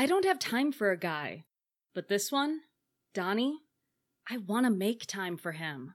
I 0.00 0.06
don't 0.06 0.24
have 0.24 0.38
time 0.38 0.72
for 0.72 0.90
a 0.90 0.96
guy. 0.96 1.44
But 1.94 2.08
this 2.08 2.32
one, 2.32 2.60
Donnie, 3.12 3.58
I 4.30 4.38
want 4.38 4.64
to 4.64 4.70
make 4.70 5.04
time 5.04 5.36
for 5.36 5.52
him. 5.52 5.92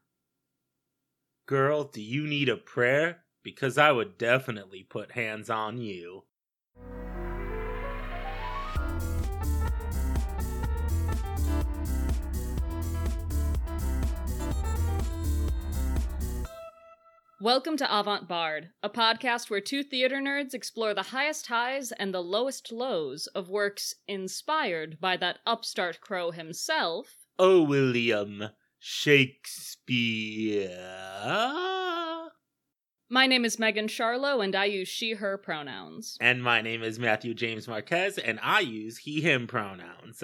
Girl, 1.47 1.86
do 1.86 2.04
you 2.04 2.28
need 2.28 2.47
a 2.47 2.55
prayer? 2.55 3.23
Because 3.41 3.79
I 3.79 3.91
would 3.91 4.20
definitely 4.20 4.83
put 4.83 5.13
hands 5.13 5.49
on 5.49 5.79
you. 5.79 6.26
Welcome 17.46 17.77
to 17.77 18.00
Avant 18.00 18.27
Bard, 18.27 18.70
a 18.82 18.89
podcast 18.89 19.52
where 19.52 19.62
two 19.62 19.84
theater 19.84 20.16
nerds 20.16 20.55
explore 20.55 20.95
the 20.95 21.04
highest 21.04 21.45
highs 21.45 21.91
and 21.91 22.12
the 22.12 22.23
lowest 22.23 22.71
lows 22.71 23.27
of 23.36 23.50
works 23.50 23.94
inspired 24.07 25.00
by 25.00 25.16
that 25.18 25.38
upstart 25.45 26.02
crow 26.02 26.31
himself. 26.31 27.27
Oh, 27.38 27.62
William 27.62 28.45
Shakespeare. 28.80 30.71
My 33.12 33.27
name 33.27 33.46
is 33.46 33.59
Megan 33.59 33.90
Charlo, 33.90 34.43
and 34.43 34.55
I 34.55 34.66
use 34.66 34.88
she, 34.88 35.13
her 35.13 35.38
pronouns. 35.38 36.18
And 36.20 36.41
my 36.41 36.63
name 36.63 36.82
is 36.82 36.98
Matthew 36.98 37.35
James 37.35 37.68
Marquez, 37.68 38.18
and 38.18 38.40
I 38.41 38.62
use 38.62 38.98
he, 38.98 39.21
him 39.21 39.46
pronouns. 39.46 40.23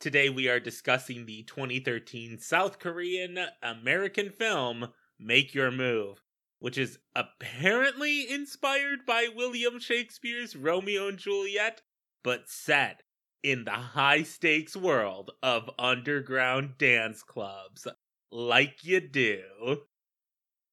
Today 0.00 0.28
we 0.28 0.50
are 0.50 0.60
discussing 0.60 1.24
the 1.24 1.44
2013 1.44 2.40
South 2.40 2.78
Korean 2.78 3.38
American 3.62 4.28
film 4.28 4.88
Make 5.18 5.54
Your 5.54 5.70
Move, 5.70 6.20
which 6.58 6.78
is 6.78 6.98
apparently 7.14 8.30
inspired 8.30 9.04
by 9.06 9.28
William 9.34 9.78
Shakespeare's 9.78 10.56
Romeo 10.56 11.08
and 11.08 11.18
Juliet, 11.18 11.82
but 12.22 12.48
set 12.48 13.02
in 13.42 13.64
the 13.64 13.70
high 13.70 14.22
stakes 14.22 14.76
world 14.76 15.30
of 15.42 15.70
underground 15.78 16.78
dance 16.78 17.22
clubs, 17.22 17.86
like 18.32 18.84
you 18.84 19.00
do. 19.00 19.42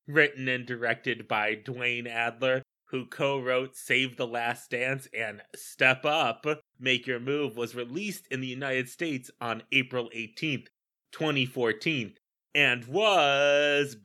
Written 0.07 0.47
and 0.47 0.65
directed 0.65 1.27
by 1.27 1.55
Duane 1.55 2.07
Adler, 2.07 2.63
who 2.93 3.05
co 3.05 3.39
wrote 3.39 3.75
Save 3.75 4.17
the 4.17 4.27
Last 4.27 4.69
Dance 4.69 5.07
and 5.17 5.41
Step 5.55 6.05
Up, 6.05 6.45
Make 6.79 7.07
Your 7.07 7.19
Move 7.19 7.55
was 7.57 7.75
released 7.75 8.27
in 8.29 8.41
the 8.41 8.47
United 8.47 8.89
States 8.89 9.31
on 9.39 9.63
April 9.71 10.09
18th, 10.15 10.67
2014, 11.11 12.15
and 12.55 12.85
was 12.85 13.95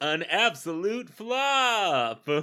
an 0.00 0.22
absolute 0.24 1.10
flop. 1.10 2.28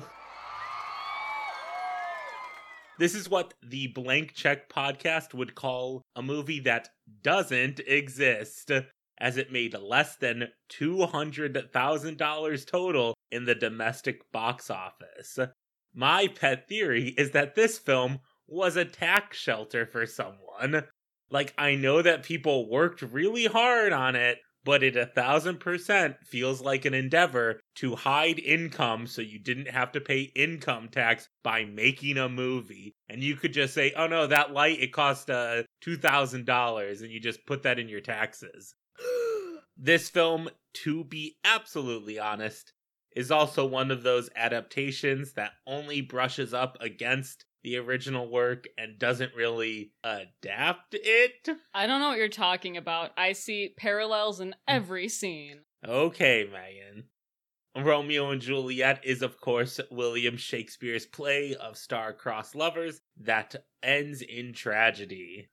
This 3.00 3.16
is 3.16 3.28
what 3.28 3.56
the 3.64 3.88
Blank 3.88 4.34
Check 4.34 4.70
podcast 4.70 5.34
would 5.34 5.56
call 5.56 6.04
a 6.16 6.22
movie 6.22 6.60
that 6.60 6.90
doesn't 7.24 7.80
exist, 7.88 8.72
as 9.20 9.38
it 9.38 9.52
made 9.52 9.74
less 9.74 10.16
than 10.18 10.50
$200,000 10.72 12.66
total 12.68 13.16
in 13.32 13.46
the 13.46 13.56
domestic 13.56 14.32
box 14.32 14.70
office. 14.70 15.40
My 15.94 16.28
pet 16.28 16.68
theory 16.70 17.16
is 17.18 17.32
that 17.32 17.56
this 17.56 17.80
film 17.80 18.20
was 18.48 18.76
a 18.76 18.86
tax 18.86 19.38
shelter 19.38 19.88
for 19.88 20.06
someone. 20.06 20.84
Like, 21.32 21.56
I 21.58 21.74
know 21.74 22.04
that 22.04 22.22
people 22.22 22.70
worked 22.70 23.02
really 23.02 23.48
hard 23.48 23.92
on 23.92 24.16
it, 24.16 24.38
but 24.66 24.84
it 24.84 24.96
a 24.96 25.06
thousand 25.06 25.60
percent 25.60 26.16
feels 26.24 26.62
like 26.62 26.86
an 26.86 26.94
endeavor 26.94 27.60
to 27.76 27.96
hide 27.96 28.40
income 28.40 29.08
so 29.08 29.22
you 29.22 29.40
didn't 29.40 29.70
have 29.70 29.92
to 29.92 30.02
pay 30.02 30.22
income 30.36 30.90
tax 30.90 31.28
by 31.44 31.66
making 31.66 32.18
a 32.18 32.30
movie. 32.30 32.94
And 33.10 33.24
you 33.24 33.36
could 33.36 33.54
just 33.54 33.74
say, 33.74 33.94
oh 33.96 34.08
no, 34.08 34.28
that 34.28 34.54
light, 34.54 34.80
it 34.80 34.94
cost 34.94 35.30
uh, 35.30 35.64
$2,000, 35.86 37.02
and 37.02 37.12
you 37.12 37.20
just 37.20 37.46
put 37.46 37.64
that 37.64 37.80
in 37.80 37.90
your 37.90 38.02
taxes. 38.02 38.76
this 39.78 40.10
film, 40.10 40.50
to 40.84 41.04
be 41.04 41.36
absolutely 41.44 42.20
honest, 42.20 42.74
is 43.16 43.32
also 43.32 43.66
one 43.66 43.92
of 43.92 44.04
those 44.04 44.30
adaptations 44.36 45.34
that 45.34 45.52
only 45.68 46.02
brushes 46.02 46.54
up 46.54 46.78
against 46.80 47.46
the 47.64 47.78
original 47.78 48.30
work 48.30 48.66
and 48.78 49.00
doesn't 49.00 49.36
really 49.36 49.92
adapt 50.04 50.94
it. 50.94 51.48
I 51.74 51.88
don't 51.88 52.02
know 52.02 52.10
what 52.10 52.18
you're 52.18 52.28
talking 52.28 52.78
about. 52.78 53.12
I 53.18 53.34
see 53.34 53.74
parallels 53.78 54.40
in 54.40 54.50
hmm. 54.50 54.54
every 54.68 55.08
scene. 55.10 55.62
Okay, 55.88 56.48
Megan. 56.52 57.06
Romeo 57.76 58.30
and 58.30 58.42
Juliet 58.42 59.02
is, 59.04 59.24
of 59.24 59.42
course, 59.42 59.80
William 59.90 60.38
Shakespeare's 60.38 61.08
play 61.08 61.56
of 61.56 61.76
star-crossed 61.76 62.54
lovers 62.54 63.02
that 63.20 63.56
ends 63.82 64.22
in 64.22 64.54
tragedy. 64.54 65.50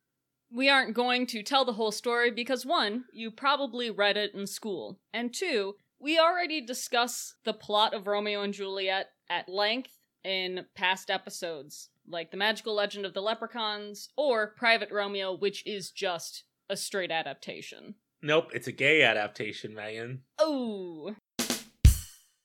We 0.53 0.69
aren't 0.69 0.95
going 0.95 1.27
to 1.29 1.43
tell 1.43 1.65
the 1.65 1.73
whole 1.73 1.93
story 1.93 2.31
because 2.31 2.67
one, 2.67 3.05
you 3.13 3.31
probably 3.31 3.91
read 3.91 4.19
it 4.19 4.35
in 4.35 4.47
school, 4.47 5.01
and 5.15 5.33
two, 5.33 5.77
we 5.99 6.19
already 6.19 6.61
discuss 6.61 7.37
the 7.45 7.55
plot 7.55 7.95
of 7.95 8.07
Romeo 8.07 8.43
and 8.43 8.53
Juliet 8.53 9.07
at 9.31 9.49
length 9.49 9.97
in 10.25 10.67
past 10.75 11.09
episodes 11.09 11.89
like 12.11 12.31
The 12.31 12.37
Magical 12.37 12.75
Legend 12.75 13.07
of 13.07 13.15
the 13.15 13.23
Leprechauns, 13.23 14.09
or 14.17 14.49
Private 14.57 14.91
Romeo, 14.91 15.37
which 15.37 15.67
is 15.67 15.91
just 15.91 16.45
a 16.69 16.77
straight 16.77 17.11
adaptation. 17.11 17.95
Nope, 18.23 18.51
it's 18.55 18.67
a 18.67 18.73
gay 18.73 19.03
adaptation, 19.03 19.75
Megan. 19.75 20.23
Oh. 20.39 21.15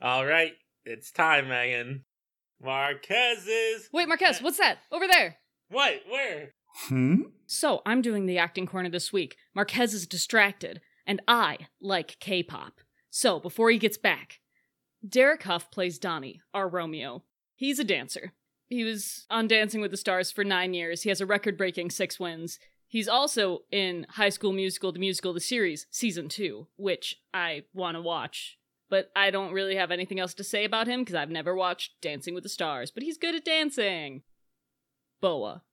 All 0.02 0.26
right, 0.26 0.54
it's 0.86 1.12
time, 1.12 1.50
Megan. 1.50 2.06
Marquez's. 2.62 3.90
Wait, 3.92 4.08
Marquez, 4.08 4.42
what's 4.42 4.58
that? 4.58 4.78
Over 4.92 5.08
there. 5.08 5.38
What? 5.70 6.02
Where? 6.08 6.54
Hmm? 6.88 7.24
So, 7.46 7.82
I'm 7.86 8.02
doing 8.02 8.26
the 8.26 8.38
acting 8.38 8.66
corner 8.66 8.90
this 8.90 9.12
week. 9.12 9.38
Marquez 9.54 9.94
is 9.94 10.08
distracted, 10.08 10.82
and 11.06 11.22
I 11.28 11.68
like 11.82 12.18
K 12.20 12.44
pop. 12.44 12.82
So, 13.10 13.40
before 13.40 13.70
he 13.70 13.78
gets 13.78 13.98
back, 13.98 14.40
Derek 15.08 15.44
Hough 15.44 15.70
plays 15.72 16.00
Donnie, 16.00 16.42
our 16.54 16.68
Romeo. 16.68 17.24
He's 17.56 17.80
a 17.80 17.84
dancer. 17.84 18.34
He 18.68 18.84
was 18.84 19.26
on 19.30 19.48
Dancing 19.48 19.82
with 19.82 19.92
the 19.92 19.98
Stars 19.98 20.32
for 20.32 20.44
nine 20.44 20.74
years. 20.74 21.04
He 21.04 21.10
has 21.10 21.22
a 21.22 21.26
record 21.26 21.58
breaking 21.58 21.92
six 21.92 22.20
wins. 22.20 22.60
He's 22.88 23.08
also 23.08 23.64
in 23.72 24.06
High 24.12 24.30
School 24.30 24.54
Musical, 24.54 24.92
the 24.92 25.00
musical, 25.00 25.34
the 25.34 25.40
series, 25.40 25.86
season 25.92 26.30
two, 26.30 26.68
which 26.78 27.18
I 27.34 27.64
want 27.74 27.96
to 27.96 28.02
watch. 28.02 28.58
But 28.90 29.12
I 29.16 29.32
don't 29.32 29.54
really 29.54 29.76
have 29.76 29.92
anything 29.92 30.20
else 30.20 30.34
to 30.36 30.44
say 30.44 30.64
about 30.64 30.88
him 30.88 31.02
because 31.02 31.16
I've 31.16 31.30
never 31.30 31.56
watched 31.56 32.00
Dancing 32.02 32.34
with 32.34 32.44
the 32.44 32.50
Stars, 32.50 32.92
but 32.92 33.04
he's 33.04 33.18
good 33.18 33.36
at 33.36 33.46
dancing. 33.46 34.22
Boa. 35.22 35.64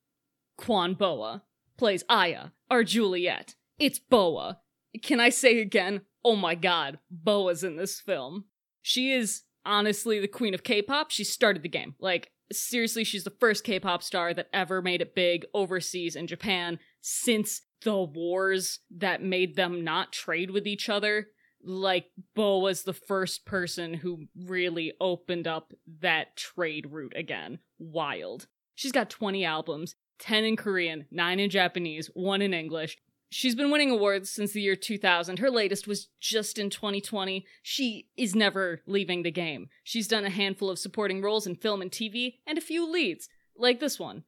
Kwon 0.58 0.96
Boa 0.96 1.42
plays 1.76 2.04
Aya, 2.08 2.48
our 2.70 2.84
Juliet. 2.84 3.54
It's 3.78 3.98
Boa. 3.98 4.58
Can 5.02 5.20
I 5.20 5.28
say 5.28 5.60
again? 5.60 6.02
Oh 6.24 6.36
my 6.36 6.54
god, 6.54 6.98
Boa's 7.10 7.64
in 7.64 7.76
this 7.76 8.00
film. 8.00 8.44
She 8.80 9.12
is 9.12 9.42
honestly 9.64 10.18
the 10.18 10.28
queen 10.28 10.54
of 10.54 10.64
K 10.64 10.82
pop. 10.82 11.10
She 11.10 11.24
started 11.24 11.62
the 11.62 11.68
game. 11.68 11.94
Like, 12.00 12.31
seriously, 12.58 13.04
she's 13.04 13.24
the 13.24 13.30
first 13.30 13.64
K 13.64 13.78
pop 13.80 14.02
star 14.02 14.34
that 14.34 14.48
ever 14.52 14.82
made 14.82 15.00
it 15.00 15.14
big 15.14 15.44
overseas 15.54 16.16
in 16.16 16.26
Japan 16.26 16.78
since 17.00 17.62
the 17.84 17.96
wars 18.02 18.80
that 18.90 19.22
made 19.22 19.56
them 19.56 19.84
not 19.84 20.12
trade 20.12 20.50
with 20.50 20.66
each 20.66 20.88
other. 20.88 21.28
Like, 21.64 22.06
Bo 22.34 22.58
was 22.58 22.82
the 22.82 22.92
first 22.92 23.46
person 23.46 23.94
who 23.94 24.26
really 24.36 24.92
opened 25.00 25.46
up 25.46 25.72
that 26.00 26.36
trade 26.36 26.86
route 26.90 27.14
again. 27.16 27.60
Wild. 27.78 28.46
She's 28.74 28.92
got 28.92 29.10
20 29.10 29.44
albums 29.44 29.94
10 30.18 30.44
in 30.44 30.56
Korean, 30.56 31.06
9 31.10 31.40
in 31.40 31.50
Japanese, 31.50 32.08
1 32.14 32.42
in 32.42 32.54
English. 32.54 32.96
She's 33.34 33.54
been 33.54 33.70
winning 33.70 33.90
awards 33.90 34.28
since 34.28 34.52
the 34.52 34.60
year 34.60 34.76
2000. 34.76 35.38
Her 35.38 35.50
latest 35.50 35.86
was 35.88 36.08
just 36.20 36.58
in 36.58 36.68
2020. 36.68 37.46
She 37.62 38.08
is 38.14 38.34
never 38.34 38.82
leaving 38.86 39.22
the 39.22 39.30
game. 39.30 39.68
She's 39.82 40.06
done 40.06 40.26
a 40.26 40.30
handful 40.30 40.68
of 40.68 40.78
supporting 40.78 41.22
roles 41.22 41.46
in 41.46 41.56
film 41.56 41.80
and 41.80 41.90
TV, 41.90 42.34
and 42.46 42.58
a 42.58 42.60
few 42.60 42.86
leads, 42.86 43.30
like 43.56 43.80
this 43.80 43.98
one. 43.98 44.24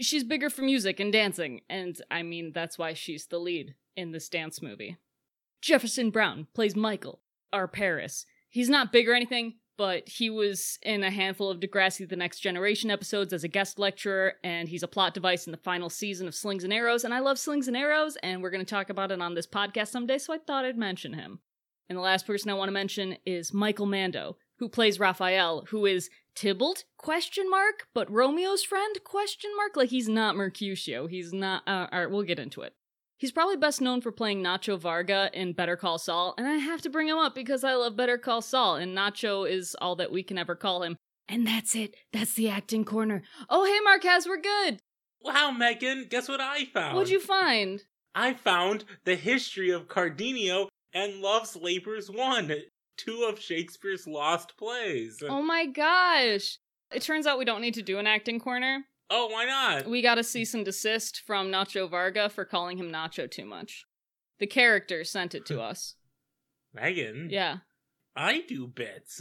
She's 0.00 0.24
bigger 0.24 0.50
for 0.50 0.62
music 0.62 0.98
and 0.98 1.12
dancing, 1.12 1.60
and 1.70 2.00
I 2.10 2.24
mean, 2.24 2.50
that's 2.52 2.76
why 2.76 2.94
she's 2.94 3.26
the 3.26 3.38
lead 3.38 3.76
in 3.96 4.10
this 4.10 4.28
dance 4.28 4.60
movie. 4.60 4.96
Jefferson 5.62 6.10
Brown 6.10 6.48
plays 6.52 6.74
Michael, 6.74 7.20
our 7.52 7.68
Paris. 7.68 8.26
He's 8.48 8.68
not 8.68 8.90
big 8.90 9.08
or 9.08 9.14
anything, 9.14 9.54
but 9.78 10.06
he 10.06 10.28
was 10.28 10.78
in 10.82 11.02
a 11.02 11.10
handful 11.10 11.48
of 11.50 11.60
Degrassi 11.60 12.06
The 12.06 12.16
Next 12.16 12.40
Generation 12.40 12.90
episodes 12.90 13.32
as 13.32 13.44
a 13.44 13.48
guest 13.48 13.78
lecturer, 13.78 14.34
and 14.44 14.68
he's 14.68 14.82
a 14.82 14.88
plot 14.88 15.14
device 15.14 15.46
in 15.46 15.52
the 15.52 15.56
final 15.56 15.88
season 15.88 16.28
of 16.28 16.34
Slings 16.34 16.64
and 16.64 16.72
Arrows, 16.72 17.04
and 17.04 17.14
I 17.14 17.20
love 17.20 17.38
Slings 17.38 17.68
and 17.68 17.76
Arrows, 17.76 18.16
and 18.22 18.42
we're 18.42 18.50
going 18.50 18.64
to 18.64 18.70
talk 18.70 18.90
about 18.90 19.12
it 19.12 19.22
on 19.22 19.34
this 19.34 19.46
podcast 19.46 19.88
someday, 19.88 20.18
so 20.18 20.34
I 20.34 20.38
thought 20.38 20.66
I'd 20.66 20.76
mention 20.76 21.14
him. 21.14 21.38
And 21.88 21.96
the 21.96 22.02
last 22.02 22.26
person 22.26 22.50
I 22.50 22.54
want 22.54 22.68
to 22.68 22.74
mention 22.74 23.16
is 23.24 23.54
Michael 23.54 23.86
Mando, 23.86 24.36
who 24.58 24.68
plays 24.68 25.00
Raphael, 25.00 25.64
who 25.70 25.86
is 25.86 26.10
Tybalt 26.34 26.84
question 26.98 27.48
mark, 27.50 27.88
but 27.94 28.10
Romeo's 28.10 28.62
friend 28.62 28.96
question 29.02 29.50
mark. 29.56 29.76
Like 29.76 29.88
he's 29.88 30.08
not 30.08 30.36
Mercutio. 30.36 31.06
He's 31.08 31.32
not. 31.32 31.62
Uh, 31.66 31.88
all 31.90 31.98
right, 31.98 32.10
we'll 32.10 32.22
get 32.22 32.38
into 32.38 32.62
it. 32.62 32.74
He's 33.18 33.32
probably 33.32 33.56
best 33.56 33.80
known 33.80 34.00
for 34.00 34.12
playing 34.12 34.44
Nacho 34.44 34.78
Varga 34.78 35.28
in 35.34 35.52
Better 35.52 35.76
Call 35.76 35.98
Saul, 35.98 36.34
and 36.38 36.46
I 36.46 36.54
have 36.54 36.80
to 36.82 36.90
bring 36.90 37.08
him 37.08 37.18
up 37.18 37.34
because 37.34 37.64
I 37.64 37.74
love 37.74 37.96
Better 37.96 38.16
Call 38.16 38.40
Saul, 38.40 38.76
and 38.76 38.96
Nacho 38.96 39.48
is 39.48 39.76
all 39.80 39.96
that 39.96 40.12
we 40.12 40.22
can 40.22 40.38
ever 40.38 40.54
call 40.54 40.84
him. 40.84 40.96
And 41.28 41.44
that's 41.44 41.74
it. 41.74 41.96
That's 42.12 42.34
the 42.34 42.48
acting 42.48 42.84
corner. 42.84 43.22
Oh, 43.50 43.64
hey, 43.64 43.80
Marquez, 43.82 44.28
we're 44.28 44.40
good. 44.40 44.78
Wow, 45.20 45.50
Megan, 45.50 46.06
guess 46.08 46.28
what 46.28 46.40
I 46.40 46.66
found? 46.66 46.94
What'd 46.94 47.10
you 47.10 47.18
find? 47.18 47.82
I 48.14 48.34
found 48.34 48.84
the 49.04 49.16
history 49.16 49.70
of 49.70 49.88
Cardenio 49.88 50.68
and 50.94 51.20
Love's 51.20 51.56
Labour's 51.56 52.08
Won, 52.08 52.52
two 52.96 53.24
of 53.28 53.40
Shakespeare's 53.40 54.06
lost 54.06 54.56
plays. 54.56 55.20
Oh 55.28 55.42
my 55.42 55.66
gosh. 55.66 56.58
It 56.92 57.02
turns 57.02 57.26
out 57.26 57.38
we 57.38 57.44
don't 57.44 57.60
need 57.60 57.74
to 57.74 57.82
do 57.82 57.98
an 57.98 58.06
acting 58.06 58.38
corner. 58.38 58.84
Oh, 59.10 59.28
why 59.28 59.44
not? 59.46 59.86
We 59.88 60.02
got 60.02 60.18
a 60.18 60.24
cease 60.24 60.54
and 60.54 60.64
desist 60.64 61.22
from 61.26 61.48
Nacho 61.48 61.88
Varga 61.88 62.28
for 62.28 62.44
calling 62.44 62.76
him 62.78 62.90
Nacho 62.92 63.30
too 63.30 63.46
much. 63.46 63.84
The 64.38 64.46
character 64.46 65.02
sent 65.04 65.34
it 65.34 65.46
to 65.46 65.60
us. 65.60 65.94
Megan, 66.74 67.28
Yeah. 67.30 67.58
I 68.14 68.42
do 68.46 68.66
bits. 68.66 69.20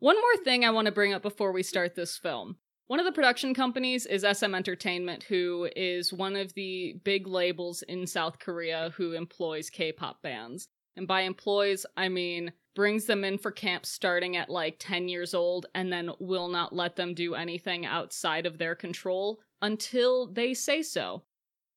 One 0.00 0.16
more 0.16 0.44
thing 0.44 0.64
I 0.64 0.70
want 0.70 0.86
to 0.86 0.92
bring 0.92 1.12
up 1.12 1.22
before 1.22 1.52
we 1.52 1.62
start 1.62 1.94
this 1.94 2.16
film. 2.18 2.56
One 2.88 2.98
of 2.98 3.06
the 3.06 3.12
production 3.12 3.54
companies 3.54 4.04
is 4.04 4.24
SM 4.24 4.54
Entertainment, 4.54 5.22
who 5.22 5.68
is 5.76 6.12
one 6.12 6.34
of 6.34 6.52
the 6.54 6.96
big 7.04 7.28
labels 7.28 7.82
in 7.82 8.06
South 8.06 8.38
Korea 8.40 8.92
who 8.96 9.12
employs 9.12 9.70
K 9.70 9.92
pop 9.92 10.20
bands. 10.22 10.68
And 10.96 11.06
by 11.06 11.20
employs, 11.22 11.86
I 11.96 12.08
mean 12.08 12.52
brings 12.74 13.06
them 13.06 13.24
in 13.24 13.38
for 13.38 13.50
camp 13.50 13.84
starting 13.84 14.36
at 14.36 14.48
like 14.48 14.76
10 14.78 15.08
years 15.08 15.34
old 15.34 15.66
and 15.74 15.92
then 15.92 16.10
will 16.18 16.48
not 16.48 16.74
let 16.74 16.96
them 16.96 17.14
do 17.14 17.34
anything 17.34 17.84
outside 17.84 18.46
of 18.46 18.58
their 18.58 18.74
control 18.74 19.40
until 19.62 20.26
they 20.26 20.54
say 20.54 20.82
so. 20.82 21.22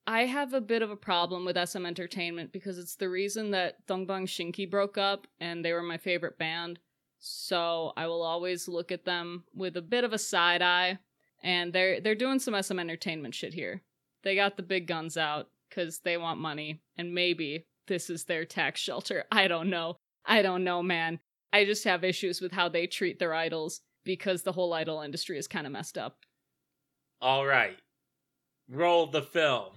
I 0.05 0.25
have 0.25 0.53
a 0.53 0.61
bit 0.61 0.81
of 0.81 0.91
a 0.91 0.97
problem 0.97 1.45
with 1.45 1.57
SM 1.57 1.85
Entertainment 1.85 2.51
because 2.51 2.77
it's 2.77 2.95
the 2.95 3.09
reason 3.09 3.51
that 3.51 3.85
Dongbang 3.87 4.27
Shinki 4.27 4.69
broke 4.69 4.97
up 4.97 5.27
and 5.39 5.63
they 5.63 5.71
were 5.71 5.81
my 5.81 5.97
favorite 5.97 6.37
band. 6.37 6.79
So 7.19 7.93
I 7.95 8.07
will 8.07 8.21
always 8.21 8.67
look 8.67 8.91
at 8.91 9.05
them 9.05 9.45
with 9.55 9.77
a 9.77 9.81
bit 9.81 10.03
of 10.03 10.11
a 10.11 10.17
side 10.17 10.61
eye. 10.61 10.99
And 11.41 11.71
they're 11.71 11.99
they're 12.01 12.15
doing 12.15 12.39
some 12.39 12.61
SM 12.61 12.79
Entertainment 12.79 13.35
shit 13.35 13.53
here. 13.53 13.81
They 14.23 14.35
got 14.35 14.57
the 14.57 14.63
big 14.63 14.87
guns 14.87 15.17
out 15.17 15.49
because 15.69 15.99
they 15.99 16.17
want 16.17 16.39
money, 16.39 16.81
and 16.97 17.13
maybe 17.13 17.65
this 17.87 18.09
is 18.09 18.23
their 18.23 18.45
tax 18.45 18.79
shelter. 18.79 19.25
I 19.31 19.47
don't 19.47 19.69
know. 19.69 19.97
I 20.25 20.41
don't 20.41 20.63
know, 20.63 20.81
man. 20.81 21.19
I 21.51 21.65
just 21.65 21.83
have 21.83 22.03
issues 22.03 22.41
with 22.41 22.51
how 22.51 22.69
they 22.69 22.87
treat 22.87 23.19
their 23.19 23.33
idols 23.33 23.81
because 24.03 24.41
the 24.41 24.51
whole 24.51 24.73
idol 24.73 25.01
industry 25.01 25.37
is 25.37 25.47
kind 25.47 25.67
of 25.67 25.73
messed 25.73 25.97
up. 25.97 26.17
All 27.21 27.45
right. 27.45 27.77
Roll 28.69 29.07
the 29.07 29.21
film. 29.21 29.73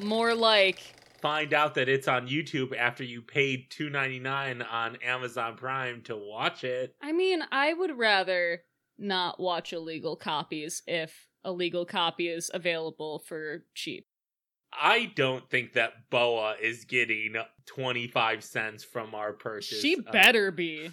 More 0.00 0.34
like 0.34 0.80
Find 1.20 1.52
out 1.52 1.74
that 1.74 1.88
it's 1.88 2.08
on 2.08 2.28
YouTube 2.28 2.74
after 2.74 3.04
you 3.04 3.20
paid 3.20 3.66
two 3.70 3.90
ninety 3.90 4.18
nine 4.18 4.62
on 4.62 4.96
Amazon 5.04 5.54
Prime 5.54 6.00
to 6.02 6.16
watch 6.16 6.64
it. 6.64 6.94
I 7.02 7.12
mean, 7.12 7.42
I 7.52 7.74
would 7.74 7.98
rather 7.98 8.62
not 8.98 9.38
watch 9.38 9.72
illegal 9.74 10.16
copies 10.16 10.82
if 10.86 11.28
a 11.44 11.52
legal 11.52 11.84
copy 11.84 12.28
is 12.28 12.50
available 12.52 13.18
for 13.18 13.64
cheap. 13.74 14.06
I 14.72 15.12
don't 15.14 15.48
think 15.50 15.74
that 15.74 16.10
Boa 16.10 16.54
is 16.60 16.84
getting 16.84 17.34
25 17.66 18.44
cents 18.44 18.84
from 18.84 19.14
our 19.14 19.32
purchase. 19.32 19.80
She 19.80 19.94
of- 19.94 20.10
better 20.12 20.50
be. 20.50 20.90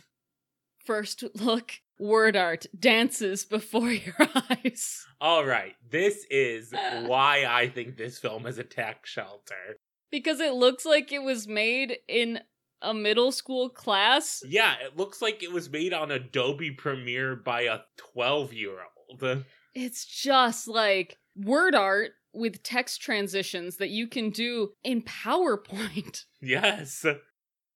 First 0.85 1.24
look, 1.35 1.74
word 2.00 2.35
art 2.35 2.65
dances 2.77 3.44
before 3.45 3.91
your 3.91 4.15
eyes. 4.50 5.06
All 5.19 5.45
right. 5.45 5.75
This 5.89 6.25
is 6.29 6.71
why 7.06 7.45
I 7.45 7.68
think 7.68 7.97
this 7.97 8.19
film 8.19 8.45
is 8.45 8.57
a 8.57 8.63
tax 8.63 9.09
shelter. 9.09 9.77
Because 10.12 10.39
it 10.39 10.53
looks 10.53 10.85
like 10.85 11.12
it 11.12 11.21
was 11.24 11.47
made 11.47 11.97
in 12.07 12.39
a 12.81 12.94
middle 12.94 13.31
school 13.31 13.69
class. 13.69 14.41
Yeah, 14.47 14.75
it 14.85 14.95
looks 14.95 15.21
like 15.21 15.44
it 15.44 15.51
was 15.51 15.69
made 15.69 15.94
on 15.94 16.12
Adobe 16.12 16.71
Premiere 16.71 17.35
by 17.35 17.62
a 17.63 17.79
12 18.13 18.53
year 18.53 18.77
old. 19.09 19.44
It's 19.75 20.06
just 20.06 20.68
like 20.68 21.18
word 21.35 21.75
art 21.75 22.12
with 22.33 22.63
text 22.63 23.01
transitions 23.01 23.77
that 23.77 23.89
you 23.89 24.07
can 24.07 24.29
do 24.29 24.71
in 24.83 25.01
PowerPoint. 25.01 26.25
Yes. 26.41 27.06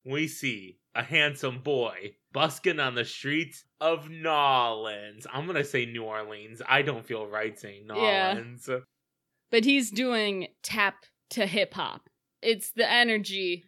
We 0.06 0.28
see 0.28 0.78
a 0.96 1.04
handsome 1.04 1.60
boy 1.60 2.16
busking 2.32 2.80
on 2.80 2.96
the 2.96 3.06
streets 3.06 3.64
of 3.80 4.10
Nolans. 4.10 5.26
I'm 5.32 5.46
going 5.46 5.58
to 5.58 5.64
say 5.64 5.86
New 5.86 6.04
Orleans. 6.04 6.62
I 6.68 6.82
don't 6.82 7.06
feel 7.06 7.26
right 7.28 7.58
saying 7.58 7.86
Yeah. 7.88 8.34
Nolans. 8.34 8.70
But 9.50 9.66
he's 9.66 9.92
doing 9.92 10.48
tap 10.64 11.06
to 11.32 11.46
hip 11.46 11.74
hop. 11.74 12.10
It's 12.42 12.72
the 12.72 12.90
energy 12.90 13.66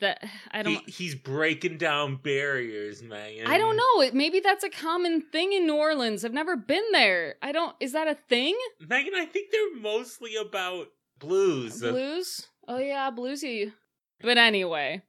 that 0.00 0.22
I 0.50 0.62
don't 0.62 0.84
He, 0.86 0.92
he's 1.04 1.14
breaking 1.14 1.78
down 1.78 2.16
barriers, 2.16 3.02
man. 3.02 3.46
I 3.46 3.58
don't 3.58 3.76
know. 3.76 4.10
Maybe 4.12 4.40
that's 4.40 4.64
a 4.64 4.70
common 4.70 5.20
thing 5.20 5.52
in 5.52 5.66
New 5.66 5.76
Orleans. 5.76 6.24
I've 6.24 6.32
never 6.32 6.56
been 6.56 6.84
there. 6.92 7.36
I 7.42 7.52
don't. 7.52 7.74
Is 7.80 7.92
that 7.92 8.08
a 8.08 8.14
thing? 8.14 8.56
Megan, 8.80 9.14
I 9.16 9.26
think 9.26 9.50
they're 9.50 9.80
mostly 9.80 10.36
about 10.36 10.88
blues. 11.18 11.82
Uh, 11.82 11.90
blues? 11.90 12.46
Oh 12.68 12.78
yeah, 12.78 13.10
bluesy. 13.10 13.72
But 14.20 14.38
anyway, 14.38 15.02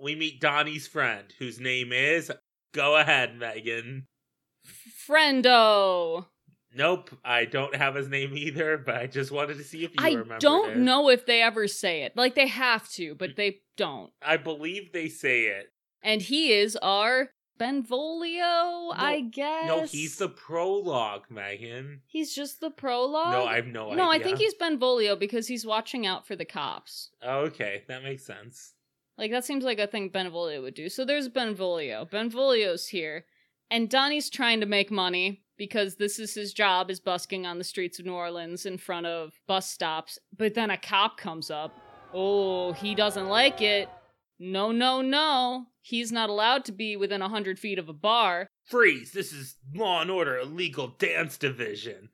We 0.00 0.16
meet 0.16 0.40
Donnie's 0.40 0.88
friend, 0.88 1.32
whose 1.38 1.60
name 1.60 1.92
is. 1.92 2.32
Go 2.74 2.96
ahead, 2.96 3.38
Megan. 3.38 4.06
friendo. 5.08 6.26
Nope, 6.74 7.10
I 7.24 7.46
don't 7.46 7.74
have 7.74 7.94
his 7.94 8.08
name 8.08 8.36
either, 8.36 8.76
but 8.76 8.96
I 8.96 9.06
just 9.06 9.30
wanted 9.30 9.56
to 9.56 9.64
see 9.64 9.84
if 9.84 9.92
you 9.92 9.96
I 9.98 10.10
remember. 10.10 10.34
I 10.34 10.38
don't 10.38 10.78
know 10.78 11.08
if 11.08 11.24
they 11.24 11.40
ever 11.40 11.68
say 11.68 12.02
it. 12.02 12.14
Like 12.16 12.34
they 12.34 12.48
have 12.48 12.90
to, 12.90 13.14
but 13.14 13.30
mm. 13.30 13.36
they 13.36 13.60
don't. 13.76 14.12
I 14.22 14.36
believe 14.36 14.92
they 14.92 15.08
say 15.08 15.44
it. 15.44 15.72
And 16.02 16.22
he 16.22 16.52
is 16.52 16.76
our 16.76 17.30
Benvolio, 17.58 18.92
I 18.94 19.28
guess. 19.30 19.66
No, 19.66 19.84
he's 19.84 20.16
the 20.16 20.28
prologue, 20.28 21.24
Megan. 21.30 22.02
He's 22.06 22.34
just 22.34 22.60
the 22.60 22.70
prologue. 22.70 23.32
No, 23.32 23.44
I 23.46 23.56
have 23.56 23.66
no 23.66 23.86
idea. 23.86 23.96
no, 23.96 24.10
I 24.10 24.18
think 24.18 24.38
he's 24.38 24.54
Benvolio 24.54 25.16
because 25.16 25.48
he's 25.48 25.64
watching 25.64 26.06
out 26.06 26.26
for 26.26 26.36
the 26.36 26.44
cops. 26.44 27.10
Okay, 27.24 27.84
that 27.88 28.02
makes 28.02 28.24
sense. 28.24 28.74
Like 29.18 29.30
that 29.30 29.44
seems 29.44 29.64
like 29.64 29.78
a 29.78 29.86
thing 29.86 30.10
Benvolio 30.10 30.60
would 30.62 30.74
do. 30.74 30.88
So 30.88 31.04
there's 31.04 31.28
Benvolio. 31.28 32.04
Benvolio's 32.04 32.88
here, 32.88 33.24
and 33.70 33.88
Donnie's 33.88 34.28
trying 34.28 34.60
to 34.60 34.66
make 34.66 34.90
money 34.90 35.42
because 35.56 35.96
this 35.96 36.18
is 36.18 36.34
his 36.34 36.52
job 36.52 36.90
is 36.90 37.00
busking 37.00 37.46
on 37.46 37.56
the 37.58 37.64
streets 37.64 37.98
of 37.98 38.04
New 38.04 38.12
Orleans 38.12 38.66
in 38.66 38.76
front 38.76 39.06
of 39.06 39.32
bus 39.46 39.70
stops. 39.70 40.18
But 40.36 40.54
then 40.54 40.70
a 40.70 40.76
cop 40.76 41.16
comes 41.16 41.50
up. 41.50 41.74
Oh, 42.18 42.72
he 42.72 42.94
doesn't 42.94 43.28
like 43.28 43.60
it. 43.60 43.90
No, 44.38 44.72
no, 44.72 45.02
no. 45.02 45.66
He's 45.82 46.10
not 46.10 46.30
allowed 46.30 46.64
to 46.64 46.72
be 46.72 46.96
within 46.96 47.20
a 47.20 47.28
hundred 47.28 47.58
feet 47.58 47.78
of 47.78 47.90
a 47.90 47.92
bar. 47.92 48.48
Freeze! 48.64 49.12
This 49.12 49.34
is 49.34 49.56
Law 49.74 50.00
and 50.00 50.10
Order 50.10 50.38
Illegal 50.38 50.88
Dance 50.98 51.36
Division. 51.36 52.08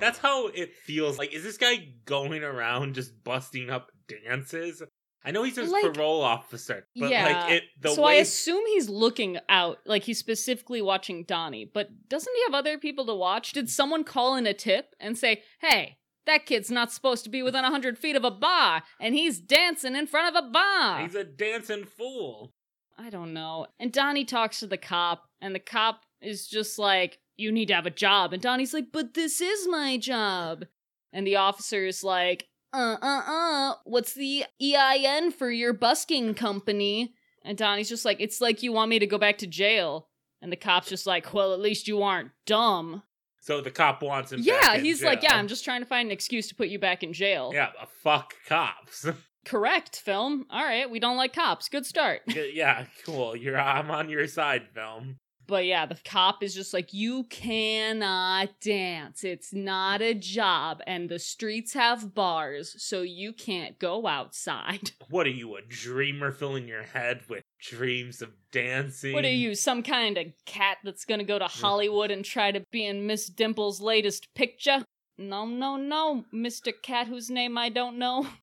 That's 0.00 0.18
how 0.18 0.46
it 0.48 0.74
feels. 0.74 1.18
Like, 1.18 1.32
is 1.34 1.42
this 1.42 1.58
guy 1.58 1.88
going 2.06 2.42
around 2.42 2.94
just 2.94 3.22
busting 3.22 3.68
up 3.68 3.92
dances? 4.08 4.82
I 5.24 5.30
know 5.30 5.42
he's 5.42 5.58
a 5.58 5.64
Like- 5.64 5.92
parole 5.92 6.22
officer, 6.22 6.86
but 6.96 7.10
yeah. 7.10 7.24
like 7.26 7.52
it 7.52 7.62
the 7.80 7.90
so 7.94 8.04
I 8.04 8.14
assume 8.14 8.64
he's 8.68 8.88
looking 8.88 9.38
out, 9.48 9.78
like 9.86 10.04
he's 10.04 10.18
specifically 10.18 10.80
watching 10.80 11.24
Donnie. 11.24 11.66
But 11.72 12.08
doesn't 12.08 12.34
he 12.34 12.42
have 12.44 12.54
other 12.54 12.78
people 12.78 13.04
to 13.06 13.14
watch? 13.14 13.52
Did 13.52 13.68
someone 13.68 14.04
call 14.04 14.36
in 14.36 14.46
a 14.46 14.54
tip 14.54 14.94
and 14.98 15.16
say, 15.18 15.42
"Hey, 15.60 15.98
that 16.26 16.46
kid's 16.46 16.70
not 16.70 16.92
supposed 16.92 17.24
to 17.24 17.30
be 17.30 17.42
within 17.42 17.64
a 17.64 17.70
hundred 17.70 17.98
feet 17.98 18.16
of 18.16 18.24
a 18.24 18.30
bar, 18.30 18.82
and 19.00 19.14
he's 19.14 19.38
dancing 19.40 19.96
in 19.96 20.06
front 20.06 20.34
of 20.34 20.44
a 20.44 20.48
bar"? 20.48 21.02
he's 21.02 21.14
a 21.14 21.24
dancing 21.24 21.84
fool. 21.84 22.50
I 22.98 23.10
don't 23.10 23.32
know. 23.32 23.66
And 23.80 23.92
Donnie 23.92 24.24
talks 24.24 24.60
to 24.60 24.66
the 24.66 24.76
cop, 24.76 25.24
and 25.40 25.54
the 25.54 25.58
cop 25.60 26.02
is 26.20 26.46
just 26.46 26.78
like, 26.78 27.18
You 27.36 27.50
need 27.50 27.66
to 27.68 27.74
have 27.74 27.86
a 27.86 27.90
job. 27.90 28.32
And 28.32 28.42
Donnie's 28.42 28.74
like, 28.74 28.92
But 28.92 29.14
this 29.14 29.40
is 29.40 29.66
my 29.68 29.96
job. 29.96 30.66
And 31.12 31.26
the 31.26 31.36
officer 31.36 31.84
is 31.84 32.04
like, 32.04 32.46
Uh 32.72 32.96
uh 33.02 33.22
uh, 33.26 33.74
what's 33.84 34.14
the 34.14 34.44
EIN 34.62 35.32
for 35.32 35.50
your 35.50 35.72
busking 35.72 36.34
company? 36.34 37.14
And 37.44 37.58
Donnie's 37.58 37.88
just 37.88 38.04
like, 38.04 38.20
It's 38.20 38.40
like 38.40 38.62
you 38.62 38.72
want 38.72 38.90
me 38.90 38.98
to 38.98 39.06
go 39.06 39.18
back 39.18 39.38
to 39.38 39.46
jail. 39.46 40.08
And 40.40 40.52
the 40.52 40.56
cop's 40.56 40.88
just 40.88 41.06
like, 41.06 41.32
Well, 41.34 41.54
at 41.54 41.60
least 41.60 41.88
you 41.88 42.02
aren't 42.02 42.30
dumb. 42.46 43.02
So 43.42 43.60
the 43.60 43.72
cop 43.72 44.02
wants 44.04 44.30
him. 44.30 44.40
yeah, 44.40 44.76
he's 44.78 45.02
like. 45.02 45.24
Yeah, 45.24 45.34
I'm 45.34 45.48
just 45.48 45.64
trying 45.64 45.80
to 45.80 45.86
find 45.86 46.06
an 46.06 46.12
excuse 46.12 46.46
to 46.48 46.54
put 46.54 46.68
you 46.68 46.78
back 46.78 47.02
in 47.02 47.12
jail. 47.12 47.50
Yeah, 47.52 47.70
uh, 47.80 47.86
fuck 48.02 48.34
cops. 48.46 49.04
Correct, 49.44 49.98
film. 49.98 50.46
All 50.48 50.62
right, 50.62 50.88
we 50.88 51.00
don't 51.00 51.16
like 51.16 51.32
cops. 51.32 51.68
Good 51.68 51.84
start. 51.84 52.20
yeah, 52.28 52.84
cool. 53.04 53.34
You're 53.34 53.58
I'm 53.58 53.90
on 53.90 54.08
your 54.08 54.28
side, 54.28 54.68
film. 54.72 55.18
But 55.52 55.66
yeah, 55.66 55.84
the 55.84 55.98
cop 56.02 56.42
is 56.42 56.54
just 56.54 56.72
like, 56.72 56.94
you 56.94 57.24
cannot 57.24 58.58
dance. 58.62 59.22
It's 59.22 59.52
not 59.52 60.00
a 60.00 60.14
job. 60.14 60.80
And 60.86 61.10
the 61.10 61.18
streets 61.18 61.74
have 61.74 62.14
bars, 62.14 62.74
so 62.82 63.02
you 63.02 63.34
can't 63.34 63.78
go 63.78 64.06
outside. 64.06 64.92
What 65.10 65.26
are 65.26 65.30
you, 65.30 65.54
a 65.56 65.60
dreamer 65.60 66.32
filling 66.32 66.66
your 66.66 66.84
head 66.84 67.20
with 67.28 67.42
dreams 67.60 68.22
of 68.22 68.30
dancing? 68.50 69.12
What 69.12 69.26
are 69.26 69.30
you, 69.30 69.54
some 69.54 69.82
kind 69.82 70.16
of 70.16 70.28
cat 70.46 70.78
that's 70.84 71.04
gonna 71.04 71.22
go 71.22 71.38
to 71.38 71.44
Hollywood 71.44 72.10
and 72.10 72.24
try 72.24 72.50
to 72.50 72.60
be 72.70 72.86
in 72.86 73.06
Miss 73.06 73.28
Dimple's 73.28 73.78
latest 73.78 74.32
picture? 74.34 74.86
No, 75.18 75.44
no, 75.44 75.76
no, 75.76 76.24
Mr. 76.32 76.72
Cat, 76.80 77.08
whose 77.08 77.28
name 77.28 77.58
I 77.58 77.68
don't 77.68 77.98
know. 77.98 78.26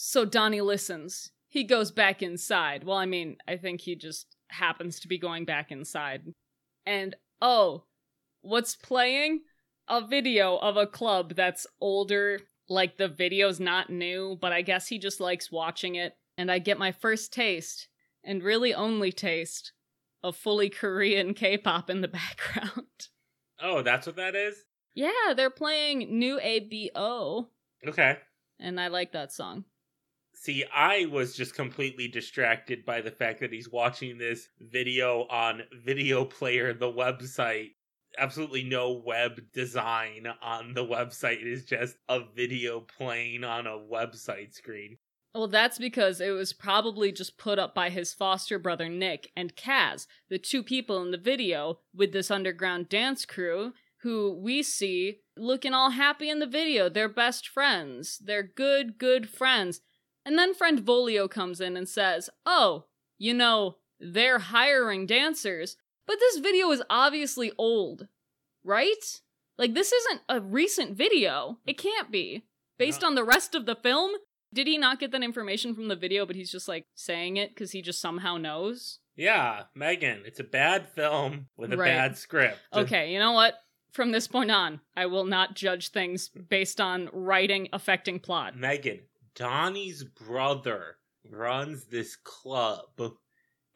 So 0.00 0.24
Donnie 0.24 0.60
listens. 0.60 1.32
He 1.48 1.64
goes 1.64 1.90
back 1.90 2.22
inside. 2.22 2.84
Well, 2.84 2.96
I 2.96 3.04
mean, 3.04 3.36
I 3.48 3.56
think 3.56 3.80
he 3.80 3.96
just 3.96 4.37
happens 4.48 5.00
to 5.00 5.08
be 5.08 5.18
going 5.18 5.44
back 5.44 5.70
inside. 5.72 6.22
And 6.86 7.14
oh, 7.40 7.84
what's 8.42 8.76
playing? 8.76 9.40
a 9.90 10.06
video 10.06 10.58
of 10.58 10.76
a 10.76 10.86
club 10.86 11.34
that's 11.34 11.66
older. 11.80 12.40
Like 12.68 12.98
the 12.98 13.08
video's 13.08 13.58
not 13.58 13.88
new, 13.88 14.36
but 14.38 14.52
I 14.52 14.60
guess 14.60 14.86
he 14.88 14.98
just 14.98 15.18
likes 15.18 15.50
watching 15.50 15.94
it. 15.94 16.12
And 16.36 16.52
I 16.52 16.58
get 16.58 16.78
my 16.78 16.92
first 16.92 17.32
taste, 17.32 17.88
and 18.22 18.42
really 18.42 18.74
only 18.74 19.10
taste, 19.12 19.72
of 20.22 20.36
fully 20.36 20.68
Korean 20.80 21.32
K 21.32 21.56
pop 21.56 21.88
in 21.88 22.02
the 22.02 22.08
background. 22.20 23.08
Oh, 23.62 23.80
that's 23.82 24.06
what 24.06 24.16
that 24.16 24.34
is? 24.34 24.56
yeah, 24.94 25.32
they're 25.34 25.48
playing 25.48 26.18
New 26.18 26.38
ABO, 26.38 27.46
Okay. 27.88 28.18
and 28.60 28.78
I 28.78 28.88
like 28.88 29.12
that 29.12 29.32
song. 29.32 29.64
See, 30.40 30.64
I 30.72 31.06
was 31.06 31.34
just 31.34 31.56
completely 31.56 32.06
distracted 32.06 32.86
by 32.86 33.00
the 33.00 33.10
fact 33.10 33.40
that 33.40 33.52
he's 33.52 33.68
watching 33.68 34.18
this 34.18 34.48
video 34.60 35.26
on 35.28 35.64
Video 35.84 36.24
Player, 36.24 36.72
the 36.72 36.90
website. 36.90 37.70
Absolutely 38.16 38.62
no 38.62 39.02
web 39.04 39.40
design 39.52 40.28
on 40.40 40.74
the 40.74 40.86
website. 40.86 41.40
It 41.40 41.48
is 41.48 41.64
just 41.64 41.96
a 42.08 42.20
video 42.36 42.78
playing 42.78 43.42
on 43.42 43.66
a 43.66 43.76
website 43.78 44.54
screen. 44.54 44.98
Well, 45.34 45.48
that's 45.48 45.78
because 45.78 46.20
it 46.20 46.30
was 46.30 46.52
probably 46.52 47.10
just 47.10 47.36
put 47.36 47.58
up 47.58 47.74
by 47.74 47.90
his 47.90 48.14
foster 48.14 48.60
brother 48.60 48.88
Nick 48.88 49.32
and 49.36 49.56
Kaz, 49.56 50.06
the 50.28 50.38
two 50.38 50.62
people 50.62 51.02
in 51.02 51.10
the 51.10 51.18
video 51.18 51.80
with 51.92 52.12
this 52.12 52.30
underground 52.30 52.88
dance 52.88 53.26
crew 53.26 53.72
who 54.02 54.32
we 54.40 54.62
see 54.62 55.18
looking 55.36 55.74
all 55.74 55.90
happy 55.90 56.30
in 56.30 56.38
the 56.38 56.46
video. 56.46 56.88
They're 56.88 57.08
best 57.08 57.48
friends. 57.48 58.18
They're 58.24 58.44
good, 58.44 58.98
good 58.98 59.28
friends. 59.28 59.80
And 60.28 60.38
then 60.38 60.52
friend 60.52 60.82
Volio 60.84 61.26
comes 61.30 61.58
in 61.58 61.74
and 61.74 61.88
says, 61.88 62.28
Oh, 62.44 62.84
you 63.16 63.32
know, 63.32 63.76
they're 63.98 64.38
hiring 64.38 65.06
dancers, 65.06 65.78
but 66.06 66.18
this 66.20 66.36
video 66.36 66.70
is 66.70 66.82
obviously 66.90 67.50
old, 67.56 68.08
right? 68.62 69.22
Like, 69.56 69.72
this 69.72 69.90
isn't 69.90 70.20
a 70.28 70.38
recent 70.42 70.94
video. 70.98 71.60
It 71.66 71.78
can't 71.78 72.10
be. 72.10 72.44
Based 72.78 73.00
No. 73.00 73.08
on 73.08 73.14
the 73.14 73.24
rest 73.24 73.54
of 73.54 73.64
the 73.64 73.74
film, 73.74 74.10
did 74.52 74.66
he 74.66 74.76
not 74.76 75.00
get 75.00 75.12
that 75.12 75.22
information 75.22 75.74
from 75.74 75.88
the 75.88 75.96
video, 75.96 76.26
but 76.26 76.36
he's 76.36 76.52
just 76.52 76.68
like 76.68 76.84
saying 76.94 77.38
it 77.38 77.54
because 77.54 77.70
he 77.70 77.80
just 77.80 77.98
somehow 77.98 78.36
knows? 78.36 78.98
Yeah, 79.16 79.62
Megan, 79.74 80.24
it's 80.26 80.40
a 80.40 80.44
bad 80.44 80.90
film 80.90 81.48
with 81.56 81.72
a 81.72 81.78
Right. 81.78 81.86
bad 81.88 82.18
script. 82.18 82.58
Okay, 82.74 83.14
you 83.14 83.18
know 83.18 83.32
what? 83.32 83.54
From 83.92 84.12
this 84.12 84.28
point 84.28 84.50
on, 84.50 84.82
I 84.94 85.06
will 85.06 85.24
not 85.24 85.54
judge 85.56 85.88
things 85.88 86.28
based 86.28 86.82
on 86.82 87.08
writing 87.14 87.70
affecting 87.72 88.20
plot. 88.20 88.58
Megan, 88.58 89.00
Donnie's 89.38 90.02
brother 90.02 90.96
runs 91.30 91.86
this 91.86 92.16
club 92.16 93.12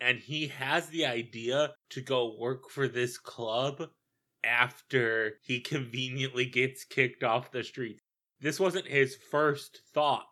and 0.01 0.19
he 0.19 0.49
has 0.49 0.89
the 0.89 1.07
idea 1.07 1.71
to 1.91 2.01
go 2.01 2.37
work 2.37 2.69
for 2.69 2.89
this 2.89 3.17
club 3.17 3.81
after 4.45 5.35
he 5.45 5.61
conveniently 5.61 6.47
gets 6.47 6.85
kicked 6.85 7.23
off 7.23 7.53
the 7.53 7.63
streets. 7.63 8.03
This 8.41 8.59
wasn't 8.59 8.89
his 8.89 9.17
first 9.31 9.83
thought. 9.95 10.27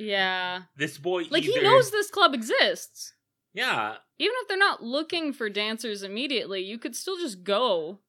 Yeah. 0.00 0.62
This 0.76 0.98
boy 0.98 1.26
Like, 1.30 1.44
he 1.44 1.60
knows 1.60 1.92
this 1.92 2.10
club 2.10 2.34
exists. 2.34 3.14
Yeah. 3.54 3.94
Even 4.18 4.34
if 4.40 4.48
they're 4.48 4.58
not 4.58 4.82
looking 4.82 5.32
for 5.32 5.48
dancers 5.48 6.02
immediately, 6.02 6.60
you 6.62 6.78
could 6.78 6.96
still 6.96 7.16
just 7.18 7.44
go. 7.44 8.00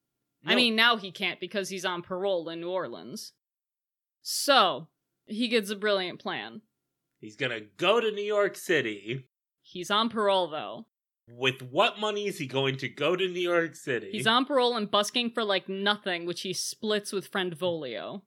I 0.45 0.55
mean, 0.55 0.75
now 0.75 0.97
he 0.97 1.11
can't 1.11 1.39
because 1.39 1.69
he's 1.69 1.85
on 1.85 2.01
parole 2.01 2.49
in 2.49 2.61
New 2.61 2.69
Orleans. 2.69 3.33
So, 4.23 4.87
he 5.25 5.47
gets 5.47 5.69
a 5.69 5.75
brilliant 5.75 6.19
plan. 6.19 6.61
he's 7.19 7.35
gonna 7.35 7.61
go 7.77 7.99
to 8.01 8.11
New 8.11 8.23
York 8.23 8.55
City. 8.55 9.27
He's 9.61 9.89
on 9.89 10.09
parole, 10.09 10.47
though. 10.49 10.87
With 11.29 11.61
what 11.61 11.97
money 11.99 12.27
is 12.27 12.37
he 12.37 12.47
going 12.47 12.75
to 12.77 12.89
go 12.89 13.15
to 13.15 13.27
New 13.29 13.39
York 13.39 13.75
City? 13.75 14.09
He's 14.11 14.27
on 14.27 14.45
parole 14.45 14.75
and 14.75 14.91
busking 14.91 15.31
for 15.31 15.43
like 15.45 15.69
nothing, 15.69 16.25
which 16.25 16.41
he 16.41 16.51
splits 16.51 17.13
with 17.13 17.27
friend 17.27 17.57
Volio. 17.57 18.23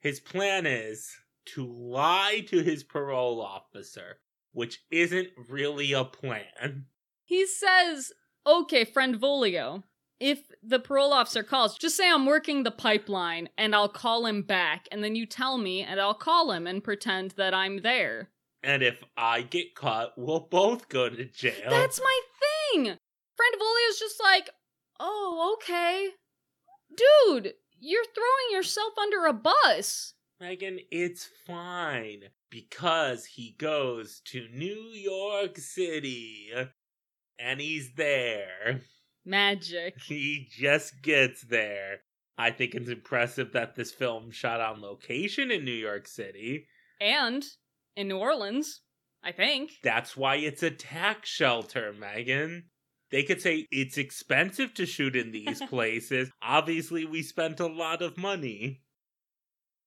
His 0.00 0.20
plan 0.20 0.66
is 0.66 1.10
to 1.46 1.66
lie 1.66 2.44
to 2.48 2.62
his 2.62 2.84
parole 2.84 3.40
officer, 3.40 4.18
which 4.52 4.82
isn't 4.90 5.28
really 5.48 5.92
a 5.94 6.04
plan. 6.04 6.84
He 7.24 7.46
says, 7.46 8.12
okay, 8.46 8.84
friend 8.84 9.18
Volio, 9.18 9.84
if 10.20 10.50
the 10.62 10.78
parole 10.78 11.12
officer 11.12 11.42
calls, 11.42 11.76
just 11.78 11.96
say 11.96 12.10
I'm 12.10 12.26
working 12.26 12.62
the 12.62 12.70
pipeline 12.70 13.48
and 13.56 13.74
I'll 13.74 13.88
call 13.88 14.26
him 14.26 14.42
back, 14.42 14.86
and 14.92 15.02
then 15.02 15.16
you 15.16 15.26
tell 15.26 15.58
me 15.58 15.82
and 15.82 16.00
I'll 16.00 16.14
call 16.14 16.52
him 16.52 16.66
and 16.66 16.84
pretend 16.84 17.32
that 17.32 17.54
I'm 17.54 17.82
there. 17.82 18.28
And 18.62 18.82
if 18.82 19.02
I 19.16 19.40
get 19.40 19.74
caught, 19.74 20.12
we'll 20.18 20.46
both 20.50 20.90
go 20.90 21.08
to 21.08 21.24
jail. 21.24 21.70
That's 21.70 22.00
my 22.00 22.20
thing! 22.74 22.84
Friend 22.84 23.54
Volio's 23.58 23.98
just 23.98 24.22
like, 24.22 24.50
oh, 25.00 25.56
okay. 25.56 26.10
Dude, 26.94 27.54
you're 27.78 28.04
throwing 28.04 28.52
yourself 28.52 28.92
under 29.00 29.24
a 29.24 29.32
bus. 29.32 30.12
Megan, 30.38 30.80
it's 30.90 31.28
fine. 31.46 32.24
Because 32.50 33.24
he 33.24 33.54
goes 33.58 34.20
to 34.26 34.48
New 34.52 34.90
York 34.92 35.56
City. 35.56 36.50
And 37.38 37.60
he's 37.60 37.94
there. 37.94 38.82
Magic. 39.30 39.94
He 40.06 40.48
just 40.50 41.02
gets 41.02 41.42
there. 41.42 42.00
I 42.36 42.50
think 42.50 42.74
it's 42.74 42.88
impressive 42.88 43.52
that 43.52 43.76
this 43.76 43.92
film 43.92 44.30
shot 44.30 44.60
on 44.60 44.80
location 44.80 45.50
in 45.50 45.64
New 45.64 45.70
York 45.72 46.08
City. 46.08 46.66
And 47.00 47.44
in 47.96 48.08
New 48.08 48.18
Orleans, 48.18 48.80
I 49.22 49.32
think. 49.32 49.72
That's 49.82 50.16
why 50.16 50.36
it's 50.36 50.62
a 50.62 50.70
tax 50.70 51.28
shelter, 51.28 51.92
Megan. 51.92 52.64
They 53.10 53.24
could 53.24 53.42
say 53.42 53.66
it's 53.70 53.98
expensive 53.98 54.72
to 54.74 54.86
shoot 54.86 55.16
in 55.16 55.32
these 55.32 55.60
places. 55.68 56.30
Obviously, 56.42 57.04
we 57.04 57.22
spent 57.22 57.60
a 57.60 57.66
lot 57.66 58.02
of 58.02 58.16
money. 58.16 58.82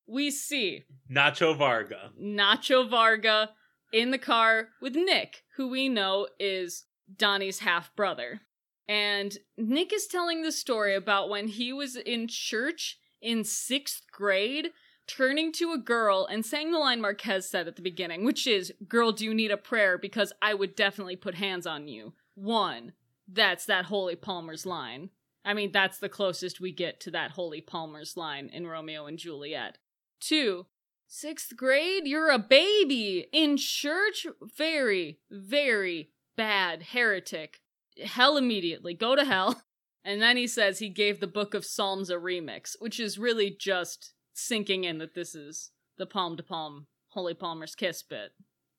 We 0.08 0.32
see 0.32 0.84
Nacho 1.10 1.58
Varga. 1.58 2.12
Nacho 2.22 2.90
Varga 2.90 3.52
in 3.94 4.12
the 4.12 4.18
car 4.18 4.70
with 4.82 4.96
Nick, 4.96 5.44
who 5.56 5.70
we 5.70 5.88
know 5.88 6.28
is 6.40 6.86
Donnie's 7.16 7.60
half 7.60 7.96
brother. 7.96 8.42
And 8.88 9.38
Nick 9.58 9.94
is 9.94 10.08
telling 10.08 10.42
the 10.42 10.52
story 10.52 10.96
about 10.96 11.30
when 11.30 11.48
he 11.48 11.72
was 11.72 11.96
in 11.96 12.28
church 12.28 12.98
in 13.22 13.44
sixth 13.44 14.04
grade, 14.12 14.72
turning 15.08 15.52
to 15.54 15.72
a 15.72 15.78
girl 15.78 16.28
and 16.30 16.46
saying 16.46 16.72
the 16.72 16.78
line 16.78 17.02
Marquez 17.02 17.50
said 17.50 17.68
at 17.68 17.76
the 17.76 17.82
beginning, 17.82 18.26
which 18.26 18.46
is, 18.46 18.74
Girl, 18.88 19.12
do 19.12 19.26
you 19.26 19.34
need 19.34 19.52
a 19.52 19.58
prayer? 19.58 19.98
Because 19.98 20.34
I 20.42 20.54
would 20.54 20.76
definitely 20.76 21.16
put 21.16 21.36
hands 21.36 21.66
on 21.66 21.88
you. 21.88 22.14
One, 22.36 22.94
that's 23.28 23.66
that 23.66 23.86
Holy 23.86 24.16
Palmer's 24.16 24.66
line. 24.66 25.10
I 25.46 25.54
mean, 25.54 25.72
that's 25.72 26.00
the 26.00 26.10
closest 26.10 26.62
we 26.62 26.72
get 26.72 27.00
to 27.02 27.12
that 27.12 27.32
Holy 27.32 27.62
Palmer's 27.62 28.16
line 28.16 28.50
in 28.52 28.68
Romeo 28.68 29.06
and 29.06 29.18
Juliet. 29.18 29.78
Two, 30.20 30.68
sixth 31.08 31.56
grade? 31.56 32.06
You're 32.06 32.32
a 32.32 32.40
baby 32.40 33.28
in 33.32 33.58
church? 33.58 34.26
Very, 34.42 35.20
very 35.30 36.12
bad 36.36 36.84
heretic. 36.84 37.60
Hell 38.04 38.38
immediately. 38.38 38.94
Go 38.94 39.16
to 39.16 39.26
hell. 39.26 39.62
And 40.06 40.22
then 40.22 40.36
he 40.36 40.48
says 40.48 40.80
he 40.80 40.90
gave 40.90 41.22
the 41.22 41.28
Book 41.28 41.54
of 41.54 41.66
Psalms 41.66 42.10
a 42.10 42.16
remix, 42.16 42.76
which 42.80 43.00
is 43.00 43.18
really 43.18 43.56
just 43.58 44.14
sinking 44.34 44.84
in 44.84 44.98
that 44.98 45.16
this 45.16 45.34
is 45.34 45.72
the 45.98 46.06
palm 46.06 46.36
to 46.38 46.44
palm 46.44 46.88
Holy 47.10 47.34
Palmer's 47.34 47.76
kiss 47.76 48.04
bit. 48.04 48.32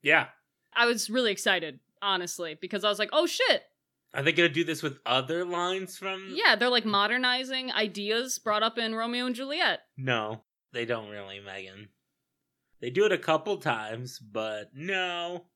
Yeah. 0.02 0.26
I 0.75 0.87
was 0.87 1.09
really 1.09 1.33
excited, 1.33 1.80
honestly, 2.02 2.59
because 2.61 2.85
I 2.85 2.88
was 2.90 2.99
like, 2.99 3.11
oh 3.12 3.26
shit. 3.26 3.62
Are 4.12 4.23
they 4.23 4.33
going 4.33 4.49
to 4.49 4.54
do 4.54 4.64
this 4.64 4.83
with 4.83 4.99
other 5.06 5.44
lines 5.44 5.97
from. 5.97 6.35
Yeah, 6.35 6.56
they're 6.56 6.68
like 6.68 6.85
modernizing 6.85 7.73
ideas 7.73 8.38
brought 8.38 8.62
up 8.62 8.78
in 8.78 8.94
Romeo 8.94 9.26
and 9.26 9.35
Juliet. 9.35 9.80
No, 9.97 10.42
they 10.73 10.85
don't 10.85 11.09
really, 11.09 11.40
Megan. 11.40 11.88
They 12.80 12.90
do 12.90 13.06
it 13.06 13.12
a 13.12 13.18
couple 13.18 13.56
times, 13.56 14.18
but 14.18 14.71
no. 14.75 15.47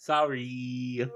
Sorry. 0.00 1.06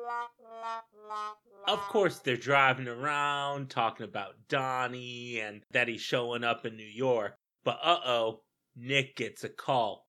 Of 1.66 1.78
course, 1.88 2.18
they're 2.18 2.36
driving 2.36 2.86
around 2.86 3.70
talking 3.70 4.04
about 4.04 4.34
Donnie 4.50 5.40
and 5.40 5.62
that 5.70 5.88
he's 5.88 6.02
showing 6.02 6.44
up 6.44 6.66
in 6.66 6.76
New 6.76 6.84
York. 6.84 7.34
But 7.64 7.78
uh 7.82 8.00
oh, 8.04 8.42
Nick 8.76 9.16
gets 9.16 9.42
a 9.42 9.48
call. 9.48 10.04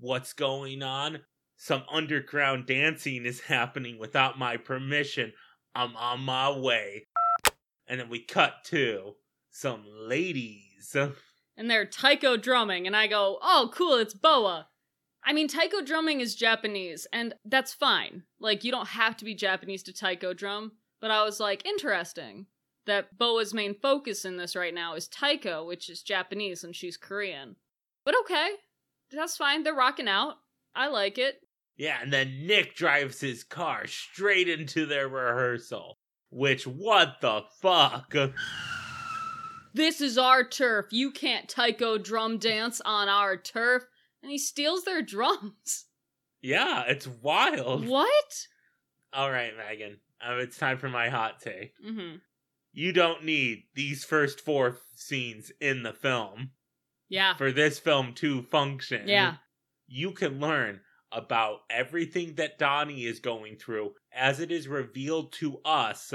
What's 0.00 0.32
going 0.32 0.82
on? 0.82 1.20
Some 1.58 1.82
underground 1.92 2.64
dancing 2.66 3.26
is 3.26 3.40
happening 3.40 3.98
without 3.98 4.38
my 4.38 4.56
permission. 4.56 5.34
I'm 5.74 5.94
on 5.94 6.20
my 6.20 6.58
way. 6.58 7.06
And 7.86 8.00
then 8.00 8.08
we 8.08 8.20
cut 8.20 8.64
to 8.68 9.16
some 9.50 9.84
ladies. 9.86 10.96
and 11.54 11.70
they're 11.70 11.84
taiko 11.84 12.38
drumming, 12.38 12.86
and 12.86 12.96
I 12.96 13.06
go, 13.06 13.38
oh, 13.42 13.70
cool, 13.74 13.96
it's 13.96 14.14
boa. 14.14 14.68
I 15.26 15.32
mean, 15.32 15.48
taiko 15.48 15.82
drumming 15.82 16.20
is 16.20 16.36
Japanese, 16.36 17.06
and 17.12 17.34
that's 17.44 17.74
fine. 17.74 18.22
Like, 18.38 18.62
you 18.62 18.70
don't 18.70 18.88
have 18.88 19.16
to 19.16 19.24
be 19.24 19.34
Japanese 19.34 19.82
to 19.82 19.92
taiko 19.92 20.32
drum, 20.32 20.72
but 21.00 21.10
I 21.10 21.24
was 21.24 21.40
like, 21.40 21.66
interesting 21.66 22.46
that 22.86 23.18
boa's 23.18 23.52
main 23.52 23.74
focus 23.74 24.24
in 24.24 24.36
this 24.36 24.56
right 24.56 24.72
now 24.72 24.94
is 24.94 25.08
taiko, 25.08 25.66
which 25.66 25.90
is 25.90 26.02
Japanese, 26.02 26.64
and 26.64 26.74
she's 26.74 26.96
Korean. 26.96 27.56
But 28.04 28.14
okay, 28.20 28.50
that's 29.10 29.36
fine. 29.36 29.62
They're 29.62 29.74
rocking 29.74 30.08
out. 30.08 30.34
I 30.74 30.88
like 30.88 31.18
it. 31.18 31.40
Yeah, 31.76 31.98
and 32.00 32.12
then 32.12 32.46
Nick 32.46 32.74
drives 32.74 33.20
his 33.20 33.44
car 33.44 33.86
straight 33.86 34.48
into 34.48 34.86
their 34.86 35.08
rehearsal. 35.08 35.98
Which, 36.30 36.66
what 36.66 37.16
the 37.20 37.42
fuck? 37.60 38.14
This 39.74 40.00
is 40.00 40.16
our 40.16 40.42
turf. 40.42 40.86
You 40.90 41.10
can't 41.10 41.48
taiko 41.48 41.98
drum 41.98 42.38
dance 42.38 42.80
on 42.84 43.08
our 43.08 43.36
turf. 43.36 43.84
And 44.26 44.32
he 44.32 44.38
steals 44.38 44.82
their 44.82 45.02
drums. 45.02 45.84
Yeah, 46.42 46.82
it's 46.88 47.06
wild. 47.06 47.86
What? 47.86 48.46
All 49.12 49.30
right, 49.30 49.52
Megan. 49.56 49.98
Uh, 50.20 50.38
it's 50.38 50.58
time 50.58 50.78
for 50.78 50.88
my 50.88 51.08
hot 51.10 51.38
take. 51.40 51.74
Mm-hmm. 51.84 52.16
You 52.72 52.92
don't 52.92 53.24
need 53.24 53.62
these 53.76 54.02
first 54.04 54.40
four 54.40 54.78
scenes 54.96 55.52
in 55.60 55.84
the 55.84 55.92
film 55.92 56.50
Yeah. 57.08 57.36
for 57.36 57.52
this 57.52 57.78
film 57.78 58.14
to 58.14 58.42
function. 58.42 59.06
Yeah. 59.06 59.34
You 59.86 60.10
can 60.10 60.40
learn 60.40 60.80
about 61.12 61.60
everything 61.70 62.34
that 62.34 62.58
Donnie 62.58 63.04
is 63.04 63.20
going 63.20 63.58
through 63.58 63.92
as 64.12 64.40
it 64.40 64.50
is 64.50 64.66
revealed 64.66 65.32
to 65.34 65.58
us 65.64 66.12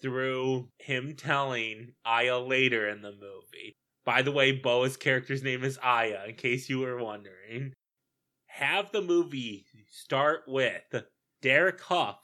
through 0.00 0.70
him 0.78 1.14
telling 1.14 1.92
Aya 2.06 2.38
later 2.38 2.88
in 2.88 3.02
the 3.02 3.12
movie. 3.12 3.76
By 4.10 4.22
the 4.22 4.32
way, 4.32 4.50
Boa's 4.50 4.96
character's 4.96 5.44
name 5.44 5.62
is 5.62 5.78
Aya, 5.84 6.24
in 6.26 6.34
case 6.34 6.68
you 6.68 6.80
were 6.80 6.96
wondering. 6.96 7.74
Have 8.46 8.90
the 8.90 9.02
movie 9.02 9.66
start 9.88 10.42
with 10.48 11.04
Derek 11.40 11.80
Hough, 11.80 12.18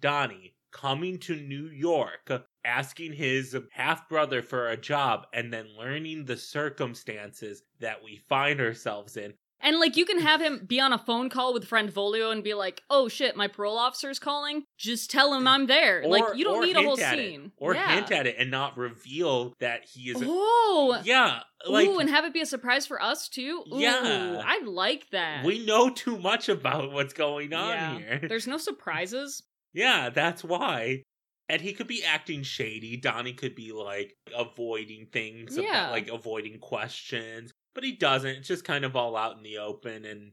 Donnie, 0.00 0.56
coming 0.72 1.18
to 1.18 1.36
New 1.36 1.66
York, 1.66 2.32
asking 2.64 3.12
his 3.12 3.54
half 3.72 4.08
brother 4.08 4.40
for 4.40 4.68
a 4.68 4.76
job, 4.78 5.26
and 5.34 5.52
then 5.52 5.76
learning 5.76 6.24
the 6.24 6.38
circumstances 6.38 7.62
that 7.78 8.02
we 8.02 8.22
find 8.30 8.58
ourselves 8.58 9.18
in. 9.18 9.34
And 9.60 9.80
like 9.80 9.96
you 9.96 10.04
can 10.04 10.20
have 10.20 10.40
him 10.40 10.64
be 10.66 10.78
on 10.80 10.92
a 10.92 10.98
phone 10.98 11.28
call 11.28 11.52
with 11.52 11.64
friend 11.66 11.92
Volio 11.92 12.30
and 12.30 12.44
be 12.44 12.54
like, 12.54 12.82
"Oh 12.88 13.08
shit, 13.08 13.36
my 13.36 13.48
parole 13.48 13.76
officer's 13.76 14.18
calling. 14.18 14.62
Just 14.78 15.10
tell 15.10 15.34
him 15.34 15.48
I'm 15.48 15.66
there." 15.66 16.04
like 16.06 16.36
you 16.36 16.44
don't 16.44 16.64
need 16.64 16.76
a 16.76 16.82
whole 16.82 17.00
at 17.00 17.18
it, 17.18 17.30
scene. 17.30 17.52
or 17.56 17.74
yeah. 17.74 17.94
hint 17.94 18.12
at 18.12 18.26
it 18.28 18.36
and 18.38 18.50
not 18.50 18.76
reveal 18.78 19.54
that 19.60 19.84
he 19.84 20.10
is. 20.10 20.22
Oh. 20.24 21.00
yeah, 21.04 21.40
like 21.68 21.88
Ooh, 21.88 21.98
and 21.98 22.08
have 22.08 22.24
it 22.24 22.32
be 22.32 22.40
a 22.40 22.46
surprise 22.46 22.86
for 22.86 23.02
us 23.02 23.28
too. 23.28 23.64
Ooh, 23.72 23.78
Yeah. 23.80 24.40
I 24.44 24.60
like 24.64 25.10
that. 25.10 25.44
we 25.44 25.64
know 25.66 25.90
too 25.90 26.16
much 26.18 26.48
about 26.48 26.92
what's 26.92 27.12
going 27.12 27.52
on 27.52 27.70
Yeah. 27.70 27.98
here. 27.98 28.20
There's 28.28 28.46
no 28.46 28.58
surprises. 28.58 29.42
Yeah, 29.72 30.10
that's 30.10 30.44
why. 30.44 31.02
And 31.48 31.60
he 31.62 31.72
could 31.72 31.86
be 31.88 32.04
acting 32.04 32.42
shady. 32.42 32.96
Donnie 32.96 33.32
could 33.32 33.54
be 33.54 33.72
like 33.72 34.14
avoiding 34.36 35.06
things, 35.12 35.56
about- 35.56 35.66
Yeah. 35.66 35.90
like 35.90 36.08
avoiding 36.08 36.58
questions, 36.60 37.52
but 37.74 37.84
he 37.84 37.92
doesn't. 37.92 38.30
It's 38.30 38.48
just 38.48 38.64
kind 38.64 38.84
of 38.84 38.96
all 38.96 39.16
out 39.16 39.36
in 39.36 39.42
the 39.42 39.58
open. 39.58 40.04
And 40.04 40.32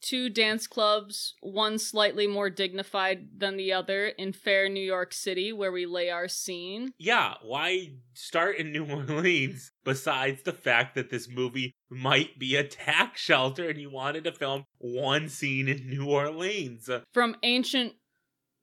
Two 0.00 0.28
dance 0.28 0.66
clubs, 0.66 1.34
one 1.40 1.78
slightly 1.78 2.26
more 2.26 2.50
dignified 2.50 3.26
than 3.38 3.56
the 3.56 3.72
other 3.72 4.08
in 4.08 4.34
fair 4.34 4.68
New 4.68 4.84
York 4.84 5.14
City, 5.14 5.50
where 5.50 5.72
we 5.72 5.86
lay 5.86 6.10
our 6.10 6.28
scene. 6.28 6.92
yeah, 6.98 7.34
why 7.42 7.92
start 8.12 8.58
in 8.58 8.70
New 8.70 8.84
Orleans 8.90 9.72
besides 9.82 10.42
the 10.42 10.52
fact 10.52 10.94
that 10.94 11.08
this 11.08 11.26
movie 11.26 11.72
might 11.88 12.38
be 12.38 12.54
a 12.54 12.64
tax 12.64 13.22
shelter 13.22 13.68
and 13.70 13.80
you 13.80 13.90
wanted 13.90 14.24
to 14.24 14.32
film 14.32 14.64
one 14.76 15.30
scene 15.30 15.68
in 15.68 15.88
New 15.88 16.04
Orleans? 16.04 16.90
From 17.14 17.36
ancient 17.42 17.94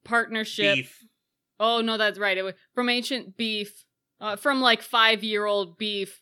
partnership. 0.06 0.76
Beef. 0.76 1.00
Oh 1.60 1.82
no, 1.82 1.98
that's 1.98 2.20
right. 2.20 2.38
It 2.38 2.44
was 2.44 2.54
from 2.76 2.88
ancient 2.88 3.36
beef, 3.36 3.84
uh, 4.20 4.36
from 4.36 4.62
like 4.62 4.84
five 4.84 5.24
year 5.24 5.46
old 5.46 5.80
beef, 5.80 6.22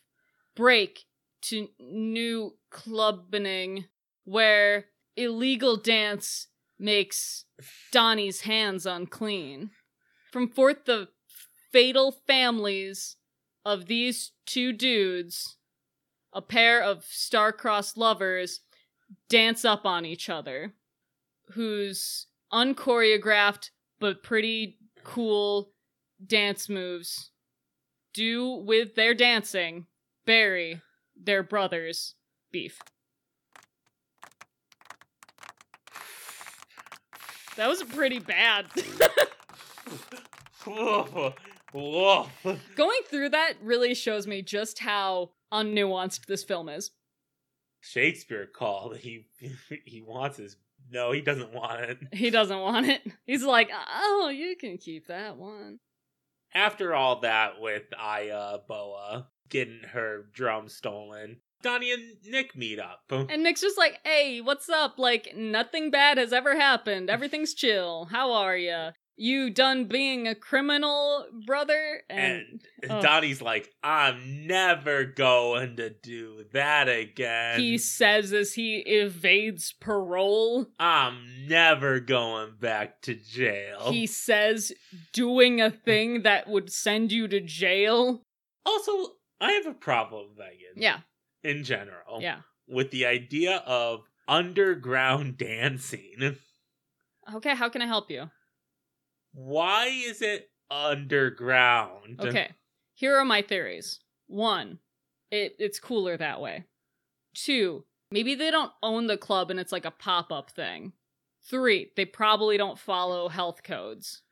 break 0.56 1.04
to 1.42 1.68
new 1.78 2.56
clubbing, 2.70 3.86
where 4.24 4.86
illegal 5.16 5.76
dance 5.76 6.48
makes 6.78 7.44
Donnie's 7.92 8.42
hands 8.42 8.86
unclean. 8.86 9.70
From 10.32 10.48
forth 10.48 10.84
the 10.84 11.08
fatal 11.72 12.12
families 12.26 13.16
of 13.64 13.86
these 13.86 14.32
two 14.46 14.72
dudes, 14.72 15.56
a 16.32 16.40
pair 16.40 16.82
of 16.82 17.04
star-crossed 17.04 17.96
lovers 17.96 18.60
dance 19.28 19.64
up 19.64 19.84
on 19.84 20.04
each 20.04 20.28
other, 20.28 20.74
whose 21.52 22.26
unchoreographed 22.52 23.70
but 23.98 24.22
pretty 24.22 24.78
cool 25.04 25.72
dance 26.24 26.68
moves 26.68 27.30
do 28.12 28.50
with 28.50 28.94
their 28.94 29.14
dancing 29.14 29.86
bury 30.26 30.80
their 31.22 31.42
brothers 31.42 32.14
beef. 32.50 32.80
That 37.56 37.68
was 37.68 37.82
pretty 37.82 38.20
bad. 38.20 38.66
Going 40.64 41.32
through 43.08 43.30
that 43.30 43.54
really 43.62 43.94
shows 43.94 44.26
me 44.26 44.42
just 44.42 44.78
how 44.78 45.30
unnuanced 45.52 46.26
this 46.26 46.44
film 46.44 46.68
is. 46.68 46.90
Shakespeare 47.80 48.46
called. 48.46 48.98
He 48.98 49.26
he 49.84 50.02
wants 50.02 50.38
his 50.38 50.56
no, 50.92 51.12
he 51.12 51.20
doesn't 51.20 51.52
want 51.52 51.82
it. 51.82 51.98
he 52.12 52.30
doesn't 52.30 52.58
want 52.58 52.88
it. 52.88 53.02
He's 53.26 53.44
like 53.44 53.70
oh 53.72 54.30
you 54.34 54.56
can 54.56 54.78
keep 54.78 55.08
that 55.08 55.36
one. 55.36 55.78
After 56.54 56.94
all 56.94 57.20
that 57.20 57.60
with 57.60 57.84
Aya 57.98 58.58
Boa 58.66 59.28
getting 59.50 59.82
her 59.92 60.26
drum 60.32 60.68
stolen, 60.68 61.38
Donnie 61.62 61.92
and 61.92 62.16
Nick 62.26 62.56
meet 62.56 62.78
up. 62.78 63.02
And 63.10 63.42
Nick's 63.42 63.60
just 63.60 63.78
like, 63.78 63.98
hey, 64.04 64.40
what's 64.40 64.68
up? 64.68 64.98
Like, 64.98 65.34
nothing 65.36 65.90
bad 65.90 66.18
has 66.18 66.32
ever 66.32 66.56
happened. 66.56 67.10
Everything's 67.10 67.54
chill. 67.54 68.06
How 68.10 68.32
are 68.32 68.56
you? 68.56 68.90
You 69.16 69.50
done 69.50 69.84
being 69.84 70.26
a 70.26 70.34
criminal, 70.34 71.26
brother? 71.44 72.00
And, 72.08 72.62
and 72.82 72.90
oh. 72.90 73.02
Donnie's 73.02 73.42
like, 73.42 73.68
I'm 73.84 74.46
never 74.46 75.04
going 75.04 75.76
to 75.76 75.90
do 75.90 76.46
that 76.54 76.88
again. 76.88 77.60
he 77.60 77.76
says 77.76 78.32
as 78.32 78.54
he 78.54 78.76
evades 78.78 79.74
parole, 79.78 80.68
I'm 80.78 81.18
never 81.46 82.00
going 82.00 82.52
back 82.58 83.02
to 83.02 83.14
jail. 83.14 83.92
he 83.92 84.06
says 84.06 84.72
doing 85.12 85.60
a 85.60 85.70
thing 85.70 86.22
that 86.22 86.48
would 86.48 86.72
send 86.72 87.12
you 87.12 87.28
to 87.28 87.40
jail. 87.40 88.22
Also, 88.64 89.16
I 89.40 89.52
have 89.52 89.66
a 89.66 89.72
problem, 89.74 90.28
Megan. 90.36 90.74
Yeah, 90.76 90.98
In 91.42 91.64
general. 91.64 92.20
yeah. 92.20 92.40
With 92.68 92.90
the 92.90 93.06
idea 93.06 93.56
of 93.66 94.02
underground 94.28 95.36
dancing. 95.38 96.36
Okay, 97.34 97.54
how 97.54 97.68
can 97.68 97.82
I 97.82 97.86
help 97.86 98.10
you? 98.10 98.30
Why 99.32 99.86
is 99.86 100.22
it 100.22 100.50
underground? 100.70 102.20
Okay. 102.20 102.50
Here 102.94 103.16
are 103.16 103.24
my 103.24 103.42
theories. 103.42 104.00
One, 104.26 104.78
it 105.30 105.56
it's 105.58 105.80
cooler 105.80 106.16
that 106.16 106.40
way. 106.40 106.64
Two, 107.34 107.84
maybe 108.10 108.34
they 108.34 108.50
don't 108.50 108.72
own 108.82 109.06
the 109.06 109.16
club 109.16 109.50
and 109.50 109.58
it's 109.58 109.72
like 109.72 109.84
a 109.84 109.90
pop-up 109.90 110.50
thing. 110.50 110.92
Three, 111.48 111.90
they 111.96 112.04
probably 112.04 112.56
don't 112.56 112.78
follow 112.78 113.28
health 113.28 113.62
codes. 113.62 114.22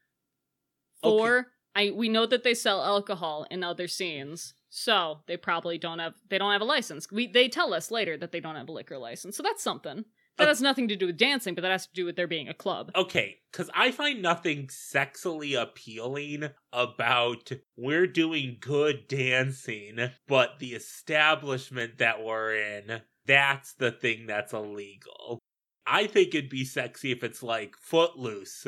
Four, 1.02 1.46
I 1.74 1.92
we 1.94 2.08
know 2.08 2.26
that 2.26 2.42
they 2.44 2.54
sell 2.54 2.82
alcohol 2.84 3.46
in 3.50 3.64
other 3.64 3.88
scenes. 3.88 4.54
So 4.70 5.20
they 5.26 5.36
probably 5.36 5.78
don't 5.78 5.98
have 5.98 6.14
they 6.28 6.38
don't 6.38 6.52
have 6.52 6.60
a 6.60 6.66
license. 6.66 7.10
We 7.10 7.26
they 7.26 7.48
tell 7.48 7.72
us 7.72 7.90
later 7.90 8.16
that 8.18 8.32
they 8.32 8.40
don't 8.40 8.56
have 8.56 8.68
a 8.68 8.72
liquor 8.72 8.98
license. 8.98 9.36
So 9.36 9.42
that's 9.42 9.62
something. 9.62 10.04
That 10.36 10.44
Okay. 10.44 10.50
has 10.50 10.62
nothing 10.62 10.86
to 10.88 10.94
do 10.94 11.06
with 11.06 11.16
dancing, 11.16 11.56
but 11.56 11.62
that 11.62 11.72
has 11.72 11.86
to 11.88 11.92
do 11.94 12.04
with 12.04 12.14
there 12.14 12.28
being 12.28 12.48
a 12.48 12.54
club. 12.54 12.92
Okay, 12.94 13.38
because 13.50 13.68
I 13.74 13.90
find 13.90 14.22
nothing 14.22 14.68
sexily 14.68 15.60
appealing 15.60 16.50
about 16.72 17.50
we're 17.76 18.06
doing 18.06 18.58
good 18.60 19.08
dancing, 19.08 19.98
but 20.28 20.60
the 20.60 20.74
establishment 20.74 21.98
that 21.98 22.22
we're 22.22 22.54
in, 22.54 23.00
that's 23.26 23.74
the 23.74 23.90
thing 23.90 24.26
that's 24.26 24.52
illegal. 24.52 25.40
I 25.86 26.06
think 26.06 26.34
it'd 26.34 26.50
be 26.50 26.64
sexy 26.64 27.10
if 27.10 27.24
it's 27.24 27.42
like 27.42 27.74
footloose. 27.80 28.66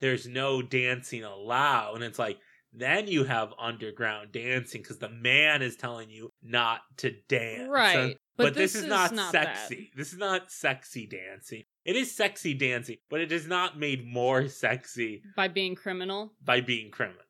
There's 0.00 0.26
no 0.26 0.62
dancing 0.62 1.22
allowed. 1.22 1.94
And 1.94 2.04
it's 2.04 2.18
like, 2.18 2.38
then 2.74 3.06
you 3.06 3.24
have 3.24 3.52
underground 3.58 4.32
dancing 4.32 4.82
because 4.82 4.98
the 4.98 5.08
man 5.08 5.62
is 5.62 5.76
telling 5.76 6.10
you 6.10 6.30
not 6.42 6.80
to 6.98 7.12
dance. 7.28 7.68
Right. 7.68 8.16
But, 8.36 8.54
this, 8.54 8.74
is, 8.74 8.84
not, 8.84 9.14
that. 9.14 9.30
sexy. 9.30 9.92
This 9.96 10.12
is 10.12 10.18
not 10.18 10.50
sexy 10.50 11.06
dancing. 11.06 11.62
It 11.84 11.94
is 11.94 12.14
sexy 12.14 12.52
dancing, 12.52 12.96
but 13.08 13.20
it 13.20 13.30
is 13.30 13.46
not 13.46 13.78
made 13.78 14.04
more 14.04 14.48
sexy 14.48 15.22
By 15.36 15.48
being 15.48 15.76
criminal. 15.76 16.32
by 16.44 16.60
being 16.60 16.90
criminal. 16.90 17.20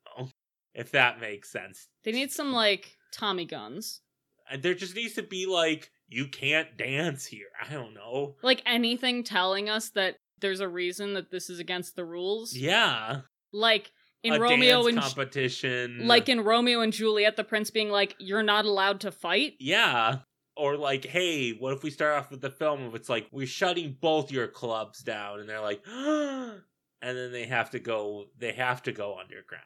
If 0.74 0.90
that 0.92 1.20
makes 1.20 1.52
sense. 1.52 1.88
They 2.04 2.12
need 2.12 2.32
some 2.32 2.52
like 2.52 2.96
Tommy 3.12 3.44
guns. 3.44 4.00
And 4.50 4.62
there 4.62 4.74
just 4.74 4.96
needs 4.96 5.14
to 5.14 5.22
be 5.22 5.46
like, 5.46 5.90
you 6.08 6.26
can't 6.26 6.76
dance 6.76 7.26
here. 7.26 7.48
I 7.62 7.72
don't 7.72 7.94
know. 7.94 8.36
Like 8.42 8.62
anything 8.66 9.24
telling 9.24 9.68
us 9.68 9.90
that 9.90 10.16
there's 10.40 10.60
a 10.60 10.68
reason 10.68 11.14
that 11.14 11.30
this 11.30 11.48
is 11.48 11.58
against 11.58 11.96
the 11.96 12.04
rules. 12.04 12.54
Yeah. 12.54 13.20
Like 13.52 13.92
in 14.24 14.34
a 14.34 14.40
Romeo 14.40 14.82
dance 14.82 14.88
and 14.88 14.98
competition. 14.98 16.06
like 16.06 16.28
in 16.28 16.40
Romeo 16.40 16.80
and 16.80 16.92
Juliet, 16.92 17.36
the 17.36 17.44
prince 17.44 17.70
being 17.70 17.90
like, 17.90 18.16
"You're 18.18 18.42
not 18.42 18.64
allowed 18.64 19.00
to 19.00 19.12
fight." 19.12 19.54
Yeah. 19.60 20.18
Or 20.56 20.76
like, 20.76 21.04
hey, 21.04 21.50
what 21.50 21.72
if 21.72 21.82
we 21.82 21.90
start 21.90 22.16
off 22.16 22.30
with 22.30 22.40
the 22.40 22.50
film 22.50 22.84
of 22.84 22.94
it's 22.94 23.08
like 23.08 23.26
we're 23.32 23.46
shutting 23.46 23.96
both 24.00 24.30
your 24.30 24.46
clubs 24.46 25.00
down, 25.00 25.40
and 25.40 25.48
they're 25.48 25.60
like, 25.60 25.82
and 25.86 26.62
then 27.02 27.32
they 27.32 27.46
have 27.46 27.70
to 27.70 27.78
go. 27.78 28.26
They 28.38 28.52
have 28.52 28.82
to 28.84 28.92
go 28.92 29.18
underground. 29.18 29.64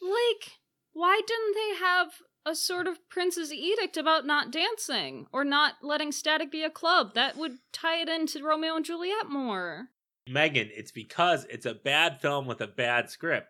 Like, 0.00 0.52
why 0.92 1.20
didn't 1.26 1.54
they 1.54 1.84
have 1.84 2.12
a 2.44 2.54
sort 2.54 2.86
of 2.86 3.08
prince's 3.08 3.52
edict 3.52 3.96
about 3.96 4.26
not 4.26 4.50
dancing 4.50 5.26
or 5.32 5.44
not 5.44 5.74
letting 5.82 6.12
static 6.12 6.50
be 6.50 6.64
a 6.64 6.70
club. 6.70 7.14
That 7.14 7.36
would 7.36 7.58
tie 7.72 8.00
it 8.00 8.08
into 8.08 8.42
Romeo 8.42 8.76
and 8.76 8.84
Juliet 8.84 9.28
more. 9.28 9.88
Megan, 10.28 10.70
it's 10.72 10.92
because 10.92 11.46
it's 11.50 11.66
a 11.66 11.74
bad 11.74 12.20
film 12.20 12.46
with 12.46 12.60
a 12.60 12.66
bad 12.66 13.10
script. 13.10 13.48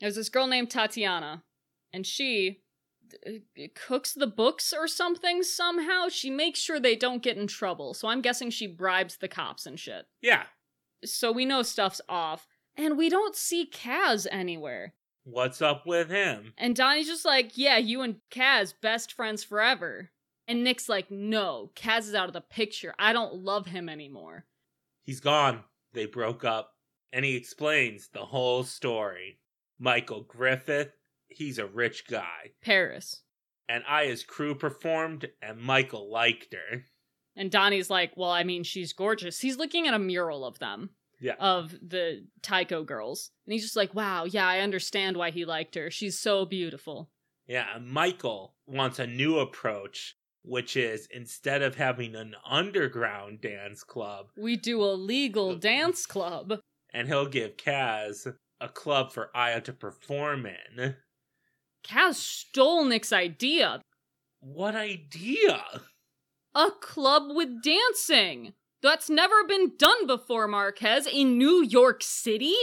There's 0.00 0.16
this 0.16 0.28
girl 0.28 0.46
named 0.46 0.70
Tatiana, 0.70 1.42
and 1.92 2.06
she 2.06 2.62
uh, 3.26 3.30
cooks 3.74 4.12
the 4.12 4.26
books 4.26 4.72
or 4.72 4.86
something 4.86 5.42
somehow. 5.42 6.08
She 6.08 6.30
makes 6.30 6.58
sure 6.58 6.78
they 6.78 6.96
don't 6.96 7.22
get 7.22 7.36
in 7.36 7.46
trouble. 7.46 7.94
So 7.94 8.08
I'm 8.08 8.20
guessing 8.20 8.50
she 8.50 8.66
bribes 8.66 9.16
the 9.16 9.28
cops 9.28 9.66
and 9.66 9.78
shit. 9.78 10.06
Yeah. 10.20 10.44
So 11.04 11.32
we 11.32 11.44
know 11.44 11.62
stuff's 11.62 12.00
off. 12.08 12.46
And 12.76 12.98
we 12.98 13.08
don't 13.08 13.34
see 13.34 13.70
Kaz 13.72 14.26
anywhere. 14.30 14.92
What's 15.24 15.62
up 15.62 15.86
with 15.86 16.10
him? 16.10 16.52
And 16.58 16.76
Donnie's 16.76 17.06
just 17.06 17.24
like, 17.24 17.56
yeah, 17.56 17.78
you 17.78 18.02
and 18.02 18.16
Kaz, 18.30 18.74
best 18.82 19.12
friends 19.12 19.42
forever. 19.42 20.10
And 20.46 20.62
Nick's 20.62 20.88
like, 20.88 21.10
no, 21.10 21.70
Kaz 21.74 22.00
is 22.00 22.14
out 22.14 22.28
of 22.28 22.34
the 22.34 22.42
picture. 22.42 22.94
I 22.98 23.12
don't 23.12 23.34
love 23.34 23.66
him 23.66 23.88
anymore. 23.88 24.44
He's 25.02 25.20
gone. 25.20 25.64
They 25.94 26.06
broke 26.06 26.44
up. 26.44 26.74
And 27.12 27.24
he 27.24 27.34
explains 27.34 28.08
the 28.08 28.26
whole 28.26 28.62
story. 28.62 29.38
Michael 29.78 30.22
Griffith, 30.22 30.92
he's 31.28 31.58
a 31.58 31.66
rich 31.66 32.06
guy. 32.08 32.52
Paris. 32.62 33.22
And 33.68 33.82
Aya's 33.88 34.22
crew 34.22 34.54
performed, 34.54 35.28
and 35.42 35.60
Michael 35.60 36.10
liked 36.10 36.54
her. 36.54 36.84
And 37.34 37.50
Donnie's 37.50 37.90
like, 37.90 38.12
well, 38.16 38.30
I 38.30 38.44
mean, 38.44 38.62
she's 38.62 38.92
gorgeous. 38.92 39.40
He's 39.40 39.56
looking 39.58 39.86
at 39.86 39.94
a 39.94 39.98
mural 39.98 40.44
of 40.46 40.58
them. 40.58 40.90
Yeah. 41.20 41.34
Of 41.40 41.72
the 41.82 42.26
taiko 42.42 42.84
girls. 42.84 43.30
And 43.46 43.52
he's 43.54 43.62
just 43.62 43.76
like, 43.76 43.94
wow, 43.94 44.24
yeah, 44.24 44.46
I 44.46 44.60
understand 44.60 45.16
why 45.16 45.30
he 45.30 45.44
liked 45.46 45.74
her. 45.74 45.90
She's 45.90 46.18
so 46.18 46.44
beautiful. 46.44 47.10
Yeah, 47.46 47.66
and 47.74 47.88
Michael 47.88 48.54
wants 48.66 48.98
a 48.98 49.06
new 49.06 49.38
approach, 49.38 50.14
which 50.42 50.76
is 50.76 51.08
instead 51.10 51.62
of 51.62 51.74
having 51.76 52.14
an 52.14 52.34
underground 52.48 53.40
dance 53.40 53.82
club, 53.82 54.26
We 54.36 54.56
do 54.56 54.82
a 54.82 54.92
legal 54.92 55.56
dance 55.56 56.04
club. 56.06 56.60
and 56.92 57.08
he'll 57.08 57.26
give 57.28 57.56
Kaz 57.56 58.30
a 58.60 58.68
club 58.68 59.12
for 59.12 59.30
Aya 59.34 59.60
to 59.62 59.72
perform 59.72 60.46
in. 60.46 60.96
Kaz 61.86 62.14
stole 62.14 62.84
Nick's 62.84 63.12
idea. 63.12 63.80
What 64.40 64.74
idea? 64.74 65.62
A 66.54 66.70
club 66.80 67.24
with 67.28 67.62
dancing. 67.62 68.54
That's 68.82 69.10
never 69.10 69.44
been 69.44 69.72
done 69.78 70.06
before, 70.06 70.48
Marquez, 70.48 71.06
in 71.06 71.38
New 71.38 71.64
York 71.64 72.02
City? 72.02 72.54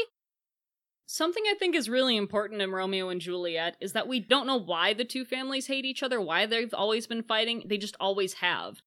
Something 1.05 1.43
I 1.47 1.53
think 1.53 1.75
is 1.75 1.89
really 1.89 2.17
important 2.17 2.61
in 2.61 2.71
Romeo 2.71 3.09
and 3.09 3.21
Juliet 3.21 3.77
is 3.79 3.93
that 3.93 4.07
we 4.07 4.19
don't 4.19 4.47
know 4.47 4.57
why 4.57 4.93
the 4.93 5.05
two 5.05 5.25
families 5.25 5.67
hate 5.67 5.85
each 5.85 6.01
other, 6.01 6.19
why 6.19 6.45
they've 6.45 6.73
always 6.73 7.07
been 7.07 7.23
fighting. 7.23 7.63
They 7.65 7.77
just 7.77 7.97
always 7.99 8.33
have. 8.35 8.81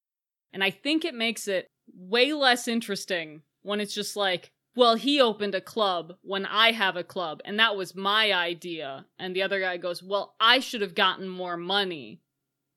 And 0.53 0.65
I 0.65 0.71
think 0.71 1.05
it 1.05 1.15
makes 1.15 1.47
it 1.47 1.69
way 1.95 2.33
less 2.33 2.67
interesting 2.67 3.43
when 3.63 3.81
it's 3.81 3.95
just 3.95 4.17
like, 4.17 4.51
well, 4.77 4.95
he 4.95 5.21
opened 5.21 5.55
a 5.55 5.61
club 5.61 6.15
when 6.23 6.45
I 6.45 6.73
have 6.73 6.97
a 6.97 7.03
club, 7.03 7.41
and 7.45 7.59
that 7.59 7.77
was 7.77 7.95
my 7.95 8.33
idea. 8.33 9.07
And 9.19 9.35
the 9.35 9.43
other 9.43 9.59
guy 9.59 9.79
goes, 9.79 10.03
well, 10.03 10.37
I 10.39 10.61
should 10.61 10.83
have 10.83 10.95
gotten 10.95 11.29
more 11.29 11.57
money. 11.57 12.21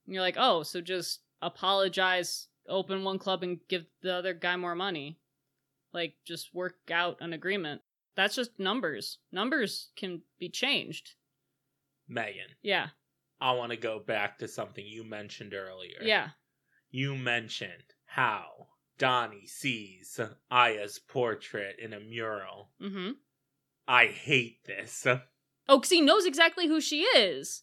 And 0.06 0.14
you're 0.14 0.22
like, 0.22 0.36
oh, 0.38 0.62
so 0.62 0.80
just 0.80 1.20
apologize, 1.42 2.48
open 2.68 3.04
one 3.04 3.18
club, 3.18 3.42
and 3.42 3.60
give 3.68 3.84
the 4.02 4.14
other 4.14 4.32
guy 4.32 4.56
more 4.56 4.74
money. 4.74 5.18
Like, 5.92 6.14
just 6.26 6.54
work 6.54 6.76
out 6.90 7.18
an 7.20 7.34
agreement. 7.34 7.82
That's 8.16 8.34
just 8.34 8.58
numbers. 8.58 9.18
Numbers 9.30 9.90
can 9.96 10.22
be 10.38 10.48
changed. 10.48 11.14
Megan, 12.08 12.56
Yeah. 12.62 12.88
I 13.42 13.52
want 13.52 13.70
to 13.70 13.76
go 13.76 13.98
back 13.98 14.38
to 14.38 14.48
something 14.48 14.84
you 14.84 15.04
mentioned 15.04 15.54
earlier. 15.54 15.98
Yeah. 16.02 16.30
You 16.90 17.14
mentioned 17.14 17.94
how 18.04 18.66
Donnie 19.00 19.46
sees 19.46 20.20
Aya's 20.50 20.98
portrait 20.98 21.76
in 21.78 21.94
a 21.94 22.00
mural. 22.00 22.68
Mm-hmm. 22.82 23.12
I 23.88 24.06
hate 24.08 24.58
this. 24.66 25.06
Oh, 25.66 25.78
because 25.78 25.90
he 25.90 26.02
knows 26.02 26.26
exactly 26.26 26.66
who 26.68 26.82
she 26.82 27.04
is. 27.04 27.62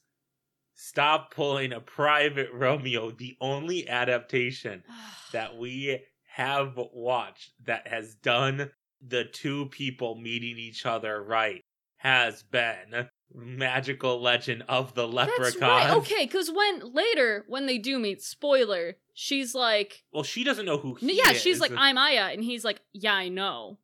Stop 0.74 1.32
pulling 1.32 1.72
a 1.72 1.80
private 1.80 2.50
Romeo, 2.52 3.12
the 3.12 3.38
only 3.40 3.88
adaptation 3.88 4.84
that 5.32 5.56
we 5.56 6.04
have 6.34 6.80
watched 6.92 7.52
that 7.66 7.88
has 7.88 8.16
done 8.16 8.72
the 9.00 9.24
two 9.24 9.68
people 9.68 10.16
meeting 10.16 10.58
each 10.58 10.88
other 10.88 11.24
right 11.24 11.62
has 11.98 12.42
been 12.42 13.10
Magical 13.34 14.22
Legend 14.22 14.64
of 14.68 14.94
the 14.96 15.08
Leprechaun. 15.08 15.62
Right. 15.62 15.92
Okay, 15.92 16.26
because 16.26 16.50
when 16.50 16.94
later 16.94 17.46
when 17.48 17.66
they 17.66 17.78
do 17.78 18.00
meet, 18.00 18.22
spoiler, 18.22 18.96
she's 19.14 19.54
like, 19.54 20.04
Well, 20.12 20.24
she 20.24 20.44
doesn't 20.44 20.66
know 20.66 20.78
who 20.78 20.96
he 20.96 21.18
yeah, 21.18 21.32
is. 21.32 21.42
she's 21.42 21.60
like, 21.60 21.72
I'm 21.76 21.98
Aya, 21.98 22.30
and 22.32 22.44
he's 22.44 22.64
like, 22.66 22.82
yeah, 22.94 23.14
I 23.14 23.30
know. 23.30 23.80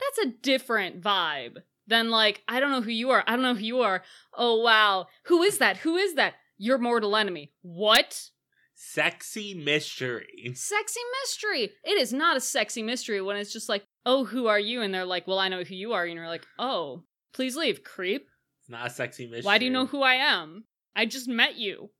That's 0.00 0.28
a 0.28 0.38
different 0.42 1.00
vibe 1.00 1.58
than 1.86 2.10
like, 2.10 2.42
I 2.48 2.60
don't 2.60 2.70
know 2.70 2.82
who 2.82 2.90
you 2.90 3.10
are. 3.10 3.22
I 3.26 3.32
don't 3.32 3.42
know 3.42 3.54
who 3.54 3.64
you 3.64 3.80
are. 3.80 4.02
Oh 4.36 4.60
wow, 4.60 5.06
who 5.24 5.42
is 5.42 5.58
that? 5.58 5.78
Who 5.78 5.96
is 5.96 6.14
that? 6.14 6.34
Your 6.58 6.78
mortal 6.78 7.16
enemy. 7.16 7.52
What? 7.62 8.30
Sexy 8.74 9.54
mystery. 9.54 10.52
Sexy 10.54 11.00
mystery. 11.22 11.72
It 11.84 12.00
is 12.00 12.12
not 12.12 12.36
a 12.36 12.40
sexy 12.40 12.82
mystery 12.82 13.20
when 13.20 13.36
it's 13.36 13.52
just 13.52 13.68
like, 13.68 13.84
oh, 14.04 14.24
who 14.24 14.48
are 14.48 14.58
you? 14.58 14.82
And 14.82 14.92
they're 14.92 15.04
like, 15.04 15.26
well, 15.26 15.38
I 15.38 15.48
know 15.48 15.62
who 15.62 15.74
you 15.74 15.92
are. 15.92 16.04
And 16.04 16.14
you're 16.14 16.28
like, 16.28 16.46
oh, 16.58 17.04
please 17.32 17.56
leave, 17.56 17.84
creep. 17.84 18.28
It's 18.62 18.70
not 18.70 18.86
a 18.86 18.90
sexy 18.90 19.26
mystery. 19.26 19.44
Why 19.44 19.58
do 19.58 19.64
you 19.64 19.72
know 19.72 19.86
who 19.86 20.02
I 20.02 20.14
am? 20.14 20.64
I 20.94 21.04
just 21.04 21.26
met 21.26 21.56
you. 21.56 21.90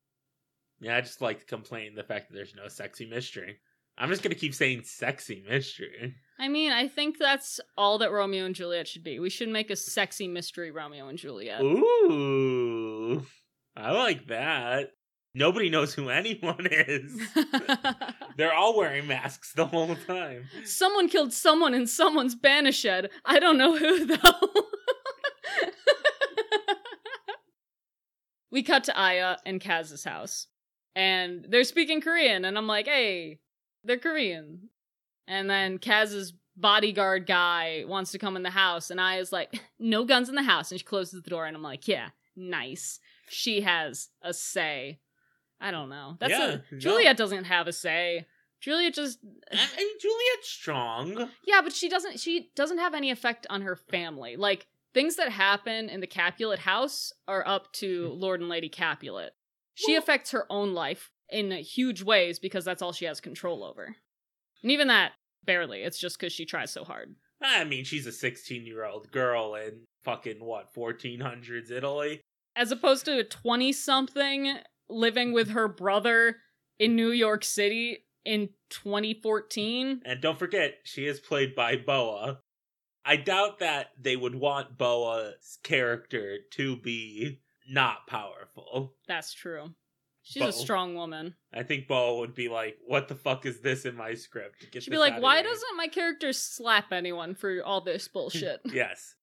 Yeah, 0.81 0.97
I 0.97 1.01
just 1.01 1.21
like 1.21 1.41
to 1.41 1.47
complain 1.47 1.97
the 1.97 2.05
fact 2.05 2.29
that 2.29 2.35
there's 2.35 2.55
no 2.55 2.69
sexy 2.69 3.05
mystery. 3.05 3.59
I'm 3.99 4.09
just 4.09 4.23
gonna 4.23 4.37
keep 4.37 4.55
saying 4.55 4.83
sexy 4.85 5.45
mystery. 5.49 6.15
I 6.39 6.49
mean, 6.49 6.73
I 6.73 6.87
think 6.87 7.19
that's 7.19 7.61
all 7.77 7.99
that 7.99 8.13
Romeo 8.13 8.47
and 8.47 8.55
Juliet 8.55 8.87
should 8.87 9.03
be. 9.03 9.19
We 9.19 9.29
should 9.29 9.49
make 9.49 9.71
a 9.71 9.77
sexy 9.77 10.29
mystery 10.29 10.71
Romeo 10.71 11.09
and 11.09 11.19
Juliet. 11.19 11.61
Ooh, 11.63 13.27
I 13.77 13.91
like 13.91 14.29
that. 14.29 14.91
Nobody 15.35 15.69
knows 15.71 15.95
who 15.95 16.11
anyone 16.11 16.67
is. 16.71 17.21
They're 18.37 18.55
all 18.55 18.77
wearing 18.77 19.07
masks 19.07 19.53
the 19.53 19.67
whole 19.67 19.97
time. 19.97 20.45
Someone 20.65 21.09
killed 21.09 21.33
someone 21.33 21.75
in 21.75 21.87
someone's 21.87 22.35
banished. 22.35 22.87
I 23.25 23.39
don't 23.41 23.59
know 23.59 23.77
who 23.77 24.07
though. 24.07 24.63
We 28.53 28.63
cut 28.63 28.85
to 28.85 28.97
Aya 28.97 29.37
and 29.45 29.61
Kaz's 29.61 30.05
house. 30.05 30.47
And 30.95 31.47
they're 31.49 31.65
speaking 31.65 32.01
Korean, 32.03 32.45
and 32.45 32.57
I'm 32.57 32.67
like, 32.67 32.87
hey, 32.87 33.41
they're 33.83 33.99
Korean. 33.99 34.69
And 35.27 35.49
then 35.51 35.79
Kaz's 35.79 36.35
bodyguard 36.55 37.27
guy 37.27 37.85
wants 37.87 38.13
to 38.13 38.19
come 38.19 38.37
in 38.37 38.43
the 38.43 38.51
house, 38.51 38.91
and 38.91 39.01
Aya's 39.01 39.33
like, 39.33 39.59
no 39.81 40.05
guns 40.05 40.29
in 40.29 40.35
the 40.35 40.43
house. 40.43 40.71
And 40.71 40.79
she 40.79 40.85
closes 40.85 41.23
the 41.23 41.31
door, 41.31 41.47
and 41.47 41.57
I'm 41.57 41.63
like, 41.63 41.89
yeah, 41.89 42.11
nice. 42.37 43.01
She 43.31 43.63
has 43.63 44.11
a 44.21 44.35
say. 44.35 45.01
I 45.61 45.71
don't 45.71 45.89
know. 45.89 46.17
That's 46.21 46.31
Yeah, 46.31 46.51
a 46.51 46.57
no. 46.75 46.79
Juliet 46.79 47.17
doesn't 47.17 47.45
have 47.45 47.67
a 47.69 47.73
say. 47.73 48.27
Juliet 48.61 48.95
just 48.95 49.19
I 49.51 49.57
mean, 49.57 49.99
Juliet's 50.01 50.49
strong. 50.49 51.29
yeah, 51.47 51.63
but 51.63 51.73
she 51.73 51.89
doesn't 51.89 52.21
she 52.21 52.51
doesn't 52.55 52.79
have 52.79 52.95
any 52.95 53.11
effect 53.11 53.47
on 53.51 53.63
her 53.63 53.75
family. 53.77 54.37
Like 54.37 54.67
things 54.95 55.17
that 55.17 55.31
happen 55.31 55.89
in 55.89 56.01
the 56.01 56.07
Capulet 56.07 56.61
house 56.61 57.13
are 57.27 57.47
up 57.47 57.73
to 57.75 58.11
hmm. 58.11 58.21
Lord 58.21 58.41
and 58.41 58.49
Lady 58.49 58.69
Capulet. 58.69 59.33
She 59.75 59.95
affects 59.95 60.33
her 60.33 60.47
own 60.51 60.75
life 60.75 61.11
in 61.31 61.51
huge 61.51 62.03
ways 62.03 62.39
because 62.39 62.65
that's 62.65 62.83
all 62.83 62.93
she 62.93 63.07
has 63.07 63.21
control 63.21 63.65
over. 63.65 63.97
And 64.63 64.71
even 64.71 64.89
that 64.89 65.13
barely. 65.45 65.83
It's 65.83 65.99
just 65.99 66.19
cuz 66.19 66.33
she 66.33 66.45
tries 66.45 66.71
so 66.71 66.85
hard. 66.85 67.17
I 67.41 67.65
mean, 67.65 67.85
she's 67.85 68.07
a 68.07 68.13
16 68.13 68.67
year 68.67 68.85
old 68.85 69.11
girl 69.11 69.55
in 69.55 69.87
fucking 70.05 70.45
what 70.45 70.75
1400s 70.75 71.71
Italy. 71.71 72.21
As 72.55 72.71
opposed 72.71 73.07
to 73.07 73.19
a 73.19 73.25
20 73.25 73.73
something 73.73 74.59
living 74.89 75.33
with 75.33 75.51
her 75.51 75.69
brother 75.69 76.37
in 76.79 76.95
New 76.95 77.11
York 77.11 77.45
City 77.45 78.05
in 78.25 78.51
2014. 78.71 80.03
And 80.05 80.21
don't 80.21 80.39
forget, 80.39 80.75
she 80.85 81.07
is 81.07 81.19
played 81.19 81.55
by 81.55 81.77
Boa. 81.77 82.41
I 83.05 83.17
doubt 83.17 83.59
that 83.59 83.91
they 84.01 84.17
would 84.17 84.35
want 84.35 84.79
Boa's 84.79 85.59
character 85.63 86.39
to 86.53 86.77
be 86.77 87.41
not 87.69 88.07
powerful. 88.07 88.95
That's 89.09 89.33
true. 89.33 89.75
She's 90.25 90.43
Bo. 90.43 90.49
a 90.51 90.53
strong 90.53 90.95
woman. 90.95 91.35
I 91.53 91.65
think 91.65 91.89
Boa 91.89 92.19
would 92.19 92.35
be 92.35 92.49
like, 92.49 92.79
"What 92.87 93.09
the 93.09 93.17
fuck 93.17 93.45
is 93.45 93.61
this 93.61 93.85
in 93.85 93.97
my 93.97 94.15
script?" 94.15 94.71
Get 94.71 94.85
She'd 94.85 94.91
be 94.91 94.99
like, 94.99 95.21
why 95.21 95.37
here." 95.37 95.51
doesn't 95.51 95.77
my 95.77 95.89
character 95.89 96.33
slap 96.33 96.93
anyone 96.93 97.35
for 97.35 97.61
all 97.65 97.81
this 97.81 98.07
bullshit? 98.07 98.61
yes, 98.73 99.17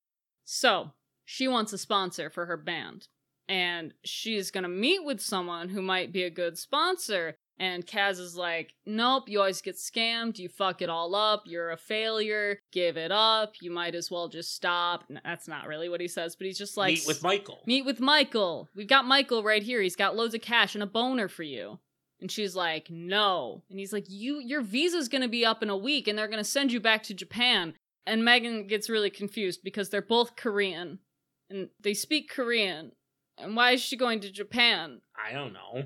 so, 0.52 0.94
she 1.26 1.48
wants 1.48 1.74
a 1.74 1.78
sponsor 1.78 2.32
for 2.32 2.48
her 2.48 2.58
band. 2.58 3.08
And 3.48 3.94
she's 4.04 4.50
gonna 4.50 4.68
meet 4.68 5.06
with 5.06 5.22
someone 5.22 5.70
who 5.70 5.82
might 5.84 6.12
be 6.12 6.24
a 6.24 6.32
good 6.32 6.58
sponsor. 6.58 7.36
And 7.60 7.86
Kaz 7.86 8.20
is 8.20 8.38
like, 8.38 8.74
Nope, 8.86 9.28
you 9.28 9.40
always 9.40 9.62
get 9.62 9.76
scammed. 9.76 10.40
You 10.40 10.48
fuck 10.48 10.82
it 10.82 10.90
all 10.90 11.14
up. 11.14 11.44
You're 11.46 11.72
a 11.72 11.78
failure. 11.78 12.60
Give 12.72 12.96
it 12.96 13.12
up. 13.12 13.56
You 13.62 13.70
might 13.70 13.96
as 13.96 14.10
well 14.10 14.30
just 14.30 14.56
stop. 14.56 15.04
That's 15.24 15.48
not 15.48 15.68
really 15.68 15.90
what 15.90 16.00
he 16.00 16.08
says, 16.08 16.36
but 16.36 16.48
he's 16.48 16.58
just 16.58 16.78
like, 16.78 16.94
Meet 16.94 17.08
with 17.08 17.24
Michael. 17.24 17.60
Meet 17.66 17.86
with 17.86 18.00
Michael. 18.00 18.70
We've 18.74 18.88
got 18.88 19.06
Michael 19.06 19.44
right 19.44 19.62
here. 19.62 19.82
He's 19.82 19.98
got 19.98 20.16
loads 20.16 20.34
of 20.34 20.42
cash 20.42 20.74
and 20.74 20.84
a 20.84 20.88
boner 20.88 21.28
for 21.28 21.44
you. 21.44 21.80
And 22.22 22.32
she's 22.32 22.54
like, 22.54 22.90
"No." 22.90 23.64
And 23.70 23.80
he's 23.80 23.94
like, 23.94 24.06
"You 24.10 24.40
your 24.40 24.62
visa's 24.62 25.08
going 25.08 25.22
to 25.22 25.30
be 25.30 25.46
up 25.46 25.64
in 25.64 25.70
a 25.70 25.78
week 25.78 26.08
and 26.08 26.18
they're 26.18 26.28
going 26.28 26.44
to 26.44 26.44
send 26.44 26.72
you 26.72 26.82
back 26.82 27.04
to 27.04 27.14
Japan." 27.14 27.76
And 28.06 28.26
Megan 28.26 28.68
gets 28.68 28.90
really 28.90 29.10
confused 29.10 29.62
because 29.64 29.90
they're 29.90 30.02
both 30.02 30.36
Korean 30.36 31.00
and 31.50 31.70
they 31.80 31.94
speak 31.94 32.30
Korean. 32.30 32.92
And 33.38 33.56
why 33.56 33.72
is 33.72 33.82
she 33.82 33.96
going 33.96 34.20
to 34.22 34.32
Japan? 34.32 35.02
I 35.16 35.32
don't 35.32 35.54
know. 35.54 35.84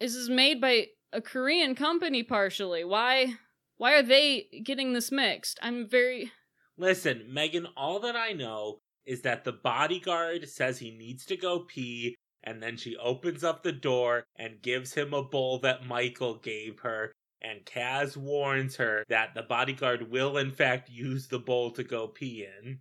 This 0.00 0.14
is 0.14 0.28
made 0.28 0.60
by 0.60 0.88
a 1.14 1.20
Korean 1.20 1.74
company 1.74 2.22
partially. 2.22 2.84
Why 2.84 3.34
why 3.76 3.94
are 3.94 4.02
they 4.02 4.48
getting 4.64 4.92
this 4.92 5.10
mixed? 5.10 5.58
I'm 5.62 5.88
very 5.88 6.32
Listen, 6.76 7.32
Megan, 7.32 7.68
all 7.76 8.00
that 8.00 8.16
I 8.16 8.32
know 8.32 8.80
is 9.06 9.22
that 9.22 9.44
the 9.44 9.52
bodyguard 9.52 10.48
says 10.48 10.78
he 10.78 10.90
needs 10.90 11.24
to 11.26 11.36
go 11.36 11.60
pee, 11.60 12.16
and 12.42 12.62
then 12.62 12.76
she 12.76 12.96
opens 12.96 13.44
up 13.44 13.62
the 13.62 13.72
door 13.72 14.24
and 14.36 14.60
gives 14.62 14.94
him 14.94 15.14
a 15.14 15.22
bowl 15.22 15.60
that 15.60 15.86
Michael 15.86 16.36
gave 16.36 16.80
her. 16.80 17.12
And 17.40 17.64
Kaz 17.64 18.16
warns 18.16 18.76
her 18.76 19.04
that 19.08 19.34
the 19.34 19.42
bodyguard 19.42 20.10
will, 20.10 20.38
in 20.38 20.50
fact, 20.50 20.88
use 20.88 21.28
the 21.28 21.38
bowl 21.38 21.70
to 21.72 21.84
go 21.84 22.08
pee 22.08 22.46
in. 22.60 22.78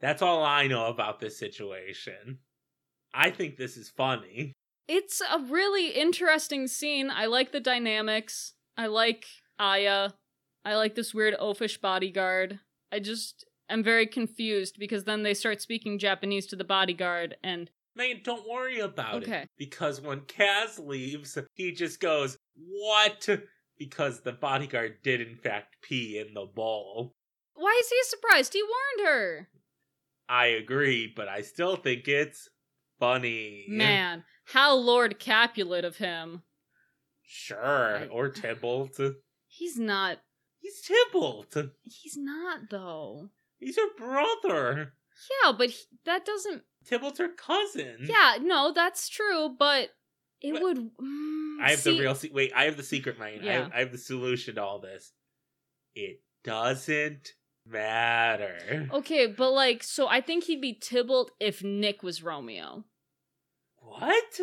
That's 0.00 0.22
all 0.22 0.44
I 0.44 0.68
know 0.68 0.86
about 0.86 1.20
this 1.20 1.36
situation. 1.36 2.38
I 3.12 3.30
think 3.30 3.56
this 3.56 3.76
is 3.76 3.90
funny. 3.90 4.54
It's 4.92 5.20
a 5.20 5.38
really 5.38 5.90
interesting 5.90 6.66
scene. 6.66 7.10
I 7.14 7.26
like 7.26 7.52
the 7.52 7.60
dynamics. 7.60 8.54
I 8.76 8.88
like 8.88 9.24
Aya. 9.56 10.10
I 10.64 10.74
like 10.74 10.96
this 10.96 11.14
weird 11.14 11.36
oafish 11.38 11.80
bodyguard. 11.80 12.58
I 12.90 12.98
just 12.98 13.44
am 13.68 13.84
very 13.84 14.04
confused 14.04 14.80
because 14.80 15.04
then 15.04 15.22
they 15.22 15.32
start 15.32 15.62
speaking 15.62 16.00
Japanese 16.00 16.44
to 16.46 16.56
the 16.56 16.64
bodyguard 16.64 17.36
and 17.44 17.70
Megan, 17.94 18.22
don't 18.24 18.48
worry 18.48 18.80
about 18.80 19.22
Okay. 19.22 19.42
it. 19.42 19.48
Because 19.56 20.00
when 20.00 20.22
Kaz 20.22 20.84
leaves, 20.84 21.38
he 21.54 21.70
just 21.70 22.00
goes, 22.00 22.36
What? 22.56 23.28
Because 23.78 24.22
the 24.22 24.32
bodyguard 24.32 24.96
did, 25.04 25.20
in 25.20 25.36
fact, 25.36 25.76
pee 25.82 26.18
in 26.18 26.34
the 26.34 26.46
bowl. 26.46 27.14
why 27.54 27.78
is 27.80 27.88
he 27.90 28.02
surprised? 28.02 28.54
He 28.54 28.62
warned 28.64 29.08
her. 29.08 29.48
I 30.28 30.46
agree, 30.46 31.12
but 31.14 31.28
I 31.28 31.42
still 31.42 31.76
think 31.76 32.08
it's 32.08 32.48
funny. 33.00 33.64
Man, 33.68 34.22
how 34.44 34.74
Lord 34.76 35.18
Capulet 35.18 35.84
of 35.84 35.96
him. 35.96 36.42
Sure. 37.24 37.98
I- 37.98 38.06
Or 38.06 38.28
Tybalt. 38.28 39.00
He's 39.48 39.78
not 39.78 40.18
He's 40.60 40.82
Tybalt. 40.82 41.56
he's 41.84 42.16
not 42.16 42.70
though. 42.70 43.30
He's 43.58 43.76
her 43.76 43.94
brother. 43.96 44.92
Yeah, 45.44 45.52
but 45.52 45.70
he, 45.70 45.78
that 46.04 46.24
doesn't 46.24 46.62
Tybalt's 46.88 47.18
her 47.18 47.28
cousin. 47.28 47.96
Yeah, 48.00 48.36
no, 48.40 48.72
that's 48.74 49.08
true, 49.08 49.54
but 49.58 49.90
it 50.40 50.60
would 50.62 50.78
mm, 50.78 51.56
I 51.62 51.70
have 51.70 51.80
see- 51.80 51.94
the 51.96 52.00
real 52.02 52.14
se- 52.14 52.30
wait. 52.32 52.52
I 52.54 52.64
have 52.64 52.76
the 52.76 52.82
secret. 52.82 53.16
I, 53.20 53.38
Yeah. 53.42 53.52
have, 53.64 53.72
I 53.74 53.78
have 53.80 53.92
the 53.92 53.98
solution 53.98 54.54
to 54.56 54.62
all 54.62 54.78
this. 54.80 55.12
It 55.94 56.22
doesn't 56.44 57.34
matter. 57.66 58.88
Okay, 58.92 59.26
but 59.26 59.50
like, 59.52 59.82
so 59.82 60.08
I 60.08 60.20
think 60.20 60.44
he'd 60.44 60.60
be 60.60 60.74
Tybalt 60.74 61.30
if 61.40 61.62
Nick 61.62 62.02
was 62.02 62.22
Romeo. 62.22 62.84
What? 63.98 64.40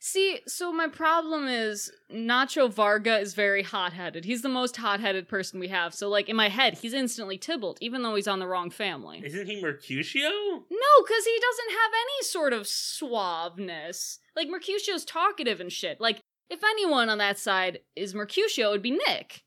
See, 0.00 0.38
so 0.46 0.72
my 0.72 0.86
problem 0.86 1.48
is 1.48 1.90
Nacho 2.12 2.72
Varga 2.72 3.18
is 3.18 3.34
very 3.34 3.64
hot 3.64 3.92
headed. 3.92 4.24
He's 4.24 4.42
the 4.42 4.48
most 4.48 4.76
hot 4.76 5.00
headed 5.00 5.28
person 5.28 5.58
we 5.58 5.68
have. 5.68 5.92
So, 5.92 6.08
like, 6.08 6.28
in 6.28 6.36
my 6.36 6.48
head, 6.48 6.78
he's 6.78 6.94
instantly 6.94 7.36
Tybalt, 7.36 7.78
even 7.80 8.02
though 8.02 8.14
he's 8.14 8.28
on 8.28 8.38
the 8.38 8.46
wrong 8.46 8.70
family. 8.70 9.20
Isn't 9.24 9.46
he 9.46 9.60
Mercutio? 9.60 10.28
No, 10.28 11.02
because 11.02 11.24
he 11.24 11.40
doesn't 11.40 11.70
have 11.70 11.90
any 11.92 12.22
sort 12.22 12.52
of 12.52 12.62
suaveness. 12.62 14.18
Like, 14.36 14.48
Mercutio's 14.48 15.04
talkative 15.04 15.60
and 15.60 15.72
shit. 15.72 16.00
Like, 16.00 16.20
if 16.48 16.62
anyone 16.62 17.08
on 17.08 17.18
that 17.18 17.38
side 17.38 17.80
is 17.96 18.14
Mercutio, 18.14 18.70
it'd 18.70 18.82
be 18.82 18.92
Nick. 18.92 19.42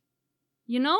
You 0.68 0.82
know? 0.82 1.00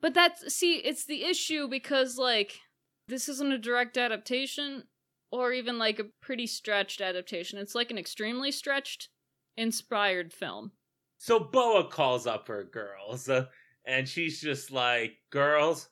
But 0.00 0.14
that's, 0.14 0.54
see, 0.54 0.76
it's 0.76 1.04
the 1.04 1.24
issue 1.24 1.66
because, 1.66 2.16
like, 2.16 2.60
this 3.08 3.28
isn't 3.28 3.52
a 3.52 3.58
direct 3.58 3.98
adaptation 3.98 4.84
or 5.32 5.52
even 5.52 5.78
like 5.78 5.98
a 5.98 6.04
pretty 6.20 6.46
stretched 6.46 7.00
adaptation. 7.00 7.58
It's 7.58 7.74
like 7.74 7.90
an 7.90 7.98
extremely 7.98 8.52
stretched, 8.52 9.08
inspired 9.56 10.32
film. 10.32 10.72
So 11.16 11.40
Boa 11.40 11.88
calls 11.88 12.26
up 12.26 12.48
her 12.48 12.64
girls, 12.64 13.28
uh, 13.28 13.46
and 13.84 14.08
she's 14.08 14.40
just 14.40 14.70
like, 14.70 15.16
"Girls, 15.30 15.88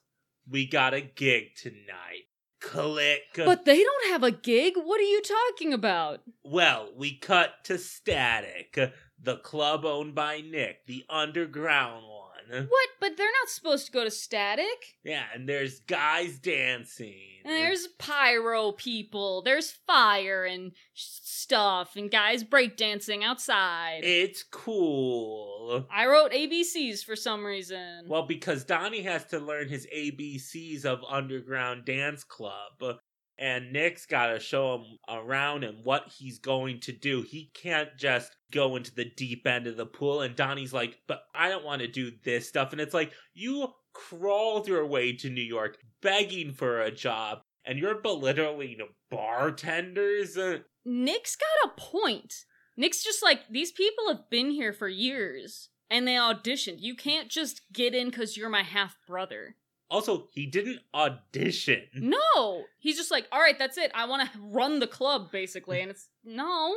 we 0.49 0.65
got 0.67 0.93
a 0.93 1.01
gig 1.01 1.55
tonight. 1.55 2.27
Click." 2.59 3.23
But 3.35 3.65
they 3.65 3.81
don't 3.83 4.11
have 4.11 4.23
a 4.23 4.31
gig. 4.31 4.73
What 4.75 4.99
are 4.99 5.03
you 5.03 5.21
talking 5.21 5.73
about? 5.73 6.21
well, 6.43 6.91
we 6.95 7.17
cut 7.17 7.63
to 7.65 7.77
Static, 7.77 8.77
the 9.21 9.37
club 9.37 9.85
owned 9.85 10.15
by 10.15 10.41
Nick, 10.41 10.85
the 10.85 11.05
underground 11.09 12.05
one. 12.07 12.20
What? 12.49 12.89
But 12.99 13.17
they're 13.17 13.27
not 13.41 13.49
supposed 13.49 13.85
to 13.85 13.91
go 13.91 14.03
to 14.03 14.11
Static. 14.11 14.95
Yeah, 15.03 15.23
and 15.33 15.47
there's 15.47 15.79
guys 15.81 16.37
dancing. 16.37 17.41
And 17.43 17.53
there's 17.53 17.87
pyro 17.97 18.71
people. 18.71 19.41
There's 19.41 19.71
fire 19.71 20.45
and 20.45 20.73
stuff, 20.93 21.95
and 21.95 22.11
guys 22.11 22.43
breakdancing 22.43 23.23
outside. 23.23 24.01
It's 24.03 24.43
cool. 24.43 25.87
I 25.91 26.05
wrote 26.05 26.31
ABCs 26.31 27.03
for 27.03 27.15
some 27.15 27.43
reason. 27.43 28.05
Well, 28.07 28.25
because 28.27 28.63
Donnie 28.63 29.01
has 29.01 29.25
to 29.25 29.39
learn 29.39 29.69
his 29.69 29.87
ABCs 29.95 30.85
of 30.85 30.99
Underground 31.09 31.85
Dance 31.85 32.23
Club. 32.23 32.99
And 33.41 33.73
Nick's 33.73 34.05
got 34.05 34.27
to 34.27 34.39
show 34.39 34.75
him 34.75 34.85
around 35.09 35.63
and 35.63 35.83
what 35.83 36.13
he's 36.15 36.37
going 36.37 36.79
to 36.81 36.91
do. 36.91 37.23
He 37.23 37.49
can't 37.55 37.89
just 37.97 38.35
go 38.51 38.75
into 38.75 38.93
the 38.93 39.05
deep 39.17 39.47
end 39.47 39.65
of 39.65 39.77
the 39.77 39.85
pool. 39.87 40.21
And 40.21 40.35
Donnie's 40.35 40.73
like, 40.73 40.99
but 41.07 41.23
I 41.33 41.49
don't 41.49 41.65
want 41.65 41.81
to 41.81 41.87
do 41.87 42.11
this 42.23 42.47
stuff. 42.47 42.71
And 42.71 42.79
it's 42.79 42.93
like, 42.93 43.11
you 43.33 43.69
crawled 43.93 44.67
your 44.67 44.85
way 44.85 45.13
to 45.13 45.29
New 45.31 45.41
York 45.41 45.79
begging 46.01 46.53
for 46.53 46.81
a 46.81 46.91
job, 46.91 47.39
and 47.65 47.79
you're 47.79 47.99
belittling 47.99 48.77
bartenders? 49.09 50.37
Uh, 50.37 50.59
Nick's 50.85 51.35
got 51.35 51.71
a 51.71 51.81
point. 51.81 52.45
Nick's 52.77 53.03
just 53.03 53.23
like, 53.23 53.47
these 53.49 53.71
people 53.71 54.07
have 54.09 54.29
been 54.29 54.51
here 54.51 54.71
for 54.71 54.87
years, 54.87 55.69
and 55.89 56.07
they 56.07 56.13
auditioned. 56.13 56.77
You 56.79 56.95
can't 56.95 57.27
just 57.27 57.61
get 57.73 57.95
in 57.95 58.11
because 58.11 58.37
you're 58.37 58.49
my 58.49 58.63
half 58.63 58.97
brother. 59.07 59.55
Also, 59.91 60.29
he 60.31 60.45
didn't 60.45 60.79
audition. 60.93 61.83
No! 61.93 62.63
He's 62.79 62.95
just 62.95 63.11
like, 63.11 63.27
alright, 63.33 63.59
that's 63.59 63.77
it. 63.77 63.91
I 63.93 64.05
want 64.05 64.31
to 64.31 64.39
run 64.41 64.79
the 64.79 64.87
club, 64.87 65.31
basically. 65.31 65.81
And 65.81 65.91
it's, 65.91 66.07
no. 66.23 66.73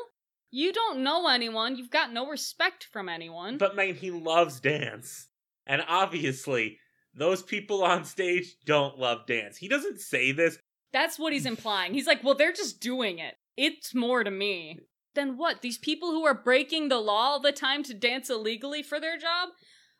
You 0.50 0.72
don't 0.72 1.03
know 1.03 1.29
anyone. 1.29 1.77
You've 1.77 1.90
got 1.90 2.12
no 2.12 2.29
respect 2.29 2.88
from 2.92 3.09
anyone. 3.09 3.57
But 3.57 3.77
man, 3.77 3.94
he 3.94 4.11
loves 4.11 4.59
dance. 4.59 5.29
And 5.64 5.83
obviously, 5.88 6.79
those 7.14 7.42
people 7.42 7.85
on 7.85 8.05
stage 8.05 8.57
don't 8.66 8.98
love 8.98 9.27
dance. 9.27 9.57
He 9.57 9.68
doesn't 9.68 10.00
say 10.00 10.33
this. 10.33 10.59
That's 10.92 11.18
what 11.18 11.33
he's 11.33 11.46
implying. 11.46 11.94
He's 11.94 12.07
like, 12.07 12.22
well, 12.22 12.35
they're 12.35 12.53
just 12.53 12.81
doing 12.81 13.18
it. 13.18 13.35
It's 13.57 13.94
more 13.94 14.24
to 14.24 14.31
me. 14.31 14.81
Then 15.14 15.37
what? 15.37 15.62
These 15.62 15.79
people 15.79 16.11
who 16.11 16.24
are 16.27 16.35
breaking 16.35 16.88
the 16.88 16.98
law 16.98 17.33
all 17.33 17.40
the 17.40 17.53
time 17.53 17.85
to 17.85 17.94
dance 17.94 18.29
illegally 18.29 18.83
for 18.83 18.98
their 18.98 19.16
job? 19.16 19.50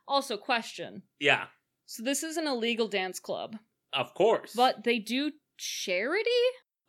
Also, 0.07 0.37
question. 0.37 1.03
Yeah, 1.19 1.47
So, 1.87 2.03
this 2.03 2.23
is 2.23 2.37
an 2.37 2.47
illegal 2.47 2.89
dance 2.89 3.21
club, 3.21 3.57
of 3.93 4.15
course. 4.15 4.55
but 4.55 4.85
they 4.85 4.99
do 4.99 5.33
charity? 5.59 6.31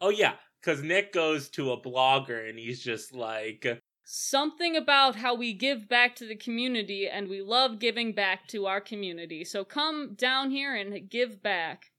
oh 0.01 0.09
yeah, 0.09 0.33
because 0.61 0.81
Nick 0.81 1.13
goes 1.13 1.49
to 1.49 1.71
a 1.71 1.81
blogger 1.81 2.49
and 2.49 2.57
he's 2.59 2.81
just 2.81 3.13
like, 3.13 3.65
Something 4.03 4.75
about 4.75 5.15
how 5.15 5.33
we 5.33 5.53
give 5.53 5.89
back 5.89 6.15
to 6.17 6.27
the 6.27 6.35
community 6.35 7.07
and 7.07 7.27
we 7.27 7.41
love 7.41 7.79
giving 7.79 8.13
back 8.13 8.47
to 8.49 8.67
our 8.67 8.79
community. 8.79 9.43
So, 9.43 9.63
come 9.65 10.13
down 10.15 10.51
here 10.51 10.75
and 10.75 11.09
give 11.09 11.41
back. 11.41 11.91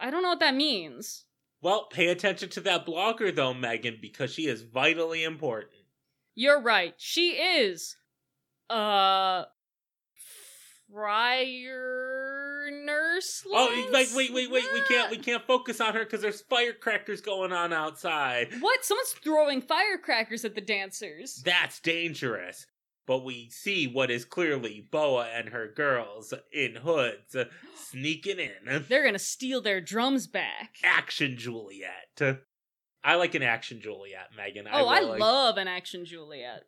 I 0.00 0.10
don't 0.10 0.22
know 0.22 0.28
what 0.28 0.40
that 0.40 0.54
means. 0.54 1.24
well, 1.60 1.88
pay 1.90 2.08
attention 2.08 2.48
to 2.50 2.60
that 2.62 2.86
blogger 2.86 3.34
though, 3.34 3.52
Megan, 3.54 3.98
because 4.00 4.32
she 4.32 4.46
is 4.46 4.62
vitally 4.62 5.24
important. 5.24 5.72
You're 6.34 6.62
right. 6.62 6.94
She 6.98 7.30
is. 7.32 7.96
Uh. 8.70 9.44
Friar 10.92 12.70
nurse. 12.84 13.42
Oh, 13.46 13.88
like 13.92 14.08
wait, 14.14 14.32
wait, 14.32 14.50
wait, 14.50 14.64
we 14.72 14.80
can't, 14.82 15.10
we 15.10 15.18
can't 15.18 15.46
focus 15.46 15.80
on 15.80 15.94
her 15.94 16.04
because 16.04 16.20
there's 16.22 16.40
firecrackers 16.42 17.20
going 17.20 17.52
on 17.52 17.72
outside. 17.72 18.48
What? 18.60 18.84
Someone's 18.84 19.12
throwing 19.12 19.60
firecrackers 19.62 20.44
at 20.44 20.54
the 20.54 20.60
dancers. 20.60 21.42
That's 21.44 21.80
dangerous. 21.80 22.66
But 23.06 23.24
we 23.24 23.48
see 23.50 23.86
what 23.86 24.10
is 24.10 24.24
clearly 24.26 24.86
Boa 24.90 25.28
and 25.34 25.48
her 25.48 25.66
girls 25.74 26.34
in 26.52 26.74
hoods 26.76 27.34
sneaking 27.90 28.38
in. 28.38 28.84
They're 28.88 29.04
gonna 29.04 29.18
steal 29.18 29.60
their 29.62 29.80
drums 29.80 30.26
back. 30.26 30.76
Action 30.84 31.36
Juliet. 31.38 32.38
I 33.02 33.14
like 33.14 33.34
an 33.34 33.42
action 33.42 33.80
Juliet, 33.80 34.28
Megan. 34.36 34.66
oh, 34.70 34.86
I 34.86 35.00
will, 35.00 35.08
like- 35.10 35.20
love 35.20 35.56
an 35.56 35.68
action 35.68 36.04
Juliet. 36.04 36.64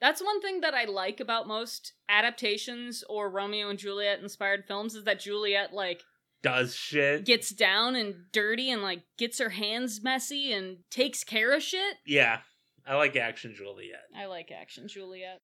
That's 0.00 0.22
one 0.22 0.40
thing 0.40 0.60
that 0.60 0.74
I 0.74 0.84
like 0.84 1.20
about 1.20 1.48
most 1.48 1.92
adaptations 2.08 3.02
or 3.08 3.30
Romeo 3.30 3.68
and 3.68 3.78
Juliet 3.78 4.20
inspired 4.20 4.64
films 4.66 4.94
is 4.94 5.04
that 5.04 5.20
Juliet 5.20 5.72
like 5.72 6.02
Does 6.42 6.74
shit. 6.74 7.24
gets 7.24 7.50
down 7.50 7.96
and 7.96 8.14
dirty 8.32 8.70
and 8.70 8.82
like 8.82 9.02
gets 9.16 9.38
her 9.38 9.48
hands 9.50 10.00
messy 10.02 10.52
and 10.52 10.78
takes 10.90 11.24
care 11.24 11.52
of 11.54 11.62
shit. 11.62 11.96
yeah. 12.06 12.38
I 12.86 12.94
like 12.94 13.16
action 13.16 13.54
Juliet. 13.54 14.00
I 14.16 14.24
like 14.26 14.50
action 14.50 14.88
Juliet. 14.88 15.40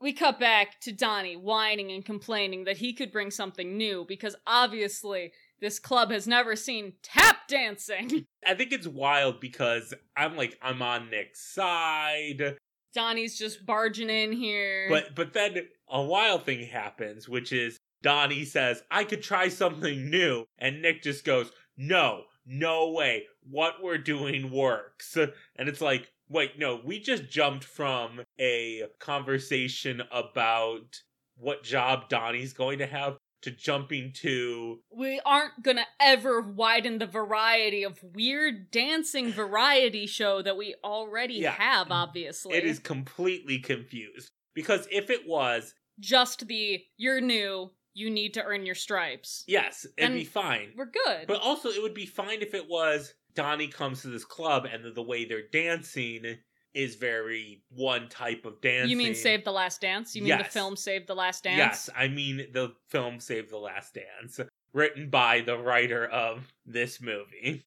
We 0.00 0.12
cut 0.12 0.38
back 0.38 0.80
to 0.82 0.92
Donnie 0.92 1.34
whining 1.36 1.90
and 1.90 2.04
complaining 2.04 2.64
that 2.64 2.76
he 2.76 2.92
could 2.92 3.10
bring 3.10 3.32
something 3.32 3.76
new 3.76 4.04
because 4.06 4.36
obviously 4.46 5.32
this 5.60 5.80
club 5.80 6.10
has 6.12 6.28
never 6.28 6.54
seen 6.54 6.92
tap 7.02 7.48
dancing. 7.48 8.26
I 8.46 8.54
think 8.54 8.70
it's 8.70 8.86
wild 8.86 9.40
because 9.40 9.94
I'm 10.16 10.36
like 10.36 10.56
I'm 10.62 10.80
on 10.82 11.10
Nick's 11.10 11.40
side, 11.52 12.56
Donnie's 12.94 13.38
just 13.38 13.66
barging 13.66 14.10
in 14.10 14.32
here. 14.32 14.86
but 14.88 15.14
but 15.14 15.32
then 15.32 15.66
a 15.88 16.02
wild 16.02 16.44
thing 16.44 16.66
happens, 16.66 17.28
which 17.28 17.52
is 17.52 17.78
Donnie 18.02 18.44
says 18.44 18.82
I 18.90 19.04
could 19.04 19.22
try 19.22 19.48
something 19.48 20.10
new, 20.10 20.44
and 20.58 20.80
Nick 20.82 21.02
just 21.02 21.24
goes, 21.24 21.50
"No, 21.76 22.24
no 22.46 22.90
way. 22.90 23.24
What 23.42 23.82
we're 23.82 23.98
doing 23.98 24.50
works." 24.50 25.16
And 25.16 25.68
it's 25.68 25.80
like, 25.80 26.10
wait, 26.28 26.58
no, 26.58 26.80
we 26.84 27.00
just 27.00 27.28
jumped 27.28 27.64
from 27.64 28.22
a 28.40 28.84
conversation 28.98 30.02
about 30.10 31.02
what 31.36 31.62
job 31.62 32.08
Donnie's 32.08 32.52
going 32.52 32.78
to 32.78 32.86
have 32.86 33.16
to 33.44 33.50
jumping 33.50 34.12
to 34.12 34.80
we 34.90 35.20
aren't 35.24 35.62
gonna 35.62 35.86
ever 36.00 36.40
widen 36.40 36.98
the 36.98 37.06
variety 37.06 37.82
of 37.82 38.02
weird 38.02 38.70
dancing 38.70 39.30
variety 39.32 40.06
show 40.06 40.42
that 40.42 40.56
we 40.56 40.74
already 40.84 41.34
Yeah. 41.34 41.52
have, 41.52 41.90
obviously. 41.90 42.54
it 42.56 42.64
is 42.64 42.78
completely 42.78 43.58
confused 43.58 44.28
because 44.54 44.88
if 44.90 45.10
it 45.10 45.26
was 45.26 45.74
just 46.00 46.46
the 46.48 46.82
you're 46.96 47.20
new, 47.20 47.70
you 47.92 48.10
need 48.10 48.34
to 48.34 48.42
earn 48.42 48.66
your 48.66 48.74
stripes. 48.74 49.44
yes 49.46 49.86
it'd 49.96 50.12
be 50.14 50.24
fine 50.24 50.72
We're 50.76 50.90
good. 51.04 51.26
but 51.28 51.40
also 51.40 51.68
it 51.68 51.82
would 51.82 51.94
be 51.94 52.06
fine 52.06 52.40
if 52.42 52.54
it 52.54 52.68
was 52.68 53.14
donnie 53.34 53.68
comes 53.68 54.02
to 54.02 54.08
this 54.08 54.24
club 54.24 54.64
and 54.64 54.84
the, 54.84 54.90
the 54.90 55.02
way 55.02 55.24
they're 55.24 55.48
dancing 55.52 56.38
is 56.74 56.96
very 56.96 57.62
one 57.70 58.08
type 58.08 58.44
of 58.44 58.60
dance. 58.60 58.90
you 58.90 58.96
mean 58.96 59.14
Save 59.14 59.44
the 59.44 59.52
Last 59.52 59.80
Dance? 59.80 60.14
You 60.16 60.22
mean 60.22 60.38
the 60.38 60.44
film 60.44 60.76
Save 60.76 61.06
the 61.06 61.14
Last 61.14 61.44
Dance? 61.44 61.58
yes 61.58 61.90
i 61.96 62.08
mean 62.08 62.46
the 62.52 62.72
film 62.88 63.20
save 63.20 63.48
the 63.50 63.56
last 63.58 63.94
dance 63.94 64.40
written 64.72 65.08
by 65.08 65.40
the 65.40 65.56
writer 65.56 66.06
of 66.06 66.52
this 66.66 67.00
movie 67.00 67.64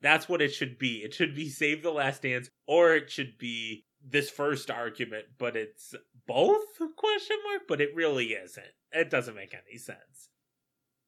that's 0.00 0.28
what 0.28 0.42
it 0.42 0.52
should 0.52 0.78
be 0.78 0.98
it 0.98 1.14
should 1.14 1.34
be 1.34 1.48
save 1.48 1.82
the 1.82 1.90
last 1.90 2.22
dance 2.22 2.50
or 2.66 2.94
it 2.94 3.10
should 3.10 3.38
be 3.38 3.84
this 4.04 4.30
first 4.30 4.70
argument 4.70 5.24
but 5.38 5.56
it's 5.56 5.94
both 6.26 6.62
question 6.96 7.36
mark 7.48 7.62
but 7.68 7.80
it 7.80 7.94
really 7.94 8.26
isn't 8.32 8.64
it 8.92 9.10
doesn't 9.10 9.34
make 9.36 9.54
any 9.54 9.78
sense 9.78 10.28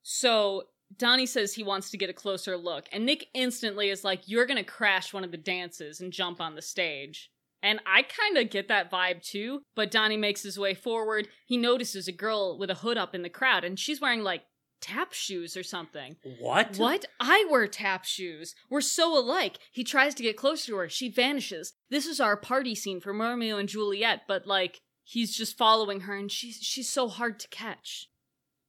So 0.02 0.64
Donnie 0.96 1.26
says 1.26 1.54
he 1.54 1.62
wants 1.62 1.90
to 1.90 1.96
get 1.96 2.10
a 2.10 2.12
closer 2.12 2.56
look, 2.56 2.86
and 2.90 3.06
Nick 3.06 3.26
instantly 3.32 3.90
is 3.90 4.02
like, 4.02 4.22
You're 4.26 4.46
gonna 4.46 4.64
crash 4.64 5.12
one 5.14 5.22
of 5.22 5.30
the 5.30 5.36
dances 5.36 6.00
and 6.00 6.12
jump 6.12 6.40
on 6.40 6.56
the 6.56 6.62
stage. 6.62 7.30
And 7.62 7.80
I 7.86 8.02
kind 8.02 8.38
of 8.38 8.50
get 8.50 8.68
that 8.68 8.90
vibe 8.90 9.22
too, 9.22 9.62
but 9.74 9.90
Donnie 9.90 10.16
makes 10.16 10.42
his 10.42 10.58
way 10.58 10.74
forward. 10.74 11.28
He 11.46 11.56
notices 11.56 12.08
a 12.08 12.12
girl 12.12 12.58
with 12.58 12.70
a 12.70 12.76
hood 12.76 12.96
up 12.96 13.14
in 13.14 13.22
the 13.22 13.28
crowd, 13.28 13.64
and 13.64 13.78
she's 13.78 14.00
wearing 14.00 14.22
like 14.22 14.42
tap 14.80 15.12
shoes 15.12 15.56
or 15.56 15.62
something. 15.62 16.16
what 16.40 16.76
What? 16.78 17.04
I 17.20 17.46
wear 17.50 17.66
tap 17.66 18.04
shoes. 18.04 18.54
We're 18.70 18.80
so 18.80 19.16
alike. 19.16 19.58
He 19.72 19.84
tries 19.84 20.14
to 20.14 20.22
get 20.22 20.36
closer 20.36 20.72
to 20.72 20.76
her. 20.78 20.88
She 20.88 21.10
vanishes. 21.10 21.74
This 21.90 22.06
is 22.06 22.20
our 22.20 22.36
party 22.36 22.74
scene 22.74 23.00
from 23.00 23.20
Romeo 23.20 23.58
and 23.58 23.68
Juliet, 23.68 24.22
but 24.26 24.46
like 24.46 24.80
he's 25.04 25.36
just 25.36 25.58
following 25.58 26.00
her 26.00 26.16
and 26.16 26.30
she's 26.30 26.56
she's 26.56 26.88
so 26.88 27.08
hard 27.08 27.38
to 27.40 27.48
catch. 27.48 28.08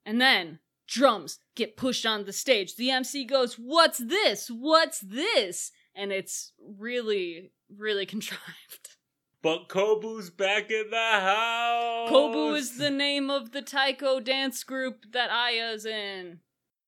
And 0.05 0.19
then 0.19 0.59
drums 0.87 1.39
get 1.55 1.77
pushed 1.77 2.05
on 2.05 2.25
the 2.25 2.33
stage. 2.33 2.75
The 2.75 2.91
MC 2.91 3.23
goes, 3.23 3.55
"What's 3.55 3.99
this? 3.99 4.49
What's 4.49 4.99
this?" 4.99 5.71
And 5.95 6.11
it's 6.11 6.53
really 6.59 7.51
really 7.75 8.05
contrived. 8.15 8.89
But 9.43 9.69
Kobu's 9.69 10.29
back 10.29 10.69
in 10.69 10.91
the 10.91 10.97
house. 10.97 12.11
Kobu 12.11 12.55
is 12.55 12.77
the 12.77 12.91
name 12.91 13.31
of 13.31 13.51
the 13.51 13.63
taiko 13.63 14.19
dance 14.19 14.63
group 14.63 15.05
that 15.13 15.31
Aya's 15.31 15.85
in. 15.85 16.41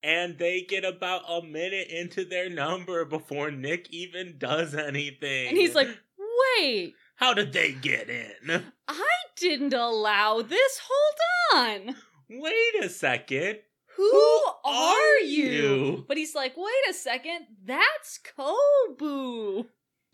And 0.04 0.38
they 0.38 0.62
get 0.62 0.86
about 0.86 1.24
a 1.28 1.42
minute 1.42 1.88
into 1.88 2.26
their 2.26 2.50
number 2.50 3.06
before 3.06 3.50
Nick 3.50 3.88
even 3.90 4.36
does 4.38 4.76
anything. 4.76 5.48
And 5.48 5.58
he's 5.58 5.74
like, 5.74 5.88
"Wait, 6.60 6.94
How 7.16 7.34
did 7.34 7.54
they 7.54 7.72
get 7.72 8.10
in? 8.10 8.64
I 8.88 9.12
didn't 9.38 9.74
allow 9.74 10.42
this. 10.42 10.82
Hold 10.84 11.88
on. 11.88 11.96
Wait 12.30 12.84
a 12.84 12.90
second. 12.90 13.60
Who, 13.96 14.10
Who 14.12 14.42
are, 14.66 14.96
are 14.96 15.20
you? 15.20 15.46
you? 15.52 16.06
But 16.08 16.18
he's 16.18 16.36
like, 16.36 16.56
wait 16.58 16.90
a 16.90 16.94
second. 16.94 17.48
That's 17.66 18.20
Kobu. 18.38 19.66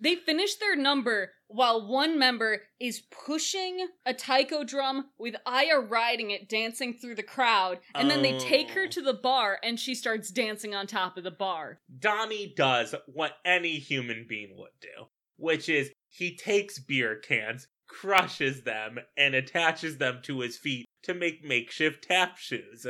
They 0.01 0.15
finish 0.15 0.55
their 0.55 0.77
number 0.77 1.31
while 1.49 1.85
one 1.85 2.17
member 2.17 2.61
is 2.79 3.01
pushing 3.25 3.85
a 4.05 4.13
taiko 4.13 4.63
drum 4.63 5.07
with 5.17 5.35
Aya 5.45 5.79
riding 5.79 6.31
it, 6.31 6.47
dancing 6.47 6.93
through 6.93 7.15
the 7.15 7.23
crowd. 7.23 7.79
And 7.95 8.09
then 8.09 8.21
they 8.21 8.37
take 8.39 8.69
her 8.71 8.83
Oh. 8.85 8.87
to 8.91 9.01
the 9.01 9.13
bar 9.13 9.59
and 9.61 9.77
she 9.77 9.93
starts 9.95 10.29
dancing 10.29 10.73
on 10.73 10.87
top 10.87 11.17
of 11.17 11.25
the 11.25 11.31
bar. 11.31 11.81
Donnie 11.99 12.53
does 12.55 12.95
what 13.07 13.33
any 13.43 13.77
human 13.77 14.25
being 14.29 14.55
would 14.57 14.69
do, 14.79 15.07
which 15.35 15.67
is 15.67 15.91
he 16.07 16.33
takes 16.37 16.79
beer 16.79 17.17
cans, 17.17 17.67
crushes 17.87 18.61
them, 18.63 18.99
and 19.17 19.35
attaches 19.35 19.97
them 19.97 20.19
to 20.23 20.39
his 20.39 20.57
feet 20.57 20.85
to 21.03 21.13
make 21.13 21.43
makeshift 21.43 22.05
tap 22.07 22.37
shoes. 22.37 22.85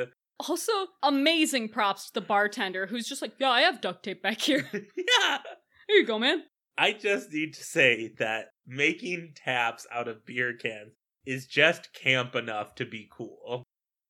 Also, 0.48 0.72
amazing 1.04 1.70
props 1.70 2.08
to 2.08 2.14
the 2.14 2.26
bartender 2.26 2.88
who's 2.88 3.08
just 3.08 3.22
like, 3.22 3.34
yeah, 3.40 3.50
I 3.50 3.62
have 3.62 3.82
duct 3.82 4.04
tape 4.04 4.24
back 4.24 4.40
here. 4.40 4.70
yeah. 4.74 5.38
Here 5.88 5.98
you 5.98 6.06
go, 6.06 6.20
man. 6.20 6.44
I 6.78 6.94
just 6.94 7.32
need 7.34 7.54
to 7.56 7.64
say 7.64 8.14
that 8.20 8.52
making 8.66 9.34
taps 9.36 9.86
out 9.92 10.08
of 10.08 10.26
beer 10.26 10.56
cans 10.56 10.94
is 11.26 11.46
just 11.46 11.94
camp 11.94 12.36
enough 12.36 12.76
to 12.76 12.86
be 12.86 13.10
cool. 13.12 13.64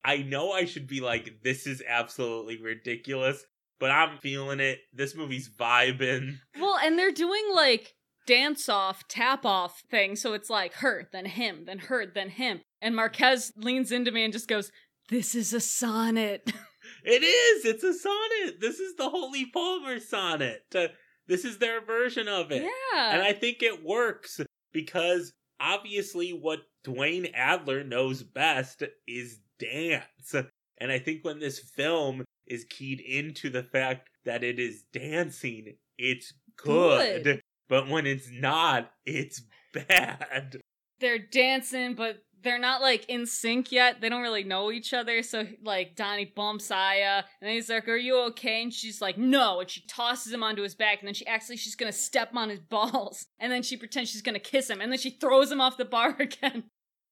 I 0.05 0.17
know 0.17 0.51
I 0.51 0.65
should 0.65 0.87
be 0.87 1.01
like, 1.01 1.41
this 1.43 1.65
is 1.65 1.83
absolutely 1.87 2.61
ridiculous, 2.61 3.43
but 3.79 3.91
I'm 3.91 4.19
feeling 4.19 4.59
it. 4.59 4.79
This 4.93 5.15
movie's 5.15 5.49
vibing. 5.49 6.37
Well, 6.59 6.77
and 6.83 6.97
they're 6.97 7.11
doing 7.11 7.43
like 7.53 7.95
dance 8.27 8.69
off, 8.69 9.07
tap 9.07 9.45
off 9.45 9.81
thing. 9.89 10.15
So 10.15 10.33
it's 10.33 10.49
like 10.49 10.73
her, 10.75 11.09
then 11.11 11.25
him, 11.25 11.63
then 11.65 11.79
her, 11.79 12.05
then 12.05 12.29
him. 12.29 12.61
And 12.81 12.95
Marquez 12.95 13.51
leans 13.57 13.91
into 13.91 14.11
me 14.11 14.23
and 14.23 14.31
just 14.31 14.47
goes, 14.47 14.71
This 15.09 15.35
is 15.35 15.53
a 15.53 15.59
sonnet. 15.59 16.51
It 17.03 17.23
is! 17.23 17.65
It's 17.65 17.83
a 17.83 17.93
sonnet! 17.93 18.59
This 18.59 18.79
is 18.79 18.95
the 18.95 19.09
Holy 19.09 19.45
Palmer 19.45 19.99
sonnet. 19.99 20.63
Uh, 20.73 20.87
this 21.27 21.45
is 21.45 21.57
their 21.57 21.85
version 21.85 22.27
of 22.27 22.51
it. 22.51 22.63
yeah. 22.63 23.13
And 23.13 23.21
I 23.21 23.31
think 23.33 23.61
it 23.61 23.85
works 23.85 24.41
because 24.73 25.31
obviously 25.59 26.31
what 26.31 26.59
Duane 26.83 27.27
Adler 27.33 27.83
knows 27.83 28.23
best 28.23 28.83
is 29.07 29.39
dance. 29.59 30.33
And 30.79 30.91
I 30.91 30.99
think 30.99 31.23
when 31.23 31.39
this 31.39 31.59
film 31.59 32.25
is 32.47 32.65
keyed 32.69 33.01
into 33.01 33.49
the 33.49 33.63
fact 33.63 34.09
that 34.25 34.43
it 34.43 34.59
is 34.59 34.83
dancing, 34.91 35.75
it's 35.97 36.33
good. 36.57 37.23
Good. 37.23 37.41
But 37.69 37.87
when 37.87 38.07
it's 38.07 38.29
not, 38.31 38.91
it's 39.05 39.41
bad. 39.73 40.57
they're 40.99 41.19
dancing, 41.19 41.93
but 41.95 42.23
they're 42.41 42.59
not 42.59 42.81
like 42.81 43.05
in 43.09 43.25
sync 43.25 43.71
yet. 43.71 44.01
They 44.01 44.09
don't 44.09 44.21
really 44.21 44.43
know 44.43 44.71
each 44.71 44.93
other. 44.93 45.23
So 45.23 45.47
like 45.63 45.95
Donnie 45.95 46.31
bumps 46.35 46.71
Aya, 46.71 47.23
and 47.41 47.47
then 47.47 47.53
he's 47.53 47.69
like, 47.69 47.87
"Are 47.87 47.97
you 47.97 48.19
okay?" 48.27 48.63
And 48.63 48.73
she's 48.73 49.01
like, 49.01 49.17
"No." 49.17 49.59
And 49.59 49.69
she 49.69 49.81
tosses 49.87 50.31
him 50.31 50.43
onto 50.43 50.61
his 50.63 50.75
back, 50.75 50.99
and 50.99 51.07
then 51.07 51.13
she 51.13 51.27
acts 51.27 51.49
like 51.49 51.59
she's 51.59 51.75
gonna 51.75 51.91
step 51.91 52.31
on 52.35 52.49
his 52.49 52.59
balls, 52.69 53.27
and 53.39 53.51
then 53.51 53.63
she 53.63 53.77
pretends 53.77 54.09
she's 54.09 54.21
gonna 54.21 54.39
kiss 54.39 54.69
him, 54.69 54.81
and 54.81 54.91
then 54.91 54.99
she 54.99 55.11
throws 55.11 55.51
him 55.51 55.61
off 55.61 55.77
the 55.77 55.85
bar 55.85 56.15
again. 56.19 56.63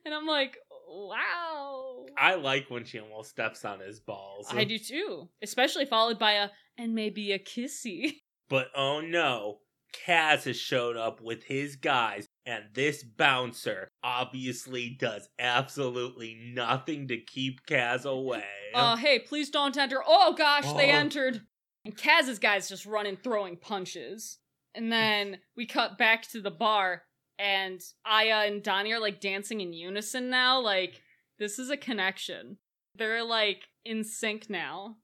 And 0.06 0.14
I'm 0.14 0.26
like, 0.28 0.58
"Wow." 0.90 2.06
I 2.18 2.36
like 2.36 2.70
when 2.70 2.84
she 2.86 3.00
almost 3.00 3.30
steps 3.30 3.66
on 3.66 3.80
his 3.80 4.00
balls. 4.00 4.48
I 4.50 4.64
do 4.64 4.80
too, 4.80 5.30
especially 5.42 5.86
followed 5.86 6.18
by 6.18 6.34
a 6.34 6.50
and 6.78 6.94
maybe 6.96 7.32
a 7.32 7.40
kissy. 7.40 8.14
But 8.50 8.68
oh 8.78 9.02
no, 9.02 9.58
Kaz 10.06 10.46
has 10.46 10.56
showed 10.56 10.96
up 10.96 11.20
with 11.22 11.44
his 11.44 11.76
guys, 11.76 12.26
and 12.48 12.64
this 12.74 13.04
bouncer 13.04 13.88
obviously 14.04 14.90
does 14.90 15.30
absolutely 15.38 16.36
nothing 16.56 17.10
to 17.10 17.18
keep 17.18 17.64
Kaz 17.68 18.06
away. 18.06 18.44
Uh, 18.74 18.96
hey, 18.96 19.20
please 19.20 19.50
don't 19.52 19.78
enter. 19.78 20.02
Oh 20.06 20.34
gosh, 20.34 20.64
they 20.74 20.90
Oh. 20.92 20.96
entered. 20.96 21.42
And 21.86 21.96
Kaz's 21.96 22.40
guys 22.40 22.68
just 22.70 22.86
running, 22.86 23.18
throwing 23.18 23.58
punches. 23.58 24.40
And 24.74 24.92
then 24.92 25.40
we 25.56 25.66
cut 25.66 25.98
back 25.98 26.24
to 26.30 26.42
the 26.42 26.52
bar, 26.52 27.04
and 27.40 27.82
Aya 28.06 28.46
and 28.48 28.64
Donnie 28.64 28.94
are 28.94 29.00
like 29.00 29.20
dancing 29.22 29.62
in 29.62 29.74
unison 29.74 30.30
now. 30.30 30.60
Like, 30.60 31.02
this 31.40 31.60
is 31.60 31.70
a 31.70 31.78
connection. 31.78 32.58
They're 32.96 33.24
like 33.24 33.64
in 33.86 34.04
sync 34.04 34.50
now. 34.50 34.98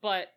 But 0.00 0.28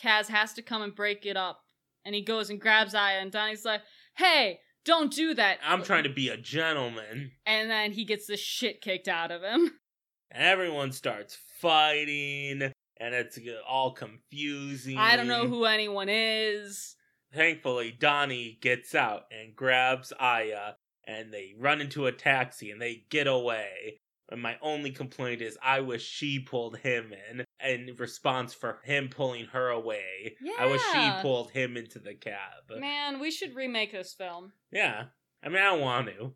Kaz 0.00 0.28
has 0.28 0.52
to 0.54 0.62
come 0.62 0.82
and 0.82 0.94
break 0.94 1.24
it 1.26 1.36
up. 1.36 1.60
And 2.04 2.14
he 2.14 2.20
goes 2.22 2.50
and 2.50 2.60
grabs 2.60 2.94
Aya, 2.94 3.18
and 3.20 3.32
Donnie's 3.32 3.64
like, 3.64 3.80
hey, 4.16 4.60
don't 4.84 5.12
do 5.12 5.34
that. 5.34 5.58
I'm 5.64 5.82
trying 5.82 6.04
to 6.04 6.10
be 6.10 6.28
a 6.28 6.36
gentleman. 6.36 7.32
And 7.46 7.70
then 7.70 7.92
he 7.92 8.04
gets 8.04 8.26
the 8.26 8.36
shit 8.36 8.80
kicked 8.80 9.08
out 9.08 9.30
of 9.30 9.42
him. 9.42 9.72
Everyone 10.32 10.92
starts 10.92 11.38
fighting, 11.60 12.62
and 12.62 13.14
it's 13.14 13.38
all 13.68 13.92
confusing. 13.92 14.98
I 14.98 15.16
don't 15.16 15.28
know 15.28 15.46
who 15.46 15.64
anyone 15.64 16.08
is. 16.08 16.96
Thankfully, 17.32 17.96
Donnie 17.98 18.58
gets 18.60 18.94
out 18.94 19.22
and 19.30 19.54
grabs 19.54 20.12
Aya, 20.18 20.72
and 21.06 21.32
they 21.32 21.54
run 21.58 21.80
into 21.80 22.06
a 22.06 22.12
taxi 22.12 22.70
and 22.70 22.80
they 22.80 23.04
get 23.10 23.26
away. 23.26 24.00
And 24.30 24.40
my 24.40 24.56
only 24.62 24.90
complaint 24.90 25.42
is 25.42 25.58
I 25.62 25.80
wish 25.80 26.02
she 26.02 26.40
pulled 26.40 26.78
him 26.78 27.12
in 27.30 27.44
in 27.64 27.94
response 27.98 28.54
for 28.54 28.80
him 28.84 29.08
pulling 29.08 29.46
her 29.46 29.68
away. 29.68 30.36
Yeah. 30.40 30.54
I 30.58 30.66
wish 30.66 30.82
she 30.92 31.10
pulled 31.22 31.50
him 31.50 31.76
into 31.76 31.98
the 31.98 32.14
cab. 32.14 32.78
Man, 32.78 33.20
we 33.20 33.30
should 33.30 33.54
remake 33.54 33.92
this 33.92 34.14
film. 34.14 34.52
Yeah. 34.72 35.04
I 35.42 35.48
mean, 35.48 35.58
I 35.58 35.64
don't 35.64 35.80
want 35.80 36.08
to. 36.08 36.34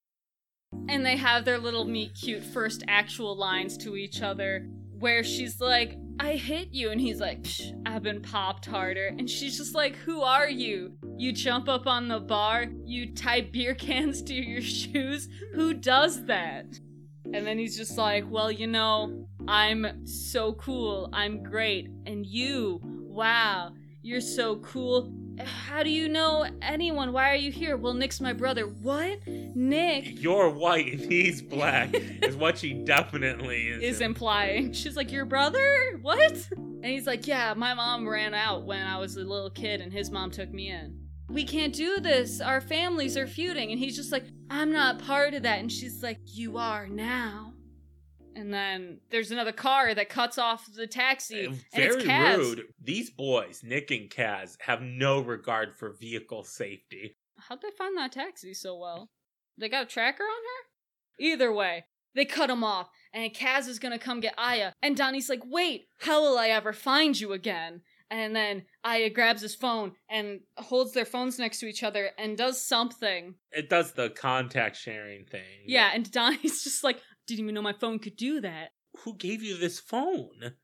And 0.88 1.04
they 1.04 1.16
have 1.16 1.44
their 1.44 1.58
little 1.58 1.86
meet 1.86 2.14
cute 2.14 2.44
first 2.44 2.84
actual 2.88 3.36
lines 3.36 3.76
to 3.78 3.96
each 3.96 4.20
other 4.20 4.68
where 4.98 5.22
she's 5.24 5.60
like, 5.60 5.96
I 6.20 6.32
hit 6.32 6.68
you. 6.72 6.90
And 6.90 7.00
he's 7.00 7.20
like, 7.20 7.42
Psh, 7.42 7.72
I've 7.86 8.02
been 8.02 8.20
popped 8.20 8.66
harder. 8.66 9.06
And 9.06 9.30
she's 9.30 9.56
just 9.56 9.74
like, 9.74 9.96
Who 9.96 10.20
are 10.22 10.48
you? 10.48 10.92
You 11.16 11.32
jump 11.32 11.68
up 11.68 11.86
on 11.86 12.08
the 12.08 12.20
bar, 12.20 12.66
you 12.84 13.14
tie 13.14 13.40
beer 13.40 13.74
cans 13.74 14.22
to 14.22 14.34
your 14.34 14.60
shoes. 14.62 15.28
Who 15.54 15.72
does 15.72 16.26
that? 16.26 16.78
And 17.34 17.46
then 17.46 17.58
he's 17.58 17.76
just 17.76 17.98
like, 17.98 18.24
Well, 18.30 18.50
you 18.50 18.66
know, 18.66 19.26
I'm 19.46 20.06
so 20.06 20.54
cool. 20.54 21.08
I'm 21.12 21.42
great. 21.42 21.88
And 22.06 22.24
you, 22.24 22.80
wow, 22.82 23.72
you're 24.02 24.20
so 24.20 24.56
cool. 24.56 25.12
How 25.44 25.82
do 25.82 25.90
you 25.90 26.08
know 26.08 26.46
anyone? 26.62 27.12
Why 27.12 27.30
are 27.30 27.36
you 27.36 27.52
here? 27.52 27.76
Well, 27.76 27.94
Nick's 27.94 28.20
my 28.20 28.32
brother. 28.32 28.64
What? 28.64 29.20
Nick 29.26 30.20
You're 30.20 30.50
white 30.50 30.92
and 30.92 31.00
he's 31.00 31.42
black 31.42 31.90
is 31.92 32.34
what 32.34 32.58
she 32.58 32.72
definitely 32.74 33.68
is. 33.68 33.82
is 33.96 34.00
implying. 34.00 34.72
She's 34.72 34.96
like, 34.96 35.12
Your 35.12 35.24
brother? 35.24 35.98
What? 36.02 36.48
And 36.56 36.84
he's 36.84 37.06
like, 37.06 37.26
Yeah, 37.26 37.54
my 37.54 37.74
mom 37.74 38.08
ran 38.08 38.34
out 38.34 38.64
when 38.64 38.84
I 38.86 38.98
was 38.98 39.16
a 39.16 39.20
little 39.20 39.50
kid 39.50 39.80
and 39.80 39.92
his 39.92 40.10
mom 40.10 40.30
took 40.30 40.52
me 40.52 40.70
in. 40.70 40.96
We 41.28 41.44
can't 41.44 41.74
do 41.74 42.00
this. 42.00 42.40
Our 42.40 42.60
families 42.60 43.16
are 43.16 43.26
feuding. 43.26 43.70
And 43.70 43.78
he's 43.78 43.96
just 43.96 44.12
like, 44.12 44.24
I'm 44.50 44.72
not 44.72 44.98
part 44.98 45.34
of 45.34 45.42
that. 45.42 45.58
And 45.60 45.70
she's 45.70 46.02
like, 46.02 46.20
You 46.24 46.56
are 46.56 46.86
now. 46.86 47.52
And 48.34 48.54
then 48.54 49.00
there's 49.10 49.30
another 49.30 49.52
car 49.52 49.94
that 49.94 50.08
cuts 50.08 50.38
off 50.38 50.66
the 50.72 50.86
taxi. 50.86 51.46
Uh, 51.46 51.50
and 51.74 52.02
Very 52.02 52.36
rude. 52.36 52.62
These 52.80 53.10
boys, 53.10 53.62
Nick 53.64 53.90
and 53.90 54.08
Kaz, 54.08 54.56
have 54.60 54.80
no 54.80 55.20
regard 55.20 55.74
for 55.76 55.92
vehicle 55.92 56.44
safety. 56.44 57.16
How'd 57.36 57.62
they 57.62 57.70
find 57.76 57.96
that 57.96 58.12
taxi 58.12 58.54
so 58.54 58.76
well? 58.76 59.10
They 59.58 59.68
got 59.68 59.84
a 59.84 59.86
tracker 59.86 60.22
on 60.22 60.28
her? 60.28 61.24
Either 61.24 61.52
way, 61.52 61.84
they 62.14 62.24
cut 62.24 62.50
him 62.50 62.62
off, 62.62 62.88
and 63.12 63.34
Kaz 63.34 63.66
is 63.68 63.80
gonna 63.80 63.98
come 63.98 64.20
get 64.20 64.34
Aya, 64.38 64.72
and 64.82 64.96
Donnie's 64.96 65.28
like, 65.28 65.42
wait, 65.44 65.88
how 65.98 66.20
will 66.20 66.38
I 66.38 66.48
ever 66.48 66.72
find 66.72 67.18
you 67.18 67.32
again? 67.32 67.82
And 68.10 68.34
then 68.34 68.62
Aya 68.84 69.10
grabs 69.10 69.42
his 69.42 69.54
phone 69.54 69.92
and 70.08 70.40
holds 70.56 70.92
their 70.92 71.04
phones 71.04 71.38
next 71.38 71.60
to 71.60 71.66
each 71.66 71.82
other 71.82 72.10
and 72.18 72.36
does 72.36 72.60
something. 72.60 73.34
It 73.52 73.68
does 73.68 73.92
the 73.92 74.10
contact 74.10 74.76
sharing 74.76 75.26
thing. 75.26 75.64
Yeah, 75.66 75.90
and 75.92 76.10
Donnie's 76.10 76.62
just 76.64 76.82
like, 76.82 77.00
didn't 77.26 77.44
even 77.44 77.54
know 77.54 77.62
my 77.62 77.74
phone 77.74 77.98
could 77.98 78.16
do 78.16 78.40
that. 78.40 78.70
Who 79.04 79.14
gave 79.14 79.42
you 79.42 79.56
this 79.58 79.78
phone? 79.78 80.54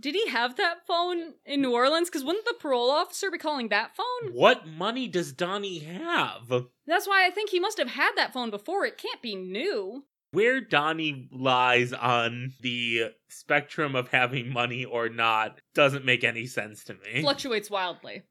Did 0.00 0.14
he 0.14 0.28
have 0.28 0.56
that 0.56 0.86
phone 0.86 1.34
in 1.44 1.62
New 1.62 1.72
Orleans? 1.72 2.08
Because 2.08 2.24
wouldn't 2.24 2.44
the 2.46 2.56
parole 2.58 2.90
officer 2.90 3.30
be 3.30 3.38
calling 3.38 3.68
that 3.68 3.94
phone? 3.94 4.32
What 4.32 4.66
money 4.66 5.06
does 5.06 5.32
Donnie 5.32 5.80
have? 5.80 6.48
That's 6.86 7.06
why 7.06 7.26
I 7.26 7.30
think 7.30 7.50
he 7.50 7.60
must 7.60 7.78
have 7.78 7.90
had 7.90 8.10
that 8.16 8.32
phone 8.32 8.50
before. 8.50 8.84
It 8.84 8.98
can't 8.98 9.22
be 9.22 9.36
new. 9.36 10.04
Where 10.34 10.60
Donnie 10.60 11.28
lies 11.32 11.92
on 11.92 12.52
the 12.60 13.12
spectrum 13.28 13.94
of 13.94 14.08
having 14.08 14.52
money 14.52 14.84
or 14.84 15.08
not 15.08 15.60
doesn't 15.74 16.04
make 16.04 16.24
any 16.24 16.46
sense 16.46 16.84
to 16.84 16.94
me. 16.94 17.22
fluctuates 17.22 17.70
wildly. 17.70 18.22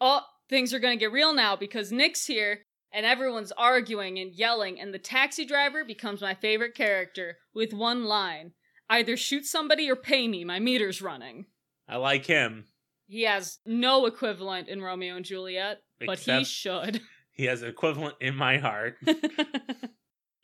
Oh, 0.00 0.20
things 0.48 0.72
are 0.74 0.78
gonna 0.78 0.96
get 0.96 1.12
real 1.12 1.34
now 1.34 1.56
because 1.56 1.90
Nick's 1.90 2.26
here 2.26 2.62
and 2.92 3.04
everyone's 3.04 3.52
arguing 3.52 4.18
and 4.18 4.32
yelling, 4.32 4.80
and 4.80 4.94
the 4.94 4.98
taxi 4.98 5.44
driver 5.44 5.84
becomes 5.84 6.20
my 6.20 6.34
favorite 6.34 6.74
character 6.74 7.38
with 7.54 7.72
one 7.72 8.04
line 8.04 8.52
either 8.88 9.16
shoot 9.16 9.44
somebody 9.44 9.90
or 9.90 9.96
pay 9.96 10.28
me, 10.28 10.44
my 10.44 10.58
meter's 10.60 11.02
running. 11.02 11.46
I 11.88 11.96
like 11.96 12.26
him. 12.26 12.66
He 13.06 13.22
has 13.22 13.58
no 13.64 14.06
equivalent 14.06 14.68
in 14.68 14.82
Romeo 14.82 15.16
and 15.16 15.24
Juliet, 15.24 15.78
but 16.04 16.18
he 16.18 16.44
should. 16.44 17.00
He 17.32 17.44
has 17.44 17.62
an 17.62 17.68
equivalent 17.68 18.16
in 18.20 18.34
my 18.34 18.58
heart. 18.58 18.96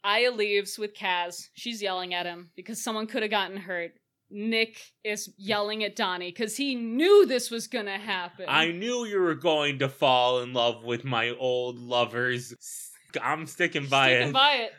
Aya 0.04 0.30
leaves 0.32 0.78
with 0.78 0.94
Kaz. 0.94 1.48
She's 1.54 1.82
yelling 1.82 2.14
at 2.14 2.26
him 2.26 2.50
because 2.56 2.82
someone 2.82 3.06
could 3.06 3.22
have 3.22 3.30
gotten 3.30 3.56
hurt. 3.56 3.92
Nick 4.30 4.78
is 5.04 5.30
yelling 5.36 5.84
at 5.84 5.94
Donnie 5.94 6.30
because 6.30 6.56
he 6.56 6.74
knew 6.74 7.26
this 7.26 7.50
was 7.50 7.66
gonna 7.68 7.98
happen. 7.98 8.46
I 8.48 8.72
knew 8.72 9.04
you 9.04 9.20
were 9.20 9.34
going 9.34 9.78
to 9.80 9.88
fall 9.88 10.40
in 10.40 10.54
love 10.54 10.82
with 10.84 11.04
my 11.04 11.30
old 11.30 11.78
lovers. 11.78 12.54
I'm 13.22 13.46
sticking 13.46 13.86
by 13.86 14.08
Sticking 14.08 14.28
it. 14.28 14.32
by 14.32 14.52
it. 14.54 14.72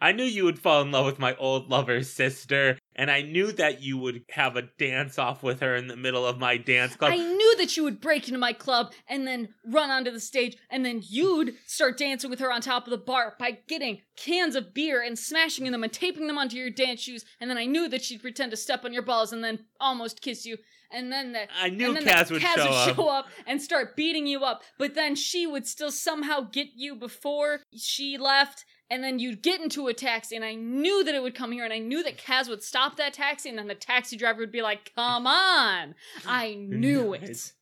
I 0.00 0.12
knew 0.12 0.24
you 0.24 0.44
would 0.44 0.58
fall 0.58 0.80
in 0.80 0.90
love 0.90 1.04
with 1.04 1.18
my 1.18 1.36
old 1.36 1.68
lover's 1.68 2.10
sister, 2.10 2.78
and 2.96 3.10
I 3.10 3.20
knew 3.20 3.52
that 3.52 3.82
you 3.82 3.98
would 3.98 4.24
have 4.30 4.56
a 4.56 4.62
dance 4.62 5.18
off 5.18 5.42
with 5.42 5.60
her 5.60 5.76
in 5.76 5.88
the 5.88 5.96
middle 5.96 6.24
of 6.24 6.38
my 6.38 6.56
dance 6.56 6.96
club. 6.96 7.12
I 7.12 7.16
knew 7.16 7.56
that 7.58 7.76
you 7.76 7.84
would 7.84 8.00
break 8.00 8.26
into 8.26 8.38
my 8.38 8.54
club 8.54 8.92
and 9.08 9.26
then 9.26 9.50
run 9.66 9.90
onto 9.90 10.10
the 10.10 10.20
stage, 10.20 10.56
and 10.70 10.84
then 10.84 11.02
you'd 11.06 11.54
start 11.66 11.98
dancing 11.98 12.30
with 12.30 12.38
her 12.40 12.50
on 12.50 12.62
top 12.62 12.86
of 12.86 12.90
the 12.90 12.98
bar 12.98 13.34
by 13.38 13.58
getting 13.68 14.00
cans 14.16 14.56
of 14.56 14.72
beer 14.72 15.02
and 15.02 15.18
smashing 15.18 15.70
them 15.70 15.84
and 15.84 15.92
taping 15.92 16.26
them 16.26 16.38
onto 16.38 16.56
your 16.56 16.70
dance 16.70 17.00
shoes. 17.00 17.24
And 17.40 17.50
then 17.50 17.58
I 17.58 17.66
knew 17.66 17.88
that 17.88 18.02
she'd 18.02 18.22
pretend 18.22 18.52
to 18.52 18.56
step 18.56 18.84
on 18.84 18.94
your 18.94 19.02
balls 19.02 19.32
and 19.32 19.44
then 19.44 19.66
almost 19.80 20.22
kiss 20.22 20.46
you. 20.46 20.56
And 20.92 21.12
then 21.12 21.32
that 21.32 21.50
I 21.60 21.68
knew 21.68 21.94
and 21.94 22.04
Kaz 22.04 22.28
the 22.28 22.34
would 22.34 22.42
Kaz 22.42 22.54
show 22.56 22.64
would 22.64 22.72
up. 22.72 22.96
show 22.96 23.08
up 23.08 23.26
and 23.46 23.62
start 23.62 23.96
beating 23.96 24.26
you 24.26 24.40
up. 24.40 24.62
But 24.76 24.94
then 24.94 25.14
she 25.14 25.46
would 25.46 25.66
still 25.66 25.92
somehow 25.92 26.40
get 26.40 26.68
you 26.74 26.96
before 26.96 27.60
she 27.76 28.18
left. 28.18 28.64
And 28.90 29.04
then 29.04 29.20
you'd 29.20 29.42
get 29.42 29.60
into 29.60 29.86
a 29.86 29.94
taxi, 29.94 30.34
and 30.34 30.44
I 30.44 30.54
knew 30.54 31.04
that 31.04 31.14
it 31.14 31.22
would 31.22 31.36
come 31.36 31.52
here, 31.52 31.64
and 31.64 31.72
I 31.72 31.78
knew 31.78 32.02
that 32.02 32.18
Kaz 32.18 32.48
would 32.48 32.62
stop 32.62 32.96
that 32.96 33.14
taxi, 33.14 33.48
and 33.48 33.56
then 33.56 33.68
the 33.68 33.74
taxi 33.76 34.16
driver 34.16 34.40
would 34.40 34.50
be 34.50 34.62
like, 34.62 34.92
Come 34.96 35.26
on! 35.26 35.94
I 36.26 36.54
knew 36.58 37.14
it. 37.14 37.52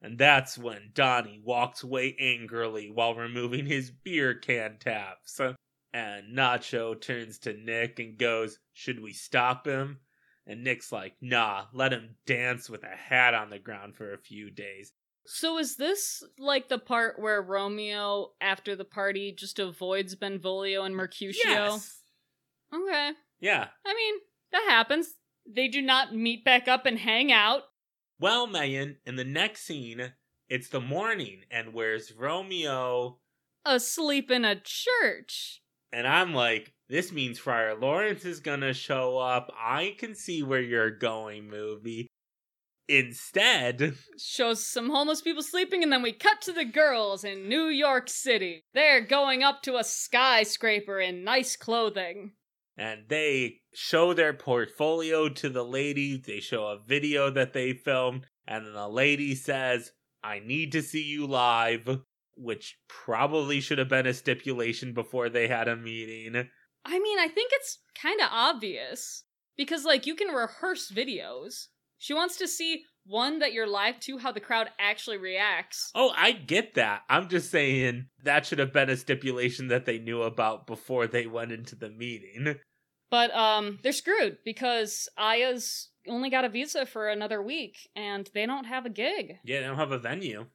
And 0.00 0.18
that's 0.18 0.58
when 0.58 0.90
Donnie 0.94 1.40
walks 1.44 1.82
away 1.84 2.16
angrily 2.18 2.90
while 2.90 3.14
removing 3.14 3.66
his 3.66 3.90
beer 3.90 4.34
can 4.34 4.78
taps. 4.78 5.40
And 5.92 6.36
Nacho 6.36 7.00
turns 7.00 7.38
to 7.40 7.52
Nick 7.52 7.98
and 7.98 8.18
goes, 8.18 8.58
Should 8.72 9.00
we 9.00 9.12
stop 9.12 9.66
him? 9.66 9.98
And 10.46 10.64
Nick's 10.64 10.90
like, 10.90 11.14
Nah, 11.20 11.66
let 11.72 11.92
him 11.92 12.16
dance 12.26 12.68
with 12.68 12.82
a 12.82 12.96
hat 12.96 13.34
on 13.34 13.50
the 13.50 13.58
ground 13.58 13.94
for 13.96 14.12
a 14.12 14.18
few 14.18 14.50
days. 14.50 14.92
So 15.26 15.58
is 15.58 15.76
this 15.76 16.22
like 16.38 16.68
the 16.68 16.78
part 16.78 17.20
where 17.20 17.40
Romeo, 17.40 18.32
after 18.40 18.74
the 18.74 18.84
party, 18.84 19.32
just 19.36 19.58
avoids 19.58 20.14
Benvolio 20.14 20.84
and 20.84 20.96
Mercutio? 20.96 21.42
Yes. 21.44 22.00
Okay. 22.74 23.12
Yeah. 23.40 23.68
I 23.86 23.94
mean, 23.94 24.14
that 24.52 24.64
happens. 24.68 25.14
They 25.46 25.68
do 25.68 25.82
not 25.82 26.14
meet 26.14 26.44
back 26.44 26.68
up 26.68 26.86
and 26.86 26.98
hang 26.98 27.32
out. 27.32 27.62
Well, 28.18 28.46
Megan, 28.46 28.98
in 29.04 29.16
the 29.16 29.24
next 29.24 29.62
scene, 29.62 30.12
it's 30.48 30.68
the 30.68 30.80
morning, 30.80 31.42
and 31.50 31.74
where's 31.74 32.12
Romeo? 32.12 33.18
Asleep 33.64 34.30
in 34.30 34.44
a 34.44 34.54
church. 34.54 35.62
And 35.92 36.06
I'm 36.06 36.32
like, 36.32 36.72
this 36.88 37.12
means 37.12 37.38
Friar 37.38 37.74
Lawrence 37.74 38.24
is 38.24 38.40
gonna 38.40 38.74
show 38.74 39.18
up. 39.18 39.52
I 39.58 39.96
can 39.98 40.14
see 40.14 40.42
where 40.42 40.60
you're 40.60 40.90
going, 40.90 41.48
movie. 41.48 42.08
Instead, 42.88 43.94
Shows 44.18 44.66
some 44.66 44.90
homeless 44.90 45.22
people 45.22 45.42
sleeping, 45.42 45.82
and 45.82 45.92
then 45.92 46.02
we 46.02 46.12
cut 46.12 46.40
to 46.42 46.52
the 46.52 46.64
girls 46.64 47.24
in 47.24 47.48
New 47.48 47.66
York 47.66 48.08
City. 48.08 48.64
They're 48.74 49.00
going 49.00 49.42
up 49.42 49.62
to 49.62 49.76
a 49.76 49.84
skyscraper 49.84 51.00
in 51.00 51.24
nice 51.24 51.56
clothing. 51.56 52.32
and 52.76 53.02
they 53.08 53.60
show 53.74 54.12
their 54.14 54.32
portfolio 54.32 55.28
to 55.28 55.48
the 55.48 55.64
lady. 55.64 56.16
They 56.16 56.40
show 56.40 56.66
a 56.66 56.78
video 56.86 57.30
that 57.30 57.52
they 57.52 57.72
filmed, 57.72 58.26
and 58.46 58.66
then 58.66 58.74
the 58.74 58.88
lady 58.88 59.34
says, 59.34 59.92
I 60.24 60.40
need 60.40 60.72
to 60.72 60.82
see 60.82 61.02
you 61.02 61.26
live, 61.26 62.00
which 62.36 62.78
probably 62.88 63.60
should 63.60 63.78
have 63.78 63.88
been 63.88 64.06
a 64.06 64.14
stipulation 64.14 64.92
before 64.94 65.28
they 65.28 65.48
had 65.48 65.68
a 65.68 65.76
meeting. 65.76 66.48
I 66.84 66.98
mean, 66.98 67.18
I 67.18 67.28
think 67.28 67.52
it's 67.54 67.78
kind 68.00 68.20
of 68.20 68.28
obvious. 68.30 69.24
Because, 69.56 69.84
like, 69.84 70.06
you 70.06 70.14
can 70.14 70.28
rehearse 70.28 70.90
videos. 70.90 71.66
She 72.02 72.14
wants 72.14 72.36
to 72.38 72.48
see, 72.48 72.82
one, 73.06 73.38
that 73.38 73.52
you're 73.52 73.68
live, 73.68 74.00
to 74.00 74.18
how 74.18 74.32
the 74.32 74.40
crowd 74.40 74.70
actually 74.76 75.18
reacts. 75.18 75.92
Oh, 75.94 76.12
I 76.16 76.32
get 76.32 76.74
that. 76.74 77.02
I'm 77.08 77.28
just 77.28 77.48
saying 77.48 78.08
that 78.24 78.44
should 78.44 78.58
have 78.58 78.72
been 78.72 78.90
a 78.90 78.96
stipulation 78.96 79.68
that 79.68 79.86
they 79.86 80.00
knew 80.00 80.22
about 80.22 80.66
before 80.66 81.06
they 81.06 81.28
went 81.28 81.52
into 81.52 81.76
the 81.76 81.90
meeting. 81.90 82.56
But, 83.08 83.32
um, 83.32 83.78
they're 83.84 83.92
screwed 83.92 84.38
because 84.44 85.08
Aya's 85.16 85.90
only 86.08 86.28
got 86.28 86.44
a 86.44 86.48
visa 86.48 86.86
for 86.86 87.08
another 87.08 87.40
week, 87.40 87.88
and 87.94 88.28
they 88.34 88.46
don't 88.46 88.64
have 88.64 88.84
a 88.84 88.90
gig. 88.90 89.36
Yeah, 89.44 89.60
they 89.60 89.66
don't 89.66 89.76
have 89.76 89.92
a 89.92 89.98
venue. 89.98 90.46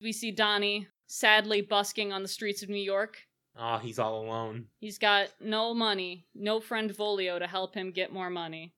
We 0.00 0.10
see 0.10 0.32
Donnie 0.32 0.88
sadly 1.06 1.62
busking 1.62 2.12
on 2.12 2.22
the 2.22 2.28
streets 2.28 2.64
of 2.64 2.68
New 2.68 2.82
York. 2.82 3.18
Oh, 3.56 3.78
he's 3.78 4.00
all 4.00 4.24
alone. 4.24 4.66
He's 4.80 4.98
got 4.98 5.28
no 5.40 5.74
money, 5.74 6.26
no 6.34 6.58
Benvolio 6.58 7.38
to 7.38 7.46
help 7.46 7.76
him 7.76 7.92
get 7.92 8.12
more 8.12 8.30
money. 8.30 8.74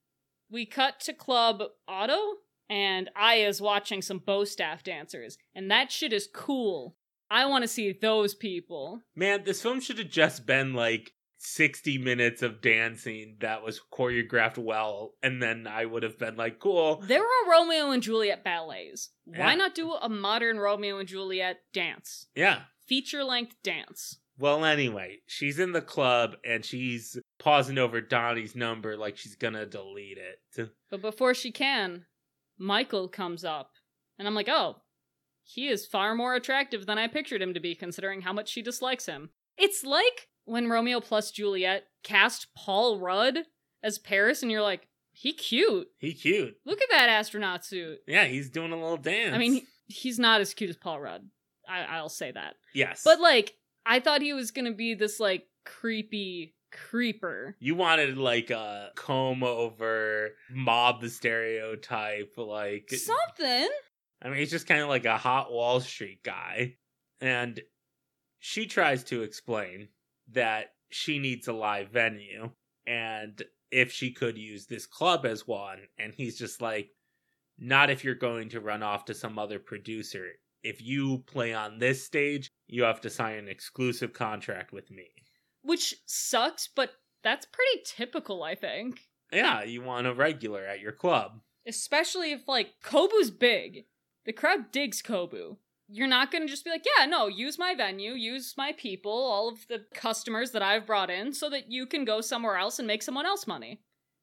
We 0.51 0.67
cut 0.67 1.01
to 1.01 1.13
Club 1.13 1.63
Auto, 1.89 2.19
and 2.69 3.11
Aya's 3.17 3.61
watching 3.61 4.03
some 4.03 4.19
bow 4.19 4.45
staff 4.45 4.83
dancers, 4.83 5.37
and 5.55 5.71
that 5.71 5.91
shit 5.93 6.13
is 6.13 6.29
cool. 6.33 6.97
I 7.31 7.47
want 7.47 7.63
to 7.63 7.69
see 7.69 7.93
those 7.93 8.35
people. 8.35 9.01
Man, 9.17 9.43
this 9.45 9.63
film 9.63 9.81
should 9.81 9.99
have 9.99 10.11
just 10.11 10.47
been 10.47 10.75
like 10.75 11.13
60 11.39 11.99
minutes 11.99 12.43
of 12.43 12.61
dancing 12.61 13.37
that 13.41 13.63
was 13.63 13.81
choreographed 13.93 14.59
well, 14.59 15.15
and 15.23 15.43
then 15.43 15.67
I 15.67 15.85
would 15.85 16.03
have 16.03 16.19
been 16.19 16.37
like, 16.37 16.59
cool. 16.61 17.03
There 17.07 17.23
are 17.23 17.51
Romeo 17.51 17.91
and 17.91 18.03
Juliet 18.03 18.45
ballets. 18.45 19.11
Why 19.25 19.51
Yeah. 19.51 19.55
not 19.57 19.75
do 19.75 19.93
a 19.93 20.09
modern 20.09 20.59
Romeo 20.59 20.99
and 20.99 21.09
Juliet 21.09 21.61
dance? 21.73 22.29
Yeah. 22.35 22.63
Feature 22.87 23.25
length 23.25 23.57
dance. 23.63 24.19
Well, 24.39 24.65
anyway, 24.65 25.19
she's 25.27 25.59
in 25.59 25.73
the 25.73 25.81
club 25.81 26.37
and 26.45 26.65
she's 26.65 27.17
pausing 27.39 27.79
over 27.79 28.01
Donnie's 28.01 28.57
number 28.57 28.97
like 28.97 29.17
she's 29.17 29.37
gonna 29.37 29.67
delete 29.67 30.19
it. 30.19 30.71
But 30.91 31.01
before 31.01 31.35
she 31.35 31.53
can, 31.53 32.07
Michael 32.59 33.09
comes 33.09 33.45
up. 33.45 33.71
And 34.19 34.27
I'm 34.29 34.35
like, 34.35 34.49
oh, 34.49 34.77
he 35.43 35.69
is 35.69 35.87
far 35.87 36.15
more 36.15 36.35
attractive 36.35 36.87
than 36.87 36.99
I 36.99 37.07
pictured 37.09 37.43
him 37.43 37.55
to 37.55 37.61
be, 37.61 37.75
considering 37.75 38.23
how 38.23 38.33
much 38.33 38.49
she 38.49 38.63
dislikes 38.63 39.07
him. 39.07 39.31
It's 39.59 39.85
like 39.85 40.29
when 40.45 40.69
Romeo 40.69 41.01
plus 41.01 41.31
Juliet 41.31 41.85
cast 42.03 42.49
Paul 42.57 42.99
Rudd 42.99 43.39
as 43.83 43.99
Paris, 43.99 44.43
and 44.43 44.51
you're 44.51 44.63
like, 44.63 44.89
he 45.13 45.33
cute. 45.33 45.89
He 45.99 46.13
cute. 46.13 46.57
Look 46.65 46.81
at 46.81 46.89
that 46.91 47.09
astronaut 47.09 47.65
suit. 47.65 47.99
Yeah, 48.07 48.25
he's 48.25 48.51
doing 48.51 48.73
a 48.73 48.77
little 48.77 48.97
dance. 48.97 49.35
I 49.35 49.39
mean, 49.39 49.67
he's 49.87 50.19
not 50.19 50.41
as 50.41 50.55
cute 50.55 50.71
as 50.71 50.77
Paul 50.77 51.01
Rudd. 51.01 51.29
I, 51.69 51.83
I'll 51.83 52.09
say 52.09 52.33
that. 52.33 52.55
yes. 52.75 53.03
But 53.05 53.21
like, 53.21 53.55
I 53.87 54.01
thought 54.01 54.23
he 54.23 54.33
was 54.33 54.51
gonna 54.51 54.73
be 54.73 54.95
this 54.95 55.21
like 55.21 55.47
creepy 55.65 56.55
creeper. 56.73 57.57
you 57.61 57.75
wanted 57.75 58.19
like 58.19 58.51
a 58.51 58.91
comb 58.97 59.43
over 59.43 60.31
mob 60.51 61.01
the 61.01 61.09
stereotype, 61.09 62.35
like 62.37 62.91
Something. 62.91 63.69
I 64.23 64.29
mean, 64.29 64.39
he's 64.39 64.51
just 64.51 64.67
kind 64.67 64.81
of 64.81 64.89
like 64.89 65.05
a 65.05 65.19
hot 65.19 65.53
Wall 65.53 65.81
Street 65.81 66.23
guy. 66.25 66.77
And 67.21 67.61
she 68.39 68.67
tries 68.67 69.05
to 69.05 69.23
explain 69.23 69.89
that 70.33 70.73
she 70.91 71.19
needs 71.19 71.49
a 71.49 71.53
live 71.53 71.91
venue 71.91 72.51
and 72.87 73.43
if 73.71 73.93
she 73.93 74.13
could 74.13 74.39
use 74.39 74.67
this 74.67 74.87
club 74.87 75.27
as 75.27 75.47
one. 75.47 75.79
And 75.99 76.15
he's 76.15 76.39
just 76.39 76.61
like, 76.61 76.91
not 77.59 77.91
if 77.91 78.03
you're 78.05 78.15
going 78.15 78.49
to 78.51 78.61
run 78.61 78.83
off 78.83 79.05
to 79.07 79.15
some 79.15 79.39
other 79.39 79.59
producer. 79.59 80.31
If 80.65 80.83
you 80.83 81.19
play 81.27 81.53
on 81.53 81.79
this 81.79 82.05
stage, 82.05 82.51
you 82.67 82.83
have 82.85 83.01
to 83.03 83.11
sign 83.11 83.37
an 83.37 83.49
exclusive 83.49 84.15
contract 84.15 84.73
with 84.73 84.91
me. 84.91 85.11
Which 85.63 85.95
sucks, 86.07 86.69
but 86.75 86.91
that's 87.23 87.47
pretty 87.47 87.83
typical, 87.85 88.43
I 88.43 88.55
think. 88.55 89.01
Yeah, 89.31 89.63
you 89.63 89.83
want 89.83 90.07
a 90.07 90.15
regular 90.15 90.65
at 90.65 90.81
your 90.81 90.93
club. 90.93 91.41
Especially 91.67 92.33
if 92.33 92.49
like 92.49 92.75
Kobu's 92.83 93.31
big. 93.31 93.85
The 94.25 94.33
crowd 94.33 94.73
digs 94.73 95.03
Kobu. 95.03 95.59
You're 95.87 96.07
not 96.07 96.33
gonna 96.33 96.47
just 96.47 96.65
be 96.65 96.71
like, 96.71 96.85
yeah, 96.99 97.05
no, 97.05 97.27
use 97.27 97.59
my 97.59 97.75
venue, 97.75 98.13
use 98.13 98.55
my 98.57 98.73
people, 98.73 99.13
all 99.13 99.49
of 99.49 99.67
the 99.69 99.85
customers 99.95 100.53
that 100.53 100.63
I've 100.63 100.87
brought 100.87 101.11
in, 101.11 101.35
so 101.35 101.51
that 101.51 101.71
you 101.71 101.87
can 101.87 102.07
go 102.07 102.23
somewhere 102.23 102.57
else 102.57 102.79
and 102.79 102.89
make 102.89 103.03
someone 103.03 103.27
else 103.27 103.47
money. 103.47 103.83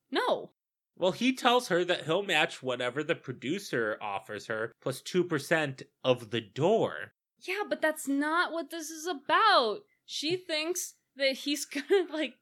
No. 0.09 0.51
Well, 0.97 1.11
he 1.11 1.33
tells 1.33 1.69
her 1.69 1.83
that 1.85 2.05
he'll 2.05 2.23
match 2.23 2.61
whatever 2.61 3.03
the 3.03 3.15
producer 3.15 3.97
offers 4.01 4.47
her 4.47 4.71
plus 4.81 5.01
2% 5.01 5.83
of 6.03 6.29
the 6.31 6.41
door. 6.41 7.13
Yeah, 7.41 7.63
but 7.67 7.81
that's 7.81 8.07
not 8.07 8.51
what 8.51 8.69
this 8.69 8.89
is 8.89 9.07
about. 9.07 9.79
She 10.05 10.35
thinks 10.35 10.95
that 11.15 11.37
he's 11.37 11.65
gonna 11.89 12.05
like 12.11 12.35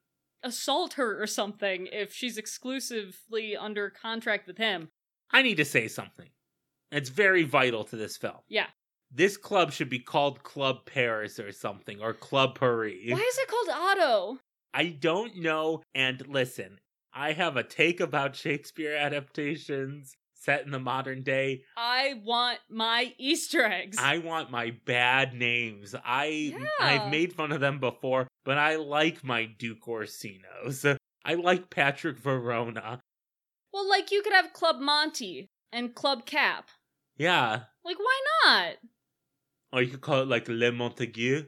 assault 0.43 0.93
her 0.93 1.21
or 1.21 1.27
something 1.27 1.87
if 1.91 2.13
she's 2.13 2.37
exclusively 2.37 3.55
under 3.55 3.89
contract 3.89 4.47
with 4.47 4.57
him. 4.57 4.89
I 5.31 5.41
need 5.41 5.55
to 5.55 5.65
say 5.65 5.87
something. 5.87 6.29
It's 6.91 7.09
very 7.09 7.43
vital 7.43 7.83
to 7.85 7.95
this 7.95 8.17
film. 8.17 8.37
Yeah. 8.47 8.67
This 9.11 9.37
club 9.37 9.71
should 9.71 9.89
be 9.89 9.99
called 9.99 10.43
Club 10.43 10.85
Paris 10.85 11.39
or 11.39 11.51
something, 11.51 11.99
or 12.01 12.13
Club 12.13 12.59
Paris. 12.59 12.95
Why 13.07 13.17
is 13.17 13.37
it 13.37 13.47
called 13.47 13.69
Otto? 13.69 14.39
I 14.73 14.89
don't 14.89 15.37
know. 15.37 15.81
And 15.95 16.27
listen, 16.27 16.79
I 17.19 17.33
have 17.33 17.57
a 17.57 17.63
take 17.63 17.99
about 17.99 18.37
Shakespeare 18.37 18.95
adaptations 18.95 20.15
set 20.35 20.63
in 20.63 20.71
the 20.71 20.79
modern 20.79 21.21
day. 21.21 21.63
I 21.75 22.21
want 22.23 22.59
my 22.69 23.13
Easter 23.17 23.61
eggs. 23.65 23.97
I 23.99 24.19
want 24.19 24.49
my 24.51 24.71
bad 24.85 25.33
names. 25.33 25.93
I 26.05 26.55
Yeah. 26.57 26.67
I've 26.79 27.11
made 27.11 27.33
fun 27.33 27.51
of 27.51 27.59
them 27.59 27.77
before, 27.81 28.29
but 28.45 28.57
I 28.57 28.77
like 28.77 29.21
my 29.21 29.43
Duke 29.43 29.85
Orsinos. 29.85 30.97
I 31.25 31.33
like 31.33 31.69
Patrick 31.69 32.17
Verona. 32.17 33.01
well, 33.73 33.87
like 33.87 34.11
you 34.11 34.21
could 34.23 34.33
have 34.33 34.53
Club 34.53 34.79
Monty 34.79 35.49
and 35.73 35.93
Club 35.93 36.25
Cap. 36.25 36.69
Yeah. 37.17 37.63
Like, 37.83 37.99
why 37.99 38.21
not? 38.45 38.75
Or 39.73 39.81
you 39.81 39.91
could 39.91 40.01
call 40.01 40.21
it 40.21 40.29
like 40.29 40.47
Le 40.47 40.71
Montague. 40.71 41.43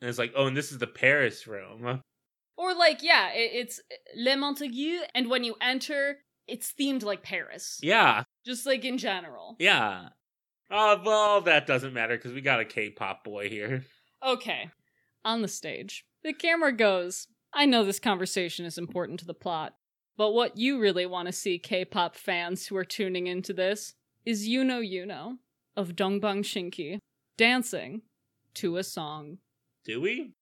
And 0.00 0.08
it's 0.08 0.18
like, 0.18 0.32
oh, 0.34 0.48
and 0.48 0.56
this 0.56 0.72
is 0.72 0.78
the 0.78 0.88
Paris 0.88 1.46
room. 1.46 2.02
Or 2.56 2.74
like, 2.74 3.02
yeah, 3.02 3.30
it, 3.32 3.50
it's 3.54 3.80
eh, 3.90 3.94
Le 4.16 4.36
Montague, 4.36 5.00
and 5.14 5.28
when 5.30 5.44
you 5.44 5.56
enter, 5.60 6.18
it's 6.46 6.72
themed 6.78 7.02
like 7.02 7.22
Paris. 7.22 7.78
Yeah, 7.82 8.24
Just 8.44 8.66
like 8.66 8.84
in 8.84 8.98
general. 8.98 9.56
yeah. 9.58 10.08
Oh, 10.74 10.98
well, 11.04 11.42
that 11.42 11.66
doesn't 11.66 11.92
matter 11.92 12.16
because 12.16 12.32
we 12.32 12.40
got 12.40 12.60
a 12.60 12.64
K 12.64 12.88
pop 12.90 13.24
boy 13.24 13.48
here. 13.50 13.84
Okay. 14.26 14.70
On 15.24 15.42
the 15.42 15.48
stage, 15.48 16.04
the 16.24 16.32
camera 16.32 16.72
goes, 16.72 17.26
I 17.52 17.66
know 17.66 17.84
this 17.84 17.98
conversation 18.00 18.64
is 18.64 18.78
important 18.78 19.20
to 19.20 19.26
the 19.26 19.34
plot, 19.34 19.74
but 20.16 20.32
what 20.32 20.56
you 20.56 20.78
really 20.80 21.04
want 21.06 21.26
to 21.26 21.32
see, 21.32 21.58
K 21.58 21.84
pop 21.84 22.16
fans 22.16 22.66
who 22.66 22.76
are 22.76 22.84
tuning 22.84 23.26
into 23.26 23.52
this, 23.52 23.94
is 24.24 24.48
U-Know 24.48 24.80
Yunho 24.80 25.36
of 25.76 25.94
Dongbang 25.96 26.42
Shinki 26.42 26.98
dancing 27.36 28.02
to 28.54 28.76
a 28.76 28.84
song. 28.84 29.38
Do 29.84 30.00
we? 30.00 30.32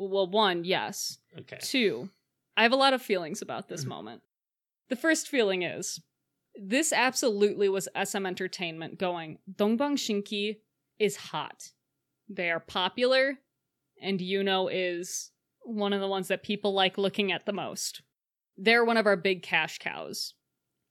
Well, 0.00 0.30
one, 0.30 0.64
yes. 0.64 1.18
Okay. 1.38 1.58
Two, 1.60 2.08
I 2.56 2.62
have 2.62 2.72
a 2.72 2.76
lot 2.76 2.94
of 2.94 3.02
feelings 3.02 3.42
about 3.42 3.68
this 3.68 3.82
mm-hmm. 3.82 3.90
moment. 3.90 4.22
The 4.88 4.96
first 4.96 5.28
feeling 5.28 5.62
is 5.62 6.00
this 6.54 6.92
absolutely 6.92 7.68
was 7.68 7.88
SM 8.02 8.24
Entertainment 8.24 8.98
going, 8.98 9.38
Dongbang 9.52 9.96
Shinki 9.96 10.56
is 10.98 11.16
hot. 11.16 11.70
They 12.28 12.50
are 12.50 12.60
popular, 12.60 13.38
and 14.00 14.20
Yuno 14.20 14.68
is 14.72 15.30
one 15.64 15.92
of 15.92 16.00
the 16.00 16.08
ones 16.08 16.28
that 16.28 16.42
people 16.42 16.72
like 16.72 16.96
looking 16.96 17.30
at 17.30 17.44
the 17.44 17.52
most. 17.52 18.02
They're 18.56 18.84
one 18.84 18.96
of 18.96 19.06
our 19.06 19.16
big 19.16 19.42
cash 19.42 19.78
cows, 19.78 20.34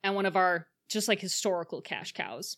and 0.03 0.16
one 0.16 0.26
of 0.26 0.36
our 0.36 0.68
just 0.88 1.07
like 1.07 1.20
historical 1.20 1.82
cash 1.82 2.14
cows. 2.14 2.57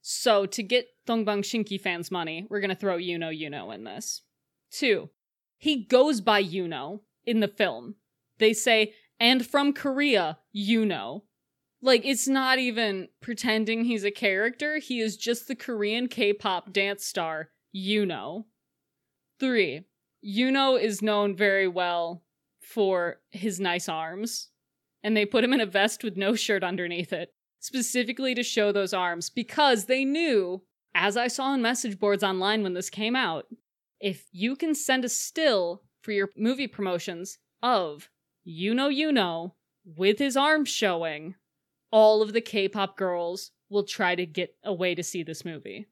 So 0.00 0.46
to 0.46 0.62
get 0.62 0.88
Dongbang 1.06 1.42
Shinki 1.42 1.80
fans' 1.80 2.10
money, 2.10 2.46
we're 2.48 2.60
gonna 2.60 2.74
throw 2.74 2.96
U-Know 2.96 3.30
Yunho 3.30 3.74
in 3.74 3.84
this. 3.84 4.22
Two, 4.70 5.10
he 5.64 5.82
goes 5.82 6.20
by 6.20 6.44
Yuno 6.44 7.00
in 7.24 7.40
the 7.40 7.48
film. 7.48 7.94
They 8.36 8.52
say, 8.52 8.92
and 9.18 9.46
from 9.46 9.72
Korea, 9.72 10.36
Yuno. 10.54 11.22
Like, 11.80 12.04
it's 12.04 12.28
not 12.28 12.58
even 12.58 13.08
pretending 13.22 13.84
he's 13.84 14.04
a 14.04 14.10
character, 14.10 14.76
he 14.76 15.00
is 15.00 15.16
just 15.16 15.48
the 15.48 15.54
Korean 15.54 16.06
K 16.06 16.34
pop 16.34 16.70
dance 16.70 17.06
star, 17.06 17.48
Yuno. 17.74 18.44
Three, 19.40 19.86
Yuno 20.22 20.78
is 20.78 21.00
known 21.00 21.34
very 21.34 21.66
well 21.66 22.24
for 22.60 23.20
his 23.30 23.58
nice 23.58 23.88
arms, 23.88 24.50
and 25.02 25.16
they 25.16 25.24
put 25.24 25.44
him 25.44 25.54
in 25.54 25.62
a 25.62 25.66
vest 25.66 26.04
with 26.04 26.18
no 26.18 26.34
shirt 26.34 26.62
underneath 26.62 27.10
it, 27.10 27.30
specifically 27.60 28.34
to 28.34 28.42
show 28.42 28.70
those 28.70 28.92
arms, 28.92 29.30
because 29.30 29.86
they 29.86 30.04
knew, 30.04 30.62
as 30.94 31.16
I 31.16 31.28
saw 31.28 31.44
on 31.44 31.62
message 31.62 31.98
boards 31.98 32.22
online 32.22 32.62
when 32.62 32.74
this 32.74 32.90
came 32.90 33.16
out, 33.16 33.46
if 34.00 34.26
you 34.32 34.56
can 34.56 34.74
send 34.74 35.04
a 35.04 35.08
still 35.08 35.82
for 36.02 36.12
your 36.12 36.30
movie 36.36 36.68
promotions 36.68 37.38
of 37.62 38.10
you 38.44 38.74
know 38.74 38.88
you 38.88 39.10
know 39.10 39.54
with 39.84 40.18
his 40.18 40.36
arms 40.36 40.68
showing 40.68 41.34
all 41.90 42.22
of 42.22 42.32
the 42.32 42.40
k-pop 42.40 42.96
girls 42.96 43.52
will 43.68 43.84
try 43.84 44.14
to 44.14 44.26
get 44.26 44.54
a 44.64 44.72
way 44.72 44.94
to 44.94 45.02
see 45.02 45.22
this 45.22 45.44
movie 45.44 45.86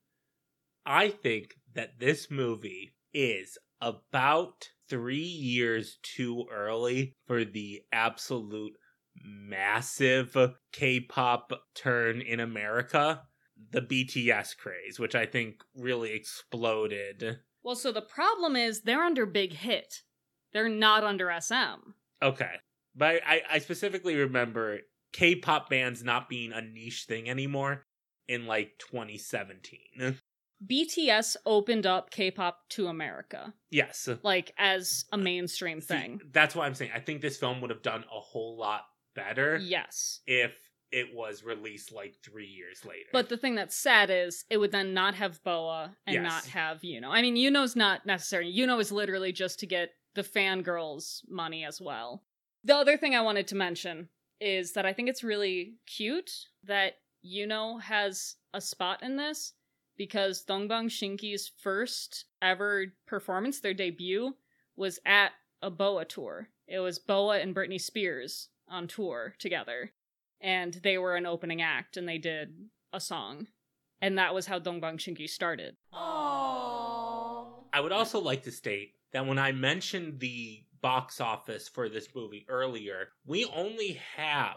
I 0.85 1.11
think 1.11 1.55
that 1.75 2.01
this 2.01 2.31
movie 2.31 2.95
is 3.15 3.57
about 3.81 4.71
three 4.89 5.17
years 5.17 5.99
too 6.03 6.47
early 6.51 7.17
for 7.27 7.45
the 7.45 7.83
absolute 7.93 8.75
massive 9.25 10.37
K 10.73 11.01
pop 11.01 11.53
turn 11.75 12.21
in 12.21 12.41
America. 12.41 13.23
The 13.71 13.83
BTS 13.83 14.57
craze, 14.57 14.99
which 14.99 15.15
I 15.15 15.25
think 15.27 15.63
really 15.75 16.13
exploded. 16.13 17.39
Well 17.63 17.77
so 17.77 17.93
the 17.93 18.03
problem 18.03 18.57
is 18.57 18.83
they're 18.83 19.03
under 19.05 19.27
big 19.27 19.53
hit 19.53 20.03
they're 20.53 20.69
not 20.69 21.03
under 21.05 21.33
sm 21.41 21.93
Okay. 22.23 22.53
But 22.95 23.21
I, 23.27 23.43
I 23.51 23.59
specifically 23.59 24.15
remember 24.15 24.79
K 25.13 25.35
pop 25.35 25.69
bands 25.69 26.05
not 26.05 26.29
being 26.29 26.53
a 26.53 26.61
niche 26.63 27.07
thing 27.09 27.29
anymore 27.29 27.85
in 28.29 28.47
like 28.47 28.75
2017. 28.79 30.19
BTS 30.65 31.35
opened 31.45 31.87
up 31.87 32.11
K-pop 32.11 32.59
to 32.71 32.87
America, 32.87 33.53
Yes. 33.71 34.09
like 34.23 34.55
as 34.57 35.05
a 35.11 35.17
uh, 35.17 35.19
mainstream 35.19 35.81
See, 35.81 35.89
thing. 35.89 36.21
that's 36.33 36.55
what 36.55 36.65
I'm 36.67 36.75
saying 36.77 36.93
I 36.95 37.01
think 37.01 37.21
this 37.21 37.37
film 37.37 37.61
would 37.61 37.71
have 37.71 37.83
done 37.83 38.03
a 38.05 38.21
whole 38.21 38.57
lot 38.57 38.83
better 39.17 39.57
Yes. 39.61 40.21
if 40.27 40.53
it 40.93 41.15
was 41.15 41.43
released 41.43 41.91
like 41.91 42.15
three 42.23 42.47
years 42.47 42.85
later. 42.85 43.09
But 43.13 43.31
the 43.31 43.39
thing 43.39 43.55
that's 43.55 43.75
sad 43.75 44.11
is 44.11 44.45
it 44.51 44.59
would 44.59 44.73
then 44.73 44.93
not 44.93 45.15
have 45.15 45.43
Boa 45.43 45.97
and 46.07 46.15
Yes. 46.15 46.23
not 46.23 46.45
have 46.47 46.83
Yuno. 46.83 47.09
I 47.09 47.23
mean, 47.23 47.35
Yuno's 47.35 47.75
not 47.75 48.05
necessary. 48.05 48.53
Yuno 48.55 48.79
is 48.79 48.93
literally 48.93 49.33
just 49.33 49.59
to 49.61 49.67
get 49.67 49.95
the 50.15 50.23
fangirls 50.23 51.23
money 51.29 51.65
as 51.65 51.81
well. 51.81 52.23
The 52.63 52.77
other 52.77 52.99
thing 52.99 53.15
I 53.15 53.23
wanted 53.23 53.49
to 53.49 53.57
mention 53.57 54.11
is 54.39 54.73
that 54.73 54.85
I 54.85 54.93
think 54.93 55.09
it's 55.09 55.25
really 55.25 55.77
cute 55.87 56.31
that 56.65 56.99
Yuno 57.25 57.81
has 57.81 58.37
a 58.53 58.61
spot 58.61 59.03
in 59.03 59.17
this 59.17 59.55
because 59.97 60.45
Dongbang 60.45 60.89
Shinki's 60.91 61.51
first 61.63 62.27
ever 62.43 62.93
performance, 63.07 63.61
their 63.61 63.75
debut, 63.75 64.35
was 64.77 64.99
at 65.07 65.33
a 65.63 65.71
Boa 65.71 66.05
tour. 66.05 66.49
It 66.67 66.81
was 66.81 66.99
Boa 66.99 67.39
and 67.39 67.55
Britney 67.55 67.81
Spears 67.81 68.49
on 68.69 68.89
tour 68.89 69.35
together 69.39 69.93
and 70.43 70.75
they 70.83 70.99
were 70.99 71.17
an 71.17 71.27
opening 71.27 71.63
act 71.63 71.97
and 71.97 72.09
they 72.09 72.19
did 72.19 72.55
a 72.93 73.01
song. 73.01 73.47
And 74.01 74.19
that 74.19 74.35
was 74.35 74.47
how 74.47 74.59
Dongbang 74.59 74.99
Shinki 74.99 75.29
started. 75.29 75.77
I 75.93 77.81
would 77.81 77.93
also 77.93 78.21
like 78.21 78.43
to 78.43 78.51
state 78.51 78.95
that 79.13 79.27
when 79.27 79.39
I 79.39 79.53
mentioned 79.53 80.19
the 80.21 80.65
box 80.81 81.21
office 81.21 81.69
for 81.69 81.89
this 81.89 82.09
movie 82.15 82.45
earlier, 82.49 83.09
we 83.25 83.45
only 83.45 84.01
have 84.17 84.57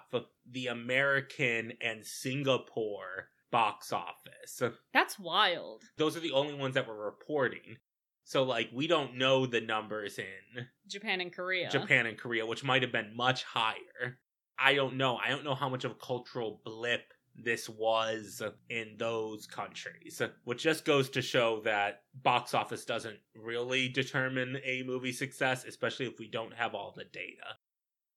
the 0.49 0.67
American 0.67 1.73
and 1.79 2.03
Singapore 2.03 3.29
box 3.51 3.93
office. 3.93 4.61
That's 4.91 5.19
wild. 5.19 5.83
Those 5.97 6.17
are 6.17 6.21
the 6.21 6.31
only 6.31 6.55
ones 6.55 6.73
that 6.73 6.87
were 6.87 7.05
reporting. 7.05 7.77
So, 8.23 8.41
like, 8.41 8.69
we 8.73 8.87
don't 8.87 9.17
know 9.17 9.45
the 9.45 9.61
numbers 9.61 10.17
in 10.17 10.65
Japan 10.87 11.21
and 11.21 11.31
Korea. 11.31 11.69
Japan 11.69 12.07
and 12.07 12.17
Korea, 12.17 12.47
which 12.47 12.63
might 12.63 12.81
have 12.81 12.91
been 12.91 13.15
much 13.15 13.43
higher. 13.43 14.17
I 14.57 14.73
don't 14.73 14.97
know. 14.97 15.17
I 15.17 15.29
don't 15.29 15.43
know 15.43 15.55
how 15.55 15.69
much 15.69 15.83
of 15.83 15.91
a 15.91 15.95
cultural 15.95 16.61
blip 16.63 17.13
this 17.37 17.67
was 17.67 18.41
in 18.69 18.95
those 18.97 19.45
countries, 19.45 20.21
which 20.45 20.63
just 20.63 20.85
goes 20.85 21.09
to 21.09 21.21
show 21.21 21.61
that 21.61 22.03
box 22.23 22.53
office 22.53 22.85
doesn't 22.85 23.17
really 23.35 23.89
determine 23.89 24.57
a 24.63 24.83
movie 24.83 25.11
success, 25.11 25.65
especially 25.65 26.05
if 26.05 26.17
we 26.19 26.29
don't 26.29 26.53
have 26.53 26.73
all 26.73 26.93
the 26.95 27.03
data. 27.03 27.57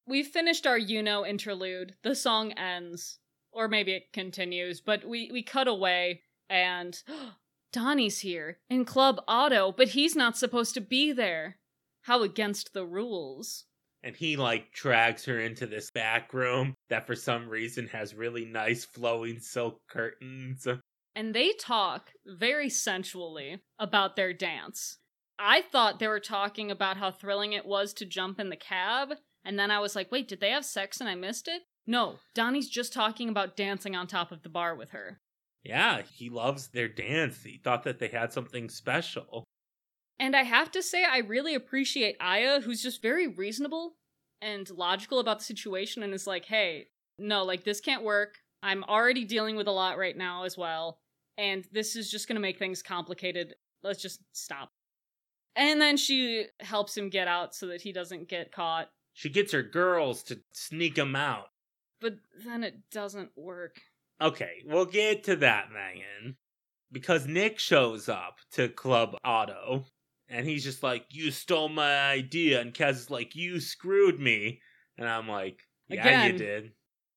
We've 0.07 0.27
finished 0.27 0.67
our 0.67 0.79
Yuno 0.79 1.29
interlude. 1.29 1.97
The 2.03 2.15
song 2.15 2.53
ends. 2.53 3.19
Or 3.51 3.67
maybe 3.67 3.93
it 3.93 4.13
continues, 4.13 4.81
but 4.81 5.05
we, 5.05 5.31
we 5.33 5.43
cut 5.43 5.69
away 5.69 6.23
and 6.49 7.03
Donnie's 7.73 8.21
here 8.21 8.59
in 8.71 8.85
Club 8.85 9.21
Auto, 9.27 9.73
but 9.73 9.89
he's 9.89 10.15
not 10.15 10.37
supposed 10.37 10.75
to 10.75 10.81
be 10.81 11.13
there. 11.13 11.57
How 12.03 12.23
against 12.23 12.73
the 12.73 12.87
rules. 12.87 13.65
And 14.03 14.15
he 14.15 14.37
like 14.37 14.73
drags 14.73 15.25
her 15.25 15.41
into 15.41 15.67
this 15.67 15.91
back 15.91 16.33
room 16.33 16.75
that 16.89 17.07
for 17.07 17.17
some 17.17 17.49
reason 17.49 17.89
has 17.89 18.15
really 18.15 18.45
nice 18.45 18.85
flowing 18.85 19.41
silk 19.41 19.81
curtains. 19.89 20.67
and 21.17 21.35
they 21.35 21.53
talk 21.55 22.13
very 22.25 22.71
sensually 22.71 23.59
about 23.79 24.15
their 24.15 24.33
dance. 24.33 24.99
I 25.39 25.63
thought 25.63 25.99
they 25.99 26.07
were 26.09 26.21
talking 26.21 26.71
about 26.71 26.97
how 26.97 27.11
thrilling 27.11 27.53
it 27.53 27.67
was 27.67 27.93
to 27.95 28.05
jump 28.05 28.39
in 28.39 28.51
the 28.51 28.57
cab, 28.57 29.11
and 29.45 29.59
then 29.59 29.71
I 29.71 29.81
was 29.81 29.97
like, 29.97 30.13
wait, 30.13 30.29
did 30.29 30.41
they 30.41 30.51
have 30.51 30.65
sex 30.65 31.01
and 31.01 31.09
I 31.09 31.15
missed 31.17 31.49
it? 31.49 31.63
No, 31.87 32.17
Donnie's 32.35 32.69
just 32.69 32.93
talking 32.93 33.29
about 33.29 33.57
dancing 33.57 33.97
on 33.97 34.07
top 34.07 34.31
of 34.31 34.43
the 34.43 34.49
bar 34.49 34.77
with 34.77 34.91
her. 34.91 35.21
Yeah, 35.65 36.03
he 36.03 36.29
loves 36.31 36.69
their 36.69 36.89
dance. 36.89 37.43
He 37.43 37.59
thought 37.63 37.83
that 37.85 37.99
they 37.99 38.09
had 38.09 38.33
something 38.33 38.69
special. 38.69 39.45
And 40.21 40.35
I 40.35 40.43
have 40.43 40.71
to 40.73 40.83
say, 40.83 41.05
I 41.05 41.19
really 41.19 41.55
appreciate 41.55 42.17
Aya, 42.21 42.61
who's 42.61 42.83
just 42.83 43.03
very 43.03 43.29
reasonable 43.29 43.95
and 44.41 44.69
logical 44.71 45.21
about 45.21 45.39
the 45.39 45.45
situation 45.45 46.03
and 46.03 46.13
is 46.13 46.27
like, 46.27 46.45
hey, 46.45 46.89
no, 47.19 47.45
like 47.45 47.65
this 47.65 47.81
can't 47.81 48.03
work. 48.03 48.39
I'm 48.63 48.85
already 48.85 49.25
dealing 49.25 49.57
with 49.57 49.69
a 49.69 49.73
lot 49.73 49.99
right 49.99 50.17
now 50.17 50.45
as 50.45 50.57
well. 50.57 50.99
And 51.37 51.65
this 51.73 51.95
is 51.95 52.11
just 52.11 52.27
going 52.27 52.35
to 52.35 52.41
make 52.41 52.59
things 52.59 52.83
complicated. 52.83 53.55
Let's 53.83 54.03
just 54.03 54.21
stop. 54.33 54.71
And 55.55 55.81
then 55.81 55.97
she 55.97 56.47
helps 56.61 56.97
him 56.97 57.11
get 57.11 57.29
out 57.29 57.55
so 57.55 57.67
that 57.69 57.83
he 57.83 57.93
doesn't 57.93 58.29
get 58.29 58.53
caught. 58.53 58.91
She 59.13 59.29
gets 59.29 59.53
her 59.53 59.63
girls 59.63 60.23
to 60.25 60.41
sneak 60.53 60.97
him 60.97 61.17
out. 61.17 61.47
But 62.01 62.17
then 62.45 62.63
it 62.63 62.91
doesn't 62.91 63.31
work. 63.37 63.81
Okay, 64.21 64.63
we'll 64.65 64.85
get 64.85 65.25
to 65.25 65.37
that, 65.37 65.69
Megan. 65.73 66.37
Because 66.91 67.27
Nick 67.27 67.59
shows 67.59 68.09
up 68.09 68.39
to 68.53 68.69
Club 68.69 69.17
Auto, 69.25 69.85
and 70.29 70.47
he's 70.47 70.65
just 70.65 70.83
like, 70.83 71.07
You 71.11 71.31
stole 71.31 71.69
my 71.69 72.11
idea. 72.11 72.61
And 72.61 72.75
Kaz 72.75 72.93
is 72.93 73.11
like, 73.11 73.35
You 73.35 73.61
screwed 73.61 74.21
me. 74.21 74.61
And 74.97 75.09
I'm 75.09 75.29
like, 75.29 75.63
Yeah, 75.89 76.01
Again. 76.01 76.33
you 76.33 76.39
did. 76.39 76.73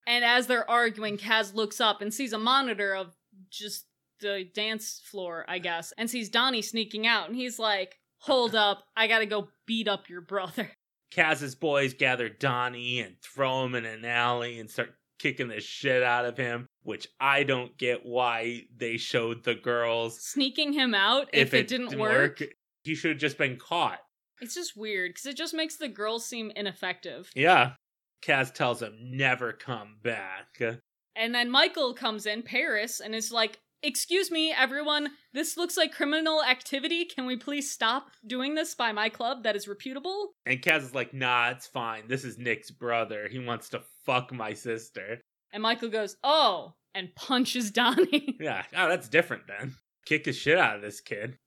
And 0.06 0.24
as 0.24 0.46
they're 0.46 0.68
arguing, 0.68 1.16
Kaz 1.18 1.54
looks 1.54 1.80
up 1.80 2.00
and 2.00 2.12
sees 2.12 2.32
a 2.32 2.38
monitor 2.38 2.94
of 2.94 3.14
just 3.50 3.86
the 4.20 4.48
dance 4.54 5.00
floor, 5.04 5.44
I 5.48 5.58
guess, 5.58 5.92
and 5.96 6.08
sees 6.10 6.28
Donnie 6.28 6.62
sneaking 6.62 7.06
out. 7.06 7.28
And 7.28 7.36
he's 7.36 7.58
like, 7.58 7.96
Hold 8.18 8.54
up, 8.54 8.84
I 8.96 9.08
gotta 9.08 9.26
go 9.26 9.48
beat 9.66 9.88
up 9.88 10.08
your 10.08 10.20
brother. 10.20 10.70
Kaz's 11.14 11.54
boys 11.54 11.92
gather 11.92 12.28
Donnie 12.28 13.00
and 13.00 13.16
throw 13.22 13.64
him 13.64 13.74
in 13.74 13.84
an 13.84 14.04
alley 14.04 14.58
and 14.58 14.70
start 14.70 14.94
kicking 15.18 15.48
the 15.48 15.60
shit 15.60 16.02
out 16.02 16.24
of 16.24 16.36
him, 16.36 16.66
which 16.82 17.06
I 17.20 17.44
don't 17.44 17.76
get 17.76 18.04
why 18.04 18.62
they 18.76 18.96
showed 18.96 19.44
the 19.44 19.54
girls. 19.54 20.18
Sneaking 20.20 20.72
him 20.72 20.94
out 20.94 21.28
if, 21.32 21.52
it, 21.52 21.68
didn't, 21.68 21.98
work. 21.98 22.42
He 22.84 22.94
should 22.94 23.12
have 23.12 23.20
just 23.20 23.38
been 23.38 23.56
caught. 23.56 24.00
It's 24.40 24.54
just 24.54 24.76
weird 24.76 25.10
because 25.10 25.26
it 25.26 25.36
just 25.36 25.54
makes 25.54 25.76
the 25.76 25.88
girls 25.88 26.26
seem 26.26 26.50
ineffective. 26.56 27.30
Yeah. 27.34 27.72
Kaz 28.24 28.52
tells 28.52 28.82
him 28.82 28.96
never 29.00 29.52
come 29.52 29.96
back. 30.02 30.60
And 31.16 31.34
then 31.34 31.50
Michael 31.50 31.94
comes 31.94 32.26
in, 32.26 32.42
Paris, 32.42 33.00
and 33.00 33.14
is 33.14 33.32
like, 33.32 33.58
Excuse 33.84 34.30
me, 34.30 34.52
everyone, 34.56 35.08
this 35.32 35.56
looks 35.56 35.76
like 35.76 35.92
criminal 35.92 36.40
activity. 36.44 37.04
Can 37.04 37.26
we 37.26 37.36
please 37.36 37.68
stop 37.68 38.12
doing 38.24 38.54
this 38.54 38.76
by 38.76 38.92
my 38.92 39.08
club 39.08 39.42
that 39.42 39.56
is 39.56 39.66
reputable? 39.66 40.34
And 40.46 40.62
Kaz 40.62 40.82
is 40.82 40.94
like, 40.94 41.12
nah, 41.12 41.50
it's 41.50 41.66
fine. 41.66 42.06
This 42.06 42.22
is 42.22 42.38
Nick's 42.38 42.70
brother. 42.70 43.26
He 43.28 43.40
wants 43.40 43.70
to 43.70 43.82
fuck 44.06 44.32
my 44.32 44.54
sister. 44.54 45.20
And 45.52 45.64
Michael 45.64 45.88
goes, 45.88 46.16
Oh, 46.22 46.74
and 46.94 47.12
punches 47.16 47.70
Donnie. 47.72 48.36
Yeah, 48.38 48.62
oh, 48.76 48.88
that's 48.88 49.08
different 49.08 49.48
then. 49.48 49.74
Kick 50.06 50.24
the 50.24 50.32
shit 50.32 50.58
out 50.58 50.76
of 50.76 50.82
this 50.82 51.00
kid. 51.00 51.38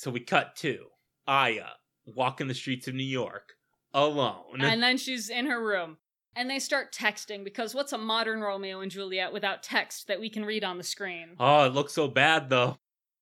So 0.00 0.10
we 0.10 0.20
cut 0.20 0.56
to 0.56 0.86
Aya 1.26 1.66
walking 2.06 2.48
the 2.48 2.54
streets 2.54 2.88
of 2.88 2.94
New 2.94 3.04
York 3.04 3.52
alone. 3.92 4.62
and 4.62 4.82
then 4.82 4.96
she's 4.96 5.28
in 5.28 5.44
her 5.44 5.62
room. 5.62 5.98
And 6.34 6.48
they 6.48 6.58
start 6.58 6.90
texting 6.90 7.44
because 7.44 7.74
what's 7.74 7.92
a 7.92 7.98
modern 7.98 8.40
Romeo 8.40 8.80
and 8.80 8.90
Juliet 8.90 9.30
without 9.30 9.62
text 9.62 10.08
that 10.08 10.18
we 10.18 10.30
can 10.30 10.46
read 10.46 10.64
on 10.64 10.78
the 10.78 10.84
screen? 10.84 11.36
Oh, 11.38 11.66
it 11.66 11.74
looks 11.74 11.92
so 11.92 12.08
bad 12.08 12.48
though. 12.48 12.78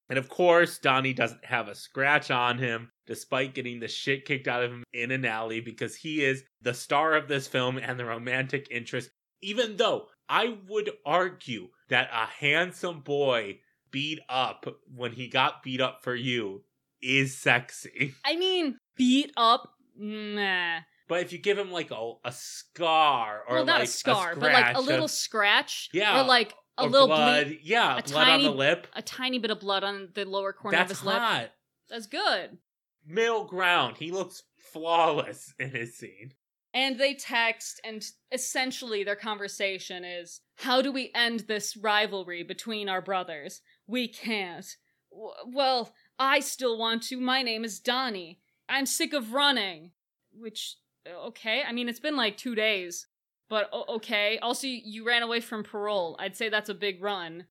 And 0.08 0.20
of 0.20 0.28
course, 0.28 0.78
Donnie 0.78 1.14
doesn't 1.14 1.44
have 1.44 1.66
a 1.66 1.74
scratch 1.74 2.30
on 2.30 2.58
him, 2.58 2.92
despite 3.08 3.54
getting 3.54 3.80
the 3.80 3.88
shit 3.88 4.24
kicked 4.24 4.46
out 4.46 4.62
of 4.62 4.70
him 4.70 4.84
in 4.92 5.10
an 5.10 5.24
alley, 5.24 5.60
because 5.60 5.96
he 5.96 6.24
is 6.24 6.44
the 6.62 6.74
star 6.74 7.14
of 7.14 7.26
this 7.26 7.48
film 7.48 7.76
and 7.76 7.98
the 7.98 8.04
romantic 8.04 8.68
interest. 8.70 9.10
Even 9.42 9.78
though 9.78 10.06
I 10.28 10.58
would 10.68 10.90
argue 11.04 11.70
that 11.88 12.08
a 12.12 12.26
handsome 12.26 13.00
boy 13.00 13.58
beat 13.90 14.20
up 14.28 14.66
when 14.94 15.12
he 15.12 15.28
got 15.28 15.62
beat 15.62 15.80
up 15.80 16.02
for 16.02 16.14
you 16.14 16.62
is 17.02 17.36
sexy. 17.36 18.14
I 18.24 18.36
mean, 18.36 18.76
beat 18.96 19.32
up? 19.36 19.70
Nah. 19.98 20.80
But 21.08 21.22
if 21.22 21.32
you 21.32 21.38
give 21.38 21.56
him 21.58 21.70
like 21.72 21.90
a, 21.90 22.12
a 22.24 22.32
scar 22.32 23.42
or 23.48 23.56
well, 23.56 23.64
not 23.64 23.80
like 23.80 23.88
a 23.88 23.92
scar, 23.92 24.34
but 24.36 24.52
like 24.52 24.76
a 24.76 24.80
little 24.80 25.08
scratch. 25.08 25.88
Yeah, 25.92 26.20
Or 26.20 26.24
like 26.24 26.54
a 26.76 26.86
little 26.86 27.06
blood, 27.08 27.46
bleed, 27.46 27.60
yeah, 27.62 27.98
a 27.98 28.02
blood 28.02 28.24
tiny- 28.24 28.44
on 28.46 28.50
the 28.52 28.56
lip. 28.56 28.86
a 28.94 29.02
tiny 29.02 29.38
bit 29.38 29.50
of 29.50 29.60
blood 29.60 29.84
on 29.84 30.10
the 30.14 30.24
lower 30.24 30.52
corner 30.52 30.76
That's 30.76 30.92
of 30.92 30.98
his 30.98 31.06
lip. 31.06 31.50
That's 31.88 32.06
good. 32.06 32.58
Middle 33.06 33.44
ground. 33.44 33.96
He 33.96 34.10
looks 34.12 34.42
flawless 34.72 35.54
in 35.58 35.70
his 35.70 35.96
scene. 35.96 36.32
And 36.74 36.98
they 36.98 37.14
text, 37.14 37.80
and 37.82 38.04
essentially 38.30 39.02
their 39.02 39.16
conversation 39.16 40.04
is 40.04 40.42
How 40.56 40.82
do 40.82 40.92
we 40.92 41.10
end 41.14 41.40
this 41.40 41.76
rivalry 41.76 42.42
between 42.42 42.88
our 42.90 43.00
brothers? 43.00 43.62
We 43.86 44.06
can't. 44.08 44.66
W- 45.10 45.32
well, 45.46 45.94
I 46.18 46.40
still 46.40 46.78
want 46.78 47.02
to. 47.04 47.20
My 47.20 47.42
name 47.42 47.64
is 47.64 47.78
Donnie. 47.80 48.40
I'm 48.68 48.86
sick 48.86 49.12
of 49.12 49.32
running. 49.32 49.92
Which, 50.32 50.76
okay. 51.08 51.62
I 51.66 51.72
mean, 51.72 51.88
it's 51.88 52.00
been 52.00 52.16
like 52.16 52.36
two 52.36 52.54
days, 52.54 53.06
but 53.48 53.70
okay. 53.72 54.38
Also, 54.38 54.66
you- 54.66 54.82
you 54.84 55.04
ran 55.06 55.22
away 55.22 55.40
from 55.40 55.62
parole. 55.64 56.16
I'd 56.18 56.36
say 56.36 56.48
that's 56.48 56.68
a 56.68 56.74
big 56.74 57.02
run. 57.02 57.46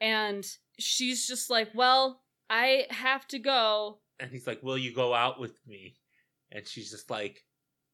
And 0.00 0.46
she's 0.78 1.26
just 1.26 1.50
like, 1.50 1.70
Well, 1.74 2.22
I 2.50 2.86
have 2.90 3.26
to 3.28 3.38
go. 3.38 4.00
And 4.20 4.30
he's 4.30 4.46
like, 4.46 4.62
Will 4.62 4.78
you 4.78 4.92
go 4.92 5.14
out 5.14 5.40
with 5.40 5.58
me? 5.66 5.96
And 6.52 6.66
she's 6.66 6.90
just 6.90 7.10
like, 7.10 7.44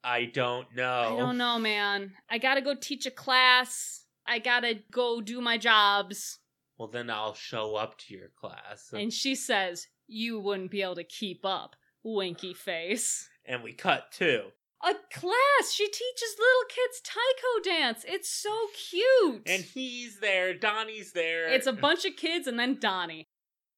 I 0.03 0.27
don't 0.27 0.67
know. 0.75 1.17
I 1.17 1.21
don't 1.21 1.39
know, 1.39 1.59
man. 1.59 2.13
I 2.29 2.39
gotta 2.39 2.61
go 2.61 2.75
teach 2.75 3.07
a 3.07 3.11
class. 3.11 4.05
I 4.27 4.39
gotta 4.39 4.81
go 4.91 5.21
do 5.23 5.41
my 5.41 5.57
jobs. 5.59 6.39
Well, 6.77 6.89
then 6.89 7.09
I'll 7.09 7.35
show 7.35 7.77
up 7.77 7.97
to 7.99 8.15
your 8.15 8.29
class. 8.39 8.91
And 8.93 9.13
she 9.13 9.35
says, 9.35 9.87
You 10.07 10.41
wouldn't 10.41 10.71
be 10.71 10.83
able 10.83 10.97
to 10.97 11.05
keep 11.05 11.45
up, 11.45 11.77
winky 12.03 12.55
face. 12.55 13.29
And 13.47 13.63
we 13.63 13.73
cut 13.73 14.13
too. 14.13 14.53
A 14.83 14.93
class! 15.13 15.73
She 15.73 15.87
teaches 15.87 16.37
little 16.39 16.69
kids 16.69 17.01
taiko 17.03 17.77
dance. 17.77 18.05
It's 18.07 18.29
so 18.29 18.53
cute. 18.91 19.43
And 19.47 19.63
he's 19.65 20.21
there, 20.21 20.53
Donnie's 20.53 21.13
there. 21.13 21.49
It's 21.49 21.67
a 21.67 21.73
bunch 21.87 22.05
of 22.05 22.17
kids 22.17 22.47
and 22.47 22.59
then 22.59 22.79
Donnie. 22.79 23.29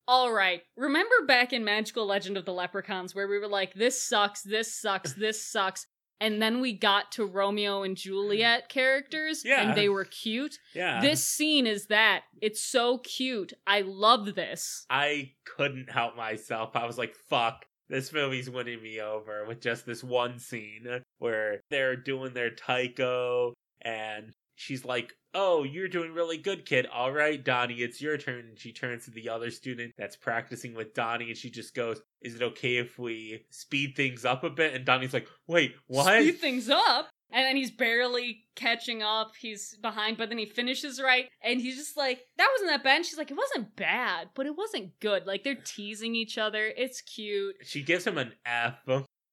All 0.09 0.33
right. 0.33 0.63
Remember 0.77 1.15
back 1.27 1.53
in 1.53 1.65
Magical 1.65 2.07
Legend 2.07 2.37
of 2.37 2.45
the 2.45 2.53
Leprechauns 2.53 3.15
where 3.15 3.29
we 3.29 3.39
were 3.39 3.49
like, 3.49 3.75
this 3.75 4.01
sucks, 4.01 4.43
this 4.43 4.73
sucks, 4.75 5.15
this 5.15 5.45
sucks. 5.45 5.87
And 6.21 6.41
then 6.41 6.61
we 6.61 6.73
got 6.73 7.13
to 7.13 7.27
Romeo 7.27 7.83
and 7.83 7.97
Juliet 7.97 8.69
characters 8.69 9.43
Yeah. 9.45 9.61
and 9.69 9.77
they 9.77 9.89
were 9.89 10.05
cute. 10.05 10.59
Yeah. 10.75 11.01
This 11.01 11.23
scene 11.25 11.67
is 11.67 11.87
that. 11.87 12.23
It's 12.41 12.63
so 12.63 12.99
cute. 12.99 13.53
I 13.67 13.83
love 13.83 14.35
this. 14.35 14.87
I 14.89 15.33
couldn't 15.45 15.91
help 15.91 16.17
myself. 16.17 16.71
I 16.75 16.87
was 16.87 16.97
like, 16.99 17.15
fuck. 17.29 17.67
This 17.89 18.13
movie's 18.13 18.51
winning 18.51 18.83
me 18.83 19.01
over 19.01 19.45
with 19.47 19.61
just 19.61 19.87
this 19.87 20.03
one 20.03 20.39
scene 20.41 20.89
where 21.19 21.61
they're 21.71 21.95
doing 21.97 22.33
their 22.35 22.51
taiko 22.51 23.55
and 23.83 24.33
she's 24.57 24.85
like, 24.85 25.15
Oh, 25.39 25.65
you're 25.65 25.89
doing 25.89 26.15
really 26.15 26.39
good, 26.39 26.65
kid. 26.65 26.87
All 26.87 27.13
right, 27.13 27.43
Donnie, 27.45 27.83
it's 27.83 28.01
your 28.01 28.17
turn. 28.17 28.47
And 28.49 28.59
she 28.59 28.73
turns 28.73 29.05
to 29.05 29.11
the 29.11 29.29
other 29.29 29.51
student 29.51 29.93
that's 29.99 30.17
practicing 30.17 30.75
with 30.75 30.95
Donnie 30.95 31.29
and 31.29 31.37
she 31.37 31.51
just 31.51 31.75
goes, 31.75 32.01
Is 32.23 32.35
it 32.35 32.43
okay 32.43 32.79
if 32.79 32.99
we 32.99 33.45
speed 33.51 33.95
things 33.95 34.25
up 34.25 34.43
a 34.43 34.51
bit? 34.51 34.75
And 34.75 34.85
Donnie's 34.85 35.13
like, 35.13 35.29
Wait, 35.47 35.75
what? 35.87 36.23
Speed 36.23 36.41
things 36.41 36.69
up. 36.69 37.09
And 37.33 37.45
then 37.45 37.57
he's 37.57 37.73
barely 37.73 38.45
catching 38.55 39.03
up. 39.03 39.33
He's 39.39 39.77
behind, 39.83 40.17
but 40.17 40.29
then 40.29 40.39
he 40.39 40.47
finishes 40.47 41.03
right. 41.03 41.29
And 41.43 41.61
he's 41.61 41.77
just 41.77 41.97
like, 41.97 42.21
that 42.39 42.49
wasn't 42.55 42.71
that 42.71 42.85
bad. 42.85 42.97
And 42.97 43.05
she's 43.05 43.19
like, 43.19 43.31
it 43.31 43.37
wasn't 43.37 43.75
bad, 43.75 44.29
but 44.35 44.47
it 44.47 44.57
wasn't 44.57 44.99
good. 45.01 45.27
Like, 45.27 45.43
they're 45.43 45.57
teasing 45.57 46.15
each 46.15 46.39
other. 46.39 46.73
It's 46.77 47.01
cute. 47.01 47.57
She 47.63 47.83
gives 47.83 48.07
him 48.07 48.17
an 48.17 48.33
F. 48.47 48.79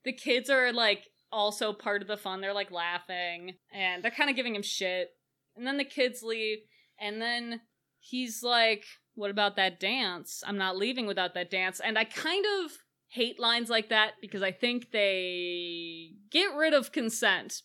The 0.04 0.12
kids 0.12 0.50
are 0.50 0.74
like 0.74 1.08
also 1.34 1.74
part 1.74 2.02
of 2.02 2.08
the 2.08 2.18
fun. 2.18 2.40
They're 2.40 2.54
like 2.54 2.72
laughing 2.72 3.56
and 3.74 4.04
they're 4.04 4.12
kind 4.12 4.30
of 4.30 4.36
giving 4.36 4.56
him 4.56 4.62
shit. 4.62 5.10
And 5.56 5.68
then 5.68 5.78
the 5.78 5.84
kids 5.84 6.24
leave. 6.24 6.60
And 7.00 7.22
then 7.22 7.62
he's 8.00 8.44
like, 8.44 8.86
what 9.16 9.32
about 9.32 9.56
that 9.58 9.80
dance? 9.80 10.44
I'm 10.46 10.58
not 10.58 10.78
leaving 10.78 11.06
without 11.08 11.34
that 11.34 11.52
dance. 11.52 11.80
And 11.80 11.98
I 11.98 12.04
kind 12.04 12.46
of 12.64 12.72
hate 13.10 13.40
lines 13.40 13.70
like 13.70 13.90
that 13.90 14.14
because 14.22 14.42
I 14.42 14.52
think 14.52 14.92
they 14.92 16.12
get 16.32 16.56
rid 16.56 16.74
of 16.74 16.92
consent. 16.92 17.62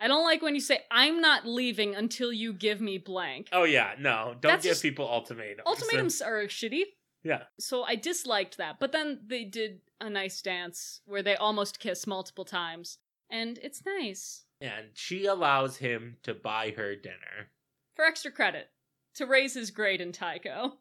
I 0.00 0.08
don't 0.08 0.24
like 0.24 0.42
when 0.42 0.54
you 0.54 0.60
say, 0.60 0.80
I'm 0.90 1.20
not 1.20 1.46
leaving 1.46 1.94
until 1.94 2.32
you 2.32 2.52
give 2.52 2.80
me 2.80 2.98
blank. 2.98 3.48
Oh, 3.52 3.64
yeah, 3.64 3.92
no. 3.98 4.34
Don't 4.40 4.52
That's 4.52 4.64
give 4.64 4.82
people 4.82 5.08
ultimatums. 5.08 5.62
Ultimatums 5.66 6.20
are 6.20 6.44
shitty. 6.44 6.82
Yeah. 7.22 7.44
So 7.58 7.82
I 7.82 7.96
disliked 7.96 8.58
that. 8.58 8.78
But 8.78 8.92
then 8.92 9.20
they 9.26 9.44
did 9.44 9.80
a 10.00 10.10
nice 10.10 10.42
dance 10.42 11.00
where 11.06 11.22
they 11.22 11.34
almost 11.34 11.80
kiss 11.80 12.06
multiple 12.06 12.44
times. 12.44 12.98
And 13.30 13.58
it's 13.62 13.82
nice. 13.84 14.44
And 14.60 14.86
she 14.94 15.26
allows 15.26 15.78
him 15.78 16.16
to 16.22 16.34
buy 16.34 16.72
her 16.76 16.94
dinner. 16.94 17.50
For 17.94 18.04
extra 18.04 18.30
credit. 18.30 18.68
To 19.16 19.26
raise 19.26 19.54
his 19.54 19.70
grade 19.70 20.00
in 20.00 20.12
Taiko. 20.12 20.74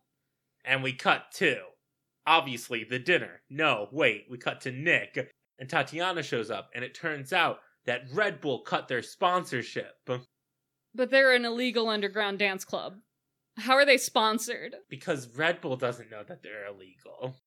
And 0.64 0.84
we 0.84 0.94
cut 0.94 1.32
to, 1.36 1.58
obviously, 2.26 2.84
the 2.84 3.00
dinner. 3.00 3.42
No, 3.50 3.88
wait, 3.92 4.26
we 4.30 4.38
cut 4.38 4.62
to 4.62 4.72
Nick. 4.72 5.32
And 5.58 5.70
Tatiana 5.70 6.24
shows 6.24 6.52
up, 6.52 6.70
and 6.76 6.84
it 6.84 6.94
turns 6.94 7.32
out 7.32 7.60
that 7.86 8.12
Red 8.12 8.42
Bull 8.42 8.62
cut 8.62 8.88
their 8.88 9.02
sponsorship. 9.02 9.94
But 10.94 11.12
they're 11.12 11.34
an 11.34 11.46
illegal 11.46 11.88
underground 11.88 12.40
dance 12.40 12.66
club. 12.66 12.96
How 13.58 13.76
are 13.76 13.86
they 13.86 13.98
sponsored? 13.98 14.76
Because 14.90 15.30
Red 15.36 15.62
Bull 15.62 15.78
doesn't 15.78 16.12
know 16.12 16.24
that 16.28 16.44
they're 16.44 16.68
illegal. 16.68 17.38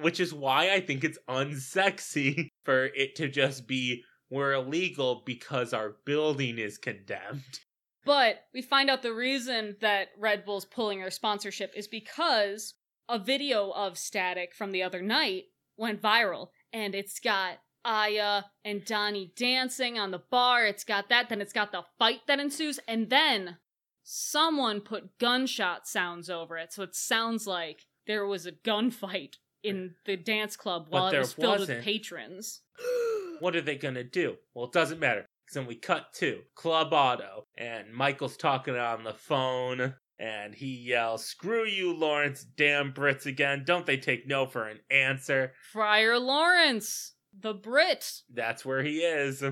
Which 0.00 0.20
is 0.20 0.32
why 0.32 0.72
I 0.72 0.80
think 0.80 1.04
it's 1.04 1.18
unsexy 1.28 2.48
for 2.64 2.86
it 2.86 3.16
to 3.16 3.28
just 3.28 3.66
be, 3.66 4.04
we're 4.30 4.52
illegal 4.52 5.22
because 5.24 5.72
our 5.72 5.96
building 6.04 6.58
is 6.58 6.78
condemned. 6.78 7.60
But 8.04 8.44
we 8.54 8.62
find 8.62 8.88
out 8.88 9.02
the 9.02 9.12
reason 9.12 9.76
that 9.80 10.08
Red 10.18 10.44
Bull's 10.44 10.64
pulling 10.64 11.00
her 11.00 11.10
sponsorship 11.10 11.72
is 11.76 11.88
because 11.88 12.74
a 13.08 13.18
video 13.18 13.70
of 13.70 13.98
Static 13.98 14.54
from 14.54 14.72
the 14.72 14.82
other 14.82 15.02
night 15.02 15.44
went 15.76 16.02
viral, 16.02 16.48
and 16.72 16.94
it's 16.94 17.20
got 17.20 17.58
Aya 17.84 18.44
and 18.64 18.84
Donnie 18.84 19.32
dancing 19.36 19.98
on 19.98 20.10
the 20.10 20.22
bar. 20.30 20.66
It's 20.66 20.84
got 20.84 21.08
that, 21.08 21.28
then 21.28 21.40
it's 21.40 21.52
got 21.52 21.72
the 21.72 21.84
fight 21.98 22.20
that 22.26 22.40
ensues, 22.40 22.80
and 22.88 23.10
then 23.10 23.58
someone 24.02 24.80
put 24.80 25.18
gunshot 25.18 25.86
sounds 25.86 26.30
over 26.30 26.56
it, 26.56 26.72
so 26.72 26.82
it 26.82 26.94
sounds 26.94 27.46
like 27.46 27.86
there 28.06 28.26
was 28.26 28.46
a 28.46 28.52
gunfight 28.52 29.34
in 29.62 29.94
the 30.06 30.16
dance 30.16 30.56
club 30.56 30.86
while 30.88 31.08
it 31.08 31.18
was 31.18 31.32
filled 31.32 31.60
wasn't. 31.60 31.78
with 31.78 31.84
patrons. 31.84 32.62
what 33.40 33.56
are 33.56 33.60
they 33.60 33.76
gonna 33.76 34.04
do? 34.04 34.36
Well, 34.54 34.66
it 34.66 34.72
doesn't 34.72 35.00
matter. 35.00 35.26
Then 35.52 35.66
we 35.66 35.76
cut 35.76 36.12
to 36.16 36.40
Club 36.54 36.92
Auto, 36.92 37.46
and 37.56 37.92
Michael's 37.92 38.36
talking 38.36 38.76
on 38.76 39.02
the 39.04 39.14
phone, 39.14 39.94
and 40.18 40.54
he 40.54 40.66
yells, 40.66 41.24
Screw 41.24 41.64
you, 41.64 41.94
Lawrence, 41.94 42.44
damn 42.44 42.92
Brits 42.92 43.24
again. 43.24 43.62
Don't 43.64 43.86
they 43.86 43.96
take 43.96 44.26
no 44.26 44.46
for 44.46 44.66
an 44.66 44.80
answer? 44.90 45.52
Friar 45.72 46.18
Lawrence, 46.18 47.14
the 47.38 47.54
Brit. 47.54 48.04
That's 48.32 48.64
where 48.64 48.82
he 48.82 48.98
is. 48.98 49.42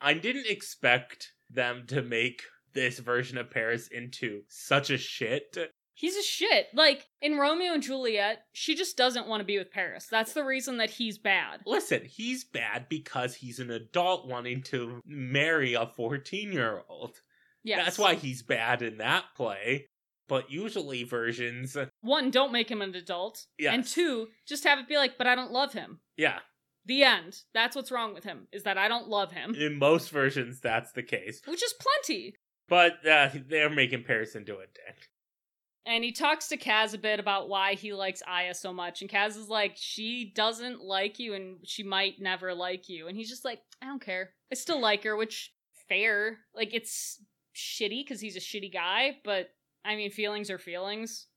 I 0.00 0.14
didn't 0.14 0.48
expect 0.48 1.32
them 1.48 1.84
to 1.88 2.02
make 2.02 2.42
this 2.74 2.98
version 2.98 3.38
of 3.38 3.50
Paris 3.50 3.88
into 3.88 4.42
such 4.48 4.90
a 4.90 4.98
shit. 4.98 5.56
He's 5.98 6.14
a 6.14 6.22
shit. 6.22 6.66
Like 6.74 7.06
in 7.22 7.38
Romeo 7.38 7.72
and 7.72 7.82
Juliet, 7.82 8.44
she 8.52 8.74
just 8.74 8.98
doesn't 8.98 9.26
want 9.26 9.40
to 9.40 9.46
be 9.46 9.56
with 9.56 9.70
Paris. 9.70 10.06
That's 10.10 10.34
the 10.34 10.44
reason 10.44 10.76
that 10.76 10.90
he's 10.90 11.16
bad. 11.16 11.60
Listen, 11.64 12.02
he's 12.04 12.44
bad 12.44 12.86
because 12.90 13.34
he's 13.34 13.58
an 13.58 13.70
adult 13.70 14.28
wanting 14.28 14.62
to 14.64 15.00
marry 15.06 15.72
a 15.72 15.86
14 15.86 16.52
year 16.52 16.82
old. 16.86 17.16
Yes. 17.64 17.82
That's 17.82 17.98
why 17.98 18.14
he's 18.14 18.42
bad 18.42 18.82
in 18.82 18.98
that 18.98 19.24
play. 19.34 19.88
But 20.28 20.50
usually 20.50 21.04
versions, 21.04 21.76
one, 22.00 22.30
don't 22.30 22.52
make 22.52 22.68
him 22.68 22.82
an 22.82 22.94
adult, 22.96 23.46
yes. 23.58 23.72
and 23.72 23.86
two, 23.86 24.26
just 24.44 24.64
have 24.64 24.80
it 24.80 24.88
be 24.88 24.96
like, 24.96 25.16
but 25.16 25.28
I 25.28 25.36
don't 25.36 25.52
love 25.52 25.72
him. 25.72 26.00
yeah, 26.16 26.40
The 26.84 27.04
end. 27.04 27.42
That's 27.54 27.76
what's 27.76 27.92
wrong 27.92 28.12
with 28.12 28.24
him 28.24 28.48
is 28.52 28.64
that 28.64 28.76
I 28.76 28.88
don't 28.88 29.08
love 29.08 29.30
him, 29.30 29.54
in 29.54 29.78
most 29.78 30.10
versions 30.10 30.58
that's 30.60 30.90
the 30.92 31.04
case. 31.04 31.42
which 31.46 31.62
is 31.62 31.72
plenty. 31.74 32.34
But 32.68 33.06
uh, 33.06 33.28
they're 33.48 33.70
making 33.70 34.02
Paris 34.02 34.34
into 34.34 34.54
a 34.54 34.66
dick. 34.66 35.08
And 35.86 36.02
he 36.02 36.10
talks 36.10 36.48
to 36.48 36.56
Kaz 36.56 36.94
a 36.94 36.98
bit 36.98 37.20
about 37.20 37.48
why 37.48 37.74
he 37.74 37.92
likes 37.92 38.20
Aya 38.26 38.54
so 38.54 38.72
much. 38.72 39.02
And 39.02 39.10
Kaz 39.10 39.36
is 39.36 39.48
like, 39.48 39.74
she 39.76 40.32
doesn't 40.34 40.82
like 40.82 41.20
you 41.20 41.34
and 41.34 41.58
she 41.62 41.84
might 41.84 42.20
never 42.20 42.52
like 42.52 42.88
you. 42.88 43.06
And 43.06 43.16
he's 43.16 43.30
just 43.30 43.44
like, 43.44 43.60
I 43.80 43.86
don't 43.86 44.02
care. 44.02 44.30
I 44.50 44.56
still 44.56 44.80
like 44.80 45.04
her, 45.04 45.16
which 45.16 45.54
fair. 45.88 46.38
Like 46.54 46.74
it's 46.74 47.22
shitty 47.54 48.04
because 48.04 48.20
he's 48.20 48.36
a 48.36 48.40
shitty 48.40 48.72
guy, 48.72 49.18
but 49.24 49.50
I 49.84 49.94
mean, 49.94 50.10
feelings 50.10 50.50
are 50.50 50.58
feelings. 50.58 51.28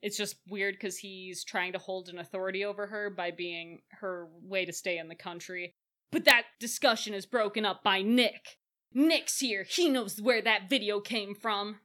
It's 0.00 0.16
just 0.16 0.36
weird 0.48 0.76
because 0.76 0.96
he's 0.96 1.44
trying 1.44 1.72
to 1.74 1.78
hold 1.78 2.08
an 2.08 2.18
authority 2.18 2.64
over 2.64 2.86
her 2.86 3.10
by 3.10 3.30
being 3.30 3.82
her 3.90 4.28
way 4.42 4.64
to 4.64 4.72
stay 4.72 4.96
in 4.96 5.08
the 5.08 5.14
country. 5.14 5.74
But 6.10 6.24
that 6.24 6.44
discussion 6.58 7.12
is 7.12 7.26
broken 7.26 7.66
up 7.66 7.84
by 7.84 8.00
Nick. 8.00 8.56
Nick's 8.94 9.40
here. 9.40 9.64
He 9.68 9.90
knows 9.90 10.20
where 10.20 10.40
that 10.42 10.70
video 10.70 11.00
came 11.00 11.34
from. 11.34 11.80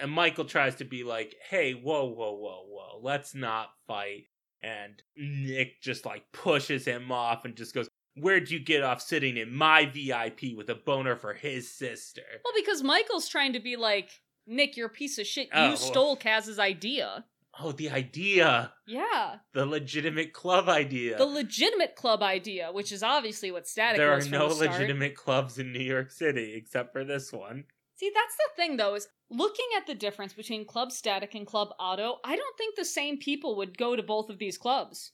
And 0.00 0.10
Michael 0.10 0.44
tries 0.44 0.76
to 0.76 0.84
be 0.84 1.04
like, 1.04 1.34
hey, 1.48 1.72
whoa, 1.72 2.04
whoa, 2.04 2.32
whoa, 2.32 2.64
whoa, 2.66 3.00
let's 3.02 3.34
not 3.34 3.70
fight. 3.86 4.24
And 4.62 5.02
Nick 5.16 5.80
just 5.80 6.04
like 6.04 6.24
pushes 6.32 6.84
him 6.84 7.10
off 7.10 7.44
and 7.44 7.56
just 7.56 7.74
goes, 7.74 7.88
Where'd 8.16 8.50
you 8.50 8.58
get 8.58 8.82
off 8.82 9.00
sitting 9.00 9.36
in 9.36 9.54
my 9.54 9.86
VIP 9.86 10.56
with 10.56 10.68
a 10.68 10.74
boner 10.74 11.16
for 11.16 11.32
his 11.32 11.72
sister? 11.72 12.22
Well, 12.44 12.52
because 12.56 12.82
Michael's 12.82 13.28
trying 13.28 13.52
to 13.52 13.60
be 13.60 13.76
like, 13.76 14.10
Nick, 14.46 14.76
you're 14.76 14.88
a 14.88 14.90
piece 14.90 15.18
of 15.18 15.26
shit. 15.26 15.48
Oh, 15.52 15.70
You 15.70 15.76
stole 15.76 16.16
Kaz's 16.16 16.58
idea. 16.58 17.24
Oh, 17.58 17.72
the 17.72 17.90
idea. 17.90 18.72
Yeah. 18.86 19.36
The 19.52 19.66
legitimate 19.66 20.32
club 20.32 20.68
idea. 20.68 21.18
The 21.18 21.26
legitimate 21.26 21.94
club 21.94 22.22
idea, 22.22 22.70
which 22.72 22.92
is 22.92 23.02
obviously 23.02 23.50
what 23.50 23.68
Static 23.68 23.98
there 23.98 24.12
are 24.12 24.16
was 24.16 24.28
from 24.28 24.38
no 24.38 24.48
the 24.48 24.68
legitimate 24.68 25.14
clubs 25.14 25.58
in 25.58 25.72
New 25.72 25.80
York 25.80 26.10
City 26.10 26.54
except 26.56 26.92
for 26.92 27.04
this 27.04 27.32
one. 27.32 27.64
See, 28.00 28.10
that's 28.14 28.34
the 28.34 28.48
thing 28.56 28.78
though, 28.78 28.94
is 28.94 29.08
looking 29.28 29.66
at 29.76 29.86
the 29.86 29.94
difference 29.94 30.32
between 30.32 30.64
Club 30.64 30.90
Static 30.90 31.34
and 31.34 31.46
Club 31.46 31.68
Auto, 31.78 32.16
I 32.24 32.34
don't 32.34 32.56
think 32.56 32.74
the 32.74 32.84
same 32.86 33.18
people 33.18 33.58
would 33.58 33.76
go 33.76 33.94
to 33.94 34.02
both 34.02 34.30
of 34.30 34.38
these 34.38 34.56
clubs. 34.56 35.12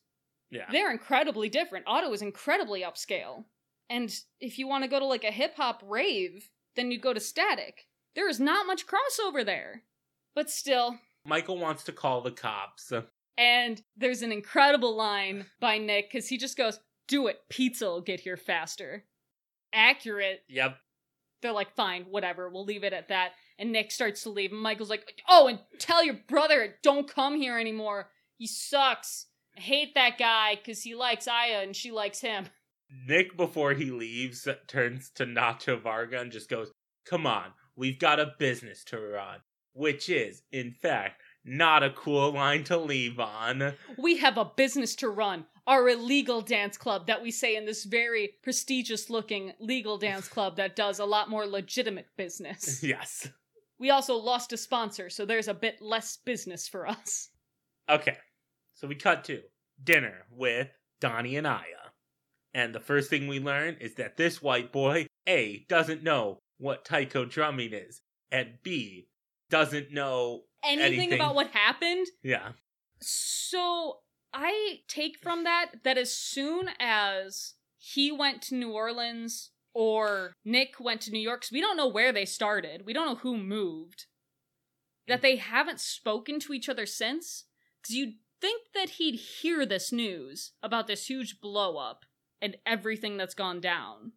Yeah. 0.53 0.66
They're 0.70 0.93
incredibly 0.93 1.49
different. 1.49 1.87
Auto 1.89 2.12
is 2.12 2.22
incredibly 2.22 2.82
upscale. 2.82 3.47
And 3.91 4.16
if 4.41 4.57
you 4.57 4.68
want 4.68 4.84
to 4.84 4.89
go 4.89 5.01
to 5.01 5.05
like 5.05 5.24
a 5.24 5.32
hip 5.32 5.57
hop 5.57 5.82
rave, 5.84 6.49
then 6.76 6.93
you 6.93 7.01
go 7.01 7.12
to 7.12 7.18
Static. 7.18 7.89
There 8.14 8.28
is 8.28 8.39
not 8.39 8.68
much 8.68 8.84
crossover 8.87 9.45
there. 9.45 9.82
But 10.37 10.49
still, 10.49 11.01
Michael 11.24 11.59
wants 11.59 11.82
to 11.84 11.93
call 11.93 12.20
the 12.20 12.30
cops. 12.30 12.93
And 13.37 13.82
there's 13.97 14.22
an 14.22 14.30
incredible 14.30 14.95
line 14.95 15.47
by 15.59 15.78
Nick 15.78 16.12
because 16.12 16.28
he 16.28 16.39
just 16.39 16.57
goes, 16.57 16.78
Do 17.09 17.26
it, 17.26 17.39
pizza 17.49 17.87
will 17.87 18.01
get 18.01 18.20
here 18.20 18.37
faster. 18.37 19.07
Accurate. 19.72 20.45
Yep. 20.49 20.76
They're 21.43 21.53
like, 21.53 21.74
Fine, 21.74 22.07
whatever, 22.11 22.49
we'll 22.49 22.64
leave 22.64 22.84
it 22.84 22.93
at 22.93 23.09
that. 23.09 23.32
And 23.59 23.72
Nick 23.72 23.91
starts 23.91 24.22
to 24.24 24.30
leave, 24.30 24.53
and 24.53 24.61
Michael's 24.61 24.91
like, 24.91 25.22
"Oh, 25.28 25.47
and 25.47 25.59
tell 25.78 26.05
your 26.05 26.18
brother 26.28 26.76
don't 26.82 27.09
come 27.09 27.37
here 27.37 27.59
anymore. 27.59 28.11
He 28.37 28.47
sucks. 28.47 29.26
I 29.57 29.61
hate 29.61 29.95
that 29.95 30.18
guy 30.18 30.57
because 30.57 30.82
he 30.82 30.95
likes 30.95 31.26
Aya 31.26 31.62
and 31.62 31.74
she 31.74 31.91
likes 31.91 32.20
him." 32.20 32.49
Nick, 33.07 33.37
before 33.37 33.72
he 33.72 33.91
leaves, 33.91 34.47
turns 34.68 35.11
to 35.11 35.24
Nacho 35.24 35.80
Varga 35.80 36.20
and 36.20 36.30
just 36.30 36.49
goes, 36.49 36.70
Come 37.05 37.26
on, 37.26 37.53
we've 37.74 37.99
got 37.99 38.20
a 38.20 38.34
business 38.39 38.84
to 38.84 39.01
run. 39.01 39.41
Which 39.72 40.09
is, 40.09 40.43
in 40.53 40.72
fact, 40.72 41.20
not 41.45 41.82
a 41.82 41.91
cool 41.91 42.32
line 42.32 42.64
to 42.64 42.78
leave 42.78 43.20
on. 43.20 43.74
We 43.99 44.16
have 44.18 44.39
a 44.39 44.45
business 44.45 44.97
to 44.97 45.09
run. 45.11 45.47
Our 45.67 45.89
illegal 45.89 46.41
dance 46.41 46.77
club 46.77 47.07
that 47.09 47.23
we 47.23 47.31
say 47.31 47.57
in 47.57 47.64
this 47.67 47.85
very 47.85 48.35
prestigious 48.43 49.11
looking 49.11 49.53
legal 49.59 49.99
dance 49.99 50.29
club 50.29 50.57
that 50.57 50.77
does 50.77 51.01
a 51.01 51.05
lot 51.05 51.29
more 51.29 51.47
legitimate 51.47 52.07
business. 52.17 52.83
yes. 52.85 53.29
We 53.79 53.91
also 53.91 54.14
lost 54.14 54.53
a 54.53 54.57
sponsor, 54.57 55.11
so 55.11 55.27
there's 55.27 55.49
a 55.49 55.55
bit 55.55 55.83
less 55.83 56.17
business 56.17 56.69
for 56.69 56.87
us. 56.87 57.31
Okay, 57.91 58.17
so 58.75 58.87
we 58.87 58.95
cut 58.95 59.25
to 59.25 59.43
dinner 59.83 60.25
with 60.31 60.69
Donnie 61.01 61.37
and 61.37 61.47
Aya. 61.47 61.91
And 62.55 62.75
the 62.75 62.81
first 62.81 63.11
thing 63.11 63.29
we 63.29 63.39
learn 63.39 63.77
is 63.81 63.97
that 63.97 64.17
this 64.17 64.41
white 64.41 64.73
boy, 64.73 65.07
A, 65.29 65.67
doesn't 65.69 66.03
know 66.03 66.39
what 66.59 66.85
taiko 66.87 67.27
drumming 67.27 67.75
is, 67.75 68.01
and 68.33 68.55
B, 68.62 69.09
doesn't 69.51 69.93
know 69.93 70.43
Anything, 70.64 70.95
Anything. 71.01 71.12
about 71.12 71.35
what 71.35 71.51
happened? 71.51 72.07
Yeah. 72.23 72.53
So 73.01 73.99
I 74.39 74.80
take 74.87 75.18
from 75.18 75.45
that 75.45 75.82
that 75.82 75.97
as 75.97 76.12
soon 76.12 76.68
as 76.78 77.55
he 77.78 78.12
went 78.12 78.43
to 78.43 78.55
New 78.55 78.72
Orleans 78.72 79.51
or 79.72 80.34
Nick 80.45 80.78
went 80.78 81.01
to 81.03 81.11
New 81.11 81.20
York, 81.20 81.41
'cause 81.41 81.53
we 81.53 81.62
don't 81.62 81.76
know 81.76 81.89
where 81.89 82.12
they 82.12 82.26
started, 82.26 82.84
we 82.84 82.93
don't 82.93 83.07
know 83.07 83.14
who 83.14 83.39
moved, 83.39 84.05
that 85.07 85.22
they 85.22 85.37
haven't 85.37 85.80
spoken 85.80 86.39
to 86.41 86.53
each 86.53 86.68
other 86.68 86.84
since. 86.84 87.47
Because 87.80 87.95
you'd 87.95 88.18
think 88.41 88.72
that 88.74 88.91
he'd 88.91 89.14
hear 89.14 89.64
this 89.64 89.91
news 89.91 90.53
about 90.62 90.87
this 90.87 91.09
huge 91.09 91.41
blow 91.41 91.78
up 91.78 92.05
and 92.41 92.59
everything 92.66 93.16
that's 93.16 93.34
gone 93.34 93.61
down. 93.61 94.12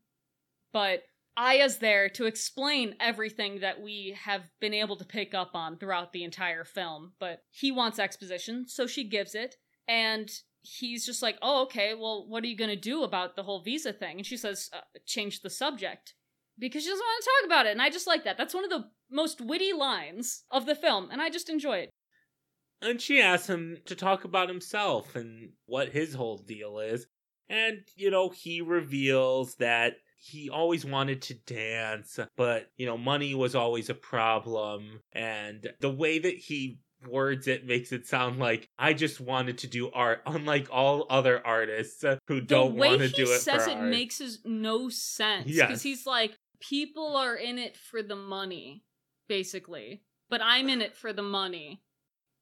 But 0.74 1.06
Aya's 1.38 1.80
there 1.80 2.10
to 2.10 2.26
explain 2.26 2.98
everything 3.00 3.60
that 3.60 3.80
we 3.80 4.18
have 4.20 4.50
been 4.60 4.74
able 4.74 4.98
to 4.98 5.06
pick 5.06 5.34
up 5.34 5.52
on 5.56 5.78
throughout 5.78 6.12
the 6.12 6.26
entire 6.26 6.66
film. 6.66 7.16
But 7.20 7.46
he 7.52 7.72
wants 7.72 8.00
exposition, 8.00 8.68
so 8.68 8.86
she 8.86 9.06
gives 9.06 9.34
it. 9.34 9.56
And 9.90 10.30
he's 10.62 11.06
just 11.06 11.24
like, 11.24 11.38
oh, 11.42 11.64
okay, 11.64 11.96
well, 11.96 12.28
what 12.28 12.44
are 12.44 12.48
you 12.48 12.56
going 12.56 12.70
to 12.70 12.76
do 12.76 13.04
about 13.04 13.36
the 13.36 13.44
whole 13.44 13.62
visa 13.62 13.92
thing? 13.92 14.18
And 14.18 14.26
she 14.26 14.38
says, 14.38 14.70
uh, 14.72 14.82
change 15.06 15.42
the 15.42 15.50
subject. 15.50 16.14
Because 16.60 16.84
she 16.84 16.90
doesn't 16.90 17.04
want 17.04 17.24
to 17.24 17.30
talk 17.30 17.46
about 17.48 17.66
it. 17.66 17.72
And 17.72 17.82
I 17.82 17.90
just 17.90 18.06
like 18.06 18.24
that. 18.26 18.38
That's 18.38 18.54
one 18.54 18.66
of 18.66 18.70
the 18.70 18.86
most 19.10 19.42
witty 19.42 19.74
lines 19.74 20.44
of 20.52 20.66
the 20.66 20.76
film. 20.76 21.10
And 21.12 21.22
I 21.22 21.30
just 21.30 21.50
enjoy 21.50 21.78
it. 21.78 21.90
And 22.82 23.02
she 23.02 23.20
asks 23.20 23.48
him 23.48 23.78
to 23.86 23.96
talk 23.96 24.26
about 24.26 24.48
himself 24.48 25.16
and 25.16 25.52
what 25.66 25.90
his 25.90 26.14
whole 26.14 26.38
deal 26.38 26.80
is. 26.80 27.08
And, 27.50 27.80
you 27.96 28.12
know, 28.12 28.30
he 28.30 28.62
reveals 28.62 29.56
that 29.56 29.94
he 30.20 30.50
always 30.50 30.86
wanted 30.86 31.22
to 31.24 31.34
dance, 31.34 32.20
but, 32.36 32.70
you 32.76 32.86
know, 32.86 32.98
money 32.98 33.34
was 33.34 33.56
always 33.56 33.90
a 33.90 33.96
problem. 33.96 35.00
And 35.14 35.68
the 35.80 35.90
way 35.90 36.20
that 36.20 36.36
he 36.36 36.80
words 37.08 37.48
it 37.48 37.66
makes 37.66 37.92
it 37.92 38.06
sound 38.08 38.40
like 38.40 38.68
I 38.78 38.94
just 38.94 39.20
wanted 39.22 39.58
to 39.60 39.68
do 39.68 39.90
art, 39.92 40.22
unlike 40.26 40.68
all 40.72 41.06
other 41.10 41.46
artists 41.46 42.04
who 42.28 42.42
don't 42.42 42.76
want 42.76 43.00
to 43.00 43.08
do 43.10 43.24
it 43.24 43.28
He 43.28 43.38
says 43.38 43.68
it 43.68 43.78
art. 43.78 43.90
makes 43.90 44.22
no 44.46 44.90
sense 44.90 45.46
because 45.46 45.58
Yes. 45.70 45.82
he's 45.84 46.06
like 46.06 46.34
people 46.60 47.16
are 47.16 47.36
in 47.36 47.58
it 47.58 47.78
for 47.78 48.04
the 48.04 48.16
money 48.18 48.84
basically 49.30 50.02
but 50.30 50.42
i'm 50.44 50.68
in 50.70 50.82
it 50.82 50.94
for 50.96 51.14
the 51.14 51.22
money 51.22 51.82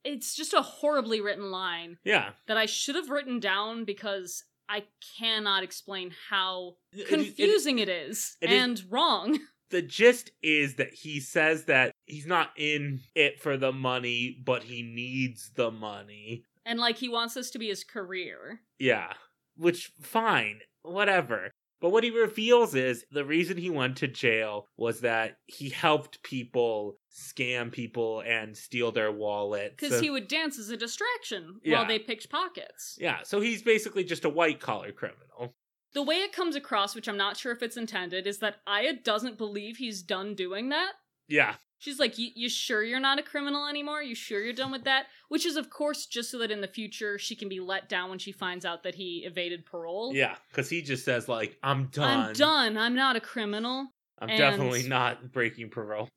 it's 0.04 0.34
just 0.36 0.54
a 0.54 0.62
horribly 0.62 1.20
written 1.22 1.52
line 1.52 1.98
yeah. 2.04 2.30
that 2.48 2.58
i 2.58 2.66
should 2.66 2.96
have 2.96 3.10
written 3.10 3.40
down 3.40 3.84
because 3.86 4.44
i 4.70 4.84
cannot 5.20 5.64
explain 5.64 6.12
how 6.30 6.76
It- 6.94 7.02
it- 7.02 7.08
confusing 7.10 7.78
it 7.80 7.90
is 7.90 8.38
it 8.42 8.50
is- 8.50 8.62
and 8.64 8.84
wrong 8.90 9.40
the 9.70 9.82
gist 9.82 10.32
is 10.42 10.76
that 10.76 10.94
he 10.94 11.20
says 11.20 11.66
that 11.66 11.92
he's 12.08 12.26
not 12.26 12.50
in 12.58 13.02
it 13.16 13.40
for 13.40 13.58
the 13.58 13.72
money, 13.72 14.42
but 14.44 14.64
he 14.64 14.82
needs 14.82 15.52
the 15.56 15.70
money. 15.72 16.44
and 16.66 16.80
like 16.80 16.98
he 16.98 17.08
wants 17.10 17.34
this 17.36 17.52
to 17.52 17.60
be 17.60 17.68
his 17.68 17.84
career 17.84 18.62
Yeah. 18.80 19.14
Which, 19.56 19.92
fine, 20.02 20.60
whatever. 20.84 21.52
But 21.80 21.90
what 21.92 22.04
he 22.04 22.10
reveals 22.10 22.74
is 22.76 23.06
the 23.12 23.24
reason 23.26 23.56
he 23.58 23.70
went 23.70 23.98
to 23.98 24.08
jail 24.08 24.68
was 24.78 25.02
that 25.02 25.38
he 25.46 25.70
helped 25.70 26.22
people 26.24 26.98
scam 27.16 27.72
people 27.72 28.22
and 28.26 28.56
steal 28.58 28.92
their 28.92 29.12
wallets. 29.12 29.76
because 29.80 30.00
he 30.02 30.10
would 30.10 30.28
dance 30.28 30.58
as 30.60 30.70
a 30.70 30.78
distraction 30.78 31.60
Yeah. 31.64 31.78
while 31.80 31.88
they 31.88 32.00
picked 32.00 32.30
pockets 32.30 32.98
Yeah, 33.00 33.22
so 33.24 33.40
he's 33.42 33.62
basically 33.64 34.04
just 34.04 34.26
a 34.26 34.30
white 34.30 34.60
collar 34.60 34.92
criminal. 34.92 35.56
The 35.94 36.04
way 36.04 36.18
it 36.18 36.34
comes 36.34 36.56
across, 36.56 36.94
which 36.96 37.08
I'm 37.08 37.18
not 37.18 37.38
sure 37.38 37.52
if 37.52 37.64
it's 37.64 37.78
intended, 37.78 38.28
is 38.28 38.40
that 38.40 38.58
Aya 38.68 38.94
doesn't 38.94 39.38
believe 39.38 39.78
he's 39.78 40.02
done 40.04 40.36
doing 40.36 40.70
that. 40.70 40.94
Yeah. 41.28 41.56
She's 41.80 42.00
like, 42.00 42.16
"You 42.18 42.50
sure 42.50 42.84
you're 42.84 43.00
not 43.00 43.20
a 43.20 43.24
criminal 43.24 43.68
anymore? 43.68 44.02
You 44.02 44.16
sure 44.16 44.42
you're 44.44 44.54
done 44.54 44.72
with 44.72 44.84
that?" 44.86 45.06
Which 45.30 45.46
is, 45.46 45.56
of 45.56 45.70
course, 45.70 46.06
just 46.08 46.32
so 46.32 46.40
that 46.40 46.52
in 46.52 46.62
the 46.62 46.68
future 46.68 47.20
she 47.20 47.36
can 47.36 47.50
be 47.50 47.60
let 47.60 47.88
down 47.88 48.10
when 48.10 48.20
she 48.20 48.32
finds 48.32 48.66
out 48.66 48.84
that 48.84 48.96
he 48.96 49.24
evaded 49.26 49.66
parole. 49.66 50.14
Yeah, 50.16 50.36
because 50.50 50.70
he 50.70 50.82
just 50.82 51.06
says, 51.06 51.28
like, 51.28 51.58
I'm 51.62 51.86
done. 51.88 52.28
I'm 52.28 52.34
done. 52.34 52.78
I'm 52.78 52.96
not 52.96 53.16
a 53.16 53.20
criminal. 53.20 53.88
I'm 54.20 54.30
And- 54.30 54.38
definitely 54.38 54.88
not 54.88 55.32
breaking 55.32 55.70
parole. 55.70 56.10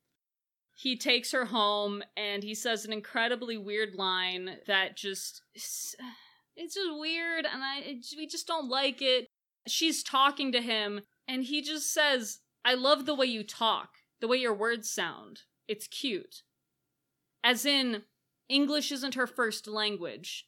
He 0.75 0.97
takes 0.97 1.31
her 1.31 1.45
home 1.45 2.01
and 2.17 2.41
he 2.41 2.55
says 2.55 2.85
an 2.85 2.91
incredibly 2.91 3.55
weird 3.55 3.93
line 3.93 4.57
that 4.65 4.97
just 4.97 5.43
it's 5.53 5.95
just 6.73 6.99
weird 6.99 7.45
and 7.45 7.63
I 7.63 7.81
it, 7.81 8.05
we 8.17 8.25
just 8.25 8.47
don't 8.47 8.67
like 8.67 8.99
it. 8.99 9.27
She's 9.67 10.01
talking 10.01 10.51
to 10.53 10.61
him 10.61 11.01
and 11.27 11.43
he 11.43 11.61
just 11.61 11.93
says, 11.93 12.39
"I 12.65 12.73
love 12.73 13.05
the 13.05 13.13
way 13.13 13.27
you 13.27 13.43
talk, 13.43 13.89
the 14.21 14.27
way 14.27 14.37
your 14.37 14.55
words 14.55 14.89
sound. 14.89 15.41
It's 15.71 15.87
cute." 15.87 16.43
As 17.43 17.65
in 17.65 18.03
English 18.49 18.91
isn't 18.91 19.15
her 19.15 19.25
first 19.27 19.65
language, 19.67 20.47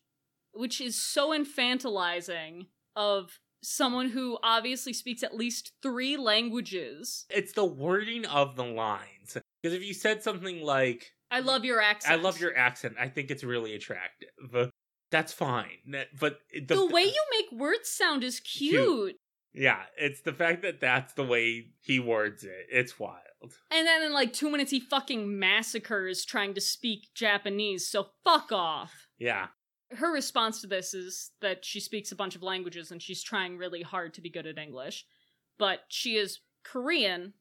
which 0.51 0.80
is 0.82 1.01
so 1.01 1.30
infantilizing 1.30 2.67
of 2.95 3.39
someone 3.63 4.09
who 4.09 4.38
obviously 4.43 4.91
speaks 4.93 5.24
at 5.24 5.34
least 5.36 5.71
3 5.82 6.17
languages. 6.17 7.26
It's 7.30 7.53
the 7.53 7.65
wording 7.65 8.26
of 8.26 8.55
the 8.57 8.65
lines. 8.65 9.38
Because 9.61 9.74
if 9.74 9.84
you 9.84 9.93
said 9.93 10.21
something 10.21 10.61
like, 10.61 11.13
I 11.32 11.39
love 11.39 11.63
your 11.63 11.82
accent. 11.82 12.13
I 12.13 12.21
love 12.21 12.39
your 12.39 12.55
accent. 12.57 12.95
I 12.99 13.07
think 13.07 13.32
it's 13.32 13.43
really 13.43 13.74
attractive. 13.74 14.30
That's 15.09 15.32
fine. 15.34 15.80
But 16.19 16.41
it- 16.49 16.67
the, 16.67 16.86
way 16.86 17.03
you 17.03 17.24
make 17.32 17.51
words 17.59 17.89
sound 17.89 18.24
is 18.24 18.39
cute. 18.41 18.74
Cute. 18.74 19.15
yeah, 19.53 19.84
it's 19.97 20.21
the 20.21 20.34
fact 20.34 20.61
that 20.63 20.80
that's 20.82 21.13
the 21.13 21.24
way 21.24 21.71
he 21.82 21.99
words 21.99 22.43
it. 22.43 22.67
It's 22.69 22.99
wild. 22.99 23.21
And 23.72 23.86
then 23.88 24.02
in 24.04 24.14
like 24.14 24.34
two 24.34 24.50
minutes, 24.50 24.72
he 24.72 24.80
fucking 24.80 25.39
massacres 25.39 26.26
trying 26.26 26.54
to 26.54 26.62
speak 26.62 27.10
Japanese, 27.16 27.88
so 27.88 28.08
fuck 28.24 28.52
off. 28.52 29.08
Yeah, 29.18 29.48
Her 29.91 30.12
response 30.12 30.62
to 30.62 30.68
this 30.68 30.94
is 30.94 31.32
that 31.41 31.64
she 31.64 31.80
speaks 31.80 32.12
a 32.12 32.16
bunch 32.16 32.36
of 32.36 32.44
languages 32.44 32.91
and 32.91 33.02
she's 33.02 33.24
trying 33.24 33.58
really 33.58 33.82
hard 33.82 34.14
to 34.16 34.22
be 34.22 34.30
good 34.30 34.46
at 34.48 34.58
English. 34.58 35.06
But 35.58 35.82
she 35.88 36.16
is 36.16 36.39
Korean, 36.64 37.34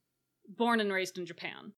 born 0.48 0.80
and 0.80 0.92
raised 0.92 1.16
in 1.18 1.26
Japan. 1.26 1.72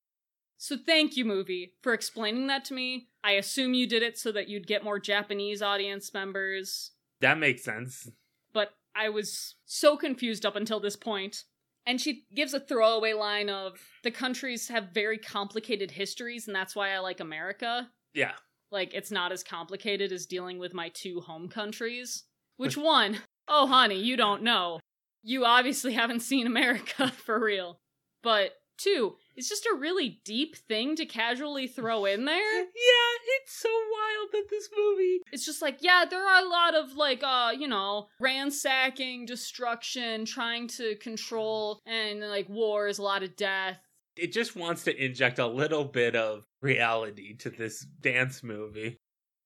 So 0.57 0.77
thank 0.77 1.17
you, 1.17 1.25
movie, 1.25 1.75
for 1.83 1.93
explaining 1.93 2.47
that 2.49 2.65
to 2.67 2.75
me. 2.75 3.09
I 3.23 3.33
assume 3.33 3.75
you 3.75 3.87
did 3.87 4.03
it 4.03 4.19
so 4.19 4.33
that 4.33 4.49
you'd 4.49 4.67
get 4.67 4.85
more 4.85 4.99
Japanese 4.99 5.63
audience 5.63 6.13
members. 6.15 6.93
that 7.21 7.39
makes 7.39 7.63
sense. 7.65 8.09
but 8.53 8.71
I 8.97 9.09
was 9.09 9.57
so 9.65 9.97
confused 9.97 10.47
up 10.47 10.55
until 10.57 10.81
this 10.81 10.97
point. 10.97 11.45
And 11.87 12.01
she 12.01 12.25
gives 12.35 12.55
a 12.55 12.61
throwaway 12.61 13.13
line 13.13 13.51
of 13.51 13.79
the 14.03 14.11
countries 14.11 14.69
have 14.69 14.95
very 14.95 15.19
complicated 15.19 15.91
histories, 15.91 16.47
and 16.47 16.57
that's 16.57 16.75
why 16.75 16.91
I 16.93 16.99
like 17.01 17.21
America. 17.21 17.91
Yeah. 18.15 18.33
Like, 18.71 18.95
it's 18.95 19.11
not 19.11 19.33
as 19.33 19.43
complicated 19.43 20.11
as 20.11 20.27
dealing 20.27 20.59
with 20.59 20.73
my 20.73 20.89
two 20.89 21.21
home 21.21 21.49
countries. 21.49 22.25
Which 22.57 22.77
one? 22.77 23.19
Oh, 23.47 23.67
honey, 23.67 24.01
you 24.01 24.17
don't 24.17 24.43
know. 24.43 24.81
You 25.23 25.45
obviously 25.45 25.93
haven't 25.93 26.21
seen 26.21 26.47
America 26.47 27.09
for 27.25 27.39
real. 27.39 27.79
But 28.23 28.53
two, 28.79 29.17
it's 29.37 29.49
just 29.49 29.67
a 29.67 29.77
really 29.79 30.21
deep 30.25 30.57
thing 30.57 30.97
to 30.97 31.07
casually 31.07 31.67
throw 31.67 32.05
in 32.05 32.25
there. 32.27 32.59
Yeah, 32.59 33.15
it's 33.41 33.53
so 33.53 33.69
wild 33.69 34.29
that 34.33 34.47
this 34.51 34.69
movie. 34.77 35.21
It's 35.33 35.45
just 35.45 35.63
like, 35.63 35.79
yeah, 35.81 36.05
there 36.09 36.25
are 36.27 36.45
a 36.45 36.49
lot 36.49 36.75
of 36.75 36.95
like 36.97 37.23
uh, 37.23 37.53
you 37.59 37.69
know, 37.69 38.09
ransacking, 38.21 39.27
destruction, 39.27 40.25
trying 40.25 40.69
to 40.69 40.97
control 40.97 41.81
and 41.87 42.21
like 42.21 42.49
wars, 42.49 42.99
a 42.99 43.03
lot 43.03 43.23
of 43.23 43.37
death. 43.37 43.79
It 44.17 44.33
just 44.33 44.55
wants 44.55 44.85
to 44.85 45.05
inject 45.05 45.41
a 45.41 45.47
little 45.47 45.85
bit 45.85 46.15
of 46.15 46.45
reality 46.63 47.37
to 47.39 47.51
this 47.51 47.85
dance 48.01 48.45
movie. 48.45 48.97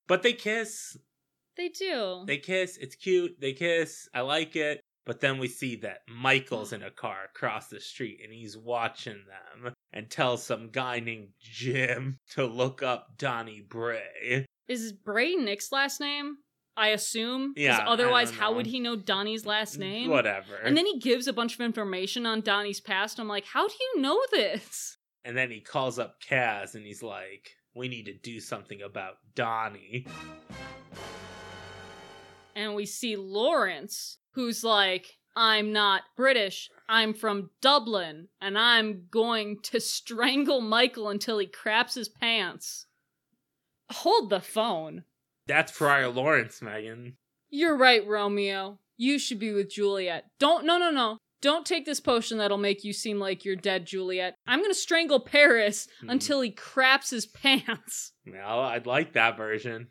But 0.06 0.22
they 0.22 0.34
kiss. 0.34 0.96
They 1.56 1.68
do. 1.70 2.24
They 2.26 2.38
kiss. 2.38 2.76
It's 2.76 2.94
cute. 2.94 3.40
They 3.40 3.52
kiss. 3.52 4.08
I 4.14 4.20
like 4.20 4.56
it. 4.56 4.80
But 5.08 5.20
then 5.20 5.38
we 5.38 5.48
see 5.48 5.76
that 5.76 6.02
Michael's 6.06 6.68
hmm. 6.68 6.76
in 6.76 6.82
a 6.82 6.90
car 6.90 7.16
across 7.34 7.68
the 7.68 7.80
street 7.80 8.20
and 8.22 8.30
he's 8.30 8.58
watching 8.58 9.24
them 9.26 9.72
and 9.90 10.10
tells 10.10 10.44
some 10.44 10.68
guy 10.68 11.00
named 11.00 11.28
Jim 11.40 12.18
to 12.32 12.44
look 12.44 12.82
up 12.82 13.16
Donnie 13.16 13.64
Bray. 13.66 14.44
Is 14.68 14.92
Bray 14.92 15.34
Nick's 15.34 15.72
last 15.72 15.98
name? 15.98 16.36
I 16.76 16.88
assume. 16.88 17.54
Yeah, 17.56 17.86
Otherwise, 17.88 18.30
how 18.30 18.52
would 18.52 18.66
he 18.66 18.80
know 18.80 18.96
Donnie's 18.96 19.46
last 19.46 19.78
name? 19.78 20.10
Whatever. 20.10 20.56
And 20.62 20.76
then 20.76 20.84
he 20.84 20.98
gives 21.00 21.26
a 21.26 21.32
bunch 21.32 21.54
of 21.54 21.60
information 21.60 22.26
on 22.26 22.42
Donnie's 22.42 22.80
past. 22.80 23.18
I'm 23.18 23.26
like, 23.26 23.46
how 23.46 23.66
do 23.66 23.74
you 23.80 24.02
know 24.02 24.20
this? 24.30 24.98
And 25.24 25.34
then 25.36 25.50
he 25.50 25.60
calls 25.60 25.98
up 25.98 26.16
Kaz 26.20 26.74
and 26.74 26.84
he's 26.84 27.02
like, 27.02 27.50
We 27.74 27.88
need 27.88 28.04
to 28.04 28.14
do 28.14 28.40
something 28.40 28.82
about 28.82 29.14
Donnie. 29.34 30.06
And 32.58 32.74
we 32.74 32.86
see 32.86 33.14
Lawrence, 33.14 34.18
who's 34.32 34.64
like, 34.64 35.16
I'm 35.36 35.72
not 35.72 36.02
British. 36.16 36.68
I'm 36.88 37.14
from 37.14 37.50
Dublin, 37.60 38.26
and 38.40 38.58
I'm 38.58 39.04
going 39.12 39.58
to 39.64 39.78
strangle 39.78 40.60
Michael 40.60 41.08
until 41.08 41.38
he 41.38 41.46
craps 41.46 41.94
his 41.94 42.08
pants. 42.08 42.86
Hold 43.90 44.28
the 44.30 44.40
phone. 44.40 45.04
That's 45.46 45.70
Friar 45.70 46.08
Lawrence, 46.08 46.60
Megan. 46.60 47.16
You're 47.48 47.76
right, 47.76 48.04
Romeo. 48.04 48.80
You 48.96 49.20
should 49.20 49.38
be 49.38 49.52
with 49.52 49.70
Juliet. 49.70 50.24
Don't, 50.40 50.64
no, 50.66 50.78
no, 50.78 50.90
no. 50.90 51.18
Don't 51.40 51.64
take 51.64 51.86
this 51.86 52.00
potion 52.00 52.38
that'll 52.38 52.58
make 52.58 52.82
you 52.82 52.92
seem 52.92 53.20
like 53.20 53.44
you're 53.44 53.54
dead, 53.54 53.86
Juliet. 53.86 54.34
I'm 54.48 54.60
gonna 54.60 54.74
strangle 54.74 55.20
Paris 55.20 55.86
Hmm. 56.00 56.10
until 56.10 56.40
he 56.40 56.50
craps 56.50 57.10
his 57.10 57.26
pants. 57.42 58.12
Well, 58.26 58.58
I'd 58.60 58.86
like 58.86 59.12
that 59.12 59.36
version. 59.36 59.86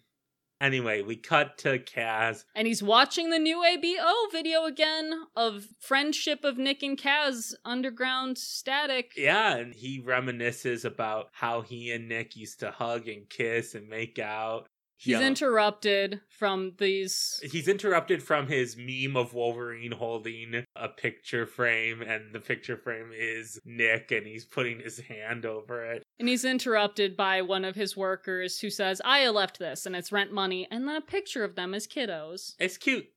Anyway, 0.60 1.02
we 1.04 1.16
cut 1.16 1.58
to 1.60 1.78
Kaz. 1.78 2.44
And 2.56 2.68
he's 2.68 2.82
watching 2.82 3.30
the 3.30 3.38
new 3.38 3.58
ABO 3.58 4.32
video 4.32 4.66
again 4.66 5.14
of 5.36 5.68
friendship 5.80 6.44
of 6.44 6.58
Nick 6.58 6.82
and 6.82 6.98
Kaz, 6.98 7.54
underground 7.64 8.38
static. 8.38 9.12
Yeah, 9.16 9.56
and 9.58 9.76
he 9.76 10.02
reminisces 10.02 10.84
about 10.84 11.30
how 11.32 11.62
he 11.62 11.92
and 11.92 12.10
Nick 12.10 12.36
used 12.36 12.60
to 12.62 12.72
hug 12.72 13.08
and 13.08 13.30
kiss 13.30 13.76
and 13.76 13.88
make 13.88 14.18
out. 14.18 14.68
He's 15.00 15.20
Yeah. 15.20 15.28
interrupted 15.28 16.22
from 16.28 16.74
these. 16.80 17.40
He's 17.52 17.68
interrupted 17.68 18.24
from 18.24 18.48
his 18.48 18.76
meme 18.76 19.16
of 19.16 19.34
Wolverine 19.34 19.92
holding 19.92 20.66
a 20.76 20.90
picture 20.90 21.46
frame, 21.46 22.02
and 22.02 22.34
the 22.34 22.40
picture 22.40 22.76
frame 22.78 23.12
is 23.14 23.60
Nick, 23.64 24.12
and 24.12 24.26
he's 24.26 24.44
putting 24.46 24.80
his 24.80 25.00
hand 25.02 25.46
over 25.46 25.86
it. 25.86 26.04
And 26.20 26.28
he's 26.28 26.44
interrupted 26.44 27.16
by 27.16 27.44
one 27.44 27.64
of 27.64 27.76
his 27.76 27.96
workers 27.96 28.60
who 28.60 28.72
says, 28.72 29.00
I 29.06 29.30
left 29.30 29.60
this, 29.60 29.86
and 29.86 29.96
it's 29.96 30.12
rent 30.12 30.32
money, 30.32 30.68
and 30.72 30.88
then 30.88 30.96
a 30.96 31.02
picture 31.02 31.44
of 31.44 31.54
them 31.54 31.76
as 31.76 31.86
kiddos. 31.88 32.56
It's 32.60 32.78
cute. 32.78 33.08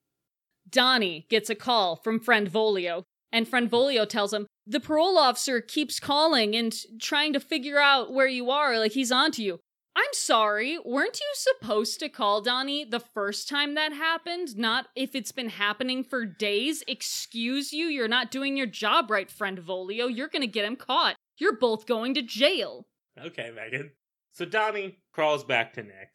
Donnie 0.69 1.27
gets 1.31 1.49
a 1.49 1.55
call 1.55 1.97
from 1.97 2.19
Benvolio, 2.19 3.05
and 3.33 3.51
Benvolio 3.51 4.05
tells 4.05 4.35
him, 4.35 4.47
The 4.67 4.81
parole 4.81 5.17
officer 5.17 5.63
keeps 5.63 5.99
calling 5.99 6.55
and 6.55 6.75
trying 7.01 7.33
to 7.33 7.41
figure 7.41 7.79
out 7.79 8.13
where 8.13 8.29
you 8.29 8.51
are, 8.51 8.79
like 8.79 8.93
he's 8.93 9.11
onto 9.11 9.43
you. 9.43 9.61
I'm 9.97 10.13
sorry, 10.13 10.79
weren't 10.85 11.19
you 11.21 11.27
supposed 11.35 11.99
to 12.01 12.09
call 12.09 12.41
Donnie 12.41 12.85
the 12.85 13.01
first 13.01 13.49
time 13.49 13.75
that 13.75 13.93
happened? 13.93 14.57
Not 14.57 14.87
if 14.95 15.15
it's 15.15 15.33
been 15.33 15.49
happening 15.49 16.05
for 16.05 16.25
days? 16.25 16.83
Excuse 16.87 17.73
you, 17.73 17.87
you're 17.87 18.09
not 18.09 18.31
doing 18.31 18.57
your 18.57 18.67
job 18.67 19.11
right, 19.11 19.31
Benvolio. 19.37 20.07
You're 20.07 20.29
gonna 20.29 20.47
get 20.47 20.65
him 20.65 20.77
caught. 20.77 21.17
You're 21.39 21.57
both 21.57 21.87
going 21.87 22.15
to 22.15 22.23
jail. 22.23 22.87
Okay, 23.19 23.51
Megan. 23.55 23.91
So 24.33 24.45
Donnie 24.45 24.99
crawls 25.13 25.45
back 25.45 25.73
to 25.75 25.83
Nick. 25.83 26.11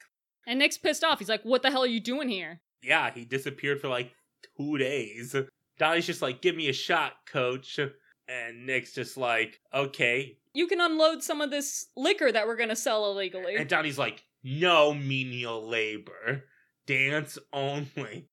And 0.47 0.59
Nick's 0.59 0.77
pissed 0.77 1.03
off. 1.03 1.19
He's 1.19 1.29
like, 1.29 1.43
What 1.43 1.61
the 1.61 1.71
hell 1.71 1.83
are 1.83 1.87
you 1.87 1.99
doing 1.99 2.29
here? 2.29 2.61
Yeah, 2.81 3.11
he 3.11 3.25
disappeared 3.25 3.81
for 3.81 3.87
like 3.87 4.11
two 4.57 4.77
days. 4.77 5.35
Donnie's 5.77 6.05
just 6.05 6.21
like, 6.21 6.41
give 6.41 6.55
me 6.55 6.69
a 6.69 6.73
shot, 6.73 7.13
coach. 7.27 7.79
And 8.27 8.65
Nick's 8.65 8.93
just 8.93 9.17
like, 9.17 9.59
okay. 9.73 10.37
You 10.55 10.67
can 10.67 10.79
unload 10.79 11.21
some 11.21 11.41
of 11.41 11.51
this 11.51 11.87
liquor 11.97 12.31
that 12.31 12.47
we're 12.47 12.55
gonna 12.55 12.75
sell 12.75 13.11
illegally. 13.11 13.55
And 13.55 13.69
Donnie's 13.69 13.97
like, 13.97 14.23
no 14.43 14.93
menial 14.93 15.67
labor. 15.67 16.45
Dance 16.87 17.37
only. 17.51 18.29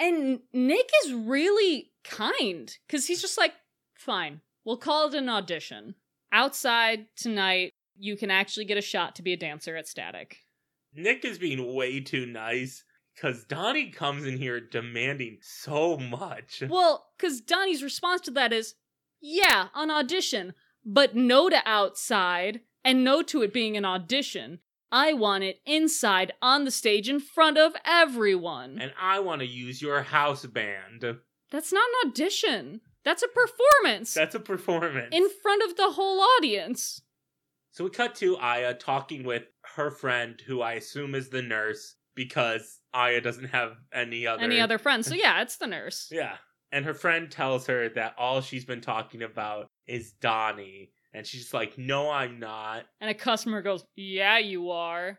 And 0.00 0.40
Nick 0.52 0.90
is 1.04 1.12
really 1.12 1.92
kind 2.04 2.76
because 2.86 3.06
he's 3.06 3.20
just 3.20 3.38
like, 3.38 3.52
fine, 3.96 4.40
we'll 4.64 4.76
call 4.76 5.06
it 5.06 5.14
an 5.14 5.28
audition. 5.28 5.94
Outside 6.32 7.06
tonight, 7.16 7.70
you 7.96 8.16
can 8.16 8.30
actually 8.30 8.64
get 8.64 8.78
a 8.78 8.82
shot 8.82 9.14
to 9.16 9.22
be 9.22 9.32
a 9.32 9.36
dancer 9.36 9.76
at 9.76 9.86
Static. 9.86 10.38
Nick 10.94 11.24
is 11.24 11.38
being 11.38 11.74
way 11.74 12.00
too 12.00 12.26
nice 12.26 12.84
because 13.14 13.44
Donnie 13.44 13.90
comes 13.90 14.24
in 14.24 14.38
here 14.38 14.60
demanding 14.60 15.38
so 15.42 15.96
much. 15.96 16.62
Well, 16.68 17.06
because 17.16 17.40
Donnie's 17.40 17.82
response 17.82 18.22
to 18.22 18.30
that 18.32 18.52
is, 18.52 18.74
yeah, 19.20 19.68
an 19.74 19.90
audition, 19.90 20.54
but 20.84 21.14
no 21.14 21.48
to 21.48 21.60
outside 21.64 22.60
and 22.84 23.04
no 23.04 23.22
to 23.22 23.42
it 23.42 23.52
being 23.52 23.76
an 23.76 23.84
audition. 23.84 24.60
I 24.90 25.14
want 25.14 25.44
it 25.44 25.60
inside 25.64 26.32
on 26.42 26.64
the 26.64 26.70
stage 26.70 27.08
in 27.08 27.18
front 27.18 27.56
of 27.56 27.72
everyone. 27.84 28.78
And 28.80 28.92
I 29.00 29.20
want 29.20 29.40
to 29.40 29.46
use 29.46 29.80
your 29.80 30.02
house 30.02 30.44
band. 30.44 31.04
That's 31.50 31.72
not 31.72 31.84
an 32.04 32.10
audition. 32.10 32.80
That's 33.04 33.22
a 33.22 33.28
performance 33.28 34.14
That's 34.14 34.34
a 34.34 34.40
performance. 34.40 35.08
in 35.12 35.28
front 35.42 35.62
of 35.62 35.76
the 35.76 35.90
whole 35.92 36.20
audience. 36.38 37.02
So 37.72 37.84
we 37.84 37.90
cut 37.90 38.14
to 38.16 38.36
Aya 38.36 38.74
talking 38.74 39.24
with 39.24 39.44
her 39.76 39.90
friend, 39.90 40.40
who 40.46 40.60
I 40.60 40.74
assume 40.74 41.14
is 41.14 41.30
the 41.30 41.42
nurse, 41.42 41.96
because 42.14 42.80
Aya 42.92 43.20
doesn't 43.22 43.46
have 43.46 43.72
any 43.92 44.26
other 44.26 44.42
Any 44.42 44.60
other 44.60 44.78
friends. 44.78 45.06
So 45.06 45.14
yeah, 45.14 45.40
it's 45.42 45.56
the 45.56 45.66
nurse. 45.66 46.08
Yeah. 46.12 46.36
And 46.72 46.84
her 46.86 46.94
friend 46.94 47.30
tells 47.30 47.66
her 47.66 47.90
that 47.90 48.14
all 48.18 48.40
she's 48.40 48.64
been 48.64 48.80
talking 48.80 49.22
about 49.22 49.68
is 49.86 50.12
Donnie. 50.20 50.90
And 51.12 51.26
she's 51.26 51.52
like, 51.52 51.76
No, 51.76 52.10
I'm 52.10 52.38
not. 52.38 52.84
And 53.00 53.10
a 53.10 53.14
customer 53.14 53.62
goes, 53.62 53.84
Yeah, 53.94 54.38
you 54.38 54.70
are. 54.70 55.18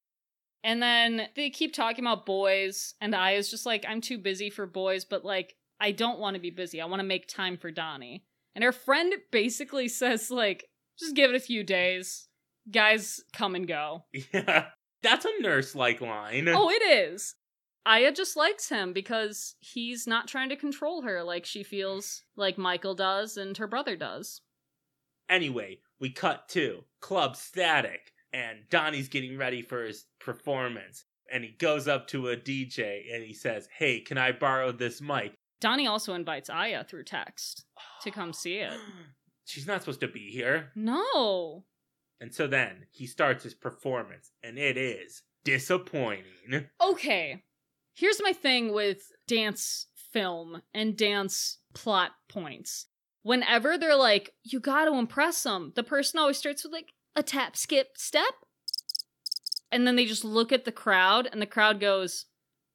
And 0.64 0.82
then 0.82 1.28
they 1.36 1.50
keep 1.50 1.74
talking 1.74 2.06
about 2.06 2.26
boys, 2.26 2.94
and 3.02 3.14
Aya 3.14 3.38
is 3.38 3.52
just 3.52 3.66
like, 3.66 3.86
I'm 3.88 4.00
too 4.00 4.18
busy 4.18 4.50
for 4.50 4.66
boys, 4.66 5.04
but 5.04 5.26
like, 5.26 5.56
I 5.80 5.92
don't 5.92 6.20
want 6.20 6.36
to 6.36 6.42
be 6.42 6.52
busy. 6.52 6.80
I 6.80 6.86
want 6.86 7.02
to 7.02 7.08
make 7.08 7.28
time 7.28 7.58
for 7.58 7.70
Donnie. 7.70 8.24
And 8.56 8.64
her 8.64 8.72
friend 8.72 9.14
basically 9.32 9.88
says, 9.90 10.32
like, 10.32 10.66
just 10.98 11.16
give 11.16 11.30
it 11.30 11.36
a 11.36 11.42
few 11.42 11.64
days. 11.64 12.28
Guys 12.72 13.22
come 13.34 13.56
and 13.56 13.68
go. 13.68 14.06
Yeah. 14.34 14.68
That's 15.02 15.26
a 15.26 15.42
nurse 15.42 15.76
like 15.76 16.00
line. 16.00 16.48
Oh, 16.48 16.70
it 16.70 16.82
is. 16.82 17.36
Aya 17.86 18.12
just 18.14 18.38
likes 18.38 18.70
him 18.70 18.94
because 18.94 19.56
he's 19.60 20.08
not 20.08 20.28
trying 20.28 20.50
to 20.50 20.56
control 20.56 21.02
her 21.02 21.24
like 21.24 21.46
she 21.46 21.64
feels 21.64 22.24
like 22.36 22.58
Michael 22.58 22.96
does 22.96 23.36
and 23.36 23.58
her 23.58 23.68
brother 23.68 23.96
does. 23.96 24.42
Anyway, 25.30 25.80
we 26.00 26.10
cut 26.10 26.48
to 26.50 26.84
Club 27.02 27.36
Static, 27.36 28.12
and 28.32 28.60
Donnie's 28.70 29.08
getting 29.08 29.38
ready 29.38 29.62
for 29.62 29.84
his 29.84 30.06
performance. 30.20 31.06
And 31.32 31.44
he 31.44 31.52
goes 31.52 31.88
up 31.88 32.08
to 32.10 32.30
a 32.30 32.38
DJ 32.38 33.14
and 33.14 33.24
he 33.24 33.34
says, 33.34 33.68
Hey, 33.78 34.02
can 34.02 34.18
I 34.18 34.32
borrow 34.32 34.72
this 34.72 35.02
mic? 35.02 35.34
Donnie 35.62 35.88
also 35.88 36.14
invites 36.14 36.50
Aya 36.50 36.84
through 36.84 37.06
text 37.06 37.66
to 38.02 38.12
come 38.12 38.34
see 38.34 38.56
it. 38.56 38.74
She's 39.46 39.68
not 39.68 39.82
supposed 39.82 40.02
to 40.02 40.08
be 40.08 40.30
here. 40.30 40.72
No. 40.76 41.64
And 42.20 42.34
so 42.34 42.48
then 42.48 42.86
he 42.92 43.08
starts 43.08 43.44
his 43.44 43.54
performance, 43.54 44.32
and 44.44 44.58
it 44.58 44.78
is 44.78 45.24
disappointing. 45.44 46.68
Okay. 46.82 47.44
Here's 47.94 48.22
my 48.22 48.34
thing 48.34 48.74
with 48.74 49.12
dance 49.28 49.88
film 50.12 50.62
and 50.74 50.98
dance 50.98 51.60
plot 51.74 52.12
points. 52.28 52.88
Whenever 53.22 53.78
they're 53.78 53.96
like, 53.96 54.32
you 54.44 54.60
gotta 54.60 54.94
impress 54.94 55.44
them, 55.44 55.72
the 55.76 55.84
person 55.84 56.20
always 56.20 56.38
starts 56.38 56.64
with 56.64 56.74
like 56.74 56.94
a 57.16 57.24
tap, 57.24 57.56
skip, 57.56 57.98
step. 57.98 58.34
And 59.72 59.88
then 59.88 59.96
they 59.96 60.06
just 60.06 60.24
look 60.24 60.52
at 60.52 60.66
the 60.66 60.72
crowd, 60.72 61.28
and 61.32 61.42
the 61.42 61.48
crowd 61.48 61.80
goes, 61.80 62.26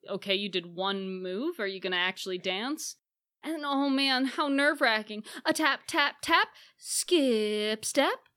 okay, 0.09 0.35
you 0.35 0.49
did 0.49 0.75
one 0.75 1.23
move. 1.23 1.61
Are 1.61 1.66
you 1.66 1.81
gonna 1.81 1.97
actually 1.97 2.39
dance? 2.39 2.97
And 3.43 3.62
oh 3.64 3.89
man, 3.89 4.25
how 4.25 4.49
nerve 4.49 4.81
wracking. 4.81 5.23
A 5.45 5.53
tap, 5.53 5.81
tap, 5.87 6.16
tap, 6.23 6.49
skip, 6.77 7.85
step. 7.85 8.28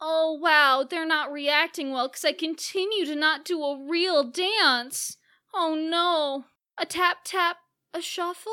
Oh 0.00 0.38
wow, 0.40 0.86
they're 0.88 1.06
not 1.06 1.32
reacting 1.32 1.92
well 1.92 2.08
because 2.08 2.24
I 2.24 2.32
continue 2.32 3.04
to 3.06 3.16
not 3.16 3.44
do 3.44 3.62
a 3.62 3.84
real 3.88 4.24
dance. 4.24 5.16
Oh 5.52 5.74
no. 5.74 6.44
A 6.80 6.86
tap 6.86 7.18
tap, 7.24 7.56
a 7.92 8.00
shuffle? 8.00 8.52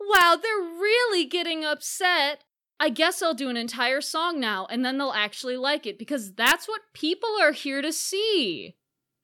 Wow, 0.00 0.36
they're 0.40 0.52
really 0.58 1.24
getting 1.24 1.64
upset. 1.64 2.42
I 2.80 2.88
guess 2.88 3.22
I'll 3.22 3.34
do 3.34 3.48
an 3.48 3.56
entire 3.56 4.00
song 4.00 4.40
now 4.40 4.66
and 4.68 4.84
then 4.84 4.98
they'll 4.98 5.12
actually 5.12 5.56
like 5.56 5.86
it 5.86 5.98
because 5.98 6.34
that's 6.34 6.66
what 6.66 6.92
people 6.92 7.30
are 7.40 7.52
here 7.52 7.80
to 7.80 7.92
see. 7.92 8.74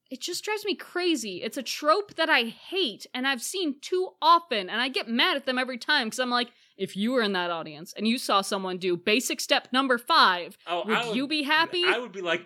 It 0.09 0.21
just 0.21 0.45
drives 0.45 0.65
me 0.65 0.77
crazy. 0.77 1.43
It's 1.43 1.57
a 1.57 1.63
trope 1.63 2.15
that 2.15 2.29
I 2.29 2.45
hate 2.45 3.07
and 3.13 3.27
I've 3.27 3.43
seen 3.43 3.77
too 3.81 4.11
often 4.23 4.71
and 4.71 4.81
I 4.81 4.89
get 4.89 5.09
mad 5.09 5.37
at 5.37 5.47
them 5.47 5.59
every 5.59 5.79
time 5.79 6.07
because 6.07 6.21
I'm 6.21 6.31
like, 6.31 6.51
if 6.81 6.97
you 6.97 7.13
were 7.13 7.23
in 7.23 7.33
that 7.35 7.51
audience 7.51 7.93
and 7.97 8.09
you 8.09 8.17
saw 8.19 8.41
someone 8.41 8.79
do 8.79 8.97
basic 8.97 9.41
step 9.41 9.69
number 9.73 9.99
five, 9.99 10.57
Oh, 10.67 10.83
would 10.87 10.97
I 10.97 11.13
you 11.13 11.29
be 11.29 11.43
happy? 11.43 11.85
I 11.87 11.99
would 11.99 12.13
be 12.13 12.23
like, 12.23 12.43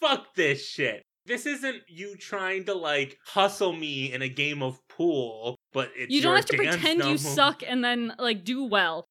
fuck 0.00 0.34
this 0.34 0.66
shit. 0.66 1.02
This 1.26 1.46
isn't 1.46 1.82
you 1.88 2.16
trying 2.16 2.64
to 2.64 2.74
like 2.74 3.18
hustle 3.26 3.72
me 3.72 4.12
in 4.12 4.22
a 4.22 4.28
game 4.28 4.62
of 4.62 4.78
pool, 4.88 5.56
but 5.72 5.90
it's 5.96 6.12
you 6.12 6.20
don't 6.22 6.36
have 6.36 6.46
to 6.46 6.56
pretend 6.56 7.04
you 7.04 7.18
suck 7.18 7.62
and 7.66 7.84
then 7.84 8.14
like 8.18 8.44
do 8.44 8.64
well. 8.64 9.04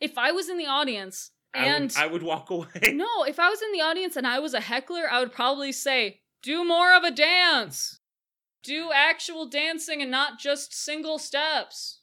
If 0.00 0.16
I 0.18 0.32
was 0.32 0.48
in 0.48 0.58
the 0.58 0.66
audience 0.66 1.30
I 1.54 1.58
would- 1.58 1.66
and 1.82 1.94
I 1.96 2.06
would, 2.06 2.22
walk 2.22 2.50
away. 2.50 2.66
no, 2.92 3.24
if 3.24 3.38
I 3.38 3.48
was 3.48 3.62
in 3.62 3.72
the 3.72 3.80
audience 3.80 4.16
and 4.16 4.26
I 4.26 4.38
was 4.40 4.54
a 4.54 4.60
heckler, 4.60 5.08
I 5.10 5.20
would 5.20 5.32
probably 5.32 5.70
say, 5.70 6.20
"Do 6.42 6.64
more 6.64 6.94
of 6.96 7.04
a 7.04 7.10
dance. 7.12 8.00
Do 8.64 8.90
actual 8.92 9.46
dancing 9.46 10.02
and 10.02 10.10
not 10.10 10.38
just 10.40 10.74
single 10.74 11.18
steps." 11.18 12.00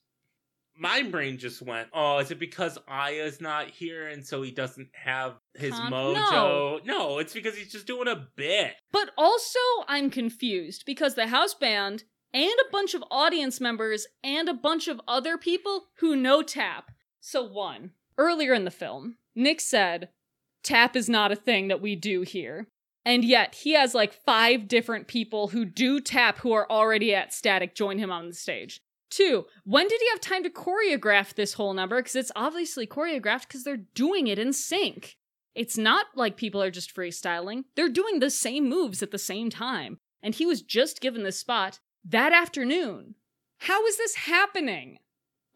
My 0.82 1.04
brain 1.04 1.38
just 1.38 1.62
went, 1.62 1.90
"Oh, 1.94 2.18
is 2.18 2.32
it 2.32 2.40
because 2.40 2.80
Aya's 2.88 3.40
not 3.40 3.68
here 3.68 4.08
and 4.08 4.26
so 4.26 4.42
he 4.42 4.50
doesn't 4.50 4.90
have 4.94 5.36
his 5.54 5.76
Con- 5.76 5.92
mojo?" 5.92 6.84
No. 6.84 7.20
it's 7.20 7.34
because 7.34 7.56
he's 7.56 7.72
just 7.72 7.86
doing 7.86 8.08
a 8.08 8.28
bit. 8.36 8.74
But 8.92 9.12
also, 9.16 9.60
I'm 9.88 10.10
confused 10.10 10.84
because 10.88 11.14
the 11.14 11.28
house 11.28 11.54
band 11.54 12.06
and 12.34 12.50
a 12.50 12.72
bunch 12.72 12.96
of 12.96 13.04
audience 13.12 13.62
members 13.62 14.08
and 14.24 14.50
a 14.50 14.56
bunch 14.56 14.88
of 14.88 15.00
other 15.08 15.38
people 15.38 15.90
who 15.98 16.16
know 16.16 16.42
tap. 16.42 16.90
So, 17.20 17.44
one, 17.44 17.92
earlier 18.18 18.56
in 18.56 18.66
the 18.66 18.72
film, 18.72 19.18
Nick 19.36 19.62
said, 19.62 20.10
tap 20.64 20.96
is 20.96 21.08
not 21.08 21.32
a 21.32 21.36
thing 21.36 21.68
that 21.68 21.82
we 21.82 21.96
do 21.96 22.22
here. 22.22 22.68
And 23.06 23.24
yet, 23.24 23.54
he 23.54 23.74
has 23.74 23.94
like 23.94 24.14
five 24.14 24.68
different 24.68 25.08
people 25.08 25.50
who 25.50 25.64
do 25.64 26.00
tap 26.00 26.40
who 26.40 26.54
are 26.54 26.70
already 26.72 27.14
at 27.14 27.34
static 27.34 27.76
join 27.76 28.00
him 28.00 28.12
on 28.12 28.30
the 28.30 28.34
stage. 28.34 28.82
Two, 29.12 29.46
when 29.66 29.90
did 29.90 30.00
he 30.00 30.10
have 30.10 30.22
time 30.22 30.42
to 30.44 30.50
choreograph 30.50 31.36
this 31.36 31.54
whole 31.54 31.74
number? 31.74 31.98
Because 31.98 32.16
it's 32.16 32.32
obviously 32.36 32.88
choreographed 32.88 33.42
because 33.42 33.66
they're 33.66 33.86
doing 33.94 34.28
it 34.28 34.40
in 34.40 34.54
sync. 34.54 35.18
It's 35.54 35.78
not 35.78 36.06
like 36.16 36.38
people 36.38 36.64
are 36.64 36.72
just 36.72 36.96
freestyling. 36.96 37.66
They're 37.76 37.90
doing 37.90 38.20
the 38.20 38.30
same 38.30 38.70
moves 38.70 39.04
at 39.04 39.12
the 39.12 39.20
same 39.20 39.50
time. 39.50 39.98
And 40.24 40.34
he 40.34 40.46
was 40.46 40.62
just 40.62 41.02
given 41.02 41.24
this 41.24 41.38
spot 41.38 41.80
that 42.06 42.32
afternoon. 42.32 43.16
How 43.58 43.86
is 43.86 43.98
this 43.98 44.16
happening? 44.16 44.98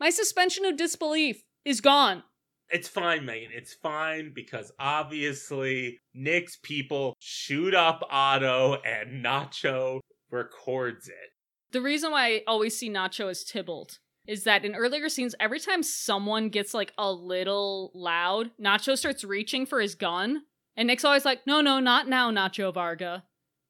My 0.02 0.10
suspension 0.10 0.66
of 0.66 0.76
disbelief 0.76 1.42
is 1.64 1.80
gone. 1.80 2.24
It's 2.70 2.90
fine, 2.90 3.26
Megan. 3.26 3.52
It's 3.54 3.74
fine 3.74 4.34
because 4.36 4.72
obviously 4.80 6.00
Nick's 6.14 6.58
people 6.62 7.16
shoot 7.20 7.74
up 7.74 8.06
Otto 8.10 8.82
and 8.84 9.24
Nacho 9.24 10.02
records 10.30 11.08
it. 11.08 11.32
The 11.72 11.82
reason 11.82 12.12
why 12.12 12.28
I 12.28 12.42
always 12.48 12.78
see 12.78 12.90
Nacho 12.90 13.30
as 13.30 13.44
Tybalt 13.44 14.00
is 14.28 14.44
that 14.46 14.66
in 14.66 14.76
earlier 14.76 15.10
scenes, 15.10 15.36
every 15.40 15.60
time 15.60 15.84
someone 15.84 16.50
gets 16.50 16.74
like 16.74 16.94
a 16.98 17.12
little 17.12 17.92
loud, 17.94 18.52
Nacho 18.60 18.98
starts 18.98 19.24
reaching 19.24 19.66
for 19.66 19.80
his 19.80 19.96
gun. 19.96 20.44
And 20.78 20.88
Nick's 20.88 21.06
always 21.06 21.26
like, 21.26 21.46
no, 21.46 21.62
no, 21.62 21.80
not 21.80 22.08
now, 22.08 22.32
Nacho 22.32 22.74
Varga. 22.74 23.24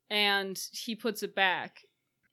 And 0.10 0.60
he 0.72 0.96
puts 0.96 1.24
it 1.24 1.36
back. 1.36 1.82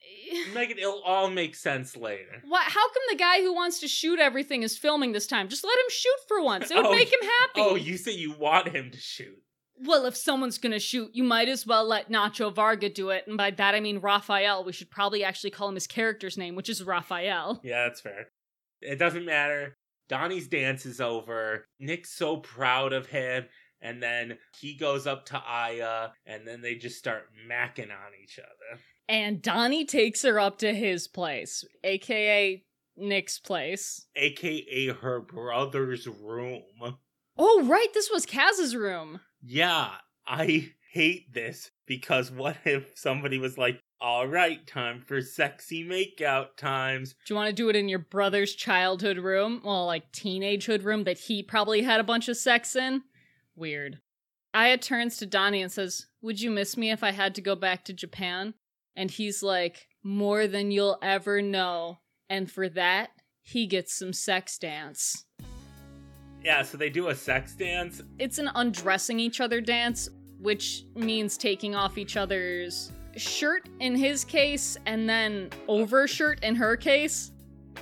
Megan, 0.55 0.79
it'll 0.79 1.03
all 1.03 1.31
make 1.31 1.55
sense 1.55 1.97
later. 1.97 2.43
What? 2.47 2.65
How 2.65 2.87
come 2.89 3.03
the 3.11 3.17
guy 3.17 3.41
who 3.41 3.55
wants 3.55 3.81
to 3.81 3.89
shoot 3.89 4.19
everything 4.19 4.63
is 4.63 4.77
filming 4.79 5.13
this 5.13 5.27
time? 5.27 5.49
Just 5.49 5.65
let 5.65 5.79
him 5.79 5.85
shoot 5.91 6.19
for 6.29 6.43
once. 6.43 6.71
It 6.71 6.77
would 6.77 6.87
Oh, 6.87 6.91
make 6.91 7.13
him 7.13 7.21
happy. 7.41 7.61
Oh, 7.61 7.75
you 7.77 7.97
say 7.97 8.13
you 8.13 8.33
want 8.33 8.69
him 8.69 8.91
to 8.91 8.99
shoot. 8.99 9.39
Well, 9.85 10.07
if 10.07 10.17
someone's 10.17 10.59
gonna 10.59 10.79
shoot, 10.79 11.11
you 11.13 11.25
might 11.25 11.49
as 11.49 11.67
well 11.67 11.85
let 11.85 12.11
Nacho 12.11 12.55
Varga 12.55 12.89
do 12.89 13.11
it. 13.11 13.25
And 13.27 13.37
by 13.37 13.51
that 13.51 13.75
I 13.75 13.81
mean 13.81 13.99
Raphael. 13.99 14.65
We 14.65 14.73
should 14.73 14.91
probably 14.91 15.25
actually 15.25 15.51
call 15.51 15.69
him 15.69 15.75
his 15.75 15.87
character's 15.87 16.39
name, 16.39 16.55
which 16.55 16.69
is 16.69 16.83
Raphael. 16.83 17.61
Yeah, 17.65 17.85
that's 17.85 18.01
fair. 18.01 18.29
It 18.81 18.99
doesn't 18.99 19.25
matter. 19.25 19.77
Donnie's 20.09 20.49
dance 20.49 20.85
is 20.85 21.01
over. 21.01 21.67
Nick's 21.81 22.11
so 22.11 22.37
proud 22.37 22.93
of 22.93 23.07
him. 23.07 23.47
And 23.81 24.01
then 24.01 24.39
he 24.61 24.75
goes 24.77 25.09
up 25.09 25.27
to 25.27 25.43
Aya, 25.45 26.11
and 26.25 26.47
then 26.47 26.61
they 26.61 26.77
just 26.77 26.99
start 26.99 27.25
macking 27.51 27.91
on 27.91 28.13
each 28.23 28.39
other. 28.39 28.81
And 29.09 29.43
Donnie 29.43 29.85
takes 29.85 30.23
her 30.23 30.39
up 30.39 30.59
to 30.59 30.73
his 30.73 31.09
place, 31.09 31.65
aka 31.83 32.63
Nick's 32.97 33.41
place. 33.41 34.07
AKA 34.15 34.89
her 34.89 35.21
brother's 35.21 36.07
room. 36.07 36.63
Oh, 37.37 37.65
right, 37.65 37.89
this 37.93 38.09
was 38.11 38.25
Kaz's 38.25 38.77
room. 38.77 39.21
Yeah, 39.43 39.91
I 40.27 40.71
hate 40.93 41.33
this 41.33 41.71
because 41.87 42.31
what 42.31 42.57
if 42.65 42.93
somebody 42.95 43.39
was 43.39 43.59
like, 43.59 43.81
all 44.01 44.27
right, 44.27 44.67
time 44.67 45.01
for 45.01 45.21
sexy 45.21 45.85
makeout 45.85 46.57
times? 46.57 47.15
Do 47.27 47.35
you 47.35 47.37
want 47.37 47.49
to 47.49 47.53
do 47.53 47.69
it 47.69 47.77
in 47.77 47.89
your 47.89 48.01
brother's 48.01 48.55
childhood 48.55 49.19
room? 49.19 49.63
Well, 49.65 49.87
like 49.87 50.11
teenagehood 50.13 50.85
room 50.85 51.05
that 51.05 51.19
he 51.19 51.43
probably 51.43 51.83
had 51.83 52.01
a 52.01 52.05
bunch 52.05 52.29
of 52.29 52.37
sex 52.37 52.75
in? 52.75 53.03
Weird. 53.55 54.01
Aya 54.55 54.79
turns 54.79 55.17
to 55.19 55.27
Donnie 55.27 55.63
and 55.63 55.73
says, 55.73 56.07
Would 56.21 56.41
you 56.41 56.51
miss 56.51 56.77
me 56.77 56.91
if 56.91 57.03
I 57.03 57.13
had 57.13 57.35
to 57.37 57.41
go 57.41 57.55
back 57.55 57.85
to 57.85 57.93
Japan? 57.93 58.55
And 58.97 59.11
he's 59.11 59.43
like, 59.43 59.87
More 60.03 60.47
than 60.47 60.71
you'll 60.71 60.99
ever 61.01 61.41
know. 61.41 62.01
And 62.29 62.51
for 62.51 62.69
that, 62.71 63.11
he 63.43 63.67
gets 63.67 63.97
some 63.97 64.13
sex 64.13 64.59
dance. 64.59 65.25
Yeah, 66.45 66.63
so 66.63 66.77
they 66.77 66.91
do 66.91 67.09
a 67.09 67.15
sex 67.15 67.55
dance. 67.55 68.03
It's 68.19 68.39
an 68.39 68.51
undressing 68.55 69.21
each 69.21 69.41
other 69.41 69.61
dance, 69.61 70.09
which 70.41 70.85
means 70.95 71.37
taking 71.37 71.75
off 71.75 71.99
each 71.99 72.17
other's 72.17 72.91
shirt 73.17 73.69
in 73.81 73.95
his 73.95 74.25
case 74.25 74.77
and 74.87 75.09
then 75.09 75.51
overshirt 75.69 76.43
in 76.43 76.55
her 76.57 76.77
case. 76.77 77.31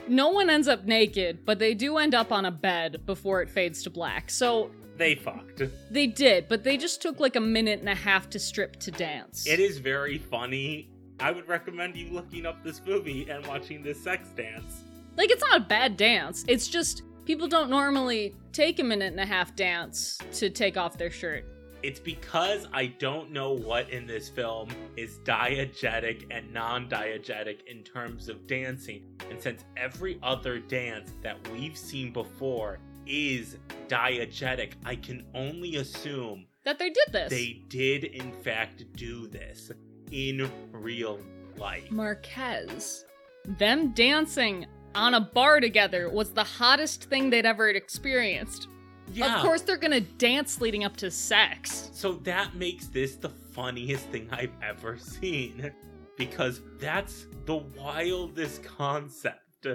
No 0.09 0.31
one 0.31 0.51
ends 0.51 0.69
up 0.69 0.85
naked, 0.85 1.45
but 1.45 1.59
they 1.59 1.75
do 1.75 1.97
end 1.99 2.15
up 2.15 2.33
on 2.33 2.45
a 2.47 2.51
bed 2.51 3.03
before 3.07 3.41
it 3.43 3.49
fades 3.49 3.83
to 3.85 3.91
black. 3.91 4.29
So 4.31 4.71
They 4.97 5.15
fucked. 5.15 5.63
they 5.91 6.07
did, 6.07 6.49
but 6.49 6.63
they 6.65 6.77
just 6.77 7.01
took 7.01 7.19
like 7.21 7.37
a 7.37 7.41
minute 7.41 7.81
and 7.81 7.89
a 7.89 7.95
half 7.95 8.29
to 8.31 8.39
strip 8.39 8.77
to 8.81 8.91
dance. 8.91 9.47
It 9.47 9.59
is 9.61 9.79
very 9.79 10.19
funny. 10.19 10.91
I 11.19 11.31
would 11.33 11.49
recommend 11.49 11.97
you 11.97 12.11
looking 12.13 12.47
up 12.47 12.63
this 12.65 12.81
movie 12.87 13.29
and 13.31 13.47
watching 13.47 13.83
this 13.83 14.03
sex 14.03 14.29
dance. 14.31 14.83
Like, 15.17 15.31
it's 15.31 15.43
not 15.43 15.61
a 15.61 15.65
bad 15.65 15.97
dance. 15.97 16.45
It's 16.49 16.67
just 16.69 17.03
people 17.31 17.47
don't 17.47 17.70
normally 17.70 18.35
take 18.51 18.81
a 18.81 18.83
minute 18.83 19.12
and 19.12 19.20
a 19.20 19.24
half 19.24 19.55
dance 19.55 20.18
to 20.33 20.51
take 20.51 20.76
off 20.76 20.99
their 20.99 21.12
shirt. 21.12 21.45
It's 21.81 22.01
because 22.01 22.66
I 22.72 22.87
don't 22.87 23.31
know 23.31 23.53
what 23.53 23.89
in 23.89 24.05
this 24.05 24.28
film 24.28 24.68
is 24.97 25.20
diegetic 25.22 26.26
and 26.33 26.53
non 26.53 26.89
diegetic 26.89 27.59
in 27.68 27.85
terms 27.85 28.28
of 28.28 28.49
dancing. 28.49 29.05
And 29.31 29.41
since 29.41 29.64
every 29.76 30.18
other 30.24 30.59
dance 30.59 31.12
that 31.22 31.37
we've 31.53 31.78
seen 31.78 32.12
before 32.12 32.81
is 33.07 33.59
diegetic, 33.87 34.72
I 34.85 34.97
can 34.97 35.24
only 35.33 35.76
assume 35.76 36.47
That 36.64 36.81
they 36.81 36.91
did 36.91 37.12
this. 37.12 37.31
they 37.31 37.62
did, 37.68 38.03
in 38.03 38.33
fact, 38.43 38.85
do 38.97 39.28
this 39.28 39.70
in 40.11 40.51
real 40.72 41.20
life. 41.57 41.93
Marquez. 41.93 43.05
Them 43.45 43.93
dancing 43.93 44.66
on 44.95 45.14
a 45.14 45.20
bar 45.20 45.61
together 45.61 46.09
was 46.11 46.32
the 46.32 46.45
hottest 46.45 47.05
thing 47.05 47.30
they'd 47.30 47.47
ever 47.47 47.68
experienced. 47.68 48.68
Yeah. 49.12 49.36
Of 49.36 49.43
course, 49.43 49.62
they're 49.62 49.76
gonna 49.76 50.01
dance 50.01 50.61
leading 50.61 50.84
up 50.84 50.97
to 50.99 51.11
sex. 51.11 51.91
So 51.93 52.12
that 52.24 52.55
makes 52.55 52.86
this 52.86 53.16
the 53.16 53.28
funniest 53.28 54.07
thing 54.07 54.28
I've 54.30 54.55
ever 54.62 54.99
seen. 54.99 55.72
Because 56.16 56.61
that's 56.78 57.26
the 57.47 57.57
wildest 57.57 58.62
concept. 58.62 59.66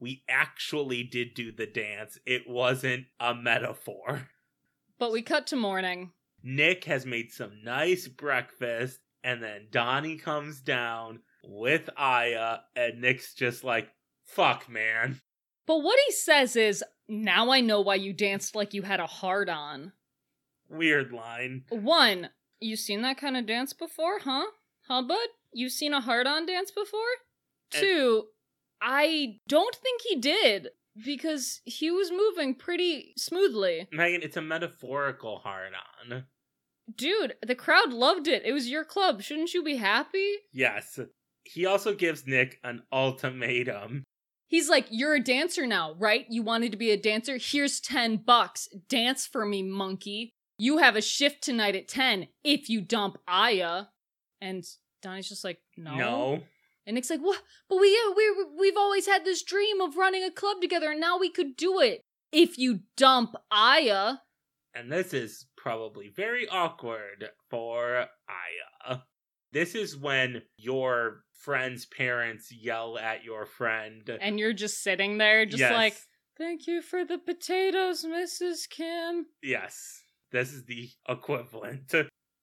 We 0.00 0.24
actually 0.28 1.04
did 1.04 1.34
do 1.34 1.52
the 1.52 1.66
dance, 1.66 2.18
it 2.26 2.48
wasn't 2.48 3.06
a 3.20 3.34
metaphor. 3.34 4.28
But 4.98 5.12
we 5.12 5.22
cut 5.22 5.46
to 5.48 5.56
morning. 5.56 6.10
Nick 6.42 6.84
has 6.84 7.06
made 7.06 7.30
some 7.30 7.62
nice 7.62 8.08
breakfast, 8.08 8.98
and 9.22 9.40
then 9.40 9.68
Donnie 9.70 10.16
comes 10.16 10.60
down 10.60 11.20
with 11.44 11.88
Aya, 11.96 12.58
and 12.74 13.00
Nick's 13.00 13.34
just 13.34 13.62
like, 13.62 13.90
fuck, 14.32 14.68
man. 14.68 15.20
But 15.66 15.78
what 15.82 15.98
he 16.06 16.12
says 16.12 16.56
is, 16.56 16.82
Now 17.08 17.50
I 17.50 17.60
know 17.60 17.80
why 17.80 17.96
you 17.96 18.12
danced 18.12 18.54
like 18.54 18.74
you 18.74 18.82
had 18.82 19.00
a 19.00 19.06
heart 19.06 19.48
on. 19.48 19.92
Weird 20.68 21.12
line. 21.12 21.64
One, 21.68 22.30
you 22.60 22.76
seen 22.76 23.02
that 23.02 23.18
kind 23.18 23.36
of 23.36 23.46
dance 23.46 23.72
before, 23.72 24.20
huh? 24.20 24.46
Huh, 24.88 25.02
bud? 25.02 25.18
You 25.52 25.68
seen 25.68 25.92
a 25.92 26.00
hard 26.00 26.26
on 26.26 26.46
dance 26.46 26.70
before? 26.70 27.00
And- 27.74 27.80
Two, 27.82 28.24
I 28.80 29.40
don't 29.48 29.74
think 29.76 30.00
he 30.08 30.16
did 30.16 30.68
because 31.04 31.60
he 31.64 31.90
was 31.90 32.10
moving 32.10 32.54
pretty 32.54 33.12
smoothly. 33.16 33.88
Megan, 33.92 34.22
it's 34.22 34.36
a 34.36 34.42
metaphorical 34.42 35.38
hard 35.38 35.72
on. 36.10 36.24
Dude, 36.96 37.34
the 37.46 37.54
crowd 37.54 37.92
loved 37.92 38.26
it. 38.28 38.42
It 38.44 38.52
was 38.52 38.68
your 38.68 38.84
club. 38.84 39.22
Shouldn't 39.22 39.54
you 39.54 39.62
be 39.62 39.76
happy? 39.76 40.34
Yes. 40.52 40.98
He 41.44 41.64
also 41.66 41.94
gives 41.94 42.26
Nick 42.26 42.58
an 42.64 42.82
ultimatum. 42.92 44.04
He's 44.52 44.68
like, 44.68 44.86
You're 44.90 45.14
a 45.14 45.20
dancer 45.20 45.66
now, 45.66 45.94
right? 45.98 46.26
You 46.28 46.42
wanted 46.42 46.72
to 46.72 46.78
be 46.78 46.90
a 46.90 46.96
dancer? 46.98 47.38
Here's 47.40 47.80
10 47.80 48.18
bucks. 48.18 48.68
Dance 48.86 49.26
for 49.26 49.46
me, 49.46 49.62
monkey. 49.62 50.34
You 50.58 50.76
have 50.76 50.94
a 50.94 51.00
shift 51.00 51.42
tonight 51.42 51.74
at 51.74 51.88
10 51.88 52.28
if 52.44 52.68
you 52.68 52.82
dump 52.82 53.16
Aya. 53.26 53.84
And 54.42 54.62
Donnie's 55.00 55.30
just 55.30 55.42
like, 55.42 55.58
No. 55.78 55.96
no. 55.96 56.42
And 56.86 56.96
Nick's 56.96 57.08
like, 57.08 57.20
What? 57.20 57.40
But 57.70 57.80
we, 57.80 57.98
uh, 58.06 58.12
we, 58.14 58.44
we've 58.60 58.76
always 58.76 59.06
had 59.06 59.24
this 59.24 59.42
dream 59.42 59.80
of 59.80 59.96
running 59.96 60.22
a 60.22 60.30
club 60.30 60.60
together, 60.60 60.90
and 60.90 61.00
now 61.00 61.18
we 61.18 61.30
could 61.30 61.56
do 61.56 61.80
it 61.80 62.02
if 62.30 62.58
you 62.58 62.80
dump 62.98 63.34
Aya. 63.50 64.16
And 64.74 64.92
this 64.92 65.14
is 65.14 65.46
probably 65.56 66.12
very 66.14 66.46
awkward 66.46 67.30
for 67.48 68.06
Aya. 68.28 68.98
This 69.50 69.74
is 69.74 69.96
when 69.96 70.42
your 70.58 71.24
friend's 71.42 71.86
parents 71.86 72.52
yell 72.52 72.98
at 72.98 73.24
your 73.24 73.44
friend. 73.46 74.08
And 74.20 74.38
you're 74.38 74.52
just 74.52 74.82
sitting 74.82 75.18
there, 75.18 75.44
just 75.44 75.60
Yes. 75.60 75.72
like, 75.72 75.96
thank 76.38 76.66
you 76.66 76.82
for 76.82 77.04
the 77.04 77.18
potatoes, 77.18 78.04
Mrs. 78.04 78.68
Kim. 78.68 79.26
Yes. 79.42 80.02
This 80.30 80.52
is 80.52 80.64
the 80.64 80.88
equivalent. 81.08 81.92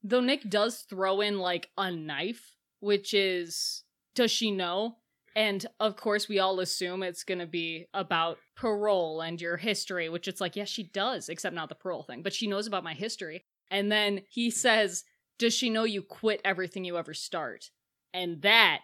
Though 0.03 0.19
Nick 0.21 0.49
does 0.49 0.81
throw 0.81 1.21
in 1.21 1.39
like 1.39 1.69
a 1.77 1.91
knife, 1.91 2.55
which 2.79 3.13
is, 3.13 3.83
does 4.15 4.31
she 4.31 4.51
know? 4.51 4.97
And 5.35 5.65
of 5.79 5.95
course, 5.95 6.27
we 6.27 6.39
all 6.39 6.59
assume 6.59 7.03
it's 7.03 7.23
going 7.23 7.39
to 7.39 7.47
be 7.47 7.85
about 7.93 8.37
parole 8.55 9.21
and 9.21 9.39
your 9.39 9.57
history, 9.57 10.09
which 10.09 10.27
it's 10.27 10.41
like, 10.41 10.55
yes, 10.55 10.69
she 10.69 10.83
does, 10.83 11.29
except 11.29 11.55
not 11.55 11.69
the 11.69 11.75
parole 11.75 12.03
thing, 12.03 12.21
but 12.23 12.33
she 12.33 12.47
knows 12.47 12.67
about 12.67 12.83
my 12.83 12.93
history. 12.93 13.43
And 13.71 13.91
then 13.91 14.21
he 14.29 14.49
says, 14.49 15.03
Does 15.37 15.53
she 15.53 15.69
know 15.69 15.83
you 15.83 16.01
quit 16.01 16.41
everything 16.43 16.83
you 16.83 16.97
ever 16.97 17.13
start? 17.13 17.69
And 18.13 18.41
that 18.41 18.79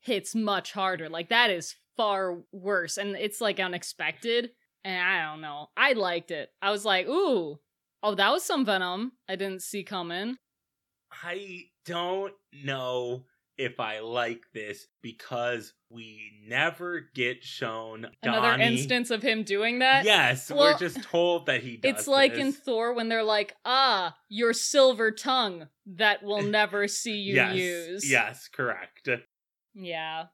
hits 0.00 0.34
much 0.34 0.72
harder. 0.72 1.08
Like, 1.08 1.28
that 1.28 1.50
is 1.50 1.76
far 1.96 2.38
worse. 2.52 2.96
And 2.96 3.16
it's 3.16 3.40
like 3.40 3.60
unexpected. 3.60 4.50
And 4.84 5.00
I 5.02 5.30
don't 5.30 5.40
know. 5.42 5.68
I 5.76 5.92
liked 5.92 6.30
it. 6.30 6.50
I 6.62 6.70
was 6.70 6.84
like, 6.84 7.06
Ooh, 7.06 7.58
oh, 8.02 8.14
that 8.14 8.30
was 8.30 8.42
some 8.42 8.64
venom 8.64 9.12
I 9.28 9.36
didn't 9.36 9.62
see 9.62 9.84
coming. 9.84 10.36
I 11.24 11.64
don't 11.84 12.32
know 12.52 13.24
if 13.58 13.78
I 13.78 14.00
like 14.00 14.40
this 14.54 14.86
because 15.02 15.74
we 15.90 16.18
never 16.46 17.02
get 17.14 17.44
shown 17.44 18.06
Another 18.22 18.52
Donnie- 18.52 18.64
instance 18.64 19.10
of 19.10 19.22
him 19.22 19.42
doing 19.42 19.80
that. 19.80 20.06
Yes, 20.06 20.50
Well, 20.50 20.72
we're 20.72 20.78
just 20.78 21.02
told 21.02 21.44
that 21.46 21.62
he 21.62 21.76
does. 21.76 21.90
It's 21.90 22.08
like 22.08 22.32
in. 22.32 22.52
Thor 22.52 22.94
when 22.94 23.10
they're 23.10 23.22
like, 23.22 23.54
ah, 23.66 24.16
your 24.30 24.54
silver 24.54 25.10
tongue 25.10 25.66
that 25.84 26.22
we'll 26.22 26.40
never 26.58 26.88
see 26.88 27.16
you 27.16 27.34
yes, 27.34 27.54
use. 27.54 28.10
Yes, 28.10 28.48
correct. 28.48 29.10
Yeah. 29.74 30.26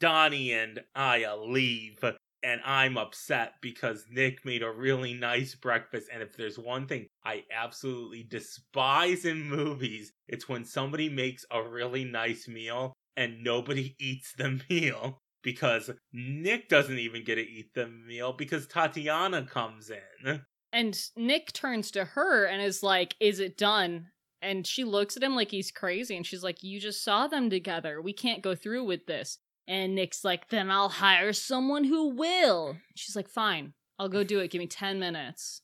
Donnie 0.00 0.52
and 0.52 0.80
Aya 0.94 1.36
leave, 1.36 2.02
and 2.44 2.60
I'm 2.62 2.98
upset 2.98 3.54
because 3.62 4.04
Nick 4.10 4.44
made 4.44 4.62
a 4.62 4.70
really 4.70 5.14
nice 5.14 5.54
breakfast. 5.54 6.08
And 6.12 6.22
if 6.22 6.36
there's 6.36 6.58
one 6.58 6.86
thing 6.86 7.06
I 7.24 7.44
absolutely 7.50 8.22
despise 8.22 9.24
in 9.24 9.48
movies, 9.48 10.12
it's 10.28 10.48
when 10.48 10.66
somebody 10.66 11.08
makes 11.08 11.46
a 11.50 11.62
really 11.62 12.04
nice 12.04 12.46
meal 12.46 12.92
and 13.16 13.42
nobody 13.42 13.96
eats 14.00 14.34
the 14.36 14.60
meal. 14.68 15.18
Because 15.42 15.90
Nick 16.10 16.70
doesn't 16.70 16.98
even 16.98 17.22
get 17.22 17.34
to 17.34 17.42
eat 17.42 17.74
the 17.74 17.86
meal 17.86 18.32
because 18.32 18.66
Tatiana 18.66 19.44
comes 19.44 19.90
in. 19.90 20.40
And 20.72 20.98
Nick 21.16 21.52
turns 21.52 21.90
to 21.92 22.04
her 22.04 22.46
and 22.46 22.62
is 22.62 22.82
like, 22.82 23.14
is 23.20 23.40
it 23.40 23.58
done? 23.58 24.06
And 24.44 24.66
she 24.66 24.84
looks 24.84 25.16
at 25.16 25.22
him 25.22 25.34
like 25.34 25.50
he's 25.50 25.70
crazy. 25.70 26.16
And 26.16 26.26
she's 26.26 26.42
like, 26.42 26.62
you 26.62 26.78
just 26.80 27.02
saw 27.02 27.26
them 27.26 27.48
together. 27.50 28.00
We 28.02 28.12
can't 28.12 28.42
go 28.42 28.54
through 28.54 28.84
with 28.84 29.06
this. 29.06 29.38
And 29.66 29.94
Nick's 29.94 30.24
like, 30.24 30.50
then 30.50 30.70
I'll 30.70 30.90
hire 30.90 31.32
someone 31.32 31.84
who 31.84 32.10
will. 32.10 32.76
She's 32.94 33.16
like, 33.16 33.28
fine, 33.28 33.72
I'll 33.98 34.10
go 34.10 34.22
do 34.22 34.40
it. 34.40 34.50
Give 34.50 34.58
me 34.58 34.66
10 34.66 34.98
minutes. 34.98 35.62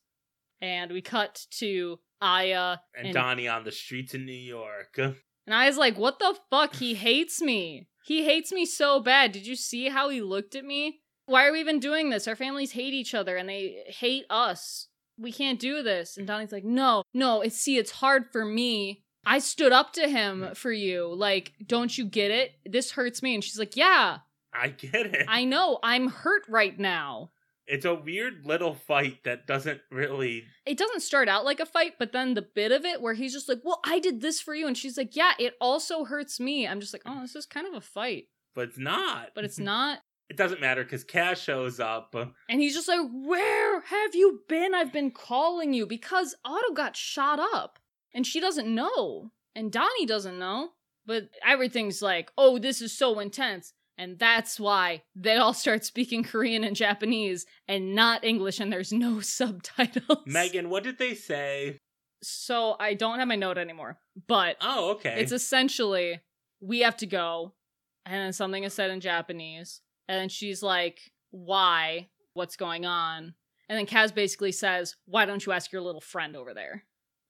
And 0.63 0.91
we 0.91 1.03
cut 1.03 1.47
to 1.59 1.99
Aya 2.23 2.79
And, 2.97 3.07
And- 3.09 3.15
Donnie 3.15 3.49
on 3.49 3.65
the 3.65 3.73
streets 3.73 4.15
in 4.15 4.25
New 4.25 4.33
York. 4.33 4.97
And 4.99 5.55
I 5.55 5.67
was 5.67 5.77
like, 5.77 5.99
what 5.99 6.19
the 6.19 6.37
fuck? 6.51 6.77
He 6.77 6.95
hates 6.95 7.43
me. 7.43 7.89
He 8.05 8.25
hates 8.25 8.53
me 8.53 8.65
so 8.65 9.01
bad. 9.01 9.33
Did 9.33 9.47
you 9.47 9.57
see 9.57 9.89
how 9.89 10.09
he 10.09 10.23
looked 10.23 10.55
at 10.55 10.65
me? 10.65 11.01
Why 11.27 11.47
are 11.47 11.53
we 11.53 11.61
even 11.61 11.79
doing 11.81 12.11
this? 12.11 12.27
Our 12.27 12.37
families 12.37 12.73
hate 12.73 12.95
each 12.95 13.15
other 13.15 13.37
and 13.37 13.49
they 13.49 13.85
hate 13.87 14.25
us. 14.31 14.89
We 15.21 15.33
can't 15.33 15.61
do 15.61 15.83
this. 15.83 16.17
And 16.17 16.27
Donnie's 16.27 16.53
like, 16.53 16.65
no, 16.65 17.05
no, 17.13 17.41
it's 17.43 17.57
see, 17.57 17.77
it's 17.77 17.91
hard 17.91 18.27
for 18.33 18.45
me. 18.45 19.03
I 19.27 19.39
stood 19.39 19.73
up 19.73 19.93
to 19.95 20.09
him 20.09 20.41
mm. 20.43 20.57
for 20.57 20.73
you. 20.73 21.13
Like, 21.15 21.53
don't 21.67 21.97
you 21.97 22.05
get 22.05 22.31
it? 22.31 22.53
This 22.65 22.93
hurts 22.93 23.23
me. 23.23 23.35
And 23.35 23.45
she's 23.45 23.59
like, 23.59 23.77
yeah, 23.77 24.19
I 24.53 24.69
get 24.69 25.07
it. 25.07 25.27
I 25.29 25.45
know. 25.45 25.79
I'm 25.83 26.09
hurt 26.09 26.43
right 26.49 26.79
now. 26.79 27.31
It's 27.67 27.85
a 27.85 27.95
weird 27.95 28.47
little 28.47 28.75
fight 28.75 29.23
that 29.25 29.47
doesn't 29.47 29.81
really. 29.93 30.45
It 30.67 30.77
doesn't 30.77 31.01
start 31.01 31.29
out 31.29 31.45
like 31.45 31.61
a 31.61 31.67
fight, 31.67 31.95
but 31.99 32.13
then 32.13 32.35
the 32.35 32.43
bit 32.43 32.73
of 32.73 32.85
it 32.85 33.01
where 33.01 33.15
he's 33.15 33.33
just 33.33 33.49
like, 33.49 33.61
well, 33.63 33.81
I 33.85 34.01
did 34.01 34.21
this 34.21 34.41
for 34.41 34.55
you. 34.55 34.67
And 34.67 34.77
she's 34.77 34.97
like, 34.97 35.15
yeah, 35.15 35.35
it 35.39 35.55
also 35.61 36.05
hurts 36.05 36.41
me. 36.41 36.67
I'm 36.67 36.81
just 36.81 36.93
like, 36.93 37.03
oh, 37.07 37.11
mm. 37.11 37.23
this 37.23 37.37
is 37.37 37.47
kind 37.47 37.69
of 37.69 37.75
a 37.75 37.81
fight. 37.81 38.25
But 38.55 38.71
it's 38.71 38.79
not. 38.79 39.29
But 39.35 39.45
it's 39.45 39.59
not. 39.61 40.01
It 40.31 40.37
doesn't 40.37 40.61
matter 40.61 40.85
because 40.85 41.05
Kaz 41.05 41.37
shows 41.37 41.81
up. 41.81 42.15
And 42.49 42.61
he's 42.61 42.75
just 42.75 42.87
like, 42.89 43.01
Where 43.13 43.81
have 43.81 44.15
you 44.15 44.41
been? 44.49 44.75
I've 44.75 44.93
been 44.93 45.11
calling 45.11 45.75
you 45.75 45.87
because 45.87 46.35
Otto 46.45 46.73
got 46.73 46.97
shot 46.97 47.41
up 47.41 47.79
and 48.15 48.25
she 48.27 48.41
doesn't 48.41 48.73
know. 48.73 49.33
And 49.57 49.73
Donnie 49.73 50.07
doesn't 50.07 50.39
know. 50.39 50.71
But 51.05 51.31
everything's 51.45 52.01
like, 52.01 52.31
Oh, 52.39 52.59
this 52.59 52.81
is 52.81 52.97
so 52.97 53.19
intense. 53.19 53.73
And 53.99 54.19
that's 54.19 54.59
why 54.61 55.03
they 55.17 55.37
all 55.37 55.53
start 55.53 55.85
speaking 55.85 56.23
Korean 56.23 56.63
and 56.65 56.77
Japanese 56.77 57.45
and 57.69 57.95
not 57.95 58.25
English, 58.25 58.59
and 58.61 58.73
there's 58.73 58.93
no 58.93 59.21
subtitles. 59.39 60.23
Megan, 60.27 60.71
what 60.71 60.85
did 60.85 60.99
they 60.99 61.15
say? 61.15 61.79
So 62.23 62.77
I 62.79 62.95
don't 62.95 63.19
have 63.19 63.29
my 63.29 63.37
note 63.37 63.59
anymore. 63.59 63.99
But 64.29 64.57
Oh, 64.63 64.93
okay. 64.93 65.17
it's 65.21 65.33
essentially, 65.33 66.21
we 66.61 66.81
have 66.81 66.97
to 66.99 67.07
go. 67.07 67.55
And 68.07 68.15
then 68.15 68.33
something 68.33 68.63
is 68.65 68.73
said 68.75 68.91
in 68.91 69.01
Japanese. 69.01 69.81
And 70.11 70.19
then 70.19 70.29
she's 70.29 70.61
like, 70.61 71.13
why? 71.31 72.09
What's 72.35 72.57
going 72.57 72.85
on? 72.85 73.35
And 73.69 73.79
then 73.79 73.87
Kaz 73.87 74.13
basically 74.13 74.51
says, 74.51 74.97
why 75.07 75.25
don't 75.25 75.47
you 75.47 75.53
ask 75.53 75.71
your 75.71 75.83
little 75.83 76.01
friend 76.01 76.35
over 76.35 76.53
there? 76.53 76.83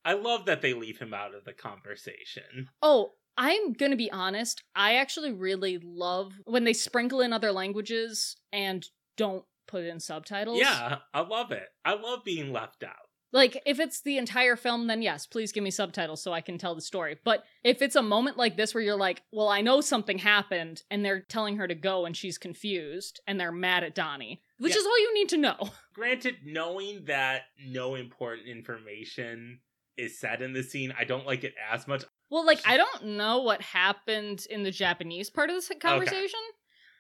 I 0.02 0.14
love 0.14 0.46
that 0.46 0.62
they 0.62 0.72
leave 0.72 0.98
him 0.98 1.12
out 1.12 1.34
of 1.34 1.44
the 1.44 1.52
conversation. 1.52 2.70
Oh, 2.80 3.12
I'm 3.36 3.74
gonna 3.74 3.96
be 3.96 4.10
honest. 4.10 4.62
I 4.74 4.94
actually 4.94 5.30
really 5.30 5.78
love 5.78 6.32
when 6.46 6.64
they 6.64 6.72
sprinkle 6.72 7.20
in 7.20 7.34
other 7.34 7.52
languages 7.52 8.36
and 8.50 8.86
don't 9.18 9.44
put 9.68 9.84
in 9.84 10.00
subtitles. 10.00 10.60
Yeah, 10.60 11.00
I 11.12 11.20
love 11.20 11.52
it. 11.52 11.68
I 11.84 11.92
love 11.92 12.24
being 12.24 12.50
left 12.50 12.82
out. 12.82 13.09
Like, 13.32 13.62
if 13.64 13.78
it's 13.78 14.00
the 14.02 14.18
entire 14.18 14.56
film, 14.56 14.86
then 14.88 15.02
yes, 15.02 15.24
please 15.26 15.52
give 15.52 15.62
me 15.62 15.70
subtitles 15.70 16.20
so 16.22 16.32
I 16.32 16.40
can 16.40 16.58
tell 16.58 16.74
the 16.74 16.80
story. 16.80 17.16
But 17.24 17.44
if 17.62 17.80
it's 17.80 17.94
a 17.96 18.02
moment 18.02 18.36
like 18.36 18.56
this 18.56 18.74
where 18.74 18.82
you're 18.82 18.96
like, 18.96 19.22
well, 19.32 19.48
I 19.48 19.60
know 19.60 19.80
something 19.80 20.18
happened, 20.18 20.82
and 20.90 21.04
they're 21.04 21.20
telling 21.20 21.56
her 21.58 21.68
to 21.68 21.74
go 21.74 22.06
and 22.06 22.16
she's 22.16 22.38
confused, 22.38 23.20
and 23.28 23.38
they're 23.38 23.52
mad 23.52 23.84
at 23.84 23.94
Donnie, 23.94 24.42
which 24.58 24.72
Yeah. 24.74 24.78
is 24.80 24.86
all 24.86 24.98
you 25.00 25.14
need 25.14 25.28
to 25.28 25.36
know. 25.36 25.70
Granted, 25.94 26.36
knowing 26.44 27.04
that 27.04 27.42
no 27.64 27.94
important 27.94 28.48
information 28.48 29.60
is 29.96 30.18
said 30.18 30.42
in 30.42 30.52
the 30.52 30.62
scene, 30.62 30.92
I 30.98 31.04
don't 31.04 31.26
like 31.26 31.44
it 31.44 31.54
as 31.70 31.86
much. 31.86 32.04
Well, 32.30 32.44
like, 32.46 32.60
I 32.66 32.76
don't 32.76 33.04
know 33.16 33.40
what 33.42 33.60
happened 33.62 34.46
in 34.50 34.62
the 34.62 34.70
Japanese 34.70 35.30
part 35.30 35.50
of 35.50 35.56
this 35.56 35.70
conversation, 35.80 36.40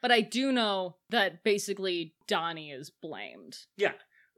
but 0.02 0.10
I 0.12 0.20
do 0.20 0.52
know 0.52 0.96
that 1.10 1.42
basically 1.44 2.14
Donnie 2.26 2.70
is 2.72 2.90
blamed. 2.90 3.58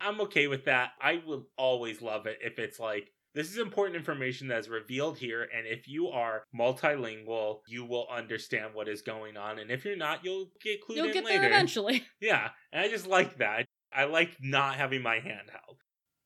I'm 0.02 0.20
okay 0.22 0.46
with 0.48 0.64
that. 0.66 0.90
I 1.00 1.22
will 1.26 1.46
always 1.56 2.02
love 2.02 2.26
it 2.26 2.38
if 2.42 2.58
it's 2.58 2.78
like, 2.80 3.10
this 3.34 3.50
is 3.50 3.56
important 3.58 3.96
information 3.96 4.46
that's 4.48 4.68
revealed 4.68 5.16
here, 5.16 5.48
and 5.56 5.66
if 5.66 5.88
you 5.88 6.08
are 6.08 6.44
multilingual, 6.54 7.60
you 7.66 7.84
will 7.84 8.06
understand 8.14 8.74
what 8.74 8.88
is 8.88 9.00
going 9.00 9.36
on, 9.38 9.58
and 9.58 9.70
if 9.70 9.84
you're 9.86 9.96
not, 9.96 10.22
you'll 10.24 10.50
get 10.62 10.80
clued 10.82 10.96
You'll 10.96 11.06
in 11.06 11.12
get 11.12 11.24
later. 11.24 11.38
there 11.40 11.48
eventually. 11.48 12.04
Yeah, 12.20 12.50
and 12.72 12.84
I 12.84 12.88
just 12.88 13.06
like 13.06 13.38
that. 13.38 13.64
I 13.94 14.04
like 14.04 14.36
not 14.40 14.74
having 14.76 15.02
my 15.02 15.14
hand 15.20 15.50
held. 15.50 15.78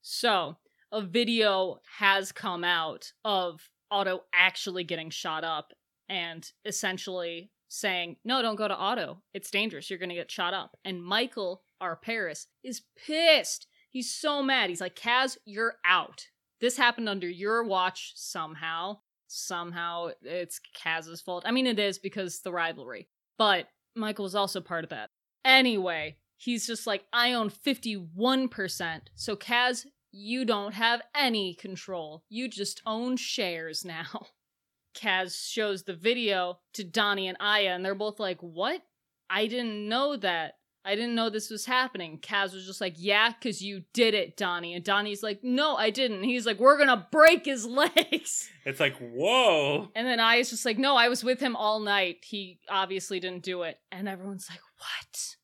So, 0.02 0.56
a 0.92 1.00
video 1.02 1.78
has 1.98 2.32
come 2.32 2.64
out 2.64 3.12
of 3.24 3.60
Otto 3.90 4.22
actually 4.34 4.84
getting 4.84 5.10
shot 5.10 5.44
up 5.44 5.72
and 6.08 6.48
essentially 6.64 7.50
saying, 7.68 8.16
No, 8.24 8.42
don't 8.42 8.56
go 8.56 8.68
to 8.68 8.74
Otto. 8.76 9.22
It's 9.34 9.50
dangerous. 9.50 9.90
You're 9.90 9.98
going 9.98 10.08
to 10.10 10.14
get 10.14 10.30
shot 10.30 10.54
up. 10.54 10.76
And 10.84 11.02
Michael, 11.02 11.62
our 11.80 11.96
Paris, 11.96 12.46
is 12.62 12.82
pissed. 12.96 13.66
He's 13.90 14.12
so 14.12 14.42
mad. 14.42 14.70
He's 14.70 14.80
like, 14.80 14.96
Kaz, 14.96 15.36
you're 15.44 15.74
out. 15.84 16.26
This 16.60 16.76
happened 16.76 17.08
under 17.08 17.28
your 17.28 17.64
watch 17.64 18.12
somehow. 18.14 18.98
Somehow 19.28 20.10
it's 20.22 20.60
Kaz's 20.78 21.20
fault. 21.20 21.44
I 21.46 21.50
mean, 21.50 21.66
it 21.66 21.78
is 21.78 21.98
because 21.98 22.40
the 22.40 22.52
rivalry. 22.52 23.08
But 23.38 23.66
Michael 23.94 24.24
was 24.24 24.34
also 24.34 24.60
part 24.60 24.84
of 24.84 24.90
that. 24.90 25.10
Anyway, 25.44 26.16
he's 26.36 26.66
just 26.66 26.86
like, 26.86 27.04
I 27.12 27.32
own 27.32 27.50
51%. 27.50 29.00
So, 29.14 29.36
Kaz, 29.36 29.86
you 30.12 30.44
don't 30.44 30.72
have 30.72 31.02
any 31.14 31.54
control. 31.54 32.24
You 32.28 32.48
just 32.48 32.82
own 32.86 33.16
shares 33.16 33.84
now. 33.84 34.26
Kaz 34.96 35.50
shows 35.50 35.82
the 35.82 35.94
video 35.94 36.58
to 36.72 36.84
Donnie 36.84 37.28
and 37.28 37.36
Aya, 37.38 37.70
and 37.70 37.84
they're 37.84 37.94
both 37.94 38.18
like, 38.18 38.40
What? 38.40 38.82
I 39.28 39.46
didn't 39.46 39.88
know 39.88 40.16
that. 40.16 40.54
I 40.86 40.94
didn't 40.94 41.16
know 41.16 41.28
this 41.28 41.50
was 41.50 41.66
happening. 41.66 42.18
Kaz 42.18 42.54
was 42.54 42.64
just 42.64 42.80
like, 42.80 42.94
Yeah, 42.96 43.32
because 43.32 43.60
you 43.60 43.82
did 43.92 44.14
it, 44.14 44.36
Donnie. 44.36 44.74
And 44.74 44.84
Donnie's 44.84 45.22
like, 45.22 45.40
No, 45.42 45.76
I 45.76 45.90
didn't. 45.90 46.22
He's 46.22 46.46
like, 46.46 46.60
We're 46.60 46.78
gonna 46.78 47.08
break 47.10 47.44
his 47.44 47.66
legs. 47.66 48.48
It's 48.64 48.80
like, 48.80 48.96
whoa. 48.98 49.88
And 49.94 50.06
then 50.06 50.20
Aya's 50.20 50.50
just 50.50 50.64
like, 50.64 50.78
No, 50.78 50.96
I 50.96 51.08
was 51.08 51.24
with 51.24 51.40
him 51.40 51.56
all 51.56 51.80
night. 51.80 52.18
He 52.24 52.60
obviously 52.68 53.18
didn't 53.18 53.42
do 53.42 53.62
it. 53.62 53.78
And 53.90 54.08
everyone's 54.08 54.46
like, 54.48 54.60
What? 54.78 55.36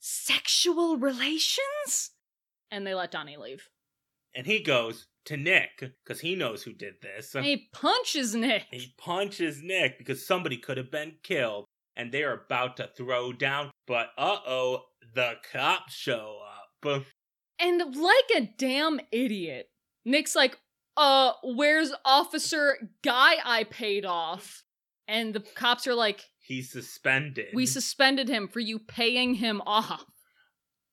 Sexual 0.00 0.98
relations? 0.98 2.10
And 2.70 2.86
they 2.86 2.94
let 2.94 3.10
Donnie 3.10 3.38
leave. 3.38 3.68
And 4.34 4.46
he 4.46 4.60
goes, 4.60 5.06
to 5.26 5.36
Nick 5.36 5.80
because 6.04 6.20
he 6.20 6.34
knows 6.34 6.62
who 6.62 6.72
did 6.72 6.94
this. 7.00 7.34
And 7.34 7.44
he 7.46 7.68
punches 7.72 8.34
Nick. 8.34 8.66
He 8.70 8.94
punches 8.98 9.62
Nick 9.62 9.98
because 9.98 10.26
somebody 10.26 10.56
could 10.56 10.76
have 10.76 10.90
been 10.90 11.14
killed 11.22 11.64
and 11.96 12.10
they 12.12 12.22
are 12.22 12.42
about 12.46 12.76
to 12.78 12.90
throw 12.96 13.32
down, 13.32 13.70
but 13.86 14.08
uh 14.18 14.38
oh, 14.46 14.82
the 15.14 15.34
cops 15.52 15.94
show 15.94 16.38
up. 16.84 17.02
And 17.60 17.78
like 17.96 18.30
a 18.36 18.50
damn 18.58 19.00
idiot, 19.12 19.68
Nick's 20.04 20.34
like, 20.34 20.58
uh, 20.96 21.32
where's 21.44 21.92
Officer 22.04 22.76
Guy 23.02 23.34
I 23.44 23.62
paid 23.64 24.04
off? 24.04 24.64
And 25.06 25.32
the 25.32 25.40
cops 25.40 25.86
are 25.86 25.94
like, 25.94 26.24
He's 26.40 26.72
suspended. 26.72 27.46
we 27.54 27.64
suspended 27.64 28.28
him 28.28 28.48
for 28.48 28.58
you 28.60 28.80
paying 28.80 29.34
him 29.34 29.62
off. 29.66 30.04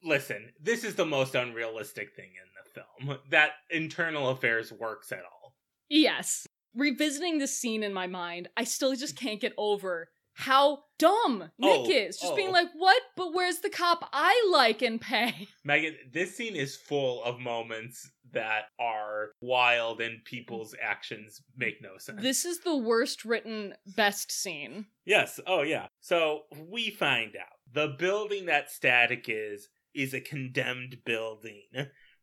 Listen, 0.03 0.51
this 0.61 0.83
is 0.83 0.95
the 0.95 1.05
most 1.05 1.33
unrealistic 1.35 2.15
thing 2.15 2.29
in 2.29 2.49
the 2.55 2.81
film. 3.09 3.19
That 3.31 3.51
internal 3.69 4.29
affairs 4.29 4.71
works 4.71 5.11
at 5.11 5.23
all. 5.23 5.53
Yes. 5.89 6.47
Revisiting 6.75 7.39
this 7.39 7.57
scene 7.57 7.83
in 7.83 7.93
my 7.93 8.07
mind, 8.07 8.49
I 8.55 8.63
still 8.63 8.95
just 8.95 9.17
can't 9.17 9.41
get 9.41 9.53
over 9.57 10.09
how 10.33 10.79
dumb 10.97 11.51
Nick 11.57 11.81
Oh, 11.81 11.89
is. 11.89 12.19
Just 12.19 12.35
being 12.35 12.49
oh. 12.49 12.53
like, 12.53 12.69
what? 12.75 13.01
But 13.15 13.33
where's 13.33 13.59
the 13.59 13.69
cop 13.69 14.07
I 14.13 14.49
like 14.51 14.81
and 14.81 14.99
pay? 14.99 15.47
Megan, 15.63 15.95
this 16.11 16.35
scene 16.35 16.55
is 16.55 16.75
full 16.75 17.23
of 17.23 17.39
moments 17.39 18.09
that 18.33 18.65
are 18.79 19.31
wild 19.41 19.99
and 19.99 20.23
people's 20.23 20.73
actions 20.81 21.41
make 21.57 21.81
no 21.81 21.97
sense. 21.97 22.21
This 22.21 22.45
is 22.45 22.61
the 22.61 22.77
worst 22.77 23.25
written, 23.25 23.73
best 23.95 24.31
scene. 24.31 24.85
Yes. 25.05 25.39
Oh, 25.45 25.63
yeah. 25.63 25.87
So 25.99 26.43
we 26.69 26.89
find 26.89 27.35
out 27.35 27.57
the 27.73 27.95
building 27.97 28.45
that 28.45 28.71
Static 28.71 29.25
is 29.27 29.69
is 29.93 30.13
a 30.13 30.21
condemned 30.21 30.97
building. 31.05 31.63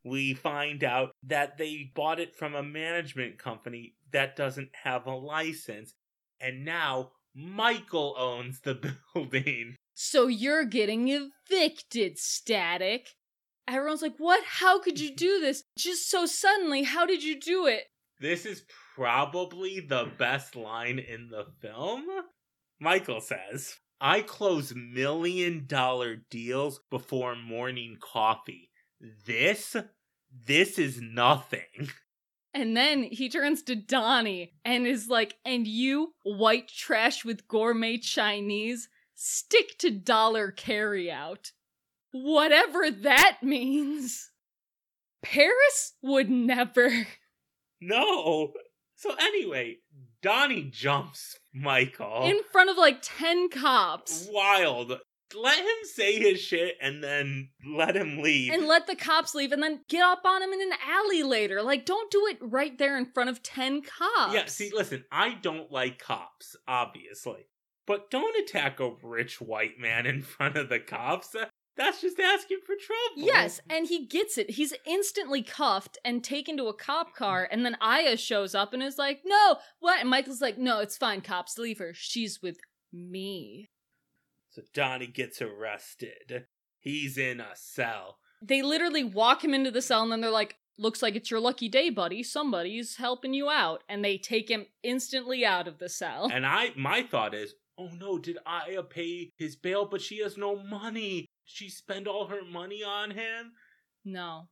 We 0.04 0.32
find 0.32 0.82
out 0.82 1.10
that 1.24 1.58
they 1.58 1.90
bought 1.94 2.20
it 2.20 2.34
from 2.34 2.54
a 2.54 2.62
management 2.62 3.38
company 3.38 3.94
that 4.12 4.36
doesn't 4.36 4.70
have 4.84 5.06
a 5.06 5.14
license. 5.14 5.92
And 6.40 6.64
now 6.64 7.10
Michael 7.38 8.16
owns 8.18 8.60
the 8.60 8.74
building. 9.14 9.76
So 9.94 10.26
you're 10.26 10.64
getting 10.64 11.08
evicted, 11.08 12.18
Static. 12.18 13.10
Everyone's 13.68 14.02
like, 14.02 14.16
what? 14.18 14.42
How 14.44 14.80
could 14.80 14.98
you 14.98 15.14
do 15.14 15.38
this? 15.40 15.62
Just 15.78 16.10
so 16.10 16.26
suddenly, 16.26 16.82
how 16.82 17.06
did 17.06 17.22
you 17.22 17.38
do 17.38 17.66
it? 17.66 17.84
This 18.20 18.44
is 18.44 18.64
probably 18.96 19.78
the 19.78 20.10
best 20.18 20.56
line 20.56 20.98
in 20.98 21.28
the 21.28 21.46
film. 21.60 22.04
Michael 22.80 23.20
says, 23.20 23.76
I 24.00 24.22
close 24.22 24.74
million 24.74 25.66
dollar 25.66 26.16
deals 26.30 26.80
before 26.90 27.36
morning 27.36 27.98
coffee. 28.00 28.70
This, 29.26 29.76
this 30.46 30.78
is 30.78 31.00
nothing. 31.00 31.90
And 32.54 32.76
then 32.76 33.02
he 33.02 33.28
turns 33.28 33.62
to 33.64 33.76
Donnie 33.76 34.54
and 34.64 34.86
is 34.86 35.08
like, 35.08 35.36
and 35.44 35.66
you, 35.66 36.14
white 36.22 36.68
trash 36.68 37.24
with 37.24 37.46
gourmet 37.46 37.98
Chinese, 37.98 38.88
stick 39.14 39.78
to 39.78 39.90
dollar 39.90 40.50
carryout. 40.50 41.52
Whatever 42.12 42.90
that 42.90 43.38
means. 43.42 44.30
Paris 45.22 45.94
would 46.02 46.30
never. 46.30 47.06
No. 47.80 48.52
So 48.96 49.14
anyway, 49.20 49.78
Donnie 50.22 50.70
jumps 50.70 51.38
Michael. 51.52 52.22
In 52.24 52.40
front 52.50 52.70
of 52.70 52.76
like 52.76 52.98
10 53.02 53.50
cops. 53.50 54.28
Wild. 54.30 54.98
Let 55.34 55.58
him 55.58 55.84
say 55.84 56.18
his 56.18 56.40
shit 56.40 56.76
and 56.80 57.02
then 57.02 57.50
let 57.76 57.96
him 57.96 58.18
leave. 58.18 58.52
And 58.52 58.66
let 58.66 58.86
the 58.86 58.96
cops 58.96 59.34
leave 59.34 59.52
and 59.52 59.62
then 59.62 59.80
get 59.88 60.02
up 60.02 60.22
on 60.24 60.42
him 60.42 60.52
in 60.52 60.62
an 60.62 60.78
alley 60.88 61.22
later. 61.22 61.62
Like, 61.62 61.84
don't 61.84 62.10
do 62.10 62.26
it 62.26 62.38
right 62.40 62.76
there 62.78 62.96
in 62.96 63.06
front 63.06 63.30
of 63.30 63.42
10 63.42 63.82
cops. 63.82 64.34
Yeah, 64.34 64.46
see, 64.46 64.70
listen, 64.74 65.04
I 65.12 65.34
don't 65.34 65.70
like 65.70 65.98
cops, 65.98 66.56
obviously. 66.66 67.46
But 67.86 68.10
don't 68.10 68.36
attack 68.38 68.80
a 68.80 68.92
rich 69.02 69.40
white 69.40 69.78
man 69.78 70.06
in 70.06 70.22
front 70.22 70.56
of 70.56 70.68
the 70.68 70.78
cops. 70.78 71.34
That's 71.76 72.00
just 72.00 72.18
asking 72.18 72.58
for 72.66 72.74
trouble. 72.74 73.26
Yes, 73.28 73.60
and 73.70 73.86
he 73.86 74.04
gets 74.04 74.36
it. 74.36 74.50
He's 74.50 74.74
instantly 74.84 75.42
cuffed 75.42 75.96
and 76.04 76.24
taken 76.24 76.56
to 76.56 76.66
a 76.66 76.74
cop 76.74 77.14
car, 77.14 77.48
and 77.50 77.64
then 77.64 77.76
Aya 77.80 78.16
shows 78.16 78.54
up 78.54 78.74
and 78.74 78.82
is 78.82 78.98
like, 78.98 79.20
No, 79.24 79.58
what? 79.78 80.00
And 80.00 80.10
Michael's 80.10 80.40
like, 80.40 80.58
No, 80.58 80.80
it's 80.80 80.96
fine, 80.96 81.20
cops, 81.20 81.56
leave 81.56 81.78
her. 81.78 81.92
She's 81.94 82.42
with 82.42 82.58
me. 82.92 83.70
So 84.50 84.62
Donnie 84.72 85.06
gets 85.06 85.42
arrested. 85.42 86.46
He's 86.80 87.18
in 87.18 87.40
a 87.40 87.54
cell. 87.54 88.18
They 88.40 88.62
literally 88.62 89.04
walk 89.04 89.44
him 89.44 89.52
into 89.52 89.70
the 89.70 89.82
cell, 89.82 90.02
and 90.02 90.12
then 90.12 90.20
they're 90.20 90.30
like, 90.30 90.56
Looks 90.80 91.02
like 91.02 91.16
it's 91.16 91.28
your 91.30 91.40
lucky 91.40 91.68
day, 91.68 91.90
buddy. 91.90 92.22
Somebody's 92.22 92.96
helping 92.96 93.34
you 93.34 93.50
out. 93.50 93.82
And 93.88 94.04
they 94.04 94.16
take 94.16 94.48
him 94.48 94.66
instantly 94.84 95.44
out 95.44 95.66
of 95.66 95.78
the 95.78 95.88
cell. 95.88 96.30
And 96.32 96.46
I 96.46 96.70
my 96.76 97.02
thought 97.02 97.34
is, 97.34 97.54
oh 97.76 97.90
no, 97.98 98.18
did 98.18 98.38
Aya 98.46 98.84
pay 98.84 99.32
his 99.36 99.56
bail, 99.56 99.86
but 99.86 100.00
she 100.00 100.18
has 100.22 100.36
no 100.36 100.56
money? 100.56 101.20
Did 101.20 101.26
she 101.44 101.68
spend 101.68 102.06
all 102.06 102.26
her 102.26 102.44
money 102.44 102.84
on 102.84 103.10
him? 103.10 103.52
No. 104.04 104.48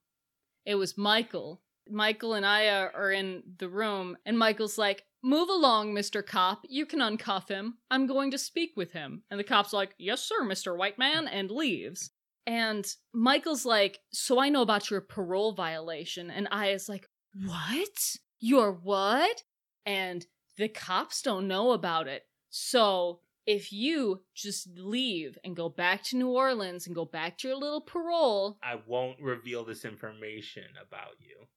It 0.64 0.74
was 0.74 0.98
Michael. 0.98 1.62
Michael 1.88 2.34
and 2.34 2.44
Aya 2.44 2.88
are 2.92 3.12
in 3.12 3.44
the 3.58 3.68
room, 3.68 4.16
and 4.26 4.36
Michael's 4.36 4.76
like, 4.76 5.04
Move 5.26 5.48
along, 5.48 5.92
Mr. 5.92 6.24
Cop. 6.24 6.60
You 6.68 6.86
can 6.86 7.00
uncuff 7.00 7.48
him. 7.48 7.78
I'm 7.90 8.06
going 8.06 8.30
to 8.30 8.38
speak 8.38 8.74
with 8.76 8.92
him. 8.92 9.24
And 9.28 9.40
the 9.40 9.44
cop's 9.44 9.72
like, 9.72 9.92
Yes, 9.98 10.22
sir, 10.22 10.42
Mr. 10.42 10.78
White 10.78 11.00
Man, 11.00 11.26
and 11.26 11.50
leaves. 11.50 12.12
And 12.46 12.86
Michael's 13.12 13.64
like, 13.66 13.98
So 14.12 14.38
I 14.38 14.50
know 14.50 14.62
about 14.62 14.88
your 14.88 15.00
parole 15.00 15.52
violation. 15.52 16.30
And 16.30 16.46
Aya's 16.52 16.88
like, 16.88 17.08
What? 17.44 18.16
Your 18.38 18.70
what? 18.70 19.42
And 19.84 20.24
the 20.58 20.68
cops 20.68 21.22
don't 21.22 21.48
know 21.48 21.72
about 21.72 22.06
it. 22.06 22.22
So 22.50 23.18
if 23.46 23.72
you 23.72 24.20
just 24.32 24.68
leave 24.78 25.38
and 25.42 25.56
go 25.56 25.68
back 25.68 26.04
to 26.04 26.16
New 26.16 26.28
Orleans 26.28 26.86
and 26.86 26.94
go 26.94 27.04
back 27.04 27.36
to 27.38 27.48
your 27.48 27.56
little 27.56 27.80
parole, 27.80 28.58
I 28.62 28.76
won't 28.86 29.20
reveal 29.20 29.64
this 29.64 29.84
information 29.84 30.66
about 30.80 31.14
you. 31.18 31.48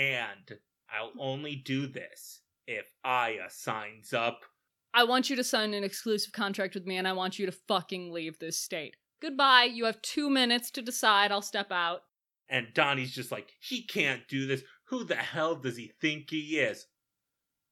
And 0.00 0.60
I'll 0.88 1.12
only 1.18 1.56
do 1.56 1.88
this 1.88 2.42
if 2.68 2.92
Aya 3.02 3.48
signs 3.48 4.12
up. 4.12 4.44
I 4.94 5.04
want 5.04 5.30
you 5.30 5.36
to 5.36 5.44
sign 5.44 5.74
an 5.74 5.82
exclusive 5.82 6.32
contract 6.32 6.74
with 6.74 6.86
me 6.86 6.96
and 6.96 7.08
I 7.08 7.14
want 7.14 7.38
you 7.38 7.46
to 7.46 7.52
fucking 7.52 8.12
leave 8.12 8.38
this 8.38 8.60
state. 8.60 8.96
Goodbye. 9.20 9.64
You 9.64 9.86
have 9.86 10.00
two 10.02 10.30
minutes 10.30 10.70
to 10.72 10.82
decide. 10.82 11.32
I'll 11.32 11.42
step 11.42 11.72
out. 11.72 12.02
And 12.48 12.68
Donnie's 12.74 13.14
just 13.14 13.32
like, 13.32 13.52
he 13.60 13.82
can't 13.82 14.22
do 14.28 14.46
this. 14.46 14.62
Who 14.88 15.04
the 15.04 15.16
hell 15.16 15.56
does 15.56 15.76
he 15.76 15.92
think 16.00 16.30
he 16.30 16.58
is? 16.58 16.86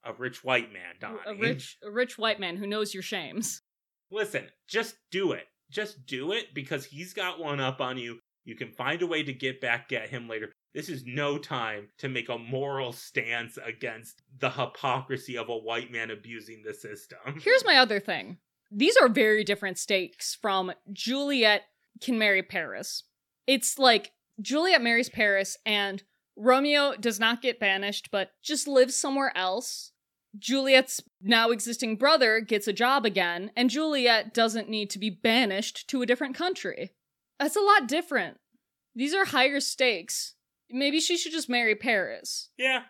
A 0.04 0.12
rich 0.12 0.42
white 0.42 0.72
man, 0.72 0.94
Donnie. 1.00 1.18
A 1.26 1.34
rich, 1.34 1.78
a 1.84 1.90
rich 1.90 2.18
white 2.18 2.40
man 2.40 2.56
who 2.56 2.66
knows 2.66 2.94
your 2.94 3.02
shames. 3.02 3.62
Listen, 4.10 4.46
just 4.68 4.96
do 5.10 5.32
it. 5.32 5.44
Just 5.70 6.06
do 6.06 6.32
it 6.32 6.54
because 6.54 6.84
he's 6.84 7.12
got 7.12 7.40
one 7.40 7.60
up 7.60 7.80
on 7.80 7.98
you. 7.98 8.20
You 8.44 8.54
can 8.54 8.70
find 8.70 9.02
a 9.02 9.06
way 9.06 9.22
to 9.24 9.32
get 9.32 9.60
back 9.60 9.92
at 9.92 10.10
him 10.10 10.28
later. 10.28 10.52
This 10.76 10.90
is 10.90 11.06
no 11.06 11.38
time 11.38 11.88
to 11.96 12.08
make 12.10 12.28
a 12.28 12.36
moral 12.36 12.92
stance 12.92 13.58
against 13.64 14.20
the 14.38 14.50
hypocrisy 14.50 15.38
of 15.38 15.48
a 15.48 15.56
white 15.56 15.90
man 15.90 16.10
abusing 16.10 16.62
the 16.62 16.74
system. 16.74 17.18
Here's 17.42 17.64
my 17.64 17.78
other 17.78 17.98
thing. 17.98 18.36
These 18.70 18.98
are 18.98 19.08
very 19.08 19.42
different 19.42 19.78
stakes 19.78 20.34
from 20.34 20.70
Juliet 20.92 21.62
can 22.02 22.18
marry 22.18 22.42
Paris. 22.42 23.04
It's 23.46 23.78
like 23.78 24.12
Juliet 24.38 24.82
marries 24.82 25.08
Paris 25.08 25.56
and 25.64 26.02
Romeo 26.36 26.94
does 26.94 27.18
not 27.18 27.40
get 27.40 27.58
banished, 27.58 28.10
but 28.12 28.32
just 28.42 28.68
lives 28.68 28.94
somewhere 28.94 29.34
else. 29.34 29.92
Juliet's 30.38 31.02
now 31.22 31.52
existing 31.52 31.96
brother 31.96 32.40
gets 32.40 32.68
a 32.68 32.74
job 32.74 33.06
again, 33.06 33.50
and 33.56 33.70
Juliet 33.70 34.34
doesn't 34.34 34.68
need 34.68 34.90
to 34.90 34.98
be 34.98 35.08
banished 35.08 35.88
to 35.88 36.02
a 36.02 36.06
different 36.06 36.36
country. 36.36 36.90
That's 37.40 37.56
a 37.56 37.60
lot 37.60 37.88
different. 37.88 38.36
These 38.94 39.14
are 39.14 39.24
higher 39.24 39.60
stakes. 39.60 40.34
Maybe 40.70 41.00
she 41.00 41.16
should 41.16 41.32
just 41.32 41.48
marry 41.48 41.74
Paris. 41.74 42.50
Yeah. 42.56 42.82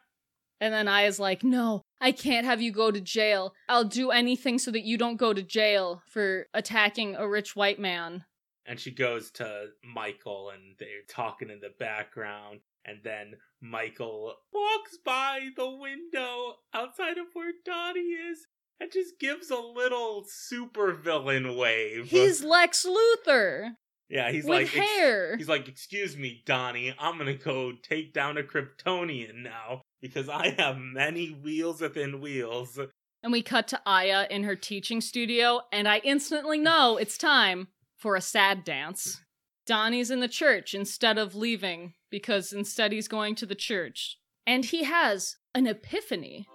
And 0.61 0.73
then 0.73 0.89
Aya 0.89 1.07
is 1.07 1.21
like, 1.21 1.45
no, 1.45 1.83
I 2.01 2.13
can't 2.13 2.47
have 2.47 2.63
you 2.63 2.73
go 2.73 2.91
to 2.91 3.01
jail. 3.01 3.53
I'll 3.69 3.85
do 3.85 4.11
anything 4.11 4.59
so 4.59 4.71
that 4.71 4.85
you 4.85 4.97
don't 4.97 5.19
go 5.19 5.35
to 5.35 5.43
jail 5.43 6.03
for 6.09 6.47
attacking 6.55 7.15
a 7.17 7.29
rich 7.29 7.55
white 7.55 7.79
man. 7.79 8.25
And 8.65 8.81
she 8.81 8.91
goes 8.91 9.31
to 9.33 9.67
Michael 9.85 10.51
and 10.51 10.75
they're 10.79 11.05
talking 11.09 11.51
in 11.51 11.61
the 11.61 11.73
background. 11.79 12.61
And 12.85 12.99
then 13.05 13.35
Michael 13.61 14.35
walks 14.53 14.97
by 15.05 15.51
the 15.57 15.71
window 15.71 16.57
outside 16.73 17.19
of 17.19 17.27
where 17.35 17.53
Donnie 17.65 18.01
is 18.01 18.47
and 18.81 18.91
just 18.93 19.19
gives 19.19 19.51
a 19.51 19.59
little 19.59 20.25
supervillain 20.25 21.57
wave. 21.57 22.07
He's 22.07 22.43
Lex 22.43 22.87
Luthor 22.87 23.73
yeah, 24.09 24.31
he's 24.31 24.45
with 24.45 24.51
like, 24.51 24.77
"Ex- 24.77 24.89
hair. 24.89 25.37
He's 25.37 25.49
like, 25.49 25.69
excuse 25.69 26.17
me, 26.17 26.43
Donnie, 26.47 26.95
I'm 26.99 27.19
gonna 27.19 27.35
go 27.35 27.73
take 27.83 28.13
down 28.13 28.39
a 28.39 28.43
Kryptonian 28.43 29.43
now 29.43 29.83
because 30.01 30.29
I 30.29 30.55
have 30.59 30.79
many 30.79 31.29
wheels 31.29 31.81
within 31.81 32.21
wheels. 32.21 32.79
And 33.23 33.33
we 33.33 33.43
cut 33.43 33.67
to 33.69 33.81
Aya 33.85 34.27
in 34.31 34.45
her 34.45 34.55
teaching 34.55 35.01
studio, 35.01 35.63
and 35.73 35.89
I 35.89 35.99
instantly 35.99 36.59
know 36.59 36.97
it's 36.97 37.19
time 37.19 37.69
for 37.97 38.15
a 38.15 38.21
sad 38.21 38.63
dance. 38.63 39.21
Donnie's 39.67 40.13
in 40.13 40.21
the 40.21 40.29
church 40.29 40.75
instead 40.75 41.19
of 41.19 41.35
leaving, 41.35 41.95
because 42.11 42.53
instead 42.53 42.93
he's 42.93 43.09
going 43.09 43.35
to 43.37 43.47
the 43.47 43.57
church. 43.57 44.19
And 44.47 44.65
he 44.65 44.85
has 44.85 45.37
an 45.55 45.67
epiphany. 45.67 46.47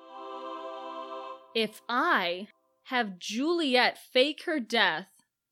If 1.54 1.82
I 1.90 2.48
have 2.86 3.20
Juliet 3.20 3.98
fake 3.98 4.44
her 4.46 4.62
death, 4.62 5.08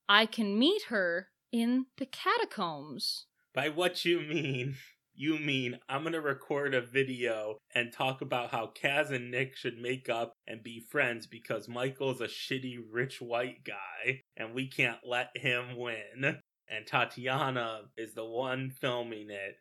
I 0.07 0.25
can 0.25 0.57
meet 0.57 0.83
her 0.83 1.28
in 1.51 1.85
the 1.97 2.05
catacombs. 2.05 3.25
By 3.53 3.69
what 3.69 4.05
you 4.05 4.21
mean, 4.21 4.75
you 5.13 5.37
mean 5.37 5.79
I'm 5.89 6.03
gonna 6.03 6.21
record 6.21 6.73
a 6.73 6.81
video 6.81 7.57
and 7.75 7.91
talk 7.91 8.21
about 8.21 8.51
how 8.51 8.71
Kaz 8.81 9.11
and 9.11 9.31
Nick 9.31 9.55
should 9.55 9.77
make 9.77 10.07
up 10.07 10.33
and 10.47 10.63
be 10.63 10.79
friends 10.79 11.27
because 11.27 11.67
Michael's 11.67 12.21
a 12.21 12.27
shitty 12.27 12.77
rich 12.89 13.19
white 13.19 13.63
guy 13.65 14.21
and 14.37 14.53
we 14.53 14.67
can't 14.67 14.99
let 15.05 15.35
him 15.35 15.77
win. 15.77 16.37
And 16.71 16.85
Tatiana 16.85 17.81
is 17.97 18.13
the 18.13 18.25
one 18.25 18.69
filming 18.69 19.29
it. 19.29 19.55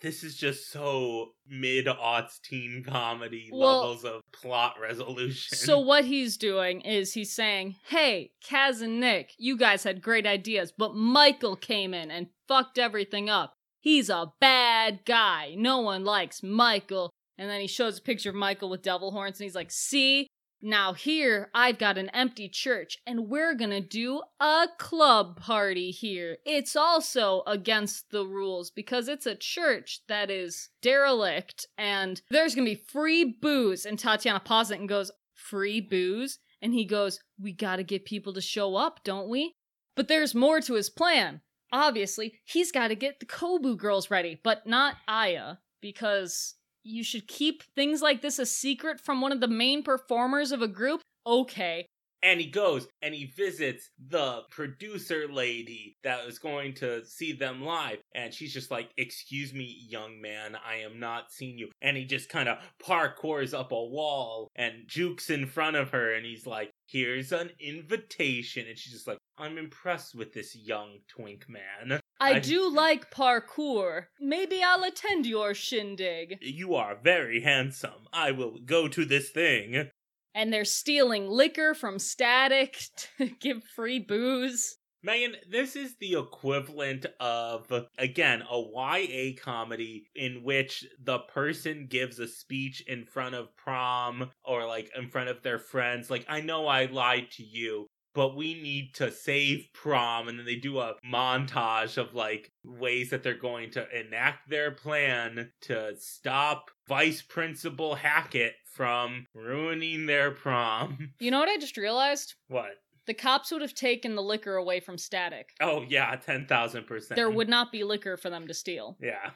This 0.00 0.22
is 0.22 0.36
just 0.36 0.70
so 0.70 1.32
mid 1.48 1.86
aughts 1.86 2.40
teen 2.40 2.84
comedy 2.86 3.50
Well- 3.52 3.80
levels 3.80 4.04
of 4.04 4.22
plot 4.32 4.76
resolution. 4.80 5.58
So 5.58 5.78
what 5.90 6.04
he's 6.04 6.36
doing 6.36 6.80
is 6.82 7.14
he's 7.14 7.34
saying, 7.34 7.76
"Hey, 7.86 8.32
Kaz 8.44 8.80
and 8.80 9.00
Nick, 9.00 9.32
you 9.38 9.56
guys 9.56 9.82
had 9.82 10.00
great 10.02 10.26
ideas, 10.26 10.72
but 10.76 10.94
Michael 10.94 11.56
came 11.56 11.94
in 11.94 12.10
and 12.10 12.28
fucked 12.46 12.78
everything 12.78 13.28
up. 13.28 13.54
He's 13.80 14.08
a 14.08 14.32
bad 14.40 15.00
guy. 15.04 15.54
No 15.56 15.80
one 15.80 16.04
likes 16.04 16.42
Michael." 16.42 17.10
And 17.36 17.48
then 17.48 17.60
he 17.60 17.68
shows 17.68 17.98
a 17.98 18.02
picture 18.02 18.30
of 18.30 18.34
Michael 18.36 18.68
with 18.68 18.82
devil 18.82 19.12
horns 19.12 19.38
and 19.38 19.44
he's 19.44 19.54
like, 19.54 19.70
"See? 19.70 20.26
Now 20.60 20.92
here 20.92 21.50
I've 21.54 21.78
got 21.78 21.98
an 21.98 22.08
empty 22.10 22.48
church 22.48 22.98
and 23.06 23.28
we're 23.28 23.54
to 23.70 23.80
do 23.80 24.22
a 24.40 24.66
club 24.78 25.40
party 25.40 25.90
here. 25.90 26.38
It's 26.44 26.74
also 26.74 27.42
against 27.46 28.10
the 28.10 28.26
rules 28.26 28.70
because 28.70 29.08
it's 29.08 29.26
a 29.26 29.36
church 29.36 30.00
that 30.08 30.30
is 30.30 30.70
derelict 30.82 31.66
and 31.76 32.20
there's 32.30 32.54
to 32.66 32.74
be 32.74 32.82
free 32.90 33.24
booze." 33.24 33.86
And 33.86 33.98
Tatiana 33.98 34.40
pauses 34.40 34.72
it 34.72 34.80
and 34.80 34.88
goes, 34.88 35.12
free 35.38 35.80
booze? 35.80 36.38
And 36.60 36.74
he 36.74 36.84
goes, 36.84 37.20
We 37.40 37.52
gotta 37.52 37.82
get 37.82 38.04
people 38.04 38.32
to 38.34 38.40
show 38.40 38.76
up, 38.76 39.00
don't 39.04 39.28
we? 39.28 39.54
But 39.94 40.08
there's 40.08 40.34
more 40.34 40.60
to 40.60 40.74
his 40.74 40.90
plan. 40.90 41.40
Obviously, 41.72 42.34
he's 42.44 42.72
gotta 42.72 42.94
get 42.94 43.20
the 43.20 43.26
Cobu 43.26 43.76
girls 43.76 44.10
ready, 44.10 44.40
but 44.42 44.66
not 44.66 44.96
Aya, 45.06 45.56
because 45.80 46.54
you 46.88 47.04
should 47.04 47.28
keep 47.28 47.62
things 47.74 48.02
like 48.02 48.22
this 48.22 48.38
a 48.38 48.46
secret 48.46 49.00
from 49.00 49.20
one 49.20 49.32
of 49.32 49.40
the 49.40 49.48
main 49.48 49.82
performers 49.82 50.52
of 50.52 50.62
a 50.62 50.68
group. 50.68 51.02
Okay. 51.26 51.86
and 52.22 52.40
he 52.40 52.46
goes 52.48 52.88
and 53.00 53.14
he 53.14 53.26
visits 53.36 53.90
the 54.08 54.40
producer 54.50 55.28
lady 55.30 55.96
that 56.02 56.26
was 56.26 56.38
going 56.40 56.74
to 56.74 57.04
see 57.04 57.32
them 57.32 57.62
live. 57.62 57.98
And 58.14 58.34
she's 58.34 58.52
just 58.52 58.70
like 58.72 58.90
excuse 58.96 59.52
me 59.54 59.76
young 59.88 60.20
man 60.20 60.56
i 60.66 60.76
am 60.76 60.98
not 60.98 61.30
seeing 61.30 61.58
you. 61.58 61.68
And 61.80 61.96
he 61.96 62.04
just 62.04 62.28
kind 62.28 62.48
of 62.48 62.58
parkours 62.84 63.56
up 63.56 63.70
a 63.70 63.84
wall 63.84 64.48
and 64.56 64.72
jukes 64.86 65.30
in 65.30 65.46
front 65.46 65.76
of 65.76 65.90
her. 65.90 66.12
And 66.14 66.26
he's 66.26 66.46
like 66.46 66.70
here's 66.88 67.30
an 67.32 67.50
invitation. 67.60 68.66
And 68.66 68.76
she's 68.78 68.94
just 68.94 69.06
like 69.06 69.18
i'm 69.36 69.58
impressed 69.58 70.14
with 70.16 70.32
this 70.32 70.56
young 70.56 70.98
twink 71.08 71.46
man 71.48 72.00
I, 72.20 72.34
I- 72.34 72.38
do 72.40 72.68
like 72.68 73.10
parkour. 73.10 74.06
Maybe 74.20 74.62
I'll 74.62 74.84
attend 74.84 75.26
your 75.26 75.54
shindig. 75.54 76.38
you 76.40 76.74
are 76.74 76.96
very 77.02 77.40
handsome 77.42 78.08
i 78.12 78.30
will 78.30 78.58
go 78.64 78.88
to 78.88 79.04
this 79.04 79.30
thing 79.30 79.88
And 80.34 80.52
they're 80.52 80.64
stealing 80.64 81.28
liquor 81.28 81.74
from 81.74 81.98
Static 81.98 82.78
to 83.18 83.26
give 83.40 83.64
free 83.64 83.98
booze. 83.98 84.76
Megan, 85.02 85.36
this 85.48 85.76
is 85.76 85.94
the 86.00 86.14
equivalent 86.14 87.06
of, 87.20 87.72
again, 87.98 88.42
a 88.50 88.58
YA 88.60 89.32
comedy 89.40 90.10
in 90.14 90.42
which 90.42 90.84
the 91.02 91.18
person 91.20 91.86
gives 91.88 92.18
a 92.18 92.26
speech 92.28 92.82
in 92.86 93.04
front 93.06 93.34
of 93.36 93.56
prom 93.56 94.30
or 94.44 94.66
like 94.66 94.90
in 94.96 95.08
front 95.08 95.28
of 95.28 95.42
their 95.42 95.58
friends. 95.58 96.10
Like, 96.10 96.26
I 96.28 96.40
know 96.40 96.66
I 96.66 96.86
lied 96.86 97.30
to 97.32 97.44
you, 97.44 97.86
but 98.18 98.34
we 98.34 98.52
need 98.60 98.94
to 98.94 99.12
save 99.12 99.68
prom. 99.72 100.26
And 100.26 100.40
then 100.40 100.44
they 100.44 100.56
do 100.56 100.80
a 100.80 100.96
montage 101.08 101.96
of 101.96 102.16
like 102.16 102.50
ways 102.64 103.10
that 103.10 103.22
they're 103.22 103.38
going 103.38 103.70
to 103.70 103.86
enact 103.96 104.50
their 104.50 104.72
plan 104.72 105.52
to 105.60 105.94
stop 105.96 106.72
Vice 106.88 107.22
Principal 107.22 107.94
Hackett 107.94 108.54
from 108.74 109.26
ruining 109.36 110.06
their 110.06 110.32
prom. 110.32 111.10
You 111.20 111.30
know 111.30 111.38
what 111.38 111.48
I 111.48 111.58
just 111.58 111.76
realized? 111.76 112.34
what? 112.48 112.72
The 113.06 113.14
cops 113.14 113.52
would 113.52 113.62
have 113.62 113.74
taken 113.74 114.16
the 114.16 114.22
liquor 114.22 114.56
away 114.56 114.80
from 114.80 114.98
Static. 114.98 115.50
Oh, 115.60 115.84
yeah, 115.88 116.16
10,000%. 116.16 117.14
There 117.14 117.30
would 117.30 117.48
not 117.48 117.70
be 117.70 117.84
liquor 117.84 118.16
for 118.16 118.30
them 118.30 118.48
to 118.48 118.54
steal. 118.54 118.96
Yeah. 119.00 119.30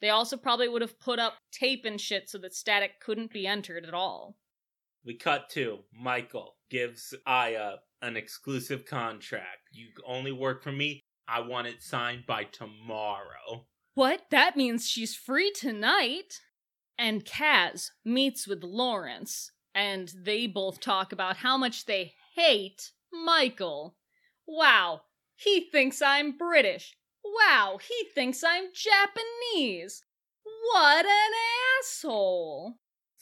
They 0.00 0.10
also 0.10 0.36
probably 0.36 0.68
would 0.68 0.82
have 0.82 0.98
put 0.98 1.20
up 1.20 1.34
tape 1.52 1.84
and 1.84 2.00
shit 2.00 2.28
so 2.28 2.38
that 2.38 2.52
Static 2.52 3.00
couldn't 3.00 3.32
be 3.32 3.46
entered 3.46 3.86
at 3.86 3.94
all. 3.94 4.36
We 5.04 5.14
cut 5.14 5.50
to 5.50 5.80
Michael 5.92 6.56
gives 6.70 7.14
Aya 7.26 7.76
an 8.00 8.16
exclusive 8.16 8.86
contract. 8.86 9.68
You 9.70 9.88
only 10.06 10.32
work 10.32 10.62
for 10.62 10.72
me. 10.72 11.00
I 11.28 11.40
want 11.40 11.66
it 11.66 11.82
signed 11.82 12.24
by 12.26 12.44
tomorrow. 12.44 13.66
What? 13.94 14.22
That 14.30 14.56
means 14.56 14.88
she's 14.88 15.14
free 15.14 15.52
tonight? 15.52 16.40
And 16.98 17.24
Kaz 17.24 17.90
meets 18.04 18.46
with 18.46 18.62
Lawrence, 18.62 19.50
and 19.74 20.12
they 20.24 20.46
both 20.46 20.80
talk 20.80 21.12
about 21.12 21.38
how 21.38 21.56
much 21.56 21.86
they 21.86 22.14
hate 22.34 22.92
Michael. 23.12 23.96
Wow, 24.46 25.02
he 25.36 25.68
thinks 25.70 26.00
I'm 26.00 26.36
British. 26.36 26.96
Wow, 27.24 27.78
he 27.86 28.08
thinks 28.14 28.44
I'm 28.44 28.64
Japanese. 28.74 30.02
What 30.72 31.06
an 31.06 31.32
asshole. 31.80 32.74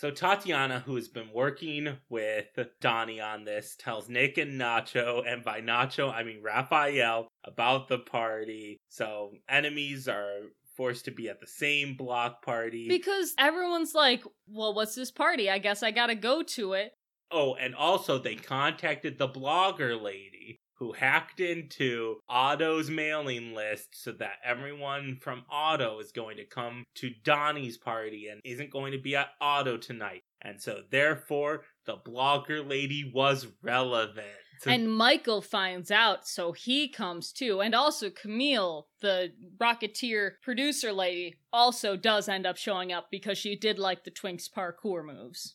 So 0.03 0.11
Tatiana, 0.11 0.81
who 0.81 0.97
has 0.97 1.07
been 1.07 1.29
working 1.33 1.97
with 2.09 2.59
Donnie 2.81 3.21
on 3.21 3.45
this, 3.45 3.77
tells 3.79 4.09
Nick 4.09 4.37
and 4.37 4.61
Nacho, 4.61 5.23
and 5.25 5.45
by 5.45 5.61
Nacho 5.61 6.13
I 6.13 6.25
mean 6.25 6.43
Raphael, 6.43 7.29
about 7.45 7.87
the 7.87 8.01
party. 8.01 8.81
So 8.89 9.35
enemies 9.49 10.09
are 10.09 10.41
forced 10.77 11.05
to 11.05 11.13
be 11.13 11.29
at 11.29 11.39
the 11.39 11.47
same 11.47 11.95
block 11.95 12.45
party. 12.45 12.89
Because 12.89 13.33
everyone's 13.39 13.95
like, 13.95 14.25
well, 14.49 14.75
what's 14.75 14.97
this 14.97 15.13
party? 15.13 15.49
I 15.49 15.59
guess 15.59 15.85
I 15.85 15.93
gotta 15.93 16.17
go 16.17 16.43
to 16.43 16.73
it. 16.73 16.95
Oh, 17.31 17.55
and 17.55 17.73
also 17.73 18.19
they 18.19 18.35
contacted 18.35 19.19
the 19.19 19.29
blogger 19.29 20.03
lady 20.03 20.62
who 20.83 20.91
hacked 20.91 21.39
into 21.39 22.17
Otto's 22.29 22.91
mailing 22.91 23.55
list 23.55 23.91
so 23.93 24.11
that 24.11 24.39
everyone 24.45 25.17
from 25.21 25.45
Otto 25.49 26.01
is 26.01 26.11
going 26.11 26.39
to 26.39 26.45
come 26.45 26.83
to 26.97 27.11
Donnie's 27.23 27.79
party 27.79 28.27
and 28.27 28.41
isn't 28.45 28.73
going 28.73 28.91
to 28.91 28.99
be 28.99 29.15
at 29.15 29.29
Otto 29.41 29.77
tonight. 29.77 30.23
And 30.41 30.61
so 30.61 30.81
therefore 30.91 31.63
the 31.87 31.97
blogger 31.97 32.69
lady 32.69 33.09
was 33.15 33.47
relevant. 33.63 34.27
And 34.67 34.93
Michael 34.93 35.41
finds 35.41 35.93
out, 35.93 36.27
so 36.27 36.51
he 36.51 36.89
comes 36.89 37.33
too. 37.33 37.61
And 37.61 37.77
also, 37.77 38.11
Camille, 38.11 38.89
the 39.01 39.33
Rocketeer 39.59 40.33
producer 40.43 40.93
lady, 40.93 41.37
also 41.53 41.97
does 41.97 42.29
end 42.29 42.45
up 42.45 42.57
showing 42.57 42.93
up 42.93 43.07
because 43.11 43.39
she 43.39 43.55
did 43.57 43.79
like 43.79 44.03
the 44.03 44.11
Twinks 44.11 44.49
parkour 44.51 45.05
moves. 45.05 45.55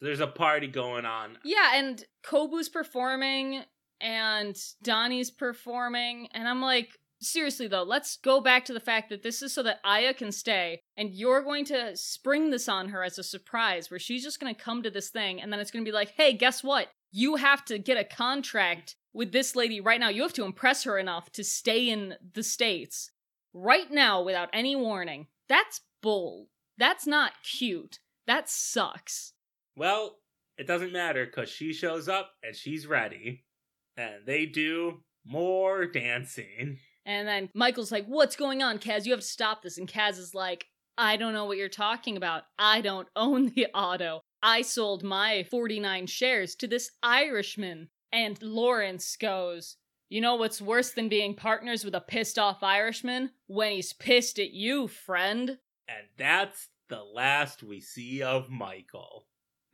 there's 0.00 0.20
a 0.20 0.26
party 0.26 0.66
going 0.66 1.06
on. 1.06 1.38
Yeah, 1.44 1.72
and 1.74 2.04
Cobu's 2.24 2.68
performing, 2.68 3.62
and 4.00 4.56
Donnie's 4.82 5.30
performing, 5.30 6.28
and 6.32 6.48
I'm 6.48 6.60
like, 6.60 6.98
seriously 7.20 7.66
though, 7.66 7.82
let's 7.82 8.18
go 8.18 8.40
back 8.40 8.64
to 8.66 8.72
the 8.72 8.80
fact 8.80 9.08
that 9.08 9.22
this 9.22 9.42
is 9.42 9.52
so 9.52 9.62
that 9.62 9.80
Aya 9.84 10.14
can 10.14 10.32
stay, 10.32 10.80
and 10.96 11.10
you're 11.10 11.42
going 11.42 11.64
to 11.66 11.96
spring 11.96 12.50
this 12.50 12.68
on 12.68 12.90
her 12.90 13.02
as 13.02 13.18
a 13.18 13.22
surprise, 13.22 13.90
where 13.90 14.00
she's 14.00 14.22
just 14.22 14.40
gonna 14.40 14.54
come 14.54 14.82
to 14.82 14.90
this 14.90 15.10
thing, 15.10 15.40
and 15.40 15.52
then 15.52 15.60
it's 15.60 15.70
gonna 15.70 15.84
be 15.84 15.92
like, 15.92 16.12
hey, 16.16 16.32
guess 16.32 16.62
what? 16.62 16.88
You 17.12 17.36
have 17.36 17.64
to 17.66 17.78
get 17.78 17.96
a 17.96 18.04
contract 18.04 18.96
with 19.14 19.32
this 19.32 19.56
lady 19.56 19.80
right 19.80 19.98
now. 19.98 20.10
You 20.10 20.22
have 20.22 20.34
to 20.34 20.44
impress 20.44 20.84
her 20.84 20.98
enough 20.98 21.32
to 21.32 21.42
stay 21.42 21.88
in 21.88 22.16
the 22.34 22.42
States 22.42 23.10
right 23.54 23.90
now 23.90 24.22
without 24.22 24.50
any 24.52 24.76
warning. 24.76 25.28
That's 25.48 25.80
bull. 26.02 26.48
That's 26.76 27.06
not 27.06 27.32
cute. 27.42 28.00
That 28.26 28.50
sucks. 28.50 29.32
Well, 29.76 30.16
it 30.58 30.66
doesn't 30.66 30.92
matter 30.92 31.24
because 31.24 31.48
she 31.48 31.72
shows 31.72 32.08
up 32.08 32.32
and 32.42 32.54
she's 32.54 32.86
ready. 32.86 33.45
And 33.96 34.26
they 34.26 34.46
do 34.46 35.02
more 35.24 35.86
dancing. 35.86 36.78
And 37.04 37.26
then 37.26 37.48
Michael's 37.54 37.92
like, 37.92 38.06
What's 38.06 38.36
going 38.36 38.62
on, 38.62 38.78
Kaz? 38.78 39.06
You 39.06 39.12
have 39.12 39.20
to 39.20 39.26
stop 39.26 39.62
this. 39.62 39.78
And 39.78 39.88
Kaz 39.88 40.18
is 40.18 40.34
like, 40.34 40.66
I 40.98 41.16
don't 41.16 41.34
know 41.34 41.44
what 41.44 41.58
you're 41.58 41.68
talking 41.68 42.16
about. 42.16 42.44
I 42.58 42.80
don't 42.80 43.08
own 43.16 43.52
the 43.54 43.66
auto. 43.74 44.20
I 44.42 44.62
sold 44.62 45.02
my 45.02 45.44
49 45.50 46.06
shares 46.06 46.54
to 46.56 46.66
this 46.66 46.90
Irishman. 47.02 47.88
And 48.12 48.40
Lawrence 48.42 49.16
goes, 49.16 49.76
You 50.08 50.20
know 50.20 50.36
what's 50.36 50.60
worse 50.60 50.92
than 50.92 51.08
being 51.08 51.34
partners 51.34 51.84
with 51.84 51.94
a 51.94 52.00
pissed 52.00 52.38
off 52.38 52.62
Irishman? 52.62 53.30
When 53.46 53.72
he's 53.72 53.92
pissed 53.92 54.38
at 54.38 54.52
you, 54.52 54.88
friend. 54.88 55.58
And 55.88 56.06
that's 56.16 56.68
the 56.88 57.02
last 57.02 57.62
we 57.62 57.80
see 57.80 58.22
of 58.22 58.48
Michael. 58.50 59.26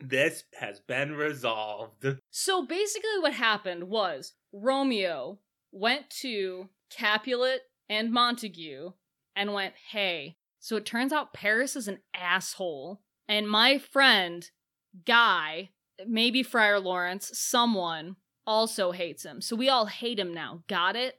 This 0.08 0.44
has 0.58 0.80
been 0.80 1.14
resolved. 1.14 2.06
So 2.30 2.66
basically, 2.66 3.18
what 3.20 3.34
happened 3.34 3.84
was 3.84 4.32
Romeo 4.52 5.38
went 5.70 6.10
to 6.20 6.68
Capulet 6.90 7.62
and 7.88 8.12
Montague 8.12 8.90
and 9.36 9.52
went, 9.52 9.74
Hey. 9.90 10.36
So 10.58 10.76
it 10.76 10.86
turns 10.86 11.12
out 11.12 11.32
Paris 11.32 11.74
is 11.74 11.88
an 11.88 11.98
asshole 12.14 13.02
And 13.28 13.48
my 13.48 13.78
friend, 13.78 14.48
Guy, 15.04 15.70
maybe 16.06 16.42
Friar 16.42 16.78
Lawrence, 16.78 17.30
someone 17.34 18.16
also 18.46 18.92
hates 18.92 19.24
him. 19.24 19.40
So 19.40 19.56
we 19.56 19.68
all 19.68 19.86
hate 19.86 20.18
him 20.18 20.34
now. 20.34 20.62
Got 20.68 20.96
it? 20.96 21.16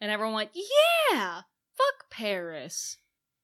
And 0.00 0.10
everyone 0.10 0.34
went, 0.34 0.50
yeah, 0.54 1.42
fuck 1.76 2.10
Paris. 2.10 2.98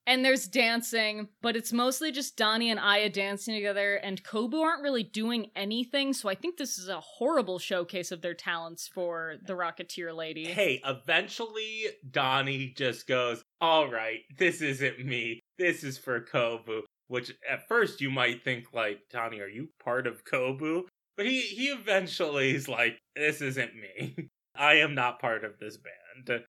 And 0.07 0.25
there's 0.25 0.47
dancing, 0.47 1.29
but 1.43 1.57
it's 1.57 1.73
mostly 1.73 2.13
just 2.13 2.37
Donnie 2.37 2.71
and 2.71 2.79
Aya 2.79 3.11
dancing 3.11 3.57
together, 3.57 3.97
and 3.97 4.23
Cobu 4.23 4.63
aren't 4.63 4.83
really 4.83 5.03
doing 5.03 5.51
anything, 5.57 6.13
so 6.13 6.29
I 6.29 6.37
think 6.37 6.57
this 6.57 6.79
is 6.79 6.89
a 6.89 7.01
horrible 7.01 7.59
showcase 7.59 8.13
of 8.13 8.23
their 8.23 8.35
talents 8.35 8.87
for 8.87 9.35
the 9.45 9.55
Rocketeer 9.55 10.15
lady. 10.15 10.45
Hey, 10.45 10.81
eventually 10.85 11.87
Donnie 12.09 12.73
just 12.77 13.09
goes, 13.09 13.43
All 13.61 13.91
right, 13.91 14.21
this 14.39 14.63
isn't 14.63 15.05
me. 15.05 15.41
This 15.59 15.83
is 15.83 15.99
for 15.99 16.21
Cobu. 16.21 16.83
Which 17.09 17.33
at 17.49 17.69
first 17.69 18.01
you 18.01 18.11
might 18.11 18.45
think, 18.45 18.67
like, 18.73 19.01
Donnie, 19.11 19.41
are 19.41 19.49
you 19.49 19.71
part 19.83 20.07
of 20.07 20.25
Kobu? 20.25 20.83
But 21.17 21.27
he, 21.27 21.41
he 21.41 21.69
eventually 21.69 22.55
is 22.55 22.69
like, 22.69 22.99
This 23.17 23.41
isn't 23.41 23.73
me. 23.75 24.29
I 24.55 24.75
am 24.75 24.95
not 24.95 25.21
part 25.21 25.45
of 25.45 25.59
this 25.59 25.77
band. 25.77 26.45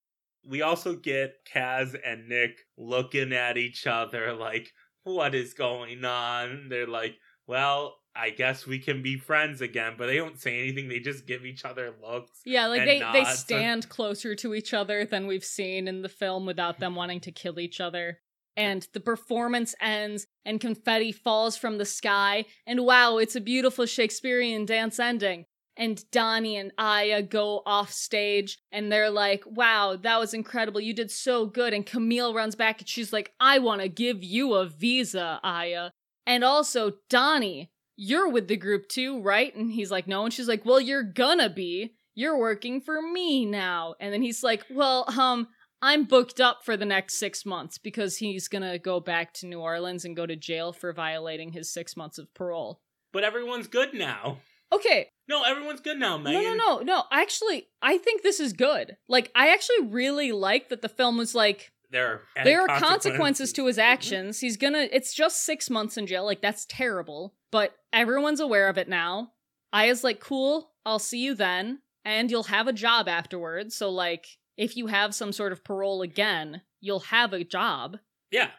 We 0.45 0.61
also 0.61 0.95
get 0.95 1.35
Kaz 1.53 1.95
and 2.05 2.27
Nick 2.29 2.57
looking 2.77 3.33
at 3.33 3.57
each 3.57 3.85
other 3.87 4.33
like, 4.33 4.71
what 5.03 5.35
is 5.35 5.53
going 5.53 6.03
on? 6.05 6.67
They're 6.69 6.87
like, 6.87 7.15
well, 7.47 7.95
I 8.15 8.31
guess 8.31 8.65
we 8.65 8.79
can 8.79 9.03
be 9.03 9.17
friends 9.17 9.61
again, 9.61 9.93
but 9.97 10.07
they 10.07 10.17
don't 10.17 10.39
say 10.39 10.59
anything. 10.59 10.89
They 10.89 10.99
just 10.99 11.27
give 11.27 11.45
each 11.45 11.63
other 11.63 11.93
looks. 12.01 12.41
Yeah, 12.45 12.67
like 12.67 12.81
and 12.81 12.89
they, 12.89 12.99
they 12.99 13.23
nods. 13.23 13.39
stand 13.39 13.89
closer 13.89 14.35
to 14.35 14.55
each 14.55 14.73
other 14.73 15.05
than 15.05 15.27
we've 15.27 15.45
seen 15.45 15.87
in 15.87 16.01
the 16.01 16.09
film 16.09 16.45
without 16.45 16.79
them 16.79 16.95
wanting 16.95 17.19
to 17.21 17.31
kill 17.31 17.59
each 17.59 17.79
other. 17.79 18.19
And 18.55 18.87
the 18.93 18.99
performance 18.99 19.75
ends, 19.79 20.25
and 20.43 20.59
confetti 20.59 21.11
falls 21.11 21.55
from 21.55 21.77
the 21.77 21.85
sky, 21.85 22.45
and 22.65 22.85
wow, 22.85 23.17
it's 23.17 23.35
a 23.35 23.41
beautiful 23.41 23.85
Shakespearean 23.85 24.65
dance 24.65 24.99
ending. 24.99 25.45
And 25.77 26.03
Donnie 26.11 26.57
and 26.57 26.71
Aya 26.77 27.21
go 27.21 27.61
off 27.65 27.91
stage, 27.91 28.57
and 28.71 28.91
they're 28.91 29.11
like, 29.11 29.43
wow, 29.45 29.95
that 30.01 30.19
was 30.19 30.33
incredible. 30.33 30.81
You 30.81 30.93
did 30.93 31.11
so 31.11 31.45
good. 31.45 31.73
And 31.73 31.85
Camille 31.85 32.33
runs 32.33 32.55
back, 32.55 32.79
and 32.79 32.89
she's 32.89 33.13
like, 33.13 33.31
I 33.39 33.59
want 33.59 33.81
to 33.81 33.89
give 33.89 34.23
you 34.23 34.55
a 34.55 34.65
visa, 34.65 35.39
Aya. 35.43 35.91
And 36.25 36.43
also, 36.43 36.93
Donnie, 37.09 37.71
you're 37.95 38.29
with 38.29 38.47
the 38.47 38.57
group 38.57 38.87
too, 38.87 39.21
right? 39.21 39.55
And 39.55 39.71
he's 39.71 39.91
like, 39.91 40.07
no. 40.07 40.23
And 40.23 40.33
she's 40.33 40.47
like, 40.47 40.65
well, 40.65 40.79
you're 40.79 41.03
gonna 41.03 41.49
be. 41.49 41.95
You're 42.15 42.37
working 42.37 42.81
for 42.81 43.01
me 43.01 43.45
now. 43.45 43.95
And 43.99 44.11
then 44.11 44.21
he's 44.21 44.43
like, 44.43 44.65
well, 44.69 45.05
um, 45.19 45.47
I'm 45.81 46.05
booked 46.05 46.39
up 46.39 46.59
for 46.63 46.75
the 46.75 46.85
next 46.85 47.19
six 47.19 47.45
months 47.45 47.77
because 47.77 48.17
he's 48.17 48.47
gonna 48.47 48.79
go 48.79 48.99
back 48.99 49.33
to 49.35 49.47
New 49.47 49.59
Orleans 49.59 50.05
and 50.05 50.15
go 50.15 50.25
to 50.25 50.35
jail 50.35 50.73
for 50.73 50.93
violating 50.93 51.51
his 51.51 51.71
six 51.71 51.95
months 51.95 52.17
of 52.17 52.33
parole. 52.33 52.81
But 53.13 53.23
everyone's 53.23 53.67
good 53.67 53.93
now. 53.93 54.37
Okay, 54.71 55.07
No, 55.27 55.43
everyone's 55.43 55.79
good 55.79 55.97
now, 55.97 56.17
Megan. 56.17 56.43
no, 56.43 56.53
no, 56.53 56.55
no, 56.55 56.79
no. 56.83 57.03
Actually, 57.11 57.67
I 57.81 57.97
think 57.97 58.21
this 58.21 58.39
is 58.39 58.53
good. 58.53 58.97
Like, 59.07 59.31
I 59.35 59.49
actually 59.49 59.87
really 59.87 60.31
like 60.31 60.69
that 60.69 60.81
the 60.81 60.89
film 60.89 61.17
was 61.17 61.33
like, 61.33 61.71
There 61.89 62.07
are, 62.07 62.43
there 62.43 62.61
are 62.61 62.79
consequences 62.79 63.53
to 63.53 63.65
his 63.65 63.77
mm-hmm. 63.77 63.91
actions. 63.91 64.39
He's 64.39 64.57
gonna, 64.57 64.87
it's 64.91 65.13
just 65.13 65.43
six 65.43 65.69
months 65.69 65.97
in 65.97 66.07
jail. 66.07 66.25
Like, 66.25 66.41
that's 66.41 66.65
terrible. 66.65 67.33
But 67.51 67.73
everyone's 67.93 68.39
aware 68.39 68.67
of 68.67 68.77
it 68.77 68.89
now. 68.89 69.31
Aya's 69.73 70.03
like, 70.03 70.19
cool, 70.19 70.71
I'll 70.85 70.99
see 70.99 71.19
you 71.19 71.35
then. 71.35 71.79
And 72.03 72.31
you'll 72.31 72.43
have 72.43 72.67
a 72.67 72.73
job 72.73 73.07
afterwards. 73.07 73.75
So, 73.75 73.89
like, 73.89 74.27
if 74.57 74.75
you 74.75 74.87
have 74.87 75.13
some 75.13 75.31
sort 75.31 75.51
of 75.51 75.63
parole 75.63 76.01
again, 76.01 76.61
you'll 76.81 76.99
have 77.01 77.33
a 77.33 77.43
job. 77.43 77.97
Yeah. 78.31 78.49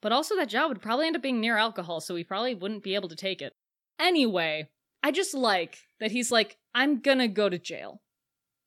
But 0.00 0.12
also, 0.12 0.36
that 0.36 0.48
job 0.48 0.68
would 0.68 0.82
probably 0.82 1.06
end 1.06 1.16
up 1.16 1.22
being 1.22 1.40
near 1.40 1.56
alcohol, 1.56 2.00
so 2.00 2.14
he 2.14 2.24
probably 2.24 2.54
wouldn't 2.54 2.82
be 2.82 2.94
able 2.94 3.08
to 3.08 3.16
take 3.16 3.40
it. 3.40 3.54
Anyway, 3.98 4.68
I 5.04 5.10
just 5.10 5.34
like 5.34 5.76
that 6.00 6.12
he's 6.12 6.32
like, 6.32 6.56
I'm 6.74 7.00
gonna 7.00 7.28
go 7.28 7.50
to 7.50 7.58
jail. 7.58 8.00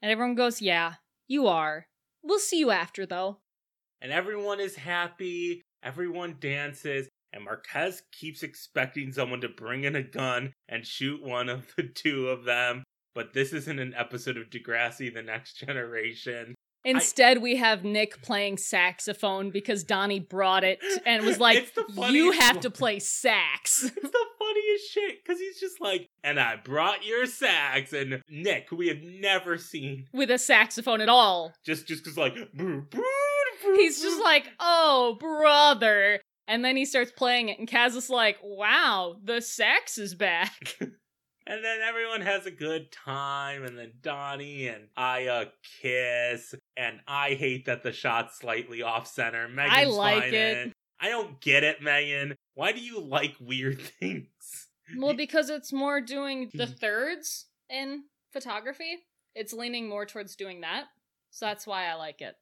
And 0.04 0.12
everyone 0.12 0.36
goes, 0.36 0.62
Yeah, 0.62 0.94
you 1.28 1.48
are. 1.48 1.88
We'll 2.22 2.38
see 2.38 2.60
you 2.60 2.70
after, 2.70 3.08
though. 3.08 3.40
And 4.02 4.12
everyone 4.12 4.60
is 4.60 4.76
happy. 4.76 5.64
Everyone 5.82 6.38
dances. 6.40 7.10
And 7.34 7.44
Marquez 7.44 8.04
keeps 8.12 8.44
expecting 8.44 9.12
someone 9.12 9.42
to 9.42 9.50
bring 9.50 9.84
in 9.84 9.96
a 9.96 10.04
gun 10.04 10.54
and 10.70 10.86
shoot 10.86 11.24
one 11.24 11.50
of 11.50 11.74
the 11.76 11.84
two 11.84 12.28
of 12.28 12.44
them. 12.44 12.84
But 13.16 13.34
this 13.34 13.52
isn't 13.52 13.80
an 13.80 13.96
episode 13.96 14.38
of 14.38 14.52
Degrassi 14.52 15.12
The 15.12 15.24
Next 15.24 15.54
Generation. 15.58 16.54
Instead, 16.88 17.42
we 17.42 17.58
have 17.58 17.84
Nick 17.84 18.22
playing 18.22 18.58
saxophone 18.58 19.52
because 19.52 19.84
Donnie 19.84 20.20
brought 20.20 20.64
it 20.64 20.80
and 21.06 21.26
was 21.26 21.40
like, 21.48 21.72
You 22.10 22.32
have 22.32 22.56
one." 22.56 22.62
to 22.64 22.70
play 22.70 23.00
sax. 23.00 23.84
It's 23.98 24.12
the 24.12 24.26
funniest 24.40 24.92
shit 24.92 25.24
because 25.24 25.40
he's 25.40 25.60
just 25.60 25.82
like, 25.82 26.08
and 26.24 26.40
I 26.40 26.56
brought 26.56 27.06
your 27.06 27.26
sax. 27.26 27.92
And 27.92 28.22
Nick, 28.30 28.68
who 28.70 28.78
we 28.78 28.88
have 28.88 29.02
never 29.02 29.58
seen, 29.58 30.06
with 30.14 30.32
a 30.32 30.38
saxophone 30.38 31.02
at 31.02 31.10
all. 31.10 31.54
just 31.66 31.88
just 31.88 32.04
because 32.04 32.18
like, 32.18 32.34
"Brr, 32.54 32.82
brr, 32.82 33.02
brr, 33.64 33.76
He's 33.76 34.02
just 34.02 34.22
like, 34.24 34.48
oh, 34.60 35.18
brother. 35.20 36.22
And 36.48 36.64
then 36.64 36.78
he 36.78 36.86
starts 36.86 37.12
playing 37.12 37.50
it, 37.50 37.60
and 37.60 37.68
Kaz 37.68 37.96
is 37.98 38.10
like, 38.10 38.38
wow, 38.42 39.18
the 39.22 39.42
sax 39.42 39.98
is 39.98 40.16
back. 40.16 40.78
And 41.50 41.64
then 41.64 41.80
everyone 41.82 42.22
has 42.22 42.46
a 42.46 42.52
good 42.52 42.92
time, 42.92 43.64
and 43.64 43.78
then 43.78 43.94
Donnie 44.02 44.68
and 44.68 44.90
Aya 44.98 45.46
kiss. 45.82 46.54
And 46.76 47.00
I 47.08 47.36
hate 47.36 47.66
that 47.68 47.84
the 47.84 47.94
shot's 47.94 48.40
slightly 48.40 48.82
off 48.82 49.08
center. 49.08 49.48
Megan's 49.48 49.74
I 49.74 49.84
like 49.86 50.24
fine 50.24 50.34
it. 50.34 50.58
in 50.58 50.74
I 51.00 51.10
don't 51.10 51.40
get 51.42 51.64
it, 51.64 51.82
Megan. 51.82 52.36
Why 52.56 52.72
do 52.72 52.80
you 52.80 53.00
like 53.00 53.36
weird 53.40 53.82
things? 54.00 54.68
well, 54.98 55.14
because 55.14 55.50
it's 55.50 55.74
more 55.74 56.02
doing 56.02 56.50
the 56.54 56.66
hmm. 56.66 56.74
thirds 56.74 57.46
in 57.70 58.04
photography, 58.32 58.98
it's 59.36 59.54
leaning 59.54 59.90
more 59.90 60.06
towards 60.06 60.36
doing 60.36 60.62
that. 60.62 60.86
So 61.32 61.46
that's 61.46 61.68
why 61.68 61.88
I 61.88 61.96
like 61.96 62.22
it. 62.22 62.36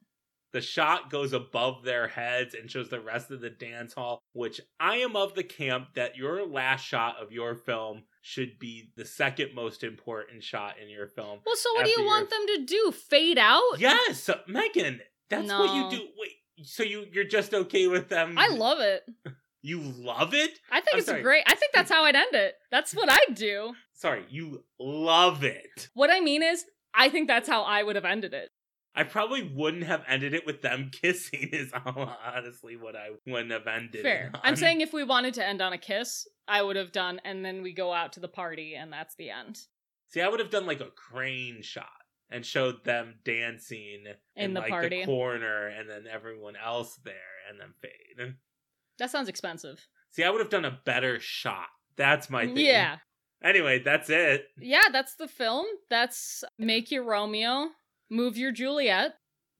The 0.56 0.62
shot 0.62 1.10
goes 1.10 1.34
above 1.34 1.84
their 1.84 2.08
heads 2.08 2.54
and 2.54 2.72
shows 2.72 2.88
the 2.88 3.02
rest 3.02 3.30
of 3.30 3.42
the 3.42 3.50
dance 3.50 3.94
hall, 3.94 4.22
which 4.32 4.62
I 4.80 5.00
am 5.00 5.18
of 5.18 5.36
the 5.36 5.44
camp 5.44 5.90
that 5.96 6.16
your 6.16 6.46
last 6.48 6.86
shot 6.86 7.18
of 7.22 7.34
your 7.34 7.56
film 7.56 8.04
should 8.22 8.58
be 8.58 8.90
the 8.96 9.04
second 9.04 9.54
most 9.54 9.84
important 9.84 10.42
shot 10.46 10.76
in 10.82 10.88
your 10.88 11.08
film. 11.08 11.40
Well, 11.46 11.58
so 11.58 11.74
what 11.74 11.84
do 11.84 11.92
you 11.92 11.98
your- 12.00 12.08
want 12.08 12.30
them 12.30 12.46
to 12.56 12.64
do? 12.64 12.94
Fade 12.94 13.38
out? 13.38 13.62
Yes, 13.80 14.30
Megan, 14.48 15.02
that's 15.30 15.50
what 15.52 15.76
you 15.76 15.98
do. 16.00 16.06
Wait, 16.18 16.32
so 16.66 16.84
you 16.84 17.06
you're 17.12 17.26
just 17.26 17.54
okay 17.54 17.88
with 17.88 18.08
them? 18.08 18.38
I 18.38 18.48
love 18.48 18.80
it. 18.80 19.04
You 19.62 19.80
love 19.82 20.36
it? 20.36 20.60
I 20.72 20.76
think 20.80 20.90
I'm 20.94 21.00
it's 21.00 21.08
sorry. 21.08 21.24
great. 21.24 21.44
I 21.48 21.56
think 21.56 21.74
that's 21.74 21.90
how 21.92 22.04
I'd 22.04 22.16
end 22.16 22.36
it. 22.36 22.54
That's 22.70 22.94
what 22.94 23.10
I'd 23.12 23.34
do. 23.34 23.74
Sorry, 23.94 24.24
you 24.30 24.64
love 24.80 25.44
it. 25.44 25.90
What 25.96 26.12
I 26.12 26.20
mean 26.20 26.44
is, 26.44 26.64
I 26.94 27.10
think 27.10 27.28
that's 27.28 27.50
how 27.50 27.64
I 27.64 27.82
would 27.82 27.96
have 27.96 28.06
ended 28.06 28.36
it. 28.36 28.52
I 28.96 29.04
probably 29.04 29.44
wouldn't 29.44 29.84
have 29.84 30.04
ended 30.08 30.34
it 30.34 30.46
with 30.46 30.62
them 30.62 30.90
kissing. 31.02 31.50
Is 31.52 31.72
honestly 31.74 32.78
what 32.78 32.96
I 32.96 33.10
wouldn't 33.28 33.52
have 33.52 33.68
ended. 33.68 34.04
Fair. 34.04 34.32
it 34.34 34.40
I'm 34.44 34.56
saying 34.56 34.82
if 34.82 34.94
we 34.94 35.04
wanted 35.04 35.34
to 35.36 35.46
end 35.46 35.62
on 35.62 35.74
a 35.74 35.78
kiss, 35.78 36.28
I 36.48 36.62
would 36.62 36.76
have 36.76 36.92
done, 36.92 37.20
and 37.26 37.44
then 37.44 37.62
we 37.62 37.74
go 37.74 37.94
out 37.94 38.14
to 38.14 38.20
the 38.20 38.28
party, 38.28 38.76
and 38.76 38.92
that's 38.92 39.16
the 39.16 39.30
end. 39.30 39.60
See, 40.08 40.22
I 40.22 40.28
would 40.30 40.40
have 40.40 40.52
done 40.52 40.66
like 40.66 40.82
a 40.82 40.92
crane 40.92 41.62
shot 41.62 41.90
and 42.30 42.46
showed 42.46 42.84
them 42.84 43.16
dancing 43.24 44.06
In 44.36 44.54
the 44.54 44.62
like 44.62 44.70
party. 44.70 45.02
the 45.02 45.06
corner, 45.06 45.68
and 45.68 45.90
then 45.90 46.06
everyone 46.12 46.56
else 46.56 46.98
there, 47.04 47.16
and 47.50 47.60
then 47.60 47.74
fade. 47.82 48.36
That 48.98 49.12
sounds 49.12 49.30
expensive. 49.30 49.86
See, 50.12 50.24
I 50.24 50.30
would 50.30 50.40
have 50.42 50.50
done 50.50 50.66
a 50.66 50.80
better 50.86 51.20
shot. 51.20 51.68
That's 51.98 52.30
my 52.30 52.46
thing. 52.46 52.58
Yeah. 52.58 52.98
Anyway, 53.44 53.80
that's 53.80 54.10
it. 54.10 54.46
Yeah, 54.60 54.84
that's 54.92 55.16
the 55.16 55.28
film. 55.28 55.66
That's 55.90 56.44
Make 56.58 56.90
Your 56.92 57.04
Romeo, 57.04 57.68
Move 58.10 58.38
Your 58.38 58.52
Juliet. 58.52 59.16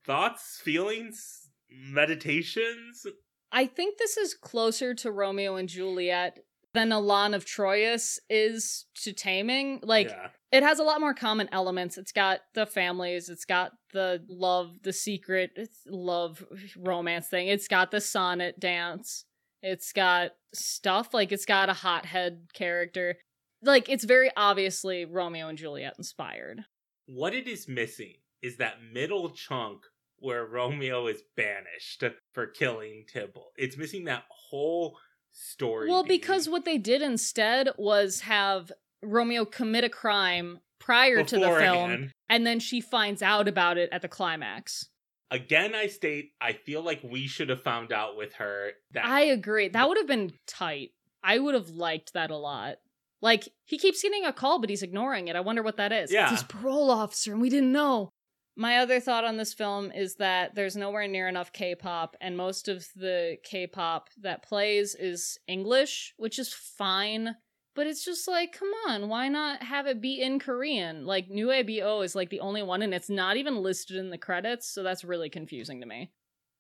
Thoughts, 0.06 0.62
feelings, 0.64 1.50
meditations. 1.70 3.06
I 3.52 3.66
think 3.66 3.98
this 3.98 4.18
is 4.18 4.34
closer 4.34 4.94
to 4.96 5.12
Romeo 5.12 5.56
and 5.56 5.70
Juliet 5.70 6.40
than 6.74 6.92
Elan 6.92 7.34
of 7.34 7.46
Troyes 7.46 8.20
is 8.30 8.86
to 9.02 9.14
Taming. 9.14 9.80
Like, 9.82 10.10
yeah. 10.10 10.28
it 10.52 10.62
has 10.62 10.78
a 10.78 10.84
lot 10.84 11.00
more 11.00 11.14
common 11.14 11.50
elements. 11.52 11.98
It's 11.98 12.12
got 12.12 12.42
the 12.54 12.66
families, 12.66 13.30
it's 13.30 13.46
got 13.46 13.72
the 13.94 14.24
love, 14.30 14.74
the 14.84 14.94
secret 14.94 15.52
love 15.88 16.46
romance 16.78 17.28
thing. 17.28 17.48
It's 17.48 17.68
got 17.68 17.92
the 17.92 18.02
sonnet 18.02 18.60
dance. 18.60 19.26
It's 19.64 19.94
got 19.94 20.32
stuff 20.54 21.14
like 21.14 21.32
it's 21.32 21.46
got 21.46 21.70
a 21.70 21.74
hothead 21.74 22.42
character. 22.54 23.16
Like 23.64 23.90
it's 23.90 24.04
very 24.04 24.30
obviously 24.38 25.06
Romeo 25.06 25.48
and 25.48 25.58
Juliet 25.58 25.96
inspired. 25.98 26.66
What 27.08 27.34
it 27.34 27.48
is 27.48 27.68
missing 27.68 28.16
is 28.46 28.58
that 28.58 28.76
middle 28.94 29.32
chunk 29.32 29.82
where 30.20 30.46
Romeo 30.46 31.08
is 31.08 31.22
banished 31.36 32.04
for 32.32 32.48
killing 32.48 33.06
Tybalt. 33.12 33.52
It's 33.58 33.78
missing 33.78 34.06
that 34.06 34.24
whole 34.30 34.98
story. 35.32 35.90
Well, 35.90 36.04
beat. 36.04 36.22
because 36.22 36.48
what 36.48 36.64
they 36.64 36.78
did 36.78 37.02
instead 37.02 37.70
was 37.78 38.22
have 38.22 38.72
Romeo 39.02 39.46
commit 39.46 39.84
a 39.84 39.90
crime 39.90 40.60
prior 40.80 41.24
to 41.24 41.40
the 41.40 41.52
film 41.52 42.12
and 42.30 42.46
then 42.46 42.60
she 42.60 42.82
finds 42.82 43.22
out 43.22 43.48
about 43.48 43.78
it 43.78 43.90
at 43.92 44.02
the 44.02 44.08
climax. 44.08 44.90
Again, 45.32 45.74
I 45.74 45.88
state 45.88 46.32
I 46.40 46.54
feel 46.54 46.84
like 46.84 47.02
we 47.04 47.28
should 47.28 47.50
have 47.50 47.64
found 47.64 47.92
out 47.92 48.16
with 48.16 48.34
her 48.36 48.72
that 48.94 49.06
I 49.06 49.22
agree. 49.22 49.70
That 49.70 49.88
would 49.88 49.98
have 49.98 50.08
been 50.08 50.34
tight. 50.48 50.92
I 51.24 51.40
would 51.40 51.56
have 51.56 51.70
liked 51.70 52.14
that 52.14 52.30
a 52.30 52.38
lot. 52.38 52.76
Like, 53.22 53.50
he 53.64 53.80
keeps 53.80 54.04
getting 54.04 54.24
a 54.24 54.32
call, 54.32 54.60
but 54.60 54.70
he's 54.70 54.84
ignoring 54.84 55.30
it. 55.30 55.36
I 55.36 55.40
wonder 55.40 55.64
what 55.64 55.78
that 55.78 55.92
is. 55.92 56.12
Yeah. 56.12 56.32
It's 56.32 56.42
his 56.42 56.44
parole 56.44 56.92
officer, 56.92 57.32
and 57.32 57.42
we 57.42 57.50
didn't 57.50 57.72
know. 57.72 58.12
My 58.58 58.78
other 58.78 59.02
thought 59.02 59.26
on 59.26 59.36
this 59.36 59.54
film 59.54 59.92
is 59.92 60.16
that 60.16 60.56
there's 60.56 60.78
nowhere 60.78 61.08
near 61.08 61.28
enough 61.28 61.52
K 61.52 61.76
pop, 61.76 62.16
and 62.22 62.38
most 62.38 62.70
of 62.70 62.88
the 62.96 63.38
K 63.44 63.68
pop 63.68 64.10
that 64.22 64.44
plays 64.44 64.96
is 64.96 65.38
English, 65.48 66.14
which 66.18 66.40
is 66.40 66.54
fine. 66.54 67.36
But 67.76 67.88
it's 67.88 68.06
just 68.06 68.26
like, 68.30 68.58
come 68.58 68.72
on, 68.88 69.10
why 69.10 69.28
not 69.28 69.62
have 69.62 69.86
it 69.88 70.00
be 70.00 70.22
in 70.22 70.40
Korean? 70.40 71.06
Like, 71.06 71.30
NU 71.30 71.48
ABO 71.48 72.06
is 72.06 72.16
like 72.16 72.30
the 72.30 72.40
only 72.40 72.64
one, 72.64 72.82
and 72.82 72.94
it's 72.94 73.10
not 73.10 73.36
even 73.36 73.62
listed 73.62 73.98
in 73.98 74.10
the 74.10 74.18
credits, 74.18 74.70
so 74.70 74.82
that's 74.82 75.04
really 75.04 75.30
confusing 75.30 75.82
to 75.82 75.86
me. 75.86 76.12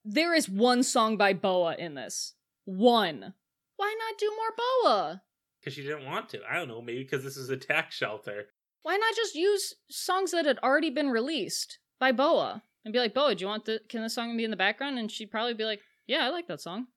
There 0.03 0.35
is 0.35 0.49
one 0.49 0.83
song 0.83 1.15
by 1.15 1.31
Boa 1.31 1.75
in 1.79 1.95
this. 1.95 2.33
One. 2.65 3.33
Why 3.77 3.95
not 3.97 4.19
do 4.19 4.33
more 4.35 4.53
Boa? 4.57 5.21
Because 5.61 5.73
she 5.73 5.83
didn't 5.83 6.05
want 6.05 6.27
to. 6.29 6.41
I 6.49 6.55
don't 6.55 6.67
know. 6.67 6.81
Maybe 6.81 7.03
because 7.03 7.23
this 7.23 7.37
is 7.37 7.49
a 7.49 7.57
tax 7.57 7.95
shelter. 7.95 8.47
Why 8.83 8.97
not 8.97 9.15
just 9.15 9.33
use 9.33 9.73
songs 9.89 10.31
that 10.31 10.45
had 10.45 10.59
already 10.59 10.89
been 10.89 11.09
released 11.09 11.79
by 11.99 12.11
Boa 12.11 12.63
and 12.83 12.93
be 12.93 12.99
like, 12.99 13.13
Boa, 13.13 13.35
do 13.35 13.41
you 13.41 13.47
want 13.47 13.65
the 13.65 13.81
can 13.89 14.01
the 14.01 14.09
song 14.09 14.35
be 14.37 14.43
in 14.43 14.51
the 14.51 14.57
background? 14.57 14.99
And 14.99 15.11
she'd 15.11 15.31
probably 15.31 15.53
be 15.53 15.65
like, 15.65 15.81
Yeah, 16.07 16.25
I 16.25 16.29
like 16.29 16.47
that 16.47 16.61
song. 16.61 16.87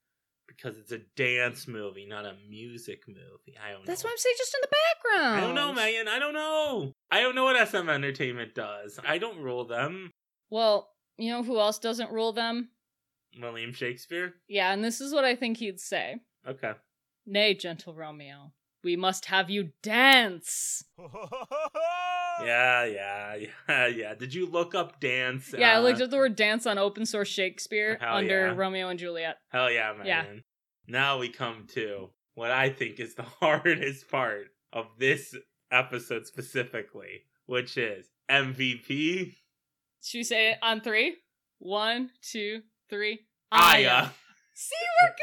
Because 0.47 0.79
it's 0.79 0.93
a 0.93 1.01
dance 1.15 1.69
movie, 1.69 2.07
not 2.07 2.25
a 2.25 2.35
music 2.49 3.03
movie. 3.07 3.59
I 3.63 3.71
don't 3.73 3.81
know. 3.81 3.87
That's 3.87 4.03
why 4.03 4.11
I'm 4.11 4.17
saying 4.17 4.35
just 4.39 4.55
in 4.55 4.61
the 4.63 4.77
background. 5.15 5.37
I 5.37 5.41
don't 5.47 5.55
know, 5.55 5.73
Megan. 5.75 6.09
I 6.09 6.19
don't 6.19 6.33
know. 6.33 6.93
I 7.11 7.21
don't 7.21 7.35
know 7.35 7.45
what 7.45 7.69
SM 7.69 7.89
Entertainment 7.89 8.55
does. 8.55 8.99
I 9.07 9.19
don't 9.19 9.43
rule 9.43 9.67
them. 9.67 10.11
Well, 10.49 10.89
you 11.19 11.31
know 11.31 11.43
who 11.43 11.59
else 11.59 11.79
doesn't 11.79 12.11
rule 12.11 12.33
them? 12.33 12.71
William 13.39 13.73
Shakespeare? 13.75 14.35
Yeah, 14.49 14.73
and 14.73 14.83
this 14.83 15.03
is 15.03 15.13
what 15.13 15.25
I 15.25 15.37
think 15.37 15.59
he'd 15.59 15.81
say. 15.81 16.17
Okay. 16.49 16.73
Nay, 17.27 17.55
gentle 17.55 17.95
Romeo, 17.95 18.53
we 18.83 18.97
must 18.97 19.27
have 19.27 19.51
you 19.51 19.71
dance. 19.83 20.85
Yeah, 22.45 22.85
yeah, 22.85 23.35
yeah, 23.69 23.87
yeah. 23.89 24.15
Did 24.15 24.35
you 24.35 24.47
look 24.47 24.75
up 24.75 25.01
dance? 25.01 25.55
Yeah, 25.57 25.73
I 25.73 25.77
uh, 25.77 25.81
looked 25.81 26.01
up 26.01 26.11
the 26.11 26.17
word 26.17 26.37
dance 26.37 26.67
on 26.67 26.79
open 26.79 27.07
source 27.07 27.29
Shakespeare 27.29 27.99
under 28.01 28.47
yeah. 28.47 28.55
Romeo 28.55 28.89
and 28.89 28.99
Juliet. 28.99 29.39
Hell 29.49 29.71
yeah, 29.71 29.93
man. 29.97 30.07
Yeah. 30.07 30.25
Now 30.87 31.19
we 31.19 31.29
come 31.29 31.67
to 31.75 32.11
what 32.35 32.51
I 32.51 32.71
think 32.71 33.01
is 33.01 33.15
the 33.15 33.23
hardest 33.41 34.09
part 34.09 34.49
of 34.73 34.87
this 34.99 35.35
episode 35.71 36.27
specifically, 36.27 37.23
which 37.47 37.77
is 37.77 38.11
MVP 38.31 39.35
Should 40.03 40.19
we 40.19 40.25
say 40.25 40.53
it 40.53 40.59
on 40.63 40.81
three? 40.81 41.17
One, 41.59 42.11
two, 42.23 42.63
three. 42.89 43.21
Aya. 43.51 44.09
See, 44.61 44.75
we're 45.03 45.15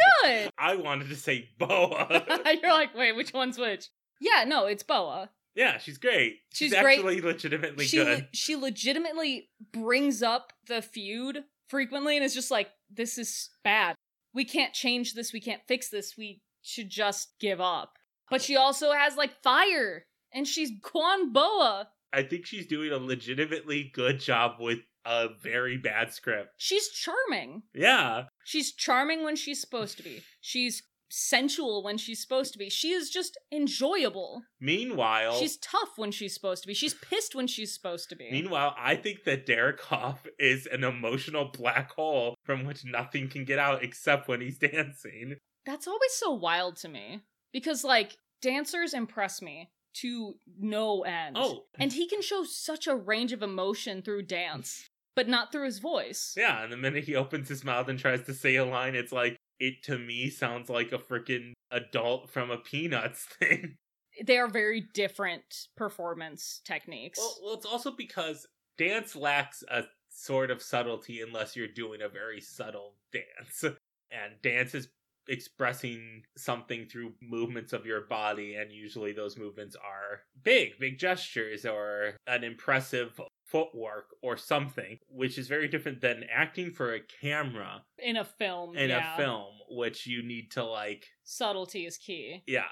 good. 0.43 0.51
I 0.57 0.77
wanted 0.77 1.09
to 1.09 1.15
say 1.17 1.49
Boa. 1.59 2.23
You're 2.63 2.71
like, 2.71 2.95
wait, 2.95 3.17
which 3.17 3.33
one's 3.33 3.57
which? 3.57 3.89
Yeah, 4.21 4.45
no, 4.47 4.65
it's 4.65 4.81
Boa. 4.83 5.29
yeah, 5.55 5.77
she's 5.77 5.97
great. 5.97 6.37
She's 6.53 6.71
She's, 6.71 6.79
great. 6.79 6.99
actually 6.99 7.19
legitimately 7.19 7.85
She 7.85 7.97
good. 7.97 8.07
le- 8.07 8.27
she 8.31 8.55
legitimately 8.55 9.49
brings 9.73 10.23
up 10.23 10.53
the 10.67 10.81
feud 10.81 11.43
frequently 11.67 12.15
and 12.15 12.23
is 12.23 12.33
just 12.33 12.49
like, 12.49 12.69
this 12.89 13.17
is 13.17 13.49
bad. 13.63 13.95
We 14.33 14.45
can't 14.45 14.73
change 14.73 15.15
this. 15.15 15.33
We 15.33 15.41
can't 15.41 15.61
fix 15.67 15.89
this. 15.89 16.15
We 16.17 16.41
should 16.61 16.89
just 16.89 17.33
give 17.41 17.59
up. 17.59 17.93
But 18.31 18.41
she 18.41 18.55
also 18.55 18.91
has 18.93 19.17
like 19.17 19.41
fire, 19.43 20.05
and 20.33 20.47
she's 20.47 20.71
Kwon 20.81 21.33
Boa. 21.33 21.89
I 22.13 22.23
think 22.23 22.45
she's 22.45 22.67
doing 22.67 22.91
a 22.93 22.97
legitimately 22.97 23.91
good 23.93 24.21
job 24.21 24.53
with 24.61 24.79
a 25.05 25.27
very 25.41 25.77
bad 25.77 26.13
script. 26.13 26.49
She's 26.57 26.89
charming. 26.89 27.63
Yeah. 27.73 28.25
She's 28.43 28.73
charming 28.73 29.23
when 29.23 29.35
she's 29.35 29.61
supposed 29.61 29.97
to 29.97 30.03
be. 30.03 30.21
She's 30.41 30.83
sensual 31.09 31.83
when 31.83 31.97
she's 31.97 32.21
supposed 32.21 32.51
to 32.53 32.59
be. 32.59 32.69
She 32.69 32.91
is 32.91 33.09
just 33.09 33.37
enjoyable. 33.51 34.41
Meanwhile, 34.59 35.35
She's 35.35 35.57
tough 35.57 35.97
when 35.97 36.11
she's 36.11 36.33
supposed 36.33 36.63
to 36.63 36.67
be. 36.67 36.73
She's 36.73 36.93
pissed 36.93 37.35
when 37.35 37.47
she's 37.47 37.73
supposed 37.73 38.09
to 38.09 38.15
be. 38.15 38.29
Meanwhile, 38.31 38.75
I 38.77 38.95
think 38.95 39.23
that 39.25 39.45
Derek 39.45 39.81
Hough 39.83 40.25
is 40.39 40.65
an 40.65 40.83
emotional 40.83 41.51
black 41.53 41.91
hole 41.91 42.35
from 42.43 42.65
which 42.65 42.83
nothing 42.85 43.29
can 43.29 43.45
get 43.45 43.59
out 43.59 43.83
except 43.83 44.27
when 44.27 44.41
he's 44.41 44.57
dancing. 44.59 45.35
That's 45.65 45.87
always 45.87 46.13
so 46.13 46.31
wild 46.31 46.77
to 46.77 46.89
me 46.89 47.21
because 47.53 47.83
like 47.83 48.17
dancers 48.41 48.93
impress 48.93 49.41
me 49.41 49.69
to 50.01 50.33
no 50.59 51.03
end. 51.03 51.37
Oh, 51.39 51.63
And 51.79 51.93
he 51.93 52.07
can 52.07 52.21
show 52.21 52.43
such 52.43 52.85
a 52.87 52.95
range 52.95 53.31
of 53.31 53.41
emotion 53.41 54.01
through 54.01 54.23
dance, 54.23 54.89
but 55.15 55.27
not 55.27 55.51
through 55.51 55.65
his 55.65 55.79
voice. 55.79 56.33
yeah, 56.37 56.63
and 56.63 56.71
the 56.71 56.77
minute 56.77 57.05
he 57.05 57.15
opens 57.15 57.49
his 57.49 57.63
mouth 57.63 57.87
and 57.87 57.97
tries 57.97 58.23
to 58.23 58.33
say 58.33 58.55
a 58.55 58.65
line, 58.65 58.95
it's 58.95 59.11
like, 59.11 59.37
it 59.59 59.83
to 59.83 59.97
me 59.97 60.29
sounds 60.29 60.69
like 60.69 60.91
a 60.91 60.97
freaking 60.97 61.53
adult 61.71 62.29
from 62.29 62.51
a 62.51 62.57
Peanuts 62.57 63.23
thing. 63.39 63.75
They 64.23 64.37
are 64.37 64.47
very 64.47 64.85
different 64.93 65.67
performance 65.75 66.61
techniques. 66.63 67.19
Well, 67.19 67.35
well, 67.43 67.53
it's 67.53 67.65
also 67.65 67.91
because 67.91 68.45
dance 68.77 69.15
lacks 69.15 69.63
a 69.69 69.83
sort 70.09 70.51
of 70.51 70.61
subtlety 70.61 71.21
unless 71.21 71.55
you're 71.55 71.67
doing 71.67 72.01
a 72.01 72.09
very 72.09 72.39
subtle 72.39 72.95
dance. 73.11 73.63
And 74.11 74.41
dance 74.41 74.73
is 74.73 74.87
expressing 75.27 76.23
something 76.37 76.85
through 76.85 77.13
movements 77.21 77.73
of 77.73 77.85
your 77.85 78.01
body, 78.01 78.55
and 78.55 78.71
usually 78.71 79.11
those 79.11 79.37
movements 79.37 79.75
are 79.75 80.21
big, 80.43 80.79
big 80.79 80.99
gestures 80.99 81.65
or 81.65 82.15
an 82.27 82.43
impressive 82.43 83.19
footwork 83.55 84.07
or 84.21 84.35
something, 84.35 84.99
which 85.07 85.37
is 85.37 85.47
very 85.47 85.69
different 85.69 86.01
than 86.01 86.25
acting 86.29 86.71
for 86.71 86.93
a 86.93 86.99
camera 87.21 87.83
in 87.99 88.17
a 88.17 88.25
film, 88.25 88.75
in 88.75 88.89
yeah. 88.89 89.13
a 89.13 89.17
film, 89.17 89.53
which 89.69 90.05
you 90.05 90.21
need 90.21 90.51
to, 90.51 90.63
like, 90.63 91.05
subtlety 91.23 91.85
is 91.85 91.97
key. 91.97 92.43
yeah. 92.47 92.63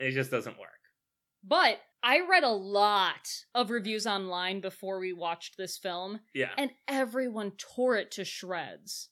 It 0.00 0.10
just 0.12 0.32
doesn't 0.32 0.58
work. 0.58 0.70
But 1.44 1.78
I 2.02 2.20
read 2.28 2.42
a 2.42 2.48
lot 2.48 3.28
of 3.54 3.70
reviews 3.70 4.04
online 4.04 4.60
before 4.60 4.98
we 4.98 5.12
watched 5.12 5.56
this 5.56 5.78
film, 5.78 6.18
Yeah. 6.34 6.50
and 6.58 6.72
everyone 6.88 7.52
tore 7.52 7.96
it 7.96 8.10
to 8.12 8.24
shreds. 8.24 9.10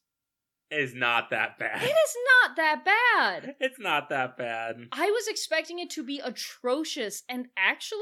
It's 0.73 0.95
not 0.95 1.31
that 1.31 1.59
bad. 1.59 1.83
It 1.83 1.87
is 1.87 2.17
not 2.43 2.57
that 2.57 2.85
bad. 2.85 3.55
It's 3.61 3.79
not 3.79 4.09
that 4.09 4.37
bad. 4.37 4.89
I 4.91 5.07
was 5.11 5.29
expecting 5.29 5.79
it 5.79 5.91
to 5.91 6.03
be 6.05 6.19
atrocious, 6.19 7.23
and 7.29 7.47
actually, 7.57 8.01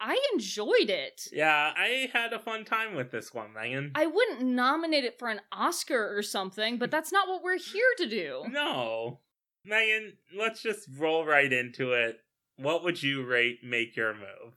I 0.00 0.18
enjoyed 0.32 0.90
it. 0.90 1.28
Yeah, 1.32 1.72
I 1.76 2.08
had 2.12 2.32
a 2.32 2.38
fun 2.38 2.64
time 2.64 2.94
with 2.94 3.10
this 3.10 3.34
one, 3.34 3.52
Megan. 3.52 3.92
I 3.94 4.06
wouldn't 4.06 4.42
nominate 4.42 5.04
it 5.04 5.18
for 5.18 5.28
an 5.28 5.40
Oscar 5.50 6.16
or 6.16 6.22
something, 6.22 6.78
but 6.78 6.90
that's 6.90 7.12
not 7.12 7.28
what 7.28 7.42
we're 7.42 7.58
here 7.58 7.94
to 7.98 8.08
do. 8.08 8.44
No. 8.58 9.20
Megan, 9.64 10.14
let's 10.36 10.62
just 10.62 10.88
roll 10.96 11.26
right 11.26 11.52
into 11.52 11.92
it. 11.92 12.20
What 12.56 12.82
would 12.84 13.02
you 13.02 13.24
rate 13.24 13.58
Make 13.62 13.96
Your 13.96 14.14
Move? 14.14 14.54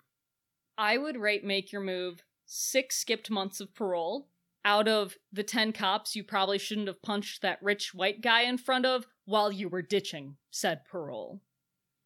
I 0.78 0.98
would 0.98 1.18
rate 1.18 1.44
Make 1.44 1.72
Your 1.72 1.82
Move 1.82 2.24
six 2.46 2.98
skipped 2.98 3.30
months 3.30 3.60
of 3.60 3.74
parole. 3.74 4.30
Out 4.64 4.88
of 4.88 5.18
the 5.32 5.44
10 5.44 5.74
cops 5.74 6.16
you 6.16 6.24
probably 6.24 6.58
shouldn't 6.60 6.88
have 6.88 7.02
punched 7.02 7.42
that 7.42 7.62
rich 7.62 7.94
white 7.94 8.22
guy 8.22 8.44
in 8.44 8.58
front 8.58 8.86
of 8.86 9.08
while 9.26 9.52
you 9.52 9.68
were 9.70 9.82
ditching 9.82 10.38
said 10.50 10.86
parole. 10.86 11.42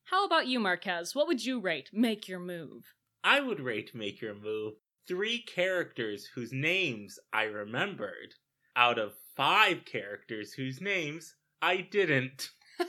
How 0.05 0.25
about 0.25 0.47
you, 0.47 0.59
Marquez? 0.59 1.13
What 1.15 1.27
would 1.27 1.45
you 1.45 1.59
rate 1.59 1.89
Make 1.91 2.27
Your 2.27 2.39
Move? 2.39 2.93
I 3.25 3.41
would 3.41 3.59
rate 3.59 3.95
Make 3.95 4.21
Your 4.21 4.35
Move 4.35 4.75
three 5.07 5.41
characters 5.41 6.27
whose 6.35 6.53
names 6.53 7.19
I 7.33 7.43
remembered 7.43 8.35
out 8.75 8.99
of 8.99 9.15
five 9.35 9.83
characters 9.83 10.53
whose 10.53 10.79
names 10.79 11.35
I 11.61 11.77
didn't. 11.81 12.51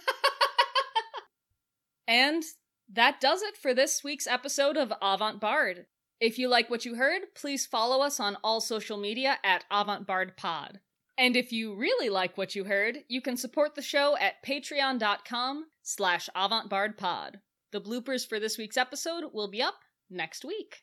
And 2.08 2.44
that 2.92 3.20
does 3.20 3.42
it 3.42 3.56
for 3.56 3.74
this 3.74 4.04
week's 4.04 4.26
episode 4.26 4.76
of 4.76 4.92
Avant 5.02 5.40
Bard. 5.40 5.86
If 6.20 6.38
you 6.38 6.48
like 6.48 6.70
what 6.70 6.84
you 6.84 6.94
heard, 6.94 7.22
please 7.34 7.66
follow 7.66 8.00
us 8.00 8.20
on 8.20 8.36
all 8.44 8.60
social 8.60 8.96
media 8.96 9.38
at 9.42 9.64
Avant 9.70 10.06
Bard 10.06 10.36
Pod. 10.36 10.80
And 11.18 11.36
if 11.36 11.50
you 11.50 11.74
really 11.74 12.08
like 12.08 12.38
what 12.38 12.54
you 12.54 12.64
heard, 12.64 12.98
you 13.08 13.20
can 13.20 13.36
support 13.36 13.74
the 13.74 13.82
show 13.82 14.16
at 14.18 14.44
patreon.com 14.46 15.64
slash 15.82 16.28
avantbardpod. 16.36 17.40
The 17.72 17.80
bloopers 17.80 18.26
for 18.26 18.38
this 18.38 18.56
week's 18.56 18.76
episode 18.76 19.24
will 19.32 19.48
be 19.48 19.62
up 19.62 19.74
next 20.10 20.44
week. 20.44 20.82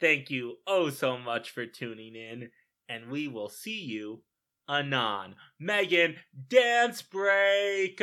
Thank 0.00 0.30
you 0.30 0.56
oh 0.66 0.90
so 0.90 1.16
much 1.18 1.50
for 1.50 1.66
tuning 1.66 2.14
in, 2.14 2.50
and 2.88 3.10
we 3.10 3.28
will 3.28 3.48
see 3.48 3.80
you 3.82 4.22
anon. 4.68 5.36
Megan, 5.58 6.16
dance 6.48 7.02
break! 7.02 8.02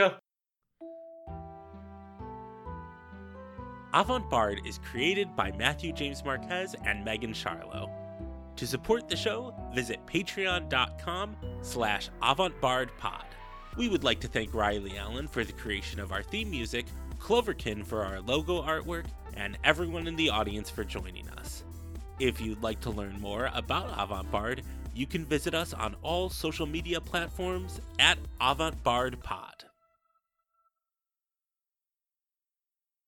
Avant 3.93 4.27
Bard 4.27 4.61
is 4.65 4.79
created 4.79 5.35
by 5.35 5.51
Matthew 5.51 5.93
James 5.93 6.23
Marquez 6.25 6.75
and 6.83 7.05
Megan 7.05 7.33
Charlo. 7.33 7.91
To 8.55 8.67
support 8.67 9.07
the 9.07 9.15
show, 9.15 9.53
visit 9.73 9.99
patreon.com 10.07 11.35
slash 11.61 12.09
avantbardpod. 12.21 13.25
We 13.77 13.89
would 13.89 14.03
like 14.03 14.19
to 14.21 14.27
thank 14.27 14.53
Riley 14.53 14.97
Allen 14.97 15.27
for 15.27 15.43
the 15.43 15.53
creation 15.53 15.99
of 15.99 16.11
our 16.11 16.23
theme 16.23 16.49
music, 16.49 16.87
Cloverkin 17.19 17.85
for 17.85 18.03
our 18.03 18.19
logo 18.19 18.61
artwork, 18.61 19.05
and 19.35 19.57
everyone 19.63 20.07
in 20.07 20.15
the 20.15 20.29
audience 20.29 20.69
for 20.69 20.83
joining 20.83 21.29
us. 21.29 21.63
If 22.19 22.41
you'd 22.41 22.63
like 22.63 22.79
to 22.81 22.89
learn 22.89 23.19
more 23.19 23.49
about 23.53 23.93
Avant 23.97 24.29
Bard, 24.31 24.63
you 24.95 25.05
can 25.05 25.25
visit 25.25 25.53
us 25.53 25.73
on 25.73 25.95
all 26.01 26.29
social 26.29 26.65
media 26.65 27.01
platforms 27.01 27.81
at 27.99 28.17
Avant 28.39 28.81
Bard 28.83 29.19
Pod. 29.23 29.52